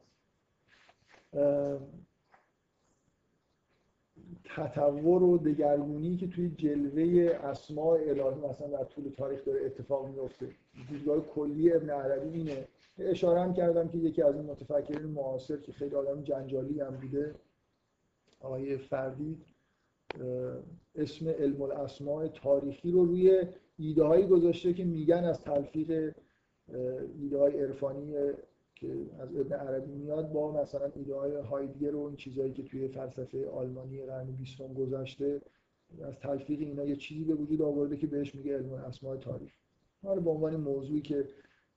تطور 4.56 5.24
و 5.24 5.38
دگرگونی 5.38 6.18
که 6.18 6.28
توی 6.28 6.50
جلوه 6.50 7.36
اسماع 7.44 8.00
الهی 8.00 8.50
مثلا 8.50 8.68
در 8.68 8.84
طول 8.84 9.10
تاریخ 9.18 9.46
داره 9.46 9.66
اتفاق 9.66 10.08
میفته. 10.08 10.48
دیدگاه 10.90 11.20
کلی 11.20 11.74
ابن 11.74 11.90
عربی 11.90 12.38
اینه. 12.38 12.68
اشاره 13.00 13.42
هم 13.42 13.54
کردم 13.54 13.88
که 13.88 13.98
یکی 13.98 14.22
از 14.22 14.36
این 14.36 14.46
متفکرین 14.46 15.08
معاصر 15.08 15.58
که 15.58 15.72
خیلی 15.72 15.96
آدم 15.96 16.24
جنجالی 16.24 16.80
هم 16.80 16.96
بوده 16.96 17.36
آقای 18.40 18.78
فردی 18.78 19.38
اسم 20.96 21.30
علم 21.30 21.62
الاسماء 21.62 22.28
تاریخی 22.28 22.92
رو 22.92 23.06
روی 23.06 23.44
ایده 23.78 24.04
هایی 24.04 24.28
گذاشته 24.28 24.74
که 24.74 24.84
میگن 24.86 25.24
از 25.24 25.42
تلفیق 25.42 26.16
ایده 27.22 27.38
های 27.38 27.60
عرفانی 27.62 28.14
که 28.82 28.88
از 29.20 29.36
ابن 29.36 29.56
عربی 29.56 29.92
میاد 29.92 30.32
با 30.32 30.52
مثلا 30.52 30.92
ایده 30.96 31.16
های 31.16 31.36
هایدگر 31.36 31.96
و 31.96 32.04
این 32.06 32.16
چیزهایی 32.16 32.54
که 32.54 32.64
توی 32.64 32.88
فلسفه 32.88 33.50
آلمانی 33.50 34.06
قرن 34.06 34.26
بیستم 34.26 34.74
گذاشته 34.74 35.42
از 36.02 36.20
تلفیق 36.20 36.60
اینا 36.60 36.86
یه 36.86 36.96
چیزی 36.96 37.24
به 37.24 37.36
وجود 37.36 37.62
آورده 37.62 37.98
که 37.98 38.08
بهش 38.08 38.36
میگه 38.36 38.58
علم 38.58 38.74
اسماء 38.74 39.18
تاریخ. 39.18 39.52
حالا 40.04 40.22
به 40.22 40.30
عنوان 40.30 40.56
موضوعی 40.56 41.02
که 41.02 41.26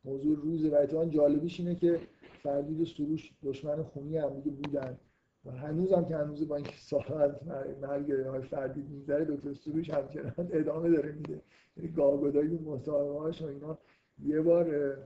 موضوع 0.04 0.36
روز 0.36 0.64
و 0.64 1.04
جالبیش 1.10 1.60
اینه 1.60 1.74
که 1.74 2.00
فردید 2.42 2.80
و 2.80 2.84
سروش 2.84 3.32
دشمن 3.42 3.82
خونی 3.82 4.16
هم 4.16 4.40
دیگه 4.40 4.50
بودن 4.50 4.98
و 5.44 5.50
هنوز 5.50 5.92
هم 5.92 6.04
که 6.04 6.16
هنوز 6.16 6.48
با 6.48 6.56
اینکه 6.56 6.76
سال 6.76 7.34
مرگ 7.82 8.12
های 8.12 8.42
فردید 8.42 8.90
می‌ذاره 8.90 9.24
دکتر 9.24 9.54
سروش 9.54 9.90
همچنان 9.90 10.32
ادامه 10.52 10.90
داره 10.90 11.12
میده 11.12 11.40
یعنی 11.76 11.92
گاگدایی 11.92 12.58
مصاحبه 12.58 13.18
هاش 13.18 13.42
و 13.42 13.46
اینا 13.46 13.78
یه 14.24 14.40
بار 14.40 14.96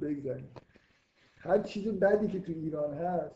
بگذاریم. 0.00 0.48
هر 1.44 1.62
چیز 1.62 1.88
بدی 1.88 2.28
که 2.28 2.40
تو 2.40 2.52
ایران 2.52 2.94
هست 2.94 3.34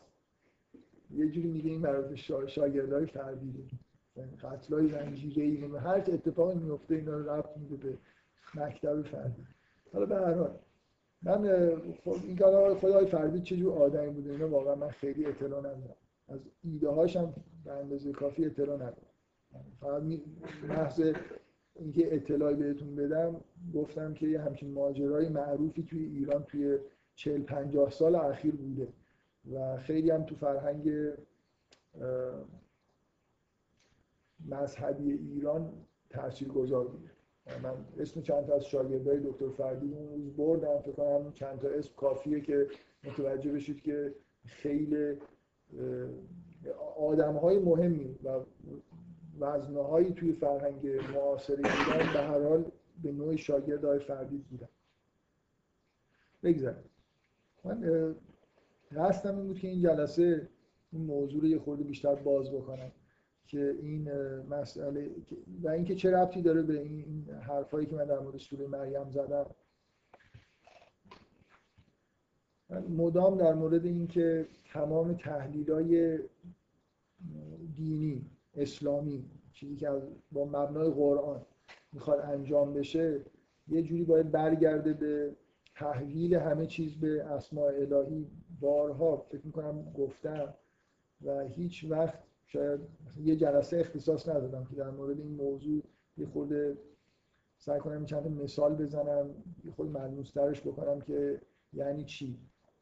یه 1.11 1.27
جوری 1.27 1.47
میگه 1.47 1.69
این 1.69 1.81
مربوط 1.81 2.15
شا... 2.15 2.47
شاگردای 2.47 3.05
فردیده 3.05 3.63
یعنی 4.15 4.35
قتلای 4.35 4.87
زنجیره 4.87 5.43
ای 5.43 5.77
هر 5.77 5.95
اتفاقی 5.95 6.55
میفته 6.55 6.95
اینا 6.95 7.17
رو 7.17 7.29
ربط 7.29 7.57
میده 7.57 7.75
به 7.75 7.97
مکتب 8.55 9.01
فردی. 9.01 9.47
حالا 9.93 10.05
به 10.05 10.15
هر 10.15 10.33
حال 10.33 10.59
من 11.21 11.69
خب 12.03 12.15
این 12.23 12.37
کار 12.37 12.75
خدای 12.75 13.05
فردی 13.05 13.41
چه 13.41 13.57
جور 13.57 13.73
آدمی 13.73 14.09
بوده 14.09 14.31
اینا 14.31 14.49
واقعا 14.49 14.75
من 14.75 14.89
خیلی 14.89 15.25
اطلاع 15.25 15.59
ندارم. 15.59 15.95
از 16.27 16.39
ایده 16.63 16.89
هاشم 16.89 17.33
به 17.65 17.71
اندازه 17.71 18.11
کافی 18.11 18.45
اطلاع 18.45 18.75
ندارم. 18.75 18.95
فقط 19.79 20.03
محض 20.67 21.13
اینکه 21.75 22.15
اطلاعی 22.15 22.55
بهتون 22.55 22.95
بدم 22.95 23.41
گفتم 23.73 24.13
که 24.13 24.27
یه 24.27 24.41
همچین 24.41 24.71
ماجرای 24.71 25.29
معروفی 25.29 25.83
توی 25.83 26.05
ایران 26.05 26.43
توی 26.43 26.77
40 27.19 27.43
50 27.43 27.89
سال 27.89 28.15
اخیر 28.15 28.55
بوده 28.55 28.87
و 29.53 29.77
خیلی 29.77 30.11
هم 30.11 30.23
تو 30.23 30.35
فرهنگ 30.35 31.13
مذهبی 34.49 35.11
ایران 35.11 35.73
تاثیر 36.09 36.47
گذار 36.47 36.87
بوده. 36.87 37.11
من 37.63 37.85
اسم 37.97 38.21
چند 38.21 38.45
تا 38.45 38.55
از 38.55 38.65
شاگردای 38.65 39.19
دکتر 39.19 39.49
فردی 39.49 39.93
اون 39.93 40.09
روز 40.09 40.35
بردم. 40.37 40.79
فکر 40.79 40.91
کنم 40.91 41.33
چند 41.33 41.59
تا 41.59 41.67
اسم 41.67 41.93
کافیه 41.95 42.41
که 42.41 42.67
متوجه 43.03 43.51
بشید 43.51 43.81
که 43.81 44.15
خیلی 44.45 45.17
آدم 46.97 47.35
های 47.37 47.59
مهمی 47.59 48.19
و 48.23 48.39
وزنه 49.39 49.83
هایی 49.83 50.13
توی 50.13 50.33
فرهنگ 50.33 50.87
معاصر 50.87 51.55
ایران 51.55 52.13
به 52.13 52.19
هر 52.19 52.43
حال 52.43 52.71
به 53.03 53.11
نوع 53.11 53.35
شاگرد 53.35 53.85
های 53.85 53.99
فردی 53.99 54.37
بودن. 54.37 54.69
بگذارم 56.43 56.88
من 57.63 58.15
قصدم 58.95 59.37
این 59.37 59.47
بود 59.47 59.59
که 59.59 59.67
این 59.67 59.81
جلسه 59.81 60.49
این 60.91 61.05
موضوع 61.05 61.41
رو 61.41 61.47
یه 61.47 61.59
خورده 61.59 61.83
بیشتر 61.83 62.15
باز 62.15 62.51
بکنم 62.51 62.91
که 63.47 63.75
این 63.81 64.11
مسئله 64.49 65.11
و 65.63 65.69
اینکه 65.69 65.95
چه 65.95 66.11
ربطی 66.11 66.41
داره 66.41 66.61
به 66.61 66.81
این 66.81 67.29
حرفایی 67.41 67.87
که 67.87 67.95
من 67.95 68.05
در 68.05 68.19
مورد 68.19 68.37
سوره 68.37 68.67
مریم 68.67 69.09
زدم. 69.09 69.45
من 72.69 72.83
مدام 72.83 73.37
در 73.37 73.53
مورد 73.53 73.85
اینکه 73.85 74.47
تمام 74.73 75.13
تحلیلای 75.13 76.19
دینی 77.75 78.25
اسلامی 78.55 79.25
چیزی 79.53 79.75
که 79.75 79.89
با 80.31 80.45
مبنای 80.45 80.89
قرآن 80.89 81.45
می‌خواد 81.93 82.19
انجام 82.19 82.73
بشه 82.73 83.21
یه 83.67 83.81
جوری 83.81 84.03
باید 84.03 84.31
برگرده 84.31 84.93
به 84.93 85.35
تحویل 85.79 86.35
همه 86.35 86.65
چیز 86.65 86.95
به 86.95 87.23
اسماء 87.23 87.67
الهی 87.67 88.27
بارها 88.59 89.17
فکر 89.17 89.45
می‌کنم 89.45 89.93
گفتم 89.93 90.53
و 91.25 91.39
هیچ 91.39 91.85
وقت 91.89 92.19
شاید 92.45 92.79
یه 93.23 93.35
جلسه 93.35 93.77
اختصاص 93.77 94.29
ندادم 94.29 94.65
که 94.65 94.75
در 94.75 94.89
مورد 94.89 95.19
این 95.19 95.35
موضوع 95.35 95.83
یه 96.17 96.25
خورده 96.25 96.77
سعی 97.57 97.79
کنم 97.79 98.05
چند 98.05 98.27
مثال 98.27 98.75
بزنم 98.75 99.29
یه 99.65 99.71
خود 99.71 99.89
ملموسترش 99.89 100.61
بکنم 100.61 101.01
که 101.01 101.41
یعنی 101.73 102.03
چی؟ 102.03 102.39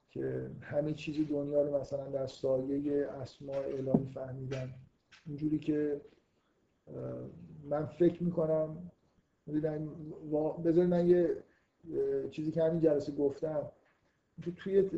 که 0.09 0.49
همه 0.61 0.93
چیز 0.93 1.29
دنیا 1.29 1.61
رو 1.61 1.79
مثلا 1.79 2.09
در 2.09 2.27
سایه 2.27 3.07
اسماء 3.07 3.63
الهی 3.63 4.05
فهمیدن. 4.05 4.73
اینجوری 5.25 5.59
که 5.59 6.01
من 7.63 7.85
فکر 7.85 8.23
می‌کنم 8.23 8.91
بذارید 10.63 10.89
من 10.89 11.09
یه 11.09 11.43
چیزی 12.31 12.51
که 12.51 12.64
همین 12.64 12.80
جلسه 12.80 13.11
گفتم 13.11 13.72
که 14.43 14.51
توی 14.51 14.89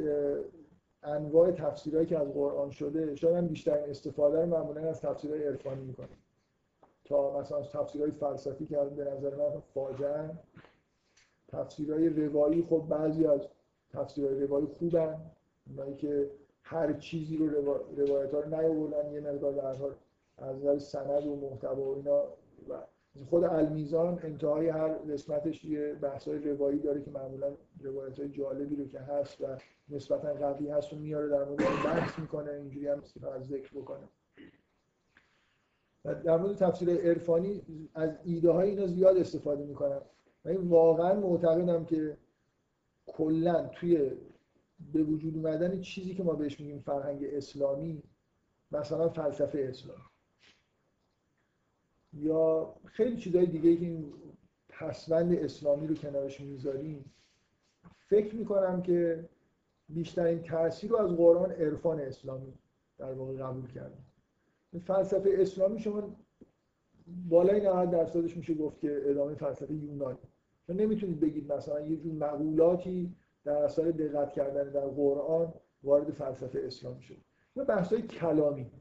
انواع 1.04 1.52
تفسیرهایی 1.52 2.08
که 2.08 2.20
از 2.20 2.28
قرآن 2.28 2.72
شده 2.72 3.16
شاید 3.16 3.36
من 3.36 3.48
بیشتر 3.48 3.78
استفاده 3.78 4.42
رو 4.42 4.46
معمولا 4.46 4.90
از 4.90 5.02
تفسیرهای 5.02 5.44
عرفانی 5.44 5.84
می‌کنم. 5.84 6.18
تا 7.06 7.40
مثلا 7.40 7.62
تفسیرهای 7.62 8.12
فلسفی 8.12 8.66
که 8.66 8.78
به 8.78 9.04
نظر 9.04 9.36
من 9.36 9.60
فاجعه 9.74 10.30
تفسیرهای 11.48 12.10
روایی 12.10 12.64
خب 12.70 12.86
بعضی 12.90 13.26
از 13.26 13.42
تفسیرهای 13.90 14.40
روایی 14.40 14.68
خوبن 14.68 15.22
اونایی 15.68 15.96
که 15.96 16.30
هر 16.64 16.94
چیزی 16.94 17.38
رو 17.38 17.74
روایت 17.98 18.34
ها 18.34 18.40
رو 18.40 18.50
نیاوردن 18.50 19.12
یه 19.12 19.20
مقدار 19.20 19.54
در 19.54 19.66
از 20.38 20.56
نظر 20.56 20.80
سند 20.80 21.28
و 21.28 21.36
محتوا 21.36 21.82
و 21.82 21.96
اینا 21.96 22.24
و 22.70 22.84
خود 23.30 23.44
المیزان 23.44 24.20
انتهای 24.24 24.70
هر 24.70 24.90
قسمتش 24.90 25.66
یه 25.66 25.94
بحثای 25.94 26.40
روایی 26.40 26.80
داره 26.80 27.02
که 27.02 27.12
معمولا 27.12 27.52
روایت 27.82 28.20
های 28.20 28.30
جالبی 28.30 28.76
رو 28.76 28.88
که 28.88 29.00
هست 29.00 29.42
و 29.42 29.58
نسبتا 29.90 30.34
قوی 30.34 30.70
هست 30.70 30.94
و 30.94 30.96
میاره 30.96 31.30
در 31.30 31.44
مورد 31.44 31.60
بحث 31.86 32.20
می‌کنه. 32.20 32.52
اینجوری 32.52 32.88
هم 32.88 33.02
از 33.36 33.48
ذکر 33.48 33.72
بکنه. 33.80 34.10
در 36.04 36.38
مورد 36.38 36.56
تفسیر 36.56 36.90
عرفانی 36.90 37.62
از 37.94 38.10
ایده 38.24 38.52
های 38.52 38.70
اینا 38.70 38.88
زیاد 38.88 39.18
استفاده 39.18 39.66
می‌کنم. 39.66 40.02
و 40.46 40.50
این 40.50 40.68
واقعا 40.68 41.20
معتقدم 41.20 41.86
که 41.86 42.18
کلا 43.08 43.68
توی 43.68 44.12
به 44.94 45.04
وجود 45.04 45.36
اومدن 45.36 45.82
چیزی 45.82 46.16
که 46.16 46.24
ما 46.24 46.34
بهش 46.34 46.60
میگیم 46.60 46.80
فرهنگ 46.80 47.24
اسلامی 47.24 48.04
مثلا 48.72 49.10
فلسفه 49.10 49.66
اسلامی. 49.70 50.02
یا 52.14 52.76
خیلی 52.86 53.18
چیزهای 53.18 53.46
دیگه 53.46 53.76
که 53.76 53.86
این 53.86 54.14
پسوند 54.70 55.34
اسلامی 55.34 55.88
رو 55.88 55.96
کنارش 55.96 56.42
می‌ذاریم 56.42 57.14
فکر 57.98 58.36
می‌کنم 58.36 58.82
که 58.82 59.30
بیشترین 59.90 60.42
تاثیر 60.42 60.90
رو 60.90 60.98
از 60.98 61.10
قرآن 61.10 61.52
عرفان 61.52 62.00
اسلامی 62.00 62.54
در 62.98 63.14
واقع 63.14 63.38
قبول 63.38 63.68
کردم 63.68 64.04
فلسفه 64.86 65.30
اسلامی 65.34 65.80
شما 65.80 66.16
بالای 67.30 67.62
90 67.62 67.92
درصدش 67.92 68.38
میشه 68.38 68.54
گفت 68.54 68.80
که 68.80 69.02
ادامه 69.06 69.36
فلسفه 69.36 69.74
یونانی. 69.74 70.18
شما 70.68 70.76
نمی‌تونید 70.76 71.20
بگید 71.20 71.54
مثلا 71.54 71.82
یه 71.82 71.98
جور 71.98 72.14
مقولاتی 72.14 73.16
در 73.44 73.56
اثر 73.56 73.84
دقت 73.84 74.34
کردن 74.34 74.70
در 74.70 74.88
قرآن 74.88 75.54
وارد 75.84 76.12
فلسفه 76.12 76.62
اسلامی 76.66 77.02
شد. 77.02 77.18
و 77.56 77.66
بحث‌های 77.66 78.02
کلامی. 78.02 78.72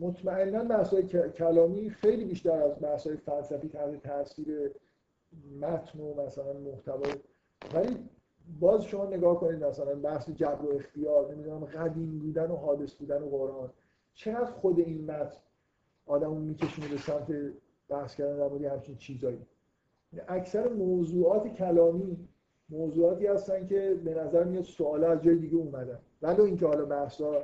مطمئنا 0.00 0.64
بحث‌های 0.64 1.02
کلامی 1.30 1.90
خیلی 1.90 2.24
بیشتر 2.24 2.62
از 2.62 2.80
بحث‌های 2.80 3.16
فلسفی 3.16 3.68
تحت 3.68 4.02
تاثیر 4.02 4.70
متن 5.60 6.00
و 6.00 6.22
مثلا 6.26 6.52
محتوا 6.52 7.12
ولی 7.74 7.96
باز 8.60 8.84
شما 8.84 9.04
نگاه 9.04 9.40
کنید 9.40 9.64
مثلا 9.64 9.94
بحث 9.94 10.30
جبر 10.30 10.66
و 10.66 10.76
اختیار 10.76 11.34
نمی‌دونم 11.34 11.64
قدیم 11.64 12.18
بودن 12.18 12.50
و 12.50 12.56
حادث 12.56 12.94
بودن 12.94 13.22
و 13.22 13.28
قرآن. 13.28 13.70
چقدر 14.14 14.50
خود 14.50 14.78
این 14.78 15.04
متن 15.04 15.36
آدمو 16.06 16.34
میکشونه 16.34 16.88
به 16.88 16.96
سمت 16.96 17.26
بحث 17.88 18.14
کردن 18.14 18.36
در 18.36 18.48
مورد 18.48 18.64
همچین 18.64 18.96
چیزایی؟ 18.96 19.46
اکثر 20.28 20.68
موضوعات 20.68 21.48
کلامی 21.48 22.28
موضوعاتی 22.70 23.26
هستن 23.26 23.66
که 23.66 24.00
به 24.04 24.14
نظر 24.14 24.44
میاد 24.44 24.64
سوالا 24.64 25.10
از 25.10 25.22
جای 25.22 25.36
دیگه 25.36 25.56
اومدن. 25.56 25.98
ولو 26.22 26.42
اینکه 26.42 26.66
حالا 26.66 26.84
بحثا 26.84 27.42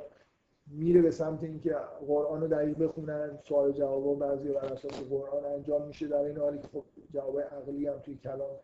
میره 0.67 1.01
به 1.01 1.11
سمت 1.11 1.43
اینکه 1.43 1.75
قرآن 2.07 2.41
رو 2.41 2.47
دقیق 2.47 2.77
بخونن 2.77 3.39
سوال 3.47 3.71
جواب 3.71 4.05
و 4.05 4.15
بعضی 4.15 4.47
بر 4.47 4.65
اساس 4.65 5.09
قرآن 5.09 5.45
انجام 5.45 5.87
میشه. 5.87 6.07
در 6.07 6.19
این 6.19 6.37
حالی 6.37 6.59
که 6.59 6.67
خب 6.67 6.83
جواب 7.13 7.39
عقلی 7.39 7.87
هم 7.87 7.99
توی 7.99 8.15
کلام 8.15 8.59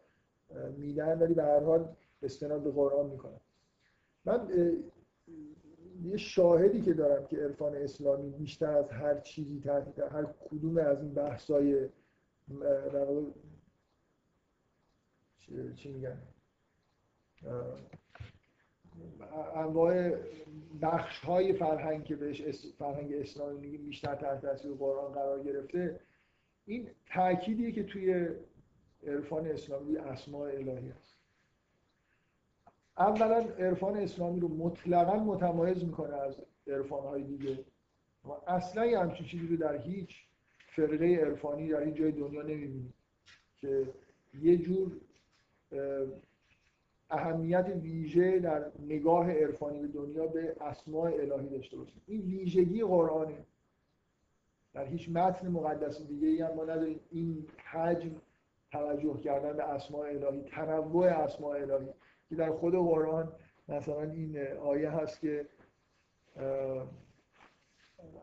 میدن 0.78 1.19
ولی 1.19 1.34
به 1.34 1.44
هر 1.44 1.60
حال 1.60 1.95
استناد 2.23 2.64
به 2.64 2.72
قرآن 2.72 3.10
می‌کنن. 3.10 3.40
من 4.26 4.48
یه 6.03 6.18
شاهدی 6.18 6.82
که 6.82 6.94
دارم 6.94 7.26
که 7.26 7.38
عرفان 7.38 7.76
اسلامی 7.76 8.30
بیشتر 8.30 8.78
از 8.78 8.90
هر 8.90 9.19
چیزی 9.19 9.60
تحت 9.60 9.99
هر 9.99 10.26
کدوم 10.49 10.78
از 10.78 11.02
این 11.02 11.14
بحثای 11.14 11.90
چی 15.76 15.91
میگن؟ 15.91 16.18
انواع 19.56 20.11
بخش 20.82 21.19
های 21.19 21.53
فرهنگ 21.53 22.03
که 22.03 22.15
بهش 22.15 22.65
فرهنگ 22.78 23.14
اسلامی 23.14 23.60
میگیم 23.60 23.86
بیشتر 23.86 24.15
تحت 24.15 24.41
تاثیر 24.41 24.72
قرآن 24.72 25.14
قرار 25.14 25.44
گرفته 25.44 25.99
این 26.65 26.88
تأکیدیه 27.06 27.72
که 27.72 27.84
توی 27.84 28.28
عرفان 29.07 29.48
اسلامی 29.48 29.98
اسماء 29.98 30.49
الهی 30.49 30.90
هست. 30.90 31.18
اولا 32.98 33.38
عرفان 33.60 33.98
اسلامی 33.98 34.40
رو 34.40 34.48
مطلقا 34.48 35.15
متمایز 35.15 35.84
می‌کنه 35.84 36.15
از 36.15 36.36
عرفان 36.68 37.03
های 37.03 37.23
دیگه. 37.23 37.60
و 38.26 38.32
اصلا 38.48 38.86
یه 38.86 38.99
همچین 38.99 39.26
چیزی 39.26 39.48
رو 39.48 39.57
در 39.57 39.78
هیچ 39.78 40.15
فرقه 40.76 41.15
عرفانی 41.15 41.69
در 41.69 41.84
هیچ 41.84 41.95
جای 41.95 42.11
دنیا 42.11 42.41
نمی‌بینید 42.41 42.94
که 43.61 43.88
یه 44.41 44.57
جور 44.57 44.91
اهمیت 47.11 47.65
ویژه 47.81 48.39
در 48.39 48.71
نگاه 48.79 49.31
عرفانی 49.31 49.79
به 49.79 49.88
دنیا 49.88 50.27
به 50.27 50.55
اسماء 50.61 51.11
الهی 51.11 51.49
داشته 51.49 51.77
باشه 51.77 51.93
این 52.07 52.21
ویژگی 52.21 52.83
قرآنه. 52.83 53.45
در 54.73 54.85
هیچ 54.85 55.09
متن 55.09 55.47
مقدس 55.47 56.01
دیگه 56.01 56.27
ای 56.27 56.41
هم 56.41 56.53
ما 56.53 56.63
نداریم. 56.63 56.99
این 57.09 57.47
حجم 57.63 58.11
توجه 58.71 59.17
کردن 59.17 59.57
به 59.57 59.63
اسماء 59.63 60.07
الهی 60.07 60.41
تنوع 60.41 61.07
اسماء 61.07 61.55
الهی 61.55 61.88
که 62.29 62.35
در 62.35 62.51
خود 62.51 62.75
قرآن 62.75 63.31
مثلا 63.69 64.01
این 64.01 64.47
آیه 64.47 64.89
هست 64.89 65.21
که 65.21 65.45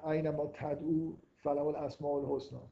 اینما 0.07 0.47
تدعو 0.47 1.13
فلما 1.37 1.69
الاسماء 1.69 2.13
الحسنا 2.13 2.63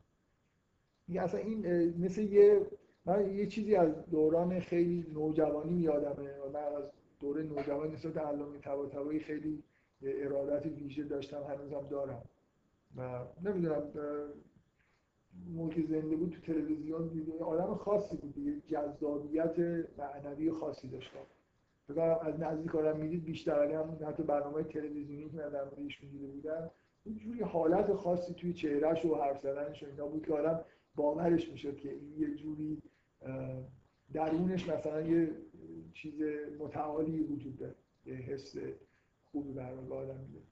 این 1.09 1.20
اصلا 1.20 1.40
این 1.40 1.66
مثل 2.05 2.22
یه 2.22 2.66
من 3.07 3.35
یه 3.35 3.47
چیزی 3.47 3.74
از 3.74 4.11
دوران 4.11 4.61
خیلی 4.61 5.07
نوجوانی 5.15 5.81
یادمه 5.81 6.31
من 6.53 6.61
از 6.61 6.91
دوره 7.20 7.43
نوجوانی 7.43 7.93
نسبت 7.93 8.16
علامه 8.16 8.59
طباطبایی 8.59 9.20
خیلی 9.20 9.62
ارادت 10.03 10.66
ویژه 10.66 11.05
داشتم 11.05 11.43
هنوزم 11.43 11.87
دارم. 11.91 12.23
و 12.97 13.20
نمی‌دونم 13.45 13.83
موقع 15.55 15.83
زنده 15.83 16.16
بود 16.16 16.31
تو 16.31 16.53
تلویزیون 16.53 17.07
دیدم 17.09 17.45
آدم 17.45 17.74
خاصی 17.74 18.16
بود 18.16 18.35
دیگه 18.35 18.61
جذابیت 18.69 19.59
معنوی 19.99 20.51
خاصی 20.51 20.89
داشتم 20.89 21.27
فکر 21.89 22.01
از 22.01 22.41
نزدیک 22.41 22.74
آدم 22.74 22.97
می‌دید 22.97 23.24
بیشتر. 23.24 23.73
هم 23.73 23.99
حتی 24.09 24.23
برنامه 24.23 24.62
تلویزیونی 24.62 25.31
که 25.31 25.37
من 25.37 25.49
در 25.49 25.65
موردش 25.65 26.03
می‌دیده 26.03 26.27
بودم 26.27 26.70
اینجوری 27.05 27.43
حالت 27.43 27.93
خاصی 27.93 28.35
توی 28.35 28.53
چهرهش 28.53 29.05
و 29.05 29.15
حرف 29.15 29.41
زدنش 29.41 29.83
و 29.83 29.87
اینا 29.87 30.07
بود 30.07 30.27
که 30.27 30.33
آدم 30.33 30.61
باورش 30.97 31.51
می‌شد 31.51 31.77
که 31.77 31.91
این 31.91 32.12
یه 32.19 32.35
جوری 32.35 32.83
درونش 34.12 34.69
مثلا 34.69 35.01
یه 35.01 35.31
چیز 35.94 36.23
متعالی 36.59 37.20
وجود 37.20 37.57
داره. 37.57 37.74
یه 38.07 38.15
حس 38.15 38.57
خوبی 39.24 39.53
برای 39.53 39.78
آدم 39.78 40.20
میده. 40.20 40.43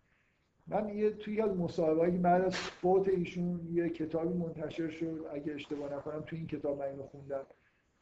من 0.66 0.88
یه 0.88 1.10
توی 1.10 1.40
از 1.40 1.56
مصاحبه‌ای 1.56 2.18
بعد 2.18 2.44
از 2.44 2.56
فوت 2.56 3.08
ایشون 3.08 3.68
یه 3.72 3.88
کتابی 3.88 4.34
منتشر 4.34 4.90
شد. 4.90 5.26
اگه 5.32 5.52
اشتباه 5.52 5.92
نکنم 5.92 6.20
توی 6.20 6.38
این 6.38 6.46
کتاب 6.46 6.78
من 6.78 6.84
اینو 6.84 7.02
خوندم. 7.02 7.46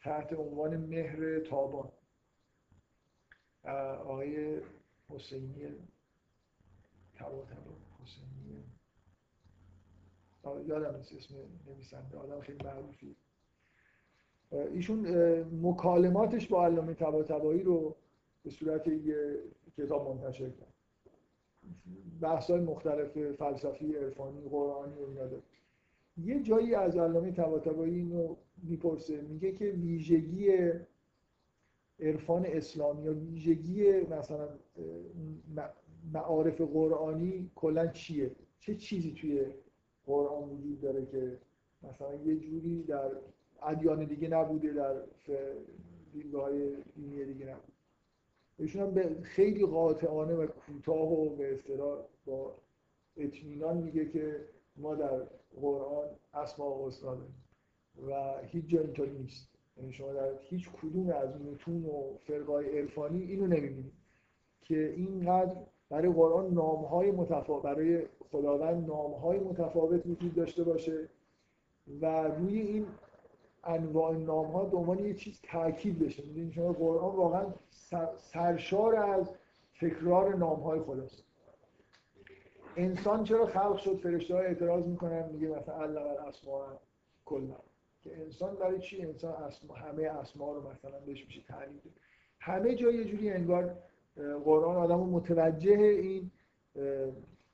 تحت 0.01 0.33
عنوان 0.33 0.77
مهر 0.77 1.41
تابان. 1.41 1.93
آقای 3.65 4.61
حسینی 5.09 5.67
تبا 7.15 7.45
تبا 7.45 7.77
حسینی 8.03 8.65
یادم 10.67 10.97
نیست 10.97 11.13
اسم 11.13 11.35
نویسنده. 11.67 12.17
آدم 12.17 12.41
خیلی 12.41 12.65
معروفی 12.65 13.17
ایشون 14.53 15.07
مکالماتش 15.63 16.49
با 16.49 16.65
علامه 16.65 16.95
طباطبایی 16.95 17.63
رو 17.63 17.97
به 18.45 18.51
صورت 18.51 18.89
یه 18.89 19.39
کتاب 19.77 20.09
منتشر 20.09 20.51
کرد. 20.51 20.73
بحث 22.21 22.51
های 22.51 22.61
مختلف 22.61 23.33
فلسفی 23.33 23.97
عرفانی 23.97 24.49
قرآنی 24.49 24.95
و 24.95 25.05
اینا 25.09 25.43
یه 26.17 26.43
جایی 26.43 26.75
از 26.75 26.97
علامه 26.97 27.33
طباطبایی 27.33 27.95
اینو 27.95 28.37
می‌پرسه 28.63 29.21
میگه 29.21 29.53
که 29.53 29.65
ویژگی 29.65 30.71
عرفان 32.01 32.47
اسلامی 32.47 33.05
یا 33.05 33.15
ویژگی 33.15 34.01
مثلا 34.01 34.49
معارف 36.13 36.61
قرآنی 36.61 37.51
کلا 37.55 37.87
چیه؟ 37.87 38.31
چه 38.59 38.75
چیزی 38.75 39.13
توی 39.13 39.47
قرآن 40.07 40.51
وجود 40.51 40.81
داره 40.81 41.07
که 41.07 41.39
مثلا 41.83 42.15
یه 42.15 42.37
جوری 42.37 42.83
در 42.83 43.11
ادیان 43.65 44.05
دیگه 44.05 44.29
نبوده 44.29 44.73
در 44.73 44.95
دیدگاه 46.13 46.51
دینی 46.95 47.25
دیگه 47.25 47.47
نبوده. 47.47 47.73
ایشون 48.59 48.83
هم 48.83 48.91
به 48.91 49.17
خیلی 49.23 49.67
قاطعانه 49.67 50.35
و 50.35 50.47
کوتاه 50.47 51.13
و 51.13 51.37
به 51.37 51.53
اصطلاح 51.53 51.99
با 52.27 52.55
اطمینان 53.17 53.77
میگه 53.77 54.09
که 54.09 54.41
ما 54.77 54.95
در 54.95 55.21
قرآن 55.61 56.09
اسما 56.35 56.71
و 56.71 56.87
حسنا 56.87 57.17
و 58.09 58.39
هیچ 58.47 58.67
جا 58.67 58.81
اینطوری 58.81 59.19
نیست. 59.19 59.49
یعنی 59.77 59.93
شما 59.93 60.13
در 60.13 60.31
هیچ 60.43 60.71
کدوم 60.71 61.11
از 61.11 61.41
متون 61.41 61.85
و 61.85 62.17
فرقای 62.27 62.79
عرفانی 62.79 63.23
اینو 63.23 63.47
نمی‌بینید 63.47 63.93
که 64.63 64.95
اینقدر 64.97 65.57
برای 65.89 66.13
قرآن 66.13 66.55
نامهای 66.55 67.11
متفاوت 67.11 67.63
برای 67.63 68.03
خداوند 68.33 68.87
نامهای 68.87 69.39
متفاوت 69.39 70.07
وجود 70.07 70.35
داشته 70.35 70.65
باشه 70.65 71.09
و 72.01 72.07
روی 72.07 72.61
این 72.61 72.87
انواع 73.65 74.17
نام 74.17 74.47
ها 74.47 74.65
به 74.65 74.77
عنوان 74.77 74.99
یه 74.99 75.15
چیز 75.15 75.41
تاکید 75.43 75.99
بشه 75.99 76.23
می‌دونید 76.27 76.53
شما 76.53 76.73
قرآن 76.73 77.17
واقعا 77.17 77.47
سرشار 78.19 78.97
از 78.97 79.35
تکرار 79.81 80.35
نام 80.37 80.61
های 80.61 80.81
خداست. 80.81 81.25
انسان 82.77 83.25
چرا 83.25 83.47
خلق 83.47 83.77
شد؟ 83.77 83.97
فرشته 83.97 84.35
های 84.35 84.47
اعتراض 84.47 84.87
می‌کنن 84.87 85.29
میگه 85.33 85.49
مثلا 85.49 85.83
الله 85.83 86.29
اسماء 86.29 86.67
کلا 87.25 87.57
که 88.03 88.17
انسان 88.17 88.57
برای 88.57 88.81
چی؟ 88.81 89.03
انسان 89.03 89.33
اسما 89.33 89.75
همه 89.75 90.03
اسما 90.03 90.53
رو 90.53 90.71
مثلا 90.71 91.01
بهش 91.07 91.27
میشه 91.27 91.43
تعریف 91.49 91.83
همه 92.41 92.75
جای 92.75 92.95
یه 92.95 93.05
جوری 93.05 93.31
انگار 93.31 93.75
قرآن 94.45 94.77
آدمو 94.77 95.07
متوجه 95.07 95.73
این 95.73 96.31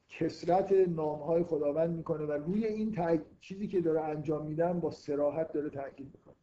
کسرت 0.08 0.72
نامهای 0.72 1.42
خداوند 1.42 1.96
می‌کنه 1.96 2.24
و 2.24 2.32
روی 2.32 2.66
این 2.66 2.96
چیزی 3.40 3.66
که 3.66 3.80
داره 3.80 4.00
انجام 4.00 4.46
میدن 4.46 4.80
با 4.80 4.90
سراحت 4.90 5.52
داره 5.52 5.70
تاکید 5.70 6.06
می‌کنه. 6.14 6.34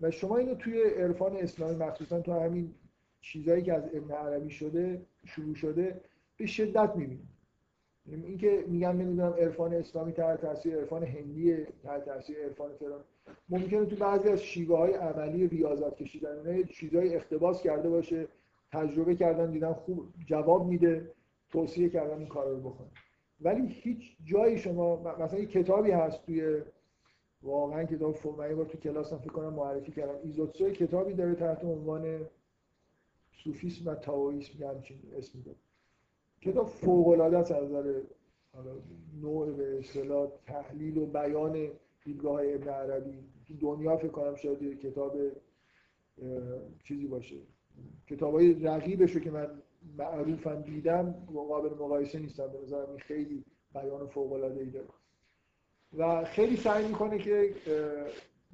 و 0.00 0.10
شما 0.10 0.36
اینو 0.36 0.54
توی 0.54 0.82
عرفان 0.82 1.36
اسلامی 1.36 1.76
مخصوصا 1.76 2.20
تو 2.20 2.32
همین 2.32 2.74
چیزایی 3.20 3.62
که 3.62 3.72
از 3.72 3.84
ابن 3.94 4.14
عربی 4.14 4.50
شده 4.50 5.06
شروع 5.24 5.54
شده 5.54 6.00
به 6.36 6.46
شدت 6.46 6.96
می‌بینید 6.96 7.28
اینکه 8.06 8.64
میگن 8.68 8.96
نمی‌دونم 8.96 9.32
عرفان 9.32 9.74
اسلامی 9.74 10.12
تحت 10.12 10.40
تاثیر 10.40 10.76
عرفان 10.76 11.04
هندی 11.04 11.64
تحت 11.82 12.04
تاثیر 12.04 12.38
عرفان 12.38 12.70
فلان. 12.72 13.00
ممکنه 13.48 13.86
تو 13.86 13.96
بعضی 13.96 14.28
از 14.28 14.42
شیوه 14.42 14.78
های 14.78 14.92
عملی 14.92 15.48
ریاضت 15.48 15.96
کشیدن. 15.96 16.62
چیزای 16.62 17.14
اقتباس 17.14 17.62
کرده 17.62 17.88
باشه 17.88 18.28
تجربه 18.72 19.14
کردن 19.14 19.50
دیدن 19.50 19.72
خوب 19.72 20.04
جواب 20.26 20.66
میده. 20.66 21.10
توصیه 21.54 21.88
کردن 21.88 22.18
این 22.18 22.28
کار 22.28 22.48
رو 22.48 22.60
بکنه. 22.70 22.88
ولی 23.40 23.66
هیچ 23.66 24.16
جایی 24.24 24.58
شما 24.58 25.16
مثلا 25.18 25.38
یه 25.38 25.46
کتابی 25.46 25.90
هست 25.90 26.26
توی 26.26 26.62
واقعا 27.42 27.84
کتاب 27.84 28.26
من 28.26 28.54
بار 28.54 28.66
تو 28.66 28.78
کلاس 28.78 29.12
هم 29.12 29.18
فکر 29.18 29.32
کنم 29.32 29.54
معرفی 29.54 29.92
کردم. 29.92 30.18
ایزوتسو 30.22 30.70
کتابی 30.70 31.14
داره 31.14 31.34
تحت 31.34 31.64
عنوان 31.64 32.26
صوفیسم 33.44 33.90
و 33.90 33.94
تاویسم 33.94 34.60
یه 34.60 34.68
همچین 34.68 34.98
اسمی 35.16 35.42
داره. 35.42 35.58
کتاب 36.40 36.66
فوق 36.66 37.08
العاده 37.08 37.38
از 37.38 37.52
نظر 37.52 38.00
نوع 39.20 39.52
به 39.52 39.78
اصطلاح 39.78 40.28
تحلیل 40.46 40.98
و 40.98 41.06
بیان 41.06 41.68
دیدگاه 42.04 42.40
ابن 42.44 42.68
عربی. 42.68 43.18
دنیا 43.60 43.96
فکر 43.96 44.08
کنم 44.08 44.34
شاید 44.34 44.80
کتاب 44.80 45.16
چیزی 46.84 47.06
باشه. 47.06 47.36
کتاب 48.06 48.34
های 48.34 48.54
رقیبش 48.54 49.12
رو 49.12 49.20
که 49.20 49.30
من 49.30 49.62
معروفم 49.98 50.62
دیدم 50.62 51.12
قابل 51.34 51.68
مقایسه 51.68 52.18
نیستم 52.18 52.46
به 52.46 52.58
نظرم 52.62 52.90
این 52.90 52.98
خیلی 52.98 53.44
بیان 53.74 54.06
فوق 54.06 54.32
العاده 54.32 54.60
ای 54.60 54.70
داره. 54.70 54.86
و 55.98 56.24
خیلی 56.24 56.56
سعی 56.56 56.88
می‌کنه 56.88 57.18
که 57.18 57.54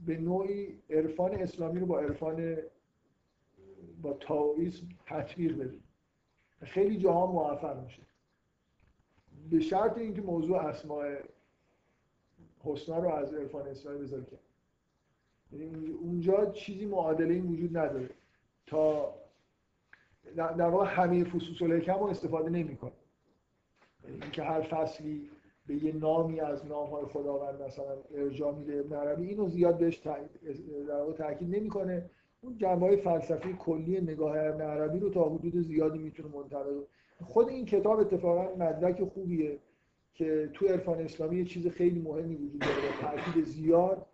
به 0.06 0.16
نوعی 0.18 0.78
عرفان 0.90 1.34
اسلامی 1.34 1.80
رو 1.80 1.86
با 1.86 2.00
عرفان 2.00 2.56
با 4.02 4.12
تاویسم 4.12 4.88
تطبیق 5.06 5.56
بده. 5.58 5.78
خیلی 6.62 6.98
جاها 6.98 7.26
موفق 7.26 7.84
میشه. 7.84 8.02
به 9.50 9.60
شرط 9.60 9.98
اینکه 9.98 10.22
موضوع 10.22 10.58
اسماء 10.58 11.16
حسنا 12.64 12.98
رو 12.98 13.08
از 13.08 13.34
عرفان 13.34 13.68
اسلامی 13.68 13.98
بذاره 13.98 14.24
کرد 14.24 14.40
یعنی 15.52 15.90
اونجا 15.90 16.50
چیزی 16.50 16.86
معادله 16.86 17.34
این 17.34 17.46
وجود 17.46 17.76
نداره. 17.76 18.10
تا 18.66 19.14
در 20.36 20.68
واقع 20.68 20.86
همه 20.86 21.24
فصوص 21.24 21.62
الحکم 21.62 21.94
رو 21.94 22.06
استفاده 22.06 22.50
نمی‌کنه. 22.50 22.92
یعنی 24.04 24.22
اینکه 24.22 24.42
هر 24.42 24.60
فصلی 24.60 25.28
به 25.66 25.84
یه 25.84 25.96
نامی 25.96 26.40
از 26.40 26.66
نامهای 26.66 27.04
خداوند 27.04 27.62
مثلا 27.62 27.96
ارجاع 28.14 28.54
میده 28.54 28.80
ابن 28.80 28.96
عربی 28.96 29.28
اینو 29.28 29.48
زیاد 29.48 29.78
بهش 29.78 29.96
در 29.96 30.16
واقع 30.88 31.12
تاکید 31.12 31.56
نمی‌کنه. 31.56 32.10
اون 32.40 32.56
جنبه 32.56 32.86
های 32.86 32.96
فلسفی 32.96 33.52
کلی 33.52 34.00
نگاه 34.00 34.38
ابن 34.38 34.60
عربی 34.60 34.98
رو 34.98 35.10
تا 35.10 35.24
حدود 35.24 35.56
زیادی 35.56 35.98
می‌تونه 35.98 36.28
منطبق 36.34 36.66
خود 37.24 37.48
این 37.48 37.66
کتاب 37.66 37.98
اتفاقا 37.98 38.54
مدرک 38.56 39.04
خوبیه 39.04 39.58
که 40.14 40.50
تو 40.52 40.66
عرفان 40.66 40.98
اسلامی 40.98 41.36
یه 41.36 41.44
چیز 41.44 41.66
خیلی 41.68 42.00
مهمی 42.00 42.34
وجود 42.36 42.60
داره. 42.60 43.16
تاکید 43.16 43.44
زیاد 43.44 44.06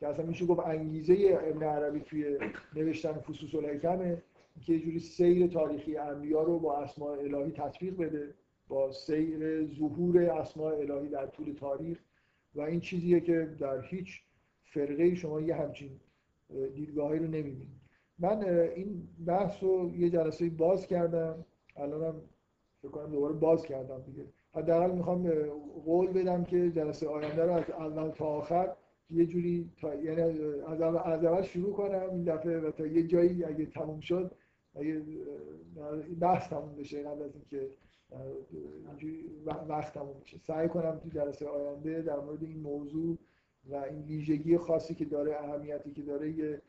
که 0.00 0.06
اصلا 0.06 0.26
میشه 0.26 0.46
گفت 0.46 0.60
انگیزه 0.60 1.38
ابن 1.42 1.62
عربی 1.62 2.00
توی 2.00 2.38
نوشتن 2.76 3.12
فصوص 3.12 3.54
الحکمه 3.54 4.22
که 4.60 4.72
یه 4.72 4.80
جوری 4.80 4.98
سیر 4.98 5.46
تاریخی 5.46 5.96
انبیا 5.96 6.42
رو 6.42 6.58
با 6.58 6.76
اسماء 6.76 7.18
الهی 7.18 7.52
تطبیق 7.52 7.96
بده 7.96 8.34
با 8.68 8.92
سیر 8.92 9.66
ظهور 9.66 10.22
اسماء 10.22 10.72
الهی 10.72 11.08
در 11.08 11.26
طول 11.26 11.52
تاریخ. 11.52 11.98
و 12.54 12.60
این 12.60 12.80
چیزیه 12.80 13.20
که 13.20 13.56
در 13.58 13.82
هیچ 13.82 14.22
فرقه 14.64 15.14
شما 15.14 15.40
یه 15.40 15.54
همچین 15.54 15.90
دیدگاهی 16.74 17.18
رو 17.18 17.24
نمی‌بینید. 17.24 17.78
من 18.18 18.44
این 18.48 19.08
بحث 19.26 19.62
رو 19.62 19.94
یه 19.96 20.10
جلسه 20.10 20.50
باز 20.50 20.86
کردم. 20.86 21.44
الانم 21.76 22.14
فکر 22.82 22.90
کنم 22.90 23.10
دوباره 23.10 23.34
باز 23.34 23.62
کردم 23.66 24.02
دیگه. 24.06 24.24
حداقل 24.54 24.90
می‌خوام 24.90 25.30
قول 25.84 26.06
بدم 26.06 26.44
که 26.44 26.70
جلسه 26.70 27.08
آینده 27.08 27.44
رو 27.44 27.52
از 27.52 27.70
اول 27.70 28.10
تا 28.10 28.26
آخر 28.26 28.72
یه 29.10 29.26
جوری 29.26 29.70
تا 29.80 29.94
یعنی 29.94 30.20
از 30.66 30.80
اول, 30.80 31.26
از 31.26 31.46
شروع 31.46 31.72
کنم 31.72 32.10
این 32.10 32.24
دفعه 32.24 32.60
و 32.60 32.70
تا 32.70 32.86
یه 32.86 33.06
جایی 33.06 33.44
اگه 33.44 33.66
تموم 33.66 34.00
شد 34.00 34.30
اگه 34.74 35.02
بحث 36.20 36.48
تموم 36.48 36.76
بشه 36.76 37.02
قبل 37.02 37.22
از 37.22 37.30
اینکه 37.34 37.70
وقت 39.68 39.94
تموم 39.94 40.20
بشه. 40.20 40.38
سعی 40.38 40.68
کنم 40.68 40.98
تو 40.98 41.08
جلسه 41.08 41.46
آینده 41.46 42.02
در 42.02 42.20
مورد 42.20 42.42
این 42.42 42.60
موضوع 42.60 43.18
و 43.70 43.74
این 43.74 44.02
ویژگی 44.02 44.58
خاصی 44.58 44.94
که 44.94 45.04
داره 45.04 45.36
اهمیتی 45.36 45.92
که 45.92 46.02
داره 46.02 46.30
یه 46.30 46.62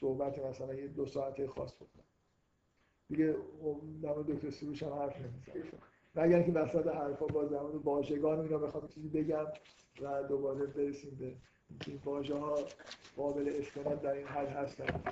صحبت 0.00 0.38
مثلا 0.38 0.74
یه 0.74 0.88
دو 0.88 1.06
ساعته 1.06 1.46
خاص 1.46 1.74
بکنم. 1.74 2.04
دیگه 3.08 3.36
در 4.02 4.08
مورد 4.08 4.26
دکتر 4.26 4.50
سروش 4.50 4.82
هم 4.82 4.92
حرف 4.92 5.16
نمی‌زنم. 5.16 5.78
و 6.14 6.20
اگر 6.20 6.36
اینکه 6.36 6.52
وسط 6.52 6.86
حرفا 6.86 7.26
باز 7.26 7.50
در 7.50 7.60
مورد 7.60 7.74
واژگان 7.74 8.40
اینا 8.40 8.58
بخوام 8.58 8.88
چیزی 8.88 9.08
بگم 9.08 9.46
و 10.02 10.22
دوباره 10.22 10.66
برسیم 10.66 11.16
به 11.20 11.34
این 11.86 12.00
واژه 12.04 12.34
ها 12.34 12.58
قابل 13.16 13.52
استناد 13.58 14.02
در 14.02 14.12
این 14.12 14.26
حد 14.26 14.48
هستن. 14.48 15.02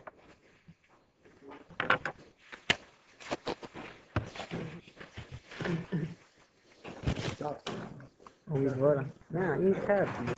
امیدوارم 8.51 9.13
نه 9.31 9.53
این 9.61 9.75
کرد 9.75 10.37